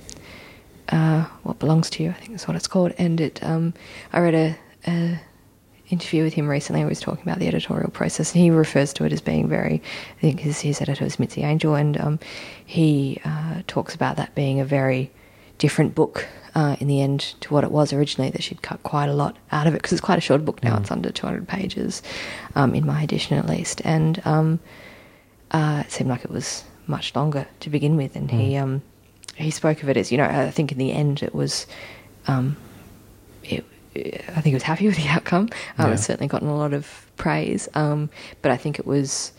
uh, 0.89 1.25
"What 1.43 1.59
Belongs 1.59 1.89
to 1.91 2.03
You." 2.03 2.09
I 2.09 2.13
think 2.13 2.31
that's 2.31 2.47
what 2.47 2.57
it's 2.57 2.65
called. 2.67 2.93
And 2.97 3.21
it, 3.21 3.43
um, 3.43 3.75
I 4.11 4.19
read 4.19 4.33
a, 4.33 4.57
a 4.87 5.19
interview 5.89 6.23
with 6.23 6.33
him 6.33 6.47
recently. 6.47 6.81
He 6.81 6.85
was 6.85 6.99
talking 6.99 7.23
about 7.23 7.39
the 7.39 7.47
editorial 7.47 7.89
process, 7.91 8.33
and 8.33 8.41
he 8.43 8.49
refers 8.49 8.93
to 8.93 9.05
it 9.05 9.13
as 9.13 9.21
being 9.21 9.47
very. 9.47 9.81
I 10.17 10.21
think 10.21 10.39
his, 10.39 10.59
his 10.61 10.81
editor 10.81 11.05
is 11.05 11.19
Mitzi 11.19 11.41
Angel, 11.43 11.75
and 11.75 11.99
um, 11.99 12.19
he 12.65 13.19
uh, 13.25 13.61
talks 13.67 13.95
about 13.95 14.15
that 14.17 14.33
being 14.35 14.59
a 14.59 14.65
very 14.65 15.11
different 15.57 15.93
book 15.95 16.27
uh, 16.55 16.75
in 16.79 16.87
the 16.87 17.01
end 17.01 17.19
to 17.41 17.53
what 17.53 17.63
it 17.63 17.71
was 17.71 17.91
originally. 17.93 18.29
That 18.29 18.43
she'd 18.43 18.61
cut 18.61 18.81
quite 18.83 19.09
a 19.09 19.13
lot 19.13 19.37
out 19.51 19.67
of 19.67 19.73
it 19.73 19.77
because 19.77 19.91
it's 19.91 20.01
quite 20.01 20.17
a 20.17 20.21
short 20.21 20.45
book 20.45 20.63
now. 20.63 20.75
Mm. 20.75 20.81
It's 20.81 20.91
under 20.91 21.11
200 21.11 21.47
pages, 21.47 22.01
um, 22.55 22.75
in 22.75 22.85
my 22.85 23.03
edition 23.03 23.37
at 23.37 23.47
least, 23.47 23.81
and. 23.83 24.21
Um, 24.25 24.59
uh, 25.51 25.81
it 25.83 25.91
seemed 25.91 26.09
like 26.11 26.23
it 26.23 26.29
was 26.29 26.63
much 26.85 27.15
longer 27.15 27.47
to 27.59 27.71
begin 27.71 27.97
with, 27.97 28.15
and 28.15 28.29
he 28.29 28.53
Mm. 28.53 28.61
um, 28.61 28.81
he 29.35 29.49
spoke 29.49 29.81
of 29.81 29.89
it 29.89 29.97
as 29.97 30.11
you 30.11 30.17
know. 30.17 30.25
I 30.25 30.51
think 30.51 30.71
in 30.71 30.77
the 30.77 30.91
end 30.91 31.23
it 31.23 31.33
was, 31.33 31.65
um, 32.27 32.55
it, 33.43 33.65
I 33.95 34.41
think 34.41 34.45
he 34.45 34.53
was 34.53 34.63
happy 34.63 34.87
with 34.91 34.97
the 34.97 35.07
outcome. 35.07 35.49
Um, 35.77 35.87
Yeah. 35.87 35.93
It's 35.93 36.05
certainly 36.05 36.27
gotten 36.27 36.47
a 36.47 36.55
lot 36.55 36.73
of 36.73 37.05
praise, 37.17 37.67
um, 37.73 38.09
but 38.41 38.51
I 38.51 38.57
think 38.57 38.79
it 38.79 38.85
was. 38.85 39.33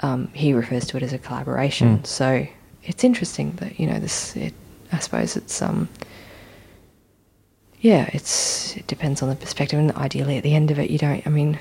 Um, 0.00 0.28
he 0.32 0.52
refers 0.52 0.86
to 0.86 0.96
it 0.96 1.02
as 1.02 1.12
a 1.12 1.18
collaboration, 1.18 1.98
Mm. 1.98 2.06
so 2.06 2.46
it's 2.84 3.02
interesting 3.02 3.52
that 3.56 3.80
you 3.80 3.86
know 3.86 3.98
this. 3.98 4.36
It, 4.36 4.54
I 4.92 4.98
suppose 5.00 5.36
it's 5.36 5.60
um. 5.62 5.88
Yeah, 7.80 8.10
it's 8.12 8.76
it 8.76 8.86
depends 8.88 9.22
on 9.22 9.28
the 9.28 9.36
perspective, 9.36 9.78
and 9.78 9.92
ideally 9.92 10.36
at 10.36 10.42
the 10.42 10.54
end 10.54 10.70
of 10.70 10.78
it, 10.78 10.90
you 10.90 10.98
don't. 10.98 11.24
I 11.26 11.30
mean, 11.30 11.58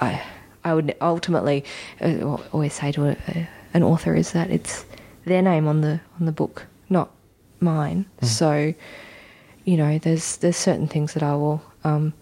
I 0.00 0.22
I 0.64 0.74
would 0.74 0.94
ultimately 1.00 1.64
uh, 2.00 2.36
always 2.52 2.72
say 2.72 2.92
to 2.92 3.06
a, 3.06 3.16
a, 3.28 3.48
an 3.74 3.82
author 3.82 4.14
is 4.14 4.32
that 4.32 4.50
it's 4.50 4.84
their 5.24 5.42
name 5.42 5.66
on 5.66 5.80
the 5.80 6.00
on 6.20 6.26
the 6.26 6.32
book, 6.32 6.66
not 6.88 7.10
mine. 7.60 8.06
Mm. 8.22 8.26
So, 8.26 8.74
you 9.64 9.76
know, 9.76 9.98
there's 9.98 10.36
there's 10.38 10.56
certain 10.56 10.88
things 10.88 11.14
that 11.14 11.22
I 11.22 11.34
will 11.34 11.62
um, 11.84 12.12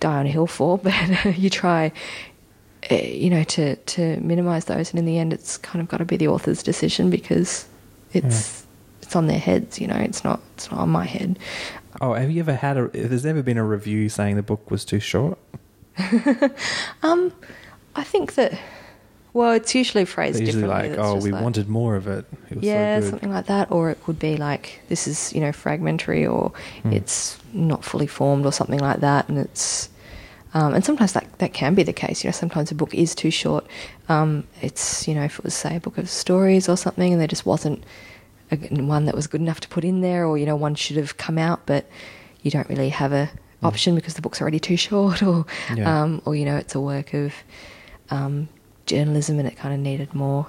die 0.00 0.18
on 0.18 0.26
a 0.26 0.30
hill 0.30 0.46
for, 0.46 0.78
but 0.82 1.38
you 1.38 1.50
try, 1.50 1.92
uh, 2.90 2.94
you 2.94 3.30
know, 3.30 3.44
to 3.44 3.76
to 3.76 4.16
minimise 4.20 4.66
those, 4.66 4.90
and 4.90 4.98
in 4.98 5.04
the 5.04 5.18
end, 5.18 5.32
it's 5.32 5.56
kind 5.56 5.80
of 5.80 5.88
got 5.88 5.98
to 5.98 6.04
be 6.04 6.16
the 6.16 6.28
author's 6.28 6.62
decision 6.62 7.10
because 7.10 7.66
it's 8.12 8.66
it's 9.02 9.16
on 9.16 9.26
their 9.26 9.38
heads. 9.38 9.80
You 9.80 9.88
know, 9.88 9.96
it's 9.96 10.24
not 10.24 10.40
it's 10.54 10.70
not 10.70 10.80
on 10.80 10.88
my 10.88 11.04
head. 11.04 11.38
Oh, 12.00 12.12
have 12.14 12.30
you 12.30 12.40
ever 12.40 12.54
had 12.54 12.76
a? 12.76 12.88
There's 12.88 13.26
ever 13.26 13.42
been 13.42 13.58
a 13.58 13.64
review 13.64 14.08
saying 14.08 14.36
the 14.36 14.42
book 14.42 14.70
was 14.70 14.84
too 14.84 15.00
short, 15.00 15.38
Um, 17.02 17.32
I 17.94 18.04
think 18.04 18.34
that. 18.34 18.58
Well, 19.36 19.52
it's 19.52 19.74
usually 19.74 20.04
phrased 20.06 20.38
they're 20.38 20.46
usually 20.46 20.62
differently. 20.62 20.96
like, 20.96 20.98
"Oh, 21.06 21.16
we 21.26 21.30
like- 21.30 21.42
wanted 21.42 21.68
more 21.68 21.94
of 21.96 22.06
it. 22.06 22.24
It 22.50 22.56
was 22.56 22.64
yeah, 22.64 22.96
so 22.96 23.00
good." 23.02 23.10
something 23.10 23.32
like 23.32 23.46
that. 23.46 23.70
Or 23.70 23.90
it 23.90 23.98
could 24.04 24.18
be 24.18 24.36
like 24.48 24.80
this 24.88 25.06
is 25.06 25.32
you 25.34 25.40
know 25.44 25.52
fragmentary, 25.52 26.26
or 26.26 26.52
Hmm. 26.82 26.92
it's 26.98 27.38
not 27.52 27.84
fully 27.84 28.06
formed, 28.06 28.46
or 28.46 28.52
something 28.52 28.80
like 28.80 29.00
that. 29.00 29.28
And 29.28 29.36
it's 29.38 29.90
um, 30.54 30.72
and 30.74 30.82
sometimes 30.84 31.12
that 31.12 31.26
that 31.38 31.52
can 31.52 31.74
be 31.74 31.82
the 31.82 31.92
case. 31.92 32.24
You 32.24 32.28
know, 32.28 32.32
sometimes 32.32 32.70
a 32.70 32.74
book 32.74 32.94
is 32.94 33.14
too 33.14 33.30
short. 33.30 33.66
Um, 34.08 34.44
it's 34.62 35.06
you 35.06 35.14
know 35.14 35.24
if 35.24 35.38
it 35.38 35.44
was 35.44 35.54
say 35.54 35.76
a 35.76 35.80
book 35.80 35.98
of 35.98 36.08
stories 36.08 36.66
or 36.68 36.76
something, 36.78 37.12
and 37.12 37.20
there 37.20 37.28
just 37.28 37.44
wasn't 37.44 37.84
a, 38.50 38.56
one 38.82 39.04
that 39.04 39.14
was 39.14 39.26
good 39.26 39.42
enough 39.42 39.60
to 39.60 39.68
put 39.68 39.84
in 39.84 40.00
there, 40.00 40.24
or 40.24 40.38
you 40.38 40.46
know 40.46 40.56
one 40.56 40.74
should 40.76 40.96
have 40.96 41.18
come 41.18 41.36
out, 41.36 41.60
but 41.66 41.84
you 42.42 42.50
don't 42.50 42.68
really 42.70 42.88
have 42.88 43.12
a 43.12 43.28
option 43.62 43.94
because 43.94 44.14
the 44.14 44.22
book's 44.22 44.40
already 44.40 44.60
too 44.60 44.76
short, 44.88 45.22
or 45.22 45.44
Hmm. 45.68 45.76
Yeah. 45.78 46.02
um, 46.02 46.22
or 46.24 46.34
you 46.34 46.46
know 46.48 46.56
it's 46.56 46.74
a 46.74 46.80
work 46.80 47.12
of 47.12 47.34
um, 48.10 48.48
journalism 48.86 49.38
and 49.38 49.46
it 49.48 49.56
kind 49.56 49.74
of 49.74 49.80
needed 49.80 50.14
more 50.14 50.46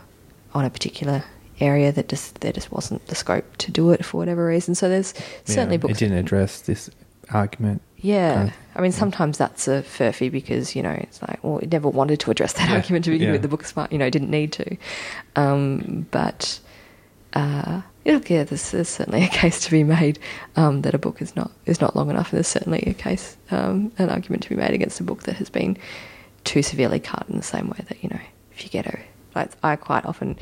on 0.53 0.65
a 0.65 0.69
particular 0.69 1.23
area 1.59 1.91
that 1.91 2.07
just 2.07 2.39
there 2.41 2.51
just 2.51 2.71
wasn't 2.71 3.05
the 3.07 3.15
scope 3.15 3.57
to 3.57 3.71
do 3.71 3.89
it 3.91 4.05
for 4.05 4.17
whatever 4.17 4.45
reason. 4.45 4.75
So 4.75 4.87
there's 4.89 5.13
certainly 5.45 5.75
Yeah, 5.75 5.81
books. 5.81 5.93
It 5.93 5.99
didn't 5.99 6.17
address 6.17 6.61
this 6.61 6.89
argument. 7.31 7.81
Yeah, 7.97 8.33
kind 8.35 8.49
of- 8.49 8.55
I 8.75 8.81
mean 8.81 8.91
yeah. 8.91 8.97
sometimes 8.97 9.37
that's 9.39 9.67
a 9.67 9.81
furphy 9.81 10.31
because 10.31 10.75
you 10.75 10.83
know 10.83 10.91
it's 10.91 11.19
like 11.21 11.43
well 11.43 11.57
it 11.57 11.71
never 11.71 11.89
wanted 11.89 12.19
to 12.21 12.31
address 12.31 12.53
that 12.53 12.69
Yeah, 12.69 12.75
argument 12.75 13.05
to 13.05 13.11
begin 13.11 13.31
with. 13.31 13.41
The 13.41 13.47
book's 13.47 13.71
fine, 13.71 13.87
you 13.91 13.97
know 13.97 14.09
didn't 14.09 14.29
need 14.31 14.51
to, 14.53 14.77
um, 15.35 16.07
but. 16.11 16.59
Uh, 17.33 17.81
yeah, 18.05 18.19
yeah, 18.27 18.43
there's, 18.45 18.71
there's 18.71 18.87
certainly 18.87 19.23
a 19.25 19.27
case 19.41 19.59
to 19.65 19.69
be 19.71 19.83
made 19.83 20.17
um, 20.55 20.81
that 20.83 20.95
a 20.95 20.97
book 20.97 21.21
is 21.21 21.35
not 21.35 21.51
is 21.65 21.81
not 21.81 21.95
long 21.95 22.09
enough, 22.09 22.31
and 22.31 22.37
there's 22.37 22.47
certainly 22.47 22.81
a 22.87 22.93
case, 22.93 23.35
um, 23.51 23.91
an 23.97 24.09
argument 24.09 24.41
to 24.43 24.49
be 24.49 24.55
made 24.55 24.71
against 24.73 24.99
a 25.01 25.03
book 25.03 25.23
that 25.23 25.35
has 25.35 25.49
been 25.49 25.77
too 26.47 26.61
severely 26.63 26.99
cut 26.99 27.25
in 27.29 27.35
the 27.37 27.43
same 27.43 27.67
way 27.69 27.79
that 27.89 28.01
you 28.03 28.09
know 28.09 28.19
if 28.53 28.63
you 28.63 28.69
get 28.69 28.85
a 28.87 28.97
like 29.35 29.51
I 29.63 29.75
quite 29.75 30.05
often 30.05 30.37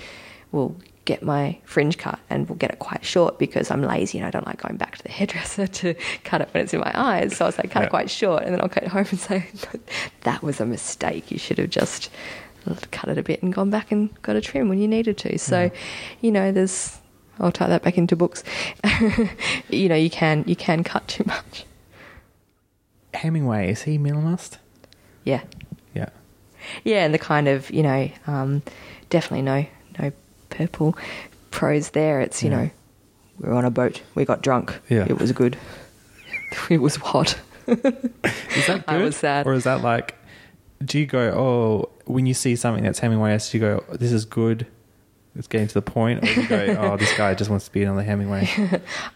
will 0.51 0.75
get 1.05 1.21
my 1.21 1.57
fringe 1.65 1.97
cut 1.97 2.19
and 2.29 2.47
will 2.49 2.55
get 2.55 2.71
it 2.71 2.79
quite 2.79 3.03
short 3.05 3.37
because 3.37 3.69
I'm 3.69 3.81
lazy 3.83 4.17
and 4.17 4.25
I 4.25 4.31
don't 4.31 4.45
like 4.47 4.61
going 4.61 4.77
back 4.77 4.97
to 4.97 5.03
the 5.03 5.11
hairdresser 5.11 5.67
to 5.81 5.93
cut 6.23 6.41
it 6.41 6.49
when 6.53 6.63
it's 6.63 6.73
in 6.73 6.79
my 6.79 6.91
eyes. 6.95 7.35
So 7.37 7.45
I 7.45 7.49
say 7.51 7.63
cut 7.63 7.81
Yeah. 7.81 7.85
it 7.87 7.89
quite 7.89 8.09
short 8.09 8.43
and 8.43 8.53
then 8.53 8.61
I'll 8.61 8.67
go 8.69 8.87
home 8.95 9.05
and 9.09 9.19
say 9.19 9.45
that 10.21 10.41
was 10.41 10.59
a 10.61 10.65
mistake. 10.65 11.29
You 11.31 11.37
should 11.37 11.57
have 11.59 11.69
just 11.69 12.09
cut 12.91 13.09
it 13.09 13.17
a 13.19 13.23
bit 13.23 13.43
and 13.43 13.53
gone 13.53 13.69
back 13.69 13.91
and 13.91 14.09
got 14.23 14.35
a 14.35 14.41
trim 14.41 14.69
when 14.69 14.79
you 14.79 14.87
needed 14.87 15.17
to. 15.19 15.37
So, 15.37 15.63
Yeah. 15.63 15.69
you 16.21 16.31
know, 16.31 16.51
there's 16.51 16.97
I'll 17.39 17.51
tie 17.51 17.67
that 17.67 17.83
back 17.83 17.97
into 17.97 18.15
books. 18.15 18.43
you 19.69 19.89
know, 19.89 19.95
you 19.95 20.09
can 20.09 20.43
you 20.47 20.55
can 20.55 20.83
cut 20.83 21.07
too 21.07 21.25
much. 21.27 21.65
Hemingway 23.13 23.71
is 23.71 23.83
he 23.83 23.97
minimalist? 23.97 24.57
Yeah. 25.23 25.41
Yeah. 26.83 27.03
And 27.05 27.13
the 27.13 27.19
kind 27.19 27.47
of 27.47 27.69
you 27.71 27.83
know, 27.83 28.09
um, 28.27 28.61
definitely 29.09 29.43
no 29.43 29.65
no 29.99 30.11
purple 30.49 30.97
prose 31.51 31.89
there. 31.91 32.19
It's 32.21 32.43
you 32.43 32.49
Yeah. 32.49 32.57
know, 32.63 32.69
we 33.39 33.49
were 33.49 33.55
on 33.55 33.65
a 33.65 33.71
boat, 33.71 34.01
we 34.15 34.25
got 34.25 34.41
drunk, 34.41 34.79
Yeah. 34.89 35.05
it 35.07 35.19
was 35.19 35.31
good, 35.31 35.57
it 36.69 36.79
was 36.81 36.95
hot. 36.97 37.37
Is 37.67 37.77
that 38.67 38.85
good? 38.85 38.87
I 38.87 38.97
was 39.03 39.15
sad. 39.15 39.47
Or 39.47 39.53
is 39.53 39.63
that 39.63 39.81
like, 39.81 40.13
do 40.83 40.99
you 40.99 41.05
go, 41.07 41.29
oh, 41.31 41.89
when 42.05 42.25
you 42.27 42.33
see 42.35 42.55
something 42.55 42.83
that's 42.83 42.99
Hemingway, 42.99 43.35
do 43.37 43.57
you 43.57 43.59
go, 43.59 43.83
this 43.91 44.11
is 44.11 44.23
good, 44.23 44.67
it's 45.35 45.47
getting 45.47 45.67
to 45.67 45.73
the 45.73 45.81
point, 45.81 46.23
or 46.23 46.27
you 46.41 46.47
go, 46.47 46.75
oh, 46.79 46.97
this 46.97 47.11
guy 47.17 47.33
just 47.33 47.49
wants 47.49 47.65
to 47.65 47.71
be 47.71 47.81
another 47.83 48.03
Hemingway? 48.03 48.47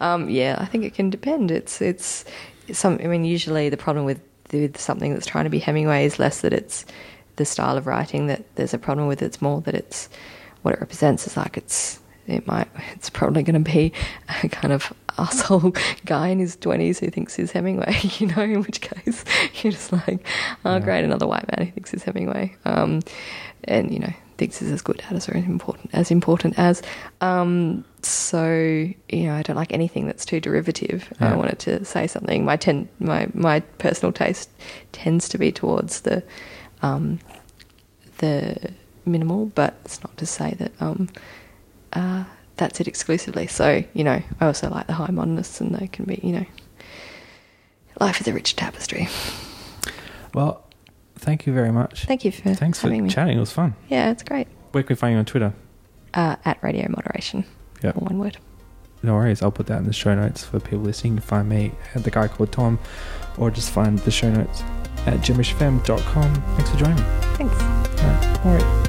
Um, 0.00 0.28
yeah, 0.28 0.56
I 0.58 0.64
think 0.64 0.84
it 0.84 0.94
can 0.94 1.10
depend. 1.10 1.50
It's 1.52 1.80
it's 1.80 2.24
some. 2.72 2.98
I 3.02 3.06
mean, 3.06 3.24
usually 3.24 3.68
the 3.68 3.76
problem 3.76 4.04
with 4.04 4.20
with 4.52 4.78
something 4.78 5.14
that's 5.14 5.26
trying 5.26 5.44
to 5.44 5.50
be 5.50 5.60
Hemingway 5.60 6.04
is 6.04 6.18
less 6.18 6.40
that 6.40 6.52
it's 6.52 6.84
the 7.36 7.44
style 7.44 7.76
of 7.76 7.86
writing 7.86 8.26
that 8.28 8.44
there's 8.56 8.74
a 8.74 8.78
problem 8.78 9.08
with. 9.08 9.22
It's 9.22 9.40
more 9.42 9.60
that 9.62 9.74
it's 9.74 10.08
what 10.62 10.74
it 10.74 10.80
represents. 10.80 11.26
Is 11.26 11.36
like 11.36 11.56
it's 11.56 12.00
it 12.26 12.46
might 12.46 12.68
it's 12.94 13.10
probably 13.10 13.42
going 13.42 13.62
to 13.64 13.70
be 13.72 13.92
a 14.42 14.48
kind 14.48 14.72
of 14.72 14.92
asshole 15.18 15.72
guy 16.04 16.28
in 16.28 16.38
his 16.38 16.56
twenties 16.56 16.98
who 17.00 17.10
thinks 17.10 17.34
he's 17.34 17.52
Hemingway. 17.52 17.96
You 18.18 18.26
know, 18.28 18.42
in 18.42 18.62
which 18.62 18.80
case 18.80 19.24
you're 19.62 19.72
just 19.72 19.92
like, 19.92 20.26
oh, 20.64 20.74
Yeah. 20.74 20.80
great, 20.80 21.04
another 21.04 21.26
white 21.26 21.46
man 21.56 21.66
who 21.66 21.72
thinks 21.72 21.90
he's 21.90 22.02
Hemingway. 22.04 22.56
Um, 22.64 23.00
and 23.64 23.90
you 23.92 23.98
know 23.98 24.12
thinks 24.38 24.58
he's 24.58 24.70
as 24.70 24.80
good 24.80 25.02
at 25.06 25.12
as 25.12 25.28
or 25.28 25.34
important 25.36 25.90
as 25.92 26.10
important 26.10 26.58
as. 26.58 26.80
Um, 27.20 27.84
so 28.02 28.46
you 29.10 29.24
know, 29.24 29.34
I 29.34 29.42
don't 29.42 29.56
like 29.56 29.72
anything 29.72 30.06
that's 30.06 30.24
too 30.24 30.40
derivative. 30.40 31.12
I 31.20 31.26
Yeah. 31.30 31.36
wanted 31.36 31.58
to 31.60 31.84
say 31.84 32.06
something. 32.06 32.44
My 32.46 32.56
ten, 32.56 32.88
my 32.98 33.28
my 33.34 33.60
personal 33.78 34.12
taste 34.12 34.48
tends 34.92 35.28
to 35.30 35.38
be 35.38 35.52
towards 35.52 36.00
the 36.02 36.22
um, 36.82 37.18
the 38.18 38.72
minimal, 39.04 39.46
but 39.46 39.74
it's 39.84 40.02
not 40.02 40.16
to 40.18 40.26
say 40.26 40.54
that 40.58 40.72
um, 40.80 41.08
uh, 41.92 42.24
that's 42.56 42.80
it 42.80 42.88
exclusively. 42.88 43.46
So, 43.46 43.82
you 43.94 44.04
know, 44.04 44.22
I 44.40 44.46
also 44.46 44.68
like 44.70 44.86
the 44.86 44.92
high 44.94 45.10
modernists, 45.10 45.60
and 45.60 45.74
they 45.74 45.86
can 45.88 46.04
be, 46.04 46.20
you 46.22 46.32
know, 46.32 46.46
life 48.00 48.20
is 48.20 48.28
a 48.28 48.32
rich 48.32 48.56
tapestry. 48.56 49.08
Well, 50.34 50.64
thank 51.16 51.46
you 51.46 51.52
very 51.52 51.72
much. 51.72 52.04
Thank 52.04 52.24
you 52.24 52.32
for 52.32 52.54
Thanks 52.54 52.80
for 52.80 52.88
having 52.88 53.04
me. 53.04 53.10
chatting. 53.10 53.36
It 53.36 53.40
was 53.40 53.52
fun. 53.52 53.74
Yeah, 53.88 54.10
it's 54.10 54.22
great. 54.22 54.46
Where 54.72 54.82
can 54.82 54.94
we 54.94 54.96
find 54.96 55.12
you 55.14 55.18
on 55.18 55.24
Twitter? 55.24 55.52
Uh, 56.14 56.36
at 56.44 56.62
Radio 56.62 56.88
Moderation. 56.88 57.44
Yeah. 57.82 57.92
One 57.92 58.18
word. 58.18 58.36
No 59.02 59.14
worries. 59.14 59.42
I'll 59.42 59.50
put 59.50 59.66
that 59.68 59.78
in 59.78 59.86
the 59.86 59.92
show 59.92 60.14
notes 60.14 60.44
for 60.44 60.60
people 60.60 60.80
listening. 60.80 61.14
You 61.14 61.20
can 61.20 61.26
find 61.26 61.48
me 61.48 61.72
at 61.94 62.04
the 62.04 62.10
guy 62.10 62.28
called 62.28 62.52
Tom, 62.52 62.78
or 63.38 63.50
just 63.50 63.70
find 63.70 63.98
the 64.00 64.10
show 64.10 64.30
notes 64.30 64.62
at 65.06 65.20
jimmishfm.com. 65.20 66.34
Thanks 66.56 66.70
for 66.70 66.76
joining 66.76 66.96
me. 66.96 67.02
Thanks. 67.36 67.54
All 67.60 68.08
right. 68.08 68.46
All 68.46 68.54
right. 68.54 68.79